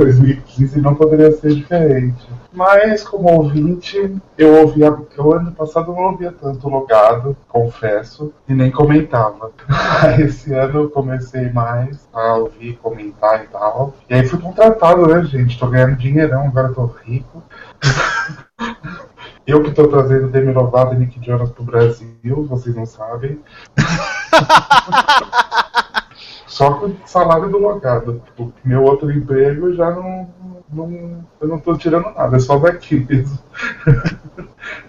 2015 0.00 0.80
não 0.80 0.94
poderia 0.94 1.30
ser 1.32 1.54
diferente. 1.54 2.28
Mas 2.52 3.04
como 3.04 3.30
ouvinte, 3.30 4.16
eu 4.36 4.62
ouvia. 4.62 4.96
Eu 5.16 5.32
ano 5.32 5.52
passado 5.52 5.92
não 5.92 6.10
ouvia 6.10 6.32
tanto 6.32 6.68
logado, 6.68 7.36
confesso, 7.48 8.32
e 8.48 8.54
nem 8.54 8.70
comentava. 8.70 9.52
Esse 10.18 10.52
ano 10.54 10.80
eu 10.80 10.90
comecei 10.90 11.52
mais 11.52 12.08
a 12.12 12.36
ouvir, 12.36 12.78
comentar 12.82 13.44
e 13.44 13.48
tal. 13.48 13.94
E 14.08 14.14
aí 14.14 14.26
fui 14.26 14.40
contratado, 14.40 15.06
né, 15.06 15.22
gente? 15.24 15.58
Tô 15.58 15.66
ganhando 15.66 15.96
dinheirão, 15.96 16.46
agora 16.46 16.72
tô 16.72 16.86
rico. 16.86 17.42
Eu 19.46 19.62
que 19.64 19.72
tô 19.72 19.88
trazendo 19.88 20.28
Demi 20.28 20.52
Lovato 20.52 20.94
e 20.94 20.98
Nick 20.98 21.18
Jonas 21.24 21.50
pro 21.50 21.64
Brasil, 21.64 22.46
vocês 22.48 22.76
não 22.76 22.86
sabem. 22.86 23.40
Só 26.50 26.74
com 26.74 26.96
salário 27.06 27.48
do 27.48 27.58
logado. 27.58 28.20
O 28.36 28.52
meu 28.64 28.82
outro 28.82 29.10
emprego 29.10 29.72
já 29.72 29.88
não, 29.92 30.28
não. 30.70 31.24
Eu 31.40 31.46
não 31.46 31.60
tô 31.60 31.76
tirando 31.76 32.12
nada, 32.12 32.36
é 32.36 32.40
só 32.40 32.58
daqui 32.58 33.06
mesmo. 33.08 33.38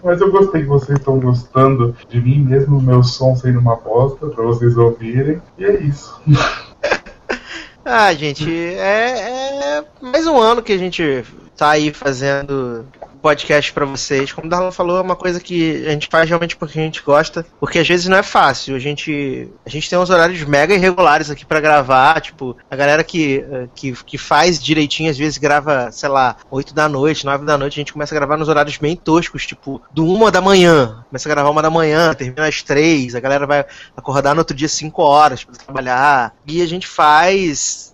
Mas 0.03 0.19
eu 0.19 0.31
gostei 0.31 0.63
que 0.63 0.67
vocês 0.67 0.97
estão 0.97 1.19
gostando 1.19 1.95
de 2.09 2.19
mim 2.19 2.39
mesmo, 2.39 2.81
meu 2.81 3.03
som 3.03 3.35
sendo 3.35 3.59
uma 3.59 3.75
bosta, 3.75 4.27
pra 4.27 4.43
vocês 4.43 4.75
ouvirem. 4.75 5.39
E 5.55 5.63
é 5.63 5.79
isso. 5.79 6.19
Ah, 7.85 8.11
gente, 8.13 8.51
é, 8.51 9.77
é 9.77 9.85
mais 10.01 10.25
um 10.25 10.39
ano 10.39 10.63
que 10.63 10.73
a 10.73 10.77
gente 10.77 11.23
tá 11.55 11.69
aí 11.69 11.93
fazendo 11.93 12.85
podcast 13.21 13.71
pra 13.71 13.85
vocês. 13.85 14.31
Como 14.31 14.47
o 14.47 14.49
Darlan 14.49 14.71
falou, 14.71 14.97
é 14.97 15.01
uma 15.01 15.15
coisa 15.15 15.39
que 15.39 15.85
a 15.85 15.91
gente 15.91 16.07
faz 16.09 16.27
realmente 16.27 16.55
porque 16.55 16.79
a 16.79 16.81
gente 16.81 17.01
gosta, 17.03 17.45
porque 17.59 17.79
às 17.79 17.87
vezes 17.87 18.07
não 18.07 18.17
é 18.17 18.23
fácil. 18.23 18.75
A 18.75 18.79
gente, 18.79 19.49
a 19.65 19.69
gente 19.69 19.89
tem 19.89 19.99
uns 19.99 20.09
horários 20.09 20.41
mega 20.43 20.73
irregulares 20.73 21.29
aqui 21.29 21.45
pra 21.45 21.59
gravar, 21.59 22.19
tipo, 22.21 22.57
a 22.69 22.75
galera 22.75 23.03
que, 23.03 23.43
que, 23.75 23.93
que 24.03 24.17
faz 24.17 24.61
direitinho, 24.61 25.09
às 25.09 25.17
vezes 25.17 25.37
grava, 25.37 25.91
sei 25.91 26.09
lá, 26.09 26.37
8 26.49 26.73
da 26.73 26.89
noite, 26.89 27.25
9 27.25 27.45
da 27.45 27.57
noite, 27.57 27.73
a 27.73 27.81
gente 27.81 27.93
começa 27.93 28.13
a 28.13 28.17
gravar 28.17 28.37
nos 28.37 28.49
horários 28.49 28.77
bem 28.77 28.95
toscos, 28.95 29.45
tipo, 29.45 29.81
do 29.91 30.05
1 30.05 30.31
da 30.31 30.41
manhã. 30.41 31.03
Começa 31.09 31.29
a 31.29 31.33
gravar 31.33 31.49
uma 31.49 31.61
da 31.61 31.69
manhã, 31.69 32.13
termina 32.13 32.47
às 32.47 32.61
3, 32.63 33.15
a 33.15 33.19
galera 33.19 33.45
vai 33.45 33.65
acordar 33.95 34.33
no 34.33 34.39
outro 34.39 34.55
dia 34.55 34.67
5 34.67 35.01
horas 35.01 35.43
pra 35.43 35.55
trabalhar. 35.55 36.33
E 36.47 36.61
a 36.61 36.65
gente 36.65 36.87
faz 36.87 37.90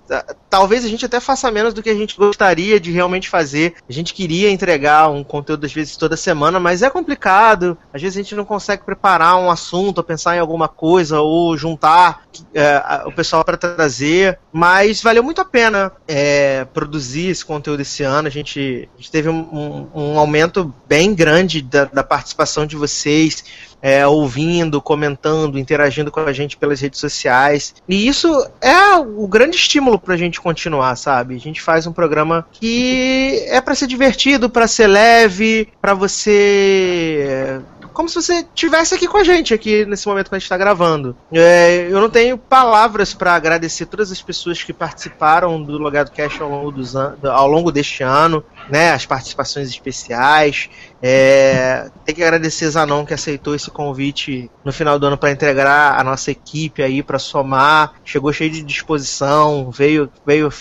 talvez 0.49 0.85
a 0.85 0.87
gente 0.87 1.05
até 1.05 1.19
faça 1.19 1.49
menos 1.51 1.73
do 1.73 1.83
que 1.83 1.89
a 1.89 1.95
gente 1.95 2.15
gostaria 2.17 2.79
de 2.79 2.91
realmente 2.91 3.29
fazer. 3.29 3.75
A 3.89 3.93
gente 3.93 4.13
queria 4.13 4.49
entregar 4.49 5.09
um 5.09 5.23
conteúdo 5.23 5.65
às 5.65 5.73
vezes 5.73 5.97
toda 5.97 6.15
semana, 6.17 6.59
mas 6.59 6.81
é 6.81 6.89
complicado. 6.89 7.77
Às 7.93 8.01
vezes 8.01 8.17
a 8.17 8.21
gente 8.21 8.35
não 8.35 8.45
consegue 8.45 8.83
preparar 8.83 9.37
um 9.37 9.49
assunto, 9.51 10.03
pensar 10.03 10.35
em 10.35 10.39
alguma 10.39 10.67
coisa, 10.67 11.19
ou 11.19 11.57
juntar 11.57 12.23
é, 12.53 13.03
o 13.05 13.11
pessoal 13.11 13.43
para 13.43 13.57
trazer. 13.57 14.39
Mas 14.51 15.01
valeu 15.01 15.23
muito 15.23 15.41
a 15.41 15.45
pena 15.45 15.91
é, 16.07 16.65
produzir 16.73 17.27
esse 17.29 17.43
conteúdo 17.45 17.81
esse 17.81 18.03
ano. 18.03 18.27
A 18.27 18.31
gente, 18.31 18.87
a 18.93 18.97
gente 18.97 19.11
teve 19.11 19.29
um, 19.29 19.39
um- 19.39 19.87
um 20.13 20.19
aumento 20.19 20.73
bem 20.87 21.13
grande 21.13 21.61
da, 21.61 21.85
da 21.85 22.03
participação 22.03 22.65
de 22.65 22.75
vocês 22.75 23.43
é, 23.81 24.05
ouvindo, 24.07 24.81
comentando, 24.81 25.59
interagindo 25.59 26.11
com 26.11 26.19
a 26.19 26.33
gente 26.33 26.57
pelas 26.57 26.79
redes 26.79 26.99
sociais. 26.99 27.75
E 27.87 28.07
isso 28.07 28.47
é 28.61 28.95
o 28.95 29.27
grande 29.27 29.55
estímulo 29.55 29.99
pra 29.99 30.17
gente 30.17 30.41
continuar, 30.41 30.95
sabe? 30.95 31.35
A 31.35 31.39
gente 31.39 31.61
faz 31.61 31.85
um 31.87 31.93
programa 31.93 32.45
que 32.51 33.43
é 33.47 33.61
pra 33.61 33.75
ser 33.75 33.87
divertido, 33.87 34.49
pra 34.49 34.67
ser 34.67 34.87
leve, 34.87 35.69
pra 35.81 35.93
você 35.93 37.61
como 37.97 38.07
se 38.07 38.13
você 38.13 38.45
tivesse 38.53 38.93
aqui 38.93 39.07
com 39.07 39.17
a 39.17 39.23
gente, 39.23 39.55
aqui 39.55 39.83
nesse 39.83 40.07
momento 40.07 40.29
que 40.29 40.35
a 40.35 40.37
gente 40.37 40.45
está 40.45 40.55
gravando. 40.55 41.17
É, 41.33 41.87
eu 41.89 41.99
não 41.99 42.11
tenho 42.11 42.37
palavras 42.37 43.11
para 43.11 43.33
agradecer 43.33 43.87
todas 43.87 44.11
as 44.11 44.21
pessoas 44.21 44.61
que 44.61 44.71
participaram 44.71 45.59
do 45.63 45.79
Logado 45.79 46.11
Cast 46.11 46.39
ao 46.39 46.47
longo, 46.47 46.71
dos 46.71 46.95
an- 46.95 47.17
ao 47.23 47.47
longo 47.47 47.71
deste 47.71 48.03
ano, 48.03 48.43
né? 48.69 48.91
As 48.91 49.07
participações 49.07 49.67
especiais. 49.67 50.69
É, 51.01 51.89
tem 52.05 52.13
que 52.13 52.23
agradecer 52.23 52.69
Zanon 52.69 53.03
que 53.03 53.15
aceitou 53.15 53.55
esse 53.55 53.71
convite 53.71 54.49
no 54.63 54.71
final 54.71 54.99
do 54.99 55.07
ano 55.07 55.17
para 55.17 55.31
entregar 55.31 55.99
a 55.99 56.03
nossa 56.03 56.29
equipe 56.29 56.83
aí 56.83 57.01
para 57.01 57.17
somar. 57.17 57.93
Chegou 58.05 58.31
cheio 58.31 58.51
de 58.51 58.61
disposição, 58.61 59.71
veio, 59.71 60.07
veio, 60.23 60.53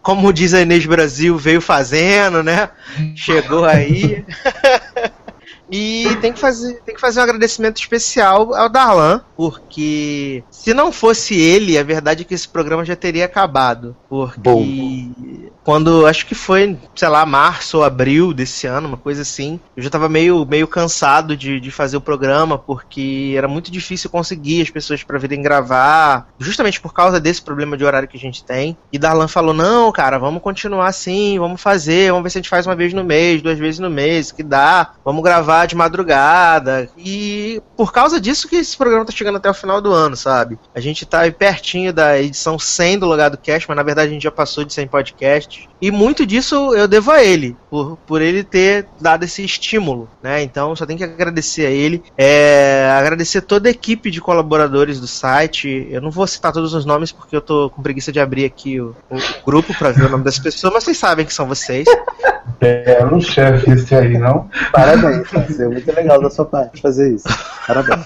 como 0.00 0.32
diz 0.32 0.54
a 0.54 0.60
Inês 0.60 0.86
Brasil, 0.86 1.36
veio 1.36 1.60
fazendo, 1.60 2.40
né? 2.40 2.70
Chegou 3.16 3.64
aí. 3.64 4.24
E 5.70 6.16
tem 6.20 6.32
que 6.32 6.38
fazer, 6.38 6.80
tem 6.84 6.94
que 6.94 7.00
fazer 7.00 7.20
um 7.20 7.22
agradecimento 7.22 7.78
especial 7.78 8.54
ao 8.54 8.68
Darlan, 8.68 9.22
porque 9.36 10.44
se 10.50 10.74
não 10.74 10.92
fosse 10.92 11.34
ele, 11.34 11.78
a 11.78 11.82
verdade 11.82 12.22
é 12.22 12.24
que 12.24 12.34
esse 12.34 12.48
programa 12.48 12.84
já 12.84 12.94
teria 12.94 13.24
acabado. 13.24 13.96
Porque 14.08 15.10
quando 15.64 16.06
acho 16.06 16.26
que 16.26 16.34
foi, 16.34 16.76
sei 16.94 17.08
lá, 17.08 17.24
março 17.24 17.78
ou 17.78 17.84
abril 17.84 18.34
desse 18.34 18.66
ano, 18.66 18.86
uma 18.86 18.96
coisa 18.98 19.22
assim, 19.22 19.58
eu 19.74 19.82
já 19.82 19.88
tava 19.88 20.08
meio, 20.08 20.44
meio 20.44 20.68
cansado 20.68 21.34
de, 21.36 21.58
de 21.58 21.70
fazer 21.70 21.96
o 21.96 22.02
programa, 22.02 22.58
porque 22.58 23.34
era 23.36 23.48
muito 23.48 23.70
difícil 23.70 24.10
conseguir 24.10 24.60
as 24.60 24.70
pessoas 24.70 25.02
para 25.02 25.18
virem 25.18 25.40
gravar, 25.40 26.28
justamente 26.38 26.80
por 26.80 26.92
causa 26.92 27.18
desse 27.18 27.40
problema 27.40 27.76
de 27.76 27.84
horário 27.84 28.06
que 28.06 28.16
a 28.16 28.20
gente 28.20 28.44
tem. 28.44 28.76
E 28.92 28.98
Darlan 28.98 29.26
falou: 29.26 29.54
não, 29.54 29.90
cara, 29.90 30.18
vamos 30.18 30.42
continuar 30.42 30.88
assim, 30.88 31.38
vamos 31.38 31.60
fazer, 31.60 32.10
vamos 32.10 32.24
ver 32.24 32.30
se 32.30 32.38
a 32.38 32.40
gente 32.42 32.50
faz 32.50 32.66
uma 32.66 32.76
vez 32.76 32.92
no 32.92 33.02
mês, 33.02 33.40
duas 33.40 33.58
vezes 33.58 33.80
no 33.80 33.88
mês, 33.88 34.30
que 34.30 34.42
dá, 34.42 34.92
vamos 35.02 35.24
gravar 35.24 35.64
de 35.64 35.74
madrugada. 35.74 36.90
E 36.98 37.62
por 37.74 37.90
causa 37.90 38.20
disso 38.20 38.48
que 38.48 38.56
esse 38.56 38.76
programa 38.76 39.06
tá 39.06 39.12
chegando 39.12 39.36
até 39.36 39.48
o 39.48 39.54
final 39.54 39.80
do 39.80 39.92
ano, 39.92 40.14
sabe? 40.14 40.58
A 40.74 40.80
gente 40.80 41.06
tá 41.06 41.20
aí 41.20 41.32
pertinho 41.32 41.90
da 41.90 42.20
edição 42.20 42.58
100 42.58 42.98
do 42.98 43.06
Logado 43.06 43.38
Cast, 43.38 43.66
mas 43.66 43.76
na 43.76 43.82
verdade 43.82 44.10
a 44.10 44.12
gente 44.12 44.22
já 44.22 44.30
passou 44.30 44.62
de 44.62 44.74
100 44.74 44.88
podcasts. 44.88 45.53
E 45.80 45.90
muito 45.90 46.24
disso 46.24 46.74
eu 46.74 46.88
devo 46.88 47.10
a 47.10 47.22
ele, 47.22 47.56
por, 47.68 47.98
por 48.06 48.22
ele 48.22 48.42
ter 48.42 48.86
dado 49.00 49.24
esse 49.24 49.44
estímulo, 49.44 50.08
né? 50.22 50.42
Então 50.42 50.74
só 50.74 50.86
tem 50.86 50.96
que 50.96 51.04
agradecer 51.04 51.66
a 51.66 51.70
ele. 51.70 52.02
É, 52.16 52.88
agradecer 52.98 53.42
toda 53.42 53.68
a 53.68 53.70
equipe 53.70 54.10
de 54.10 54.20
colaboradores 54.20 54.98
do 54.98 55.06
site. 55.06 55.86
Eu 55.90 56.00
não 56.00 56.10
vou 56.10 56.26
citar 56.26 56.52
todos 56.52 56.72
os 56.72 56.84
nomes 56.84 57.12
porque 57.12 57.36
eu 57.36 57.40
tô 57.40 57.68
com 57.68 57.82
preguiça 57.82 58.10
de 58.10 58.20
abrir 58.20 58.44
aqui 58.44 58.80
o, 58.80 58.94
o 59.10 59.44
grupo 59.44 59.76
pra 59.76 59.90
ver 59.90 60.06
o 60.06 60.08
nome 60.08 60.24
das 60.24 60.38
pessoas, 60.38 60.72
mas 60.72 60.84
vocês 60.84 60.96
sabem 60.96 61.26
que 61.26 61.34
são 61.34 61.46
vocês. 61.46 61.86
Belo 62.58 63.20
chefe 63.20 63.72
esse 63.72 63.94
aí, 63.94 64.16
não? 64.16 64.48
Parabéns, 64.72 65.28
é 65.60 65.68
muito 65.68 65.94
legal 65.94 66.20
da 66.20 66.30
sua 66.30 66.44
parte 66.44 66.80
fazer 66.80 67.14
isso. 67.14 67.28
Parabéns. 67.66 68.04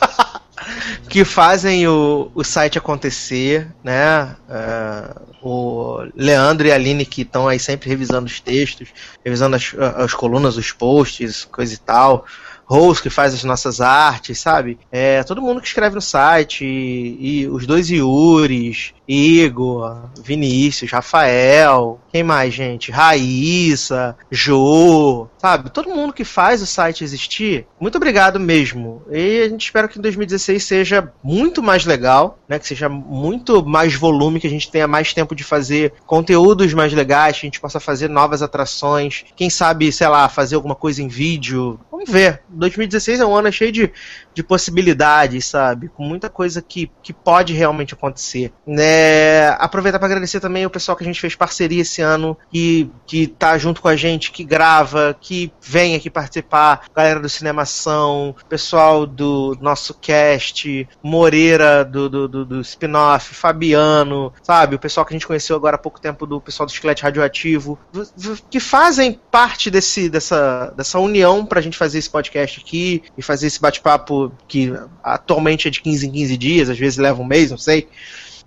Que 1.08 1.24
fazem 1.24 1.86
o, 1.86 2.30
o 2.34 2.44
site 2.44 2.78
acontecer, 2.78 3.68
né? 3.82 4.36
É, 4.48 5.14
o 5.42 6.04
Leandro 6.14 6.66
e 6.66 6.72
a 6.72 6.74
Aline 6.74 7.06
que 7.06 7.22
estão 7.22 7.46
aí 7.46 7.58
sempre 7.58 7.88
revisando 7.88 8.26
os 8.26 8.40
textos, 8.40 8.88
revisando 9.24 9.56
as, 9.56 9.74
as 9.96 10.14
colunas, 10.14 10.56
os 10.56 10.72
posts, 10.72 11.44
coisa 11.44 11.74
e 11.74 11.78
tal. 11.78 12.24
Rose, 12.64 13.00
que 13.00 13.08
faz 13.08 13.32
as 13.32 13.44
nossas 13.44 13.80
artes, 13.80 14.38
sabe? 14.38 14.78
É, 14.92 15.22
todo 15.22 15.40
mundo 15.40 15.60
que 15.60 15.66
escreve 15.66 15.94
no 15.94 16.02
site, 16.02 16.66
e, 16.66 17.40
e 17.40 17.48
os 17.48 17.66
dois 17.66 17.88
Yuris, 17.88 18.92
Igor, 19.08 20.10
Vinícius, 20.22 20.90
Rafael, 20.90 21.98
quem 22.12 22.22
mais, 22.22 22.52
gente? 22.52 22.90
Raíssa, 22.90 24.14
Jô, 24.30 25.26
sabe? 25.38 25.70
Todo 25.70 25.94
mundo 25.94 26.12
que 26.12 26.24
faz 26.24 26.60
o 26.60 26.66
site 26.66 27.02
existir, 27.02 27.66
muito 27.80 27.96
obrigado 27.96 28.38
mesmo. 28.38 29.02
E 29.10 29.42
a 29.42 29.48
gente 29.48 29.64
espera 29.64 29.88
que 29.88 29.98
em 29.98 30.02
2016 30.02 30.62
seja 30.62 31.10
muito 31.22 31.62
mais 31.62 31.86
legal, 31.86 32.38
né? 32.46 32.58
Que 32.58 32.66
seja 32.66 32.88
muito 32.88 33.64
mais 33.64 33.94
volume, 33.94 34.40
que 34.40 34.46
a 34.46 34.50
gente 34.50 34.70
tenha 34.70 34.86
mais 34.86 35.14
tempo 35.14 35.34
de 35.34 35.42
fazer 35.42 35.94
conteúdos 36.06 36.74
mais 36.74 36.92
legais, 36.92 37.38
que 37.38 37.46
a 37.46 37.48
gente 37.48 37.60
possa 37.60 37.80
fazer 37.80 38.10
novas 38.10 38.42
atrações. 38.42 39.24
Quem 39.34 39.48
sabe, 39.48 39.90
sei 39.90 40.08
lá, 40.08 40.28
fazer 40.28 40.56
alguma 40.56 40.74
coisa 40.74 41.02
em 41.02 41.08
vídeo. 41.08 41.80
Vamos 41.90 42.10
ver. 42.10 42.42
2016 42.50 43.20
é 43.20 43.26
um 43.26 43.34
ano 43.34 43.50
cheio 43.50 43.72
de, 43.72 43.90
de 44.34 44.42
possibilidades, 44.42 45.46
sabe? 45.46 45.88
Com 45.88 46.04
muita 46.04 46.28
coisa 46.28 46.60
que, 46.60 46.90
que 47.02 47.12
pode 47.12 47.54
realmente 47.54 47.94
acontecer. 47.94 48.52
Né? 48.66 48.97
Aproveitar 49.58 49.98
para 49.98 50.06
agradecer 50.06 50.40
também 50.40 50.66
o 50.66 50.70
pessoal 50.70 50.96
que 50.96 51.04
a 51.04 51.06
gente 51.06 51.20
fez 51.20 51.34
parceria 51.34 51.82
esse 51.82 52.00
ano, 52.02 52.36
que, 52.50 52.90
que 53.06 53.26
tá 53.26 53.56
junto 53.58 53.80
com 53.80 53.88
a 53.88 53.96
gente, 53.96 54.30
que 54.30 54.44
grava, 54.44 55.16
que 55.20 55.52
vem 55.60 55.94
aqui 55.94 56.08
participar, 56.08 56.84
galera 56.94 57.20
do 57.20 57.28
Cinemação, 57.28 58.34
pessoal 58.48 59.06
do 59.06 59.56
nosso 59.60 59.94
cast, 59.94 60.88
Moreira 61.02 61.84
do, 61.84 62.08
do, 62.08 62.28
do, 62.28 62.44
do 62.44 62.60
spin-off, 62.60 63.34
Fabiano, 63.34 64.32
sabe? 64.42 64.76
O 64.76 64.78
pessoal 64.78 65.04
que 65.04 65.12
a 65.12 65.16
gente 65.16 65.26
conheceu 65.26 65.56
agora 65.56 65.76
há 65.76 65.78
pouco 65.78 66.00
tempo 66.00 66.26
do 66.26 66.40
pessoal 66.40 66.66
do 66.66 66.72
Esqueleto 66.72 67.02
Radioativo, 67.02 67.78
que 68.50 68.60
fazem 68.60 69.18
parte 69.30 69.70
desse, 69.70 70.08
dessa, 70.08 70.72
dessa 70.76 70.98
união 70.98 71.44
pra 71.44 71.60
gente 71.60 71.76
fazer 71.76 71.98
esse 71.98 72.10
podcast 72.10 72.60
aqui 72.60 73.02
e 73.16 73.22
fazer 73.22 73.46
esse 73.46 73.60
bate-papo 73.60 74.32
que 74.46 74.72
atualmente 75.02 75.68
é 75.68 75.70
de 75.70 75.80
15 75.80 76.06
em 76.06 76.12
15 76.12 76.36
dias, 76.36 76.70
às 76.70 76.78
vezes 76.78 76.98
leva 76.98 77.20
um 77.20 77.24
mês, 77.26 77.50
não 77.50 77.58
sei. 77.58 77.88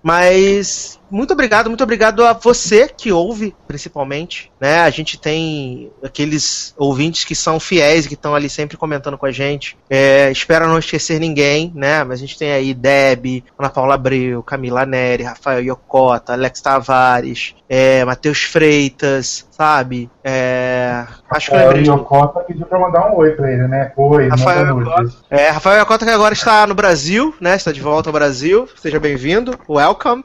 Mas 0.04 1.00
muito 1.12 1.34
obrigado, 1.34 1.68
muito 1.68 1.84
obrigado 1.84 2.26
a 2.26 2.34
você 2.34 2.88
que 2.88 3.12
ouve, 3.12 3.56
principalmente. 3.68 4.52
Né? 4.60 4.80
A 4.82 4.90
gente 4.90 5.20
tem 5.20 5.92
aqueles 6.04 6.74
ouvintes 6.78 7.26
que 7.26 7.36
são 7.36 7.60
fiéis, 7.60 8.08
que 8.08 8.14
estão 8.14 8.34
ali 8.34 8.50
sempre 8.50 8.78
comentando 8.78 9.18
com 9.18 9.26
a 9.26 9.32
gente. 9.32 9.78
É, 9.90 10.32
espero 10.32 10.68
não 10.68 10.80
esquecer 10.80 11.20
ninguém, 11.20 11.72
né? 11.76 12.04
Mas 12.04 12.20
a 12.20 12.22
gente 12.22 12.38
tem 12.38 12.52
aí 12.52 12.74
Deb, 12.74 13.44
Ana 13.60 13.70
Paula 13.70 13.96
Abreu, 13.96 14.42
Camila 14.42 14.86
Neri, 14.86 15.24
Rafael 15.24 15.62
Yokota, 15.62 16.34
Alex 16.34 16.62
Tavares, 16.62 17.56
é, 17.68 18.04
Matheus 18.06 18.44
Freitas, 18.44 19.48
sabe? 19.52 20.10
É, 20.24 21.06
acho 21.30 21.50
que 21.50 21.56
É, 21.56 21.60
lembrei 21.60 21.82
o 21.82 21.84
de 21.84 21.90
Yokota 21.90 22.40
pediu 22.42 22.66
pra 22.66 22.80
mandar 22.80 23.12
um 23.12 23.18
oi 23.18 23.32
pra 23.32 23.52
ele, 23.52 23.68
né? 23.68 23.92
Oi, 23.96 24.28
Rafael 24.30 24.76
nudes. 24.76 25.18
É, 25.30 25.50
Rafael 25.50 25.82
Yokota 25.82 26.06
que 26.06 26.12
agora 26.12 26.34
está 26.34 26.66
no 26.66 26.74
Brasil, 26.74 27.34
né? 27.40 27.56
Está 27.56 27.72
de 27.72 27.82
volta 27.82 28.10
ao 28.10 28.14
Brasil. 28.14 28.68
Seja 28.76 29.00
bem-vindo. 29.00 29.58
Welcome. 29.68 30.24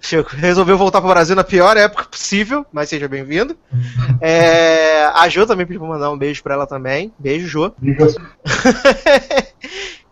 Che- 0.00 0.24
Resolveu 0.36 0.78
voltar 0.78 1.00
para 1.00 1.10
o 1.10 1.12
Brasil 1.12 1.36
na 1.36 1.44
pior 1.44 1.76
época 1.76 2.04
possível, 2.04 2.64
mas 2.72 2.88
seja 2.88 3.06
bem-vindo. 3.08 3.56
É, 4.20 5.04
a 5.14 5.28
Jo 5.28 5.46
também 5.46 5.66
pediu 5.66 5.80
pra 5.80 5.88
mandar 5.90 6.10
um 6.10 6.18
beijo 6.18 6.42
pra 6.42 6.54
ela 6.54 6.66
também. 6.66 7.12
Beijo, 7.18 7.46
Jo. 7.46 7.72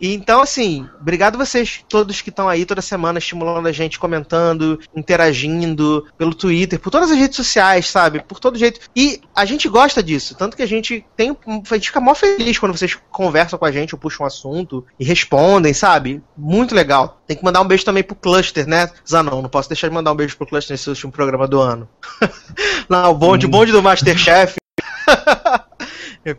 E 0.01 0.15
Então, 0.15 0.41
assim, 0.41 0.89
obrigado 1.01 1.39
vocês 1.39 1.85
todos 1.89 2.21
que 2.21 2.31
estão 2.31 2.49
aí 2.49 2.65
toda 2.65 2.83
semana 2.83 3.19
estimulando 3.19 3.67
a 3.67 3.73
gente, 3.73 3.99
comentando, 3.99 4.79
interagindo 4.95 6.07
pelo 6.17 6.35
Twitter, 6.35 6.79
por 6.79 6.91
todas 6.91 7.11
as 7.11 7.17
redes 7.17 7.37
sociais, 7.37 7.89
sabe? 7.89 8.23
Por 8.23 8.39
todo 8.39 8.59
jeito. 8.59 8.81
E 8.95 9.21
a 9.35 9.45
gente 9.45 9.69
gosta 9.69 10.03
disso, 10.03 10.35
tanto 10.35 10.57
que 10.57 10.63
a 10.63 10.67
gente 10.67 11.05
tem. 11.17 11.37
A 11.47 11.75
gente 11.75 11.89
fica 11.89 12.01
mó 12.01 12.15
feliz 12.15 12.59
quando 12.59 12.77
vocês 12.77 12.99
conversam 13.11 13.59
com 13.59 13.65
a 13.65 13.73
gente 13.73 13.95
ou 13.95 13.99
puxam 13.99 14.25
um 14.25 14.27
assunto 14.27 14.85
e 14.99 15.05
respondem, 15.05 15.73
sabe? 15.73 16.23
Muito 16.37 16.75
legal. 16.75 17.21
Tem 17.27 17.37
que 17.37 17.45
mandar 17.45 17.61
um 17.61 17.67
beijo 17.67 17.85
também 17.85 18.03
pro 18.03 18.17
Cluster, 18.17 18.67
né, 18.67 18.91
Zanon? 19.09 19.43
Não 19.43 19.49
posso 19.49 19.69
deixar 19.69 19.89
de 19.89 19.95
mandar 19.95 20.13
um 20.13 20.17
beijo 20.17 20.37
pro 20.37 20.47
Cluster 20.47 20.75
nesse 20.75 20.89
último 20.89 21.13
programa 21.13 21.47
do 21.47 21.61
ano. 21.61 21.89
Não, 22.89 23.11
o 23.11 23.15
bonde, 23.15 23.47
o 23.47 23.49
bonde 23.49 23.73
do 23.73 23.83
Masterchef. 23.83 24.57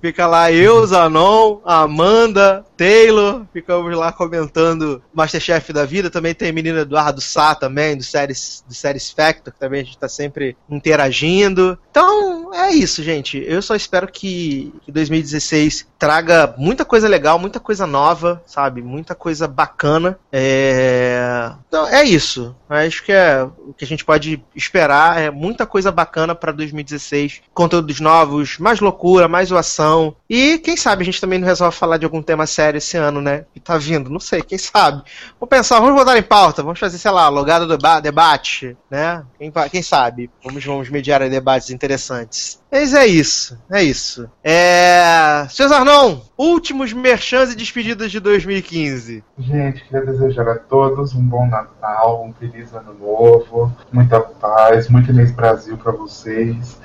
Fica 0.02 0.28
lá 0.28 0.52
eu, 0.52 0.86
Zanon, 0.86 1.60
Amanda, 1.66 2.66
Taylor, 2.78 3.46
ficamos 3.52 3.96
lá 3.98 4.12
comentando 4.12 5.02
Masterchef 5.14 5.74
da 5.74 5.86
vida. 5.86 6.10
Também 6.10 6.34
tem 6.34 6.50
a 6.50 6.54
menina 6.54 6.82
Eduardo 6.82 7.20
Sá 7.20 7.54
também, 7.54 7.98
do 7.98 8.04
Séries, 8.04 8.64
do 8.68 8.74
Séries 8.74 9.12
Factor, 9.12 9.54
que 9.54 9.60
também 9.60 9.82
a 9.82 9.84
gente 9.84 9.98
tá 9.98 10.08
sempre 10.08 10.56
interagindo. 10.70 11.78
Então, 11.92 12.54
é 12.54 12.72
isso, 12.72 13.04
gente. 13.04 13.44
Eu 13.46 13.62
só 13.62 13.76
espero 13.76 14.08
que, 14.08 14.74
que 14.86 14.92
2016 14.92 15.88
traga 16.00 16.56
muita 16.58 16.86
coisa 16.86 17.08
legal, 17.08 17.38
muita 17.38 17.60
coisa 17.60 17.86
nova, 17.86 18.42
sabe? 18.46 18.82
Muita 18.82 19.14
coisa 19.14 19.48
bacana. 19.48 20.18
É... 20.32 21.52
Então, 21.68 21.88
é 21.88 22.04
isso. 22.06 22.56
Acho 22.70 23.04
que 23.04 23.12
é 23.12 23.44
o 23.44 23.74
que 23.74 23.84
a 23.84 23.88
gente 23.88 24.06
pode 24.06 24.42
esperar 24.56 25.20
é 25.20 25.30
muita 25.30 25.66
coisa 25.66 25.92
bacana 25.92 26.34
para 26.34 26.52
2016. 26.52 27.42
Conteúdos 27.54 28.00
novos, 28.00 28.58
mais 28.58 28.80
loucura, 28.80 29.28
mais 29.28 29.52
zoação. 29.60 30.16
E 30.30 30.58
quem 30.60 30.76
sabe 30.78 31.02
a 31.02 31.06
gente 31.06 31.22
também 31.22 31.40
não 31.40 31.48
resolve 31.48 31.76
falar 31.76 31.98
de 31.98 32.06
algum 32.06 32.22
tema 32.22 32.46
sério 32.46 32.78
esse 32.78 32.98
ano, 32.98 33.22
né? 33.22 33.46
Que 33.54 33.60
tá 33.60 33.78
vindo, 33.78 34.10
não 34.10 34.20
sei, 34.20 34.42
quem 34.42 34.58
sabe. 34.58 35.04
Vamos 35.40 35.50
pensar, 35.50 35.80
vamos 35.80 35.96
botar 35.96 36.18
em 36.18 36.24
pauta, 36.24 36.64
vamos 36.64 36.80
fazer, 36.80 36.98
sei 36.98 37.12
lá, 37.12 37.28
logado 37.30 37.66
do 37.68 37.78
deba- 37.78 38.00
debate, 38.00 38.78
né? 38.90 39.24
Quem, 39.38 39.52
quem 39.72 39.82
sabe? 39.82 40.30
Vamos, 40.44 40.64
vamos 40.64 40.90
mediar 40.90 41.28
debates 41.30 41.70
interessantes. 41.70 42.60
Mas 42.72 42.94
é 42.94 43.06
isso, 43.08 43.58
é 43.72 43.82
isso. 43.84 44.30
É. 44.44 45.48
Cesar 45.50 45.84
não, 45.84 46.22
últimos 46.38 46.94
merchans 46.94 47.52
e 47.52 47.56
despedidas 47.56 48.12
de 48.12 48.20
2015. 48.20 49.24
Gente, 49.40 49.84
queria 49.86 50.06
desejar 50.06 50.48
a 50.48 50.56
todos 50.56 51.16
um 51.16 51.22
bom 51.22 51.48
Natal, 51.48 52.24
um 52.24 52.32
feliz 52.34 52.72
ano 52.74 52.94
novo, 52.94 53.76
muita 53.92 54.20
paz, 54.20 54.88
muito 54.88 55.10
Inês 55.10 55.32
Brasil 55.32 55.78
pra 55.78 55.92
vocês. 55.92 56.78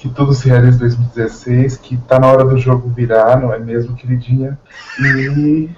Que 0.00 0.08
tudo 0.08 0.32
se 0.32 0.48
realize 0.48 0.76
em 0.76 0.80
2016, 0.80 1.76
que 1.76 1.98
tá 1.98 2.18
na 2.18 2.26
hora 2.26 2.42
do 2.42 2.56
jogo 2.56 2.88
virar, 2.88 3.38
não 3.38 3.52
é 3.52 3.58
mesmo, 3.58 3.94
queridinha? 3.94 4.58
E, 4.98 5.68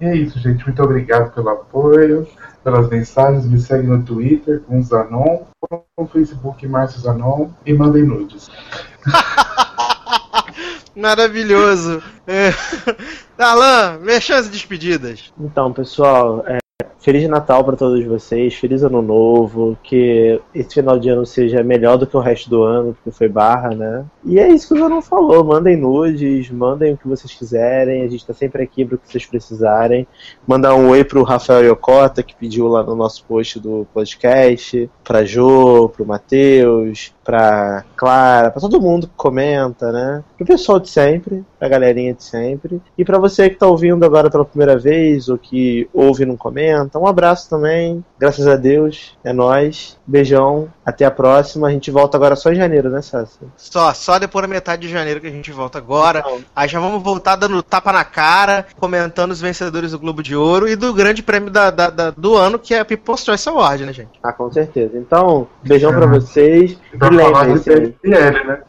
e 0.00 0.04
é 0.06 0.16
isso, 0.16 0.38
gente. 0.38 0.64
Muito 0.64 0.82
obrigado 0.82 1.34
pelo 1.34 1.50
apoio, 1.50 2.26
pelas 2.64 2.88
mensagens. 2.88 3.44
Me 3.44 3.60
segue 3.60 3.86
no 3.86 4.02
Twitter 4.02 4.62
com 4.62 4.78
o 4.78 4.82
Zanon, 4.82 5.42
no 5.98 6.06
Facebook 6.06 6.66
Márcio 6.66 7.00
Zanon 7.00 7.50
e 7.66 7.74
mandem 7.74 8.04
nudes. 8.04 8.50
Maravilhoso. 10.96 12.02
É. 12.26 12.54
Alan, 13.36 13.98
merchans 13.98 14.46
e 14.46 14.50
despedidas. 14.50 15.30
Então, 15.38 15.74
pessoal, 15.74 16.42
é, 16.46 16.58
Feliz 17.00 17.28
Natal 17.28 17.64
para 17.64 17.76
todos 17.76 18.04
vocês, 18.04 18.54
feliz 18.54 18.82
ano 18.82 19.00
novo, 19.00 19.78
que 19.82 20.40
esse 20.52 20.74
final 20.74 20.98
de 20.98 21.08
ano 21.08 21.24
seja 21.24 21.62
melhor 21.62 21.96
do 21.96 22.06
que 22.06 22.16
o 22.16 22.20
resto 22.20 22.50
do 22.50 22.62
ano, 22.64 22.94
porque 22.94 23.16
foi 23.16 23.28
barra, 23.28 23.70
né? 23.70 24.04
E 24.24 24.38
é 24.38 24.48
isso 24.48 24.68
que 24.68 24.74
o 24.74 24.78
Zanon 24.78 25.00
falou, 25.00 25.44
mandem 25.44 25.76
nudes, 25.76 26.50
mandem 26.50 26.94
o 26.94 26.96
que 26.96 27.06
vocês 27.06 27.32
quiserem, 27.32 28.02
a 28.02 28.08
gente 28.08 28.26
tá 28.26 28.34
sempre 28.34 28.62
aqui 28.62 28.84
para 28.84 28.96
o 28.96 28.98
que 28.98 29.10
vocês 29.10 29.24
precisarem. 29.24 30.06
Mandar 30.46 30.74
um 30.74 30.88
oi 30.88 31.04
pro 31.04 31.22
Rafael 31.22 31.64
Yokota, 31.64 32.22
que 32.22 32.34
pediu 32.34 32.66
lá 32.66 32.82
no 32.82 32.96
nosso 32.96 33.24
post 33.24 33.60
do 33.60 33.86
podcast, 33.94 34.90
pra 35.04 35.24
Jo, 35.24 35.88
pro 35.90 36.04
Matheus, 36.04 37.14
pra 37.28 37.84
Clara, 37.94 38.50
pra 38.50 38.60
todo 38.60 38.80
mundo 38.80 39.06
que 39.06 39.14
comenta, 39.14 39.92
né? 39.92 40.24
Pro 40.36 40.46
pessoal 40.46 40.80
de 40.80 40.88
sempre, 40.88 41.44
pra 41.58 41.68
galerinha 41.68 42.14
de 42.14 42.24
sempre. 42.24 42.80
E 42.96 43.04
pra 43.04 43.18
você 43.18 43.50
que 43.50 43.56
tá 43.56 43.66
ouvindo 43.66 44.02
agora 44.04 44.30
pela 44.30 44.46
primeira 44.46 44.78
vez, 44.78 45.28
ou 45.28 45.36
que 45.36 45.86
ouve 45.92 46.22
e 46.22 46.26
não 46.26 46.38
comenta, 46.38 46.87
um 46.96 47.06
abraço 47.06 47.50
também. 47.50 48.04
Graças 48.18 48.46
a 48.46 48.56
Deus, 48.56 49.16
é 49.24 49.32
nóis. 49.32 49.98
Beijão, 50.06 50.72
até 50.86 51.04
a 51.04 51.10
próxima. 51.10 51.68
A 51.68 51.70
gente 51.70 51.90
volta 51.90 52.16
agora 52.16 52.34
só 52.36 52.50
em 52.50 52.54
janeiro, 52.54 52.88
né, 52.88 53.02
Sassi? 53.02 53.38
Só, 53.56 53.92
só 53.92 54.18
depois 54.18 54.42
da 54.42 54.48
metade 54.48 54.82
de 54.82 54.88
janeiro 54.92 55.20
que 55.20 55.26
a 55.26 55.30
gente 55.30 55.50
volta 55.52 55.76
agora. 55.78 56.24
Aí 56.56 56.68
já 56.68 56.80
vamos 56.80 57.02
voltar 57.02 57.36
dando 57.36 57.62
tapa 57.62 57.92
na 57.92 58.04
cara, 58.04 58.64
comentando 58.78 59.32
os 59.32 59.40
vencedores 59.40 59.90
do 59.90 59.98
Globo 59.98 60.22
de 60.22 60.34
Ouro 60.36 60.66
e 60.68 60.76
do 60.76 60.94
grande 60.94 61.22
prêmio 61.22 61.50
da, 61.50 61.70
da- 61.70 61.90
da- 61.90 62.10
do 62.10 62.36
ano, 62.36 62.58
que 62.58 62.72
é 62.72 62.80
a 62.80 62.84
People's 62.84 63.24
Choice 63.24 63.48
Award, 63.48 63.84
né, 63.84 63.92
gente? 63.92 64.18
Ah, 64.22 64.32
com 64.32 64.50
certeza. 64.50 64.96
Então, 64.96 65.46
beijão 65.62 65.92
pra 65.92 66.06
vocês. 66.06 66.78
E 66.92 66.96
Pra 66.96 67.10
falar 67.12 67.46
de 67.46 67.68
lembrem-se. 67.68 67.94
Né? 68.04 68.62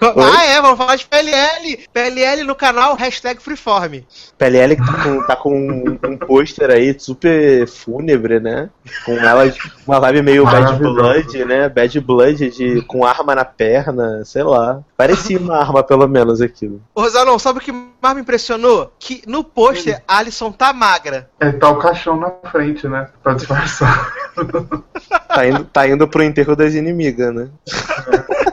Ah, 0.00 0.44
é, 0.46 0.62
vamos 0.62 0.78
falar 0.78 0.96
de 0.96 1.06
PLL. 1.06 1.86
PLL 1.92 2.44
no 2.44 2.54
canal, 2.54 2.94
hashtag 2.94 3.40
Freeform. 3.42 4.00
PLL 4.38 4.76
que 4.76 4.86
tá 4.86 5.04
com, 5.04 5.26
tá 5.26 5.36
com 5.36 5.54
um, 5.54 5.98
um 6.08 6.16
pôster 6.16 6.70
aí 6.70 6.98
super 6.98 7.66
fúnebre, 7.66 8.40
né? 8.40 8.70
Com 9.04 9.12
ela 9.12 9.52
uma 9.86 10.00
vibe 10.00 10.22
meio 10.22 10.44
Bad. 10.44 10.78
Blood, 10.78 11.44
né? 11.44 11.68
Bad 11.68 12.00
Blood 12.00 12.50
de, 12.50 12.82
com 12.82 13.04
arma 13.04 13.34
na 13.34 13.44
perna, 13.44 14.24
sei 14.24 14.42
lá. 14.42 14.80
Parecia 14.96 15.38
uma 15.38 15.58
arma, 15.58 15.82
pelo 15.82 16.08
menos, 16.08 16.40
aquilo. 16.40 16.80
Ô, 16.94 17.02
Rosalão, 17.02 17.38
sabe 17.38 17.58
o 17.58 17.62
que 17.62 17.72
mais 17.72 18.14
me 18.14 18.22
impressionou? 18.22 18.92
Que 18.98 19.22
no 19.26 19.44
pôster 19.44 20.02
a 20.08 20.18
Alison 20.18 20.50
tá 20.50 20.72
magra. 20.72 21.28
É, 21.38 21.52
tá 21.52 21.68
o 21.68 21.78
caixão 21.78 22.16
na 22.16 22.30
frente, 22.50 22.88
né? 22.88 23.08
Pra 23.22 23.34
disfarçar. 23.34 24.12
Tá 25.28 25.46
indo, 25.46 25.64
tá 25.64 25.88
indo 25.88 26.08
pro 26.08 26.24
enterro 26.24 26.56
das 26.56 26.74
inimigas, 26.74 27.32
né? 27.32 27.48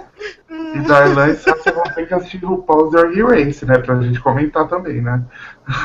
E 0.77 0.87
Darlan 0.87 1.29
e 1.29 1.35
Sasha 1.35 1.71
vão 1.71 1.83
ter 1.83 2.07
que 2.07 2.13
assistir 2.13 2.45
o 2.45 2.57
Pause 2.59 2.91
Drag 2.91 3.21
Race, 3.23 3.65
né? 3.65 3.77
Pra 3.79 3.99
gente 4.01 4.19
comentar 4.19 4.67
também, 4.67 5.01
né? 5.01 5.21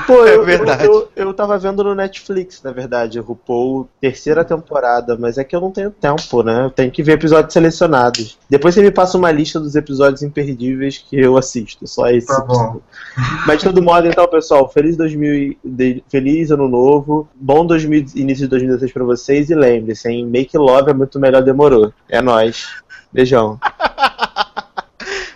Pô, 0.07 0.25
É 0.25 0.37
eu, 0.37 0.45
verdade. 0.45 0.85
Eu, 0.85 1.09
eu, 1.17 1.27
eu 1.27 1.35
tava 1.35 1.59
vendo 1.59 1.83
no 1.83 1.95
Netflix, 1.95 2.63
na 2.63 2.71
verdade, 2.71 3.19
o 3.19 3.23
RuPaul, 3.23 3.89
terceira 4.01 4.45
temporada, 4.45 5.17
mas 5.19 5.39
é 5.39 5.45
que 5.45 5.57
eu 5.57 5.61
não 5.61 5.73
tenho 5.73 5.91
tempo, 5.91 6.43
né? 6.43 6.65
Eu 6.67 6.71
tenho 6.71 6.91
que 6.91 7.03
ver 7.03 7.13
episódios 7.13 7.53
selecionados. 7.53 8.39
Depois 8.49 8.75
você 8.75 8.83
me 8.83 8.91
passa 8.93 9.19
uma 9.19 9.31
lista 9.33 9.59
dos 9.59 9.75
episódios 9.75 10.23
imperdíveis 10.23 10.99
que 10.99 11.19
eu 11.19 11.37
assisto, 11.37 11.87
só 11.87 12.09
esse. 12.11 12.29
Tá 12.29 12.41
bom. 12.45 12.81
Mas 13.47 13.59
de 13.59 13.65
todo 13.65 13.83
modo, 13.83 14.07
então, 14.07 14.27
pessoal, 14.29 14.69
feliz 14.69 14.97
2000, 14.97 15.35
e- 15.35 15.59
de- 15.65 16.05
feliz 16.09 16.51
ano 16.53 16.69
novo, 16.69 17.29
bom 17.35 17.67
2000, 17.67 18.07
início 18.15 18.45
de 18.45 18.51
2016 18.51 18.93
pra 18.93 19.05
vocês 19.05 19.51
e 19.51 19.55
lembre-se, 19.55 20.09
hein? 20.09 20.27
Make 20.27 20.57
love 20.57 20.91
é 20.91 20.95
muito 20.95 21.19
melhor 21.19 21.43
demorou. 21.43 21.93
É 22.09 22.23
nóis. 22.23 22.69
Beijão. 23.13 23.59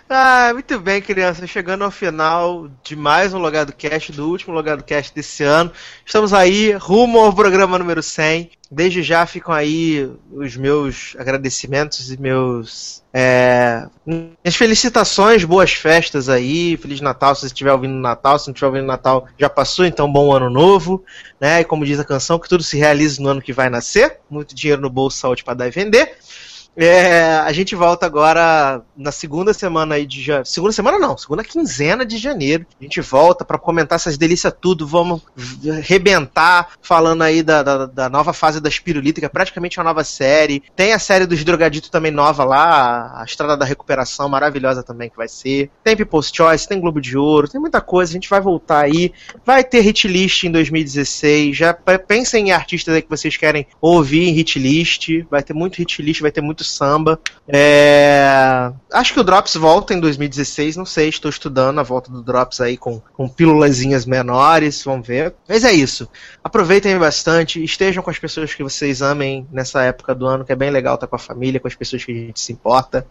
Ah, 0.09 0.51
muito 0.53 0.79
bem, 0.79 1.01
crianças. 1.01 1.49
Chegando 1.49 1.83
ao 1.83 1.91
final 1.91 2.69
de 2.81 2.95
mais 2.95 3.33
um 3.33 3.39
Logado 3.39 3.73
Cast, 3.73 4.13
do 4.13 4.29
último 4.29 4.53
Logado 4.53 4.81
Cast 4.81 5.13
desse 5.13 5.43
ano. 5.43 5.69
Estamos 6.05 6.33
aí, 6.33 6.71
rumo 6.71 7.19
ao 7.19 7.33
programa 7.33 7.77
número 7.77 8.01
100. 8.01 8.51
Desde 8.71 9.03
já 9.03 9.25
ficam 9.25 9.53
aí 9.53 10.09
os 10.31 10.55
meus 10.55 11.13
agradecimentos 11.19 12.09
e 12.09 12.17
meus. 12.17 13.03
É, 13.13 13.85
minhas 14.05 14.55
felicitações, 14.55 15.43
boas 15.43 15.73
festas 15.73 16.29
aí. 16.29 16.77
Feliz 16.77 17.01
Natal 17.01 17.35
se 17.35 17.41
você 17.41 17.47
estiver 17.47 17.73
ouvindo 17.73 17.95
Natal. 17.95 18.39
Se 18.39 18.47
não 18.47 18.53
estiver 18.53 18.67
ouvindo 18.67 18.85
Natal, 18.85 19.27
já 19.37 19.49
passou, 19.49 19.85
então 19.85 20.09
bom 20.09 20.33
ano 20.33 20.49
novo. 20.49 21.03
Né? 21.37 21.59
E 21.59 21.65
como 21.65 21.85
diz 21.85 21.99
a 21.99 22.05
canção, 22.05 22.39
que 22.39 22.47
tudo 22.47 22.63
se 22.63 22.77
realize 22.77 23.21
no 23.21 23.27
ano 23.27 23.41
que 23.41 23.51
vai 23.51 23.69
nascer. 23.69 24.21
Muito 24.29 24.55
dinheiro 24.55 24.81
no 24.81 24.89
bolso, 24.89 25.17
saúde 25.17 25.43
para 25.43 25.53
dar 25.53 25.67
e 25.67 25.71
vender. 25.71 26.15
É, 26.79 27.37
a 27.39 27.51
gente 27.51 27.73
volta 27.75 28.05
agora 28.05 28.83
na 28.95 29.11
segunda 29.11 29.51
semana 29.51 29.95
aí 29.95 30.05
de 30.05 30.21
janeiro. 30.21 30.45
Segunda 30.45 30.71
semana 30.71 30.99
não, 30.99 31.17
segunda 31.17 31.43
quinzena 31.43 32.05
de 32.05 32.19
janeiro. 32.19 32.67
A 32.79 32.83
gente 32.83 33.01
volta 33.01 33.43
pra 33.43 33.57
comentar 33.57 33.95
essas 33.95 34.15
delícias 34.15 34.53
tudo. 34.61 34.85
Vamos 34.85 35.23
rebentar 35.81 36.69
falando 36.79 37.23
aí 37.23 37.41
da, 37.41 37.63
da, 37.63 37.85
da 37.87 38.09
nova 38.09 38.31
fase 38.31 38.61
da 38.61 38.69
Espirulita, 38.69 39.19
que 39.19 39.25
é 39.25 39.29
praticamente 39.29 39.79
uma 39.79 39.85
nova 39.85 40.03
série. 40.03 40.61
Tem 40.75 40.93
a 40.93 40.99
série 40.99 41.25
dos 41.25 41.43
Drogaditos 41.43 41.89
também 41.89 42.11
nova 42.11 42.43
lá, 42.43 43.21
a 43.21 43.23
Estrada 43.23 43.57
da 43.57 43.65
Recuperação, 43.65 44.29
maravilhosa 44.29 44.83
também 44.83 45.09
que 45.09 45.17
vai 45.17 45.27
ser. 45.27 45.71
Tem 45.83 45.97
People's 45.97 46.31
Choice, 46.31 46.67
tem 46.67 46.79
Globo 46.79 47.01
de 47.01 47.17
Ouro, 47.17 47.47
tem 47.47 47.59
muita 47.59 47.81
coisa. 47.81 48.11
A 48.11 48.13
gente 48.13 48.29
vai 48.29 48.39
voltar 48.39 48.81
aí. 48.81 49.11
Vai 49.43 49.63
ter 49.63 49.79
hit 49.79 50.07
list 50.07 50.43
em 50.43 50.51
2016. 50.51 51.57
Já 51.57 51.73
pensem 51.73 52.49
em 52.49 52.51
artistas 52.51 52.93
aí 52.93 53.01
que 53.01 53.09
vocês 53.09 53.35
querem 53.35 53.65
ouvir 53.81 54.29
em 54.29 54.33
hit 54.33 54.59
list. 54.59 55.09
Vai 55.31 55.41
ter 55.41 55.55
muito 55.55 55.77
hit 55.77 56.03
list, 56.03 56.21
vai 56.21 56.31
ter 56.31 56.41
muito 56.41 56.66
samba. 56.69 57.19
É, 57.47 58.71
Acho 58.91 59.13
que 59.13 59.19
o 59.19 59.23
Drops 59.23 59.55
volta 59.55 59.93
em 59.93 59.99
2016, 59.99 60.77
não 60.77 60.85
sei, 60.85 61.09
estou 61.09 61.29
estudando 61.29 61.79
a 61.79 61.83
volta 61.83 62.09
do 62.09 62.23
Drops 62.23 62.61
aí 62.61 62.77
com, 62.77 63.01
com 63.13 63.27
pílulazinhas 63.27 64.05
menores, 64.05 64.81
vamos 64.83 65.05
ver. 65.05 65.35
Mas 65.47 65.63
é 65.63 65.71
isso. 65.71 66.09
Aproveitem 66.43 66.97
bastante, 66.97 67.63
estejam 67.63 68.01
com 68.01 68.09
as 68.09 68.17
pessoas 68.17 68.55
que 68.55 68.63
vocês 68.63 69.01
amem 69.01 69.45
nessa 69.51 69.83
época 69.83 70.15
do 70.15 70.25
ano, 70.25 70.43
que 70.43 70.51
é 70.51 70.55
bem 70.55 70.71
legal 70.71 70.95
estar 70.95 71.05
com 71.05 71.15
a 71.15 71.19
família, 71.19 71.59
com 71.59 71.67
as 71.67 71.75
pessoas 71.75 72.03
que 72.03 72.11
a 72.11 72.15
gente 72.15 72.39
se 72.39 72.53
importa. 72.53 73.05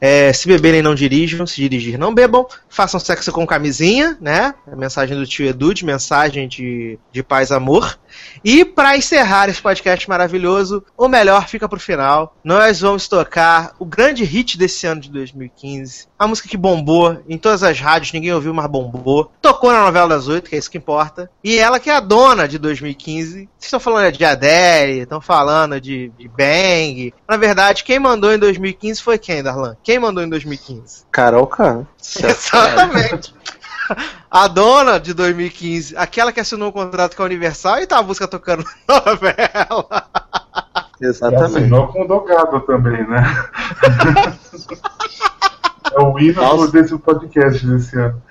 É, 0.00 0.32
se 0.32 0.48
beberem, 0.48 0.82
não 0.82 0.94
dirijam, 0.94 1.46
se 1.46 1.60
dirigir, 1.60 1.98
não 1.98 2.14
bebam. 2.14 2.46
Façam 2.68 2.98
sexo 2.98 3.30
com 3.32 3.46
camisinha, 3.46 4.16
né? 4.20 4.54
A 4.70 4.76
mensagem 4.76 5.16
do 5.16 5.26
tio 5.26 5.46
Edu, 5.46 5.74
de 5.74 5.84
mensagem 5.84 6.48
de, 6.48 6.98
de 7.12 7.22
paz 7.22 7.52
amor. 7.52 7.98
E 8.42 8.64
para 8.64 8.96
encerrar 8.96 9.48
esse 9.48 9.60
podcast 9.60 10.08
maravilhoso, 10.08 10.82
o 10.96 11.08
melhor 11.08 11.48
fica 11.48 11.68
pro 11.68 11.78
final. 11.78 12.34
Nós 12.42 12.80
vamos 12.80 12.87
tocar 12.96 13.74
o 13.78 13.84
grande 13.84 14.24
hit 14.24 14.56
desse 14.56 14.86
ano 14.86 15.00
de 15.00 15.10
2015. 15.10 16.06
A 16.18 16.26
música 16.26 16.48
que 16.48 16.56
bombou 16.56 17.22
em 17.28 17.36
todas 17.36 17.62
as 17.62 17.78
rádios, 17.78 18.12
ninguém 18.12 18.32
ouviu, 18.32 18.54
mas 18.54 18.66
bombou. 18.66 19.30
Tocou 19.42 19.72
na 19.72 19.84
novela 19.84 20.08
das 20.08 20.28
oito, 20.28 20.48
que 20.48 20.56
é 20.56 20.58
isso 20.58 20.70
que 20.70 20.78
importa. 20.78 21.30
E 21.44 21.58
ela 21.58 21.78
que 21.78 21.90
é 21.90 21.94
a 21.94 22.00
dona 22.00 22.48
de 22.48 22.58
2015. 22.58 23.32
Vocês 23.32 23.48
estão 23.60 23.80
falando 23.80 24.12
de 24.12 24.24
Adele, 24.24 25.00
estão 25.00 25.20
falando 25.20 25.80
de, 25.80 26.10
de 26.18 26.28
Bang. 26.28 27.12
Na 27.28 27.36
verdade, 27.36 27.84
quem 27.84 27.98
mandou 27.98 28.32
em 28.32 28.38
2015 28.38 29.02
foi 29.02 29.18
quem, 29.18 29.42
Darlan? 29.42 29.76
Quem 29.82 29.98
mandou 29.98 30.24
em 30.24 30.28
2015? 30.28 31.04
Carol 31.10 31.46
Khan. 31.46 31.86
Exatamente. 32.00 33.34
A 34.30 34.46
dona 34.46 35.00
de 35.00 35.14
2015, 35.14 35.96
aquela 35.96 36.32
que 36.32 36.40
assinou 36.40 36.68
um 36.68 36.72
contrato 36.72 37.16
com 37.16 37.22
a 37.22 37.26
Universal 37.26 37.80
e 37.80 37.86
tá 37.86 37.98
a 37.98 38.02
música 38.02 38.28
tocando 38.28 38.64
na 38.86 39.02
novela. 39.04 40.08
E 41.00 41.06
assinou 41.06 41.88
com 41.88 42.02
o 42.02 42.08
Dogado 42.08 42.60
também, 42.62 43.06
né? 43.06 43.22
é 45.98 46.04
o 46.04 46.18
hino 46.18 46.70
desse 46.70 46.96
podcast 46.98 47.66
desse 47.66 47.98
ano. 47.98 48.22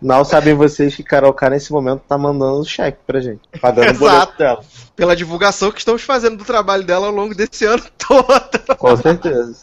Mal 0.00 0.24
sabem 0.24 0.54
vocês 0.54 0.94
que 0.94 1.02
Carol 1.02 1.32
K 1.32 1.50
nesse 1.50 1.72
momento 1.72 2.02
tá 2.08 2.16
mandando 2.16 2.64
cheque 2.64 2.98
pra 3.06 3.20
gente. 3.20 3.40
Pagando 3.60 3.90
o 3.90 3.98
boleto 3.98 4.16
Exato. 4.16 4.38
dela. 4.38 4.60
Pela 4.94 5.16
divulgação 5.16 5.70
que 5.70 5.78
estamos 5.78 6.02
fazendo 6.02 6.36
do 6.36 6.44
trabalho 6.44 6.84
dela 6.84 7.06
ao 7.06 7.12
longo 7.12 7.34
desse 7.34 7.64
ano 7.64 7.82
todo. 7.98 8.76
Com 8.76 8.96
certeza. 8.96 9.56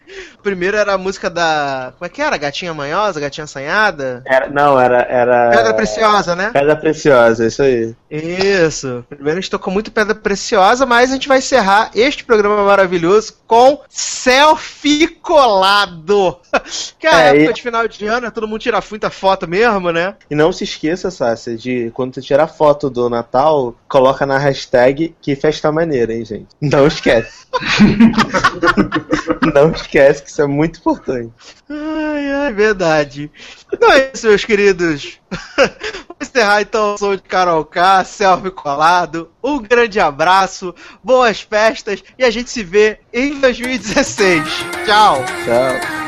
Primeiro 0.44 0.78
era 0.78 0.94
a 0.94 0.98
música 0.98 1.30
da. 1.30 1.94
Como 1.98 2.06
é 2.06 2.10
que 2.10 2.22
era? 2.22 2.38
Gatinha 2.38 2.74
Manhosa? 2.74 3.20
Gatinha 3.20 3.46
Assanhada? 3.46 4.22
Era, 4.26 4.48
não, 4.50 4.80
era, 4.80 5.02
era. 5.04 5.52
Pedra 5.52 5.74
Preciosa, 5.74 6.36
né? 6.36 6.52
Pedra 6.54 6.76
Preciosa, 6.76 7.48
isso 7.48 7.62
aí. 7.62 7.96
Isso. 8.10 9.06
Primeiro 9.10 9.40
a 9.40 9.42
gente 9.42 9.52
tocou 9.52 9.74
muito 9.74 9.92
Pedra 9.92 10.16
Preciosa, 10.16 10.86
mas 10.86 11.12
a 11.12 11.14
gente 11.14 11.28
vai 11.28 11.40
encerrar 11.40 11.92
este 11.96 12.24
programa 12.24 12.64
maravilhoso 12.64 13.36
com 13.48 13.82
Selfie 13.90 15.08
Colado. 15.08 16.38
Que 17.00 17.08
é 17.08 17.14
a 17.14 17.20
É, 17.22 17.28
época 17.30 17.52
e- 17.52 17.54
de 17.54 17.62
final 17.62 17.88
de 17.88 18.06
ano, 18.06 18.32
todo 18.32 18.48
mundo 18.48 18.60
tira 18.62 18.82
muita 18.90 19.10
foto 19.10 19.48
mesmo, 19.48 19.92
né? 19.92 20.16
E 20.30 20.36
não 20.36 20.52
se 20.52 20.64
esqueça, 20.64 21.10
Sácia, 21.10 21.58
de 21.58 21.92
quando 21.94 22.14
você 22.14 22.22
tirar 22.22 22.48
foto 22.48 22.90
do 22.90 23.10
Natal, 23.10 23.76
coloca 23.88 24.26
na 24.26 24.38
hashtag 24.38 25.16
que 25.22 25.36
festa 25.36 25.72
maneira, 25.72 26.14
hein, 26.14 26.26
gente? 26.26 26.48
Não 26.62 26.86
esquece. 26.88 27.46
não 29.54 29.72
esquece 29.72 30.24
que 30.24 30.30
isso 30.30 30.42
é 30.42 30.48
muito 30.48 30.80
importante. 30.80 31.32
Ai, 31.70 32.32
ai, 32.32 32.54
verdade. 32.54 33.32
Então 33.74 33.92
é 33.92 34.12
isso, 34.14 34.28
meus 34.28 34.46
queridos. 34.46 35.20
Vamos 35.58 36.30
encerrar 36.30 36.62
então 36.62 36.94
o 36.94 36.98
som 36.98 37.16
de 37.16 37.22
Carol 37.24 37.66
K, 37.66 38.04
selfie 38.06 38.52
colado. 38.52 39.30
Um 39.44 39.60
grande 39.62 40.00
abraço, 40.00 40.74
boas 41.04 41.42
festas 41.42 42.04
e 42.18 42.24
a 42.24 42.30
gente 42.30 42.50
se 42.50 42.64
vê 42.64 43.00
em 43.14 43.40
2016. 43.40 44.44
Tchau. 44.86 45.24
Tchau. 45.46 46.05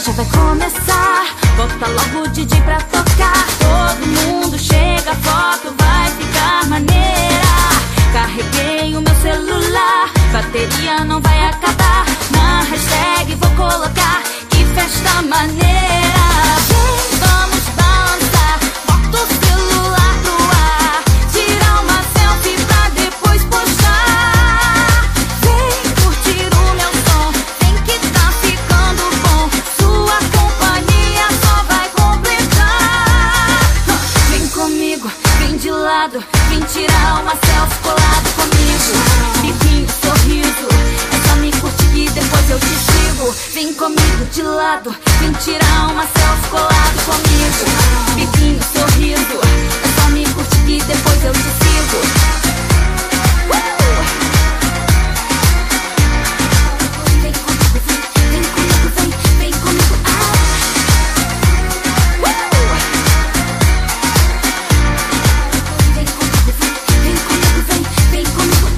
Já 0.00 0.12
vai 0.12 0.24
começar. 0.26 1.36
Bota 1.56 1.86
logo 1.88 2.24
o 2.24 2.28
DJ 2.28 2.60
pra 2.62 2.80
tocar. 2.80 3.69
Bateria 10.50 11.04
não 11.04 11.20
vai 11.20 11.44
acabar. 11.48 12.04
Na 12.32 12.62
hashtag 12.62 13.34
vou 13.36 13.50
colocar 13.50 14.22
que 14.50 14.64
festa 14.74 15.22
maneira. 15.22 16.24
Vem, 16.68 17.18
vamos 17.20 17.64
dançar. 17.76 18.58
Bota 18.86 19.16
o 19.16 19.26
celular 19.46 20.14
pro 20.22 20.34
ar. 20.58 21.04
Tirar 21.32 21.82
uma 21.82 22.02
selfie 22.02 22.58
pra 22.66 22.88
depois 23.00 23.44
postar. 23.44 25.06
Vem 25.40 25.94
curtir 26.02 26.48
o 26.52 26.74
meu 26.74 26.92
som. 27.06 27.32
Vem 27.60 27.76
que 27.84 27.96
tá 28.08 28.26
ficando 28.42 29.04
bom. 29.22 29.48
Sua 29.78 30.18
companhia 30.36 31.26
só 31.44 31.62
vai 31.62 31.88
completar. 31.90 33.58
Vem 34.30 34.48
comigo, 34.48 35.10
vem 35.38 35.56
de 35.56 35.70
lado. 35.70 36.24
Vem 36.48 36.60
tirar 36.62 37.20
uma 37.22 37.36
selfie 37.36 37.78
colado 37.82 38.09
Vem 43.48 43.74
comigo 43.74 44.24
de 44.32 44.42
lado. 44.42 44.94
Vem 45.18 45.32
tirar 45.32 45.90
uma 45.90 46.04
selfie 46.04 46.48
colado 46.50 47.04
comigo. 47.04 47.64
Biquinho, 48.14 48.60
sorriso. 48.62 49.40
É 49.82 49.88
só 50.00 50.08
me 50.10 50.24
curtir 50.28 50.64
que 50.64 50.84
depois 50.84 51.24
eu 51.24 51.32
te 51.32 51.38
sigo. 51.38 52.00
Vem 57.20 57.32
comigo, 57.32 57.80
vem, 57.86 58.00
vem 58.30 58.44
comigo, 58.44 58.88
vem, 58.96 59.10
vem 59.38 59.52
comigo, 59.60 59.94
ah. 60.06 60.30
Uh! 62.22 62.28
Vem 65.94 66.06
comigo, 66.06 66.50
vem, 66.60 66.72
vem 67.02 67.16
comigo, 67.16 67.60
vem, 67.68 67.82
vem 68.10 68.24
comigo, 68.26 68.68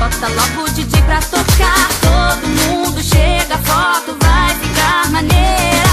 Bota 0.00 0.28
logo 0.28 0.62
o 0.66 0.70
DJ 0.72 1.02
pra 1.02 1.20
tocar. 1.20 1.88
Todo 2.00 2.48
mundo 2.48 3.02
chega, 3.02 3.54
a 3.54 3.58
foto 3.58 4.16
vai 4.18 4.54
ficar 4.54 5.10
maneira. 5.10 5.90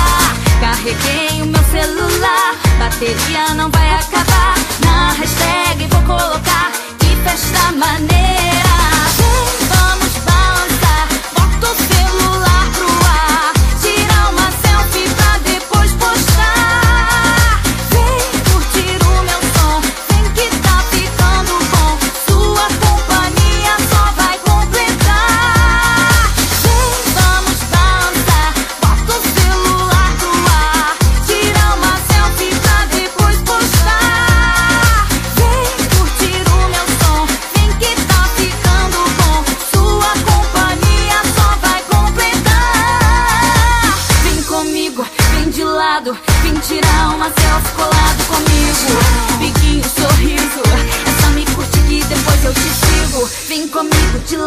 Carreguei 0.61 1.41
o 1.41 1.45
meu 1.45 1.63
celular 1.65 2.55
Bateria 2.79 3.53
não 3.53 3.69
vai 3.69 3.95
acabar. 3.95 4.55
Na 4.85 5.11
hashtag 5.11 5.85
vou 5.87 6.01
colocar 6.03 6.71
Que 6.99 7.15
festa 7.17 7.71
maneira. 7.73 8.77
Vem, 9.17 9.67
vamos 9.67 10.13
balançar 10.23 11.07
Bota 11.35 11.67
o 11.69 11.75
celular. 11.75 12.46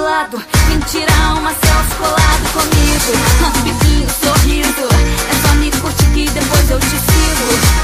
Lado, 0.01 0.43
vem 0.69 0.79
tirar 0.81 1.35
uma 1.35 1.51
selfie 1.51 1.97
colado 1.97 2.53
comigo. 2.53 3.63
Biquinho, 3.65 4.09
sorriso, 4.23 4.89
é 5.29 5.47
só 5.47 5.55
me 5.55 5.71
curtir 5.71 6.07
que 6.13 6.31
depois 6.31 6.71
eu 6.71 6.79
te 6.81 6.87
sigo. 6.87 7.80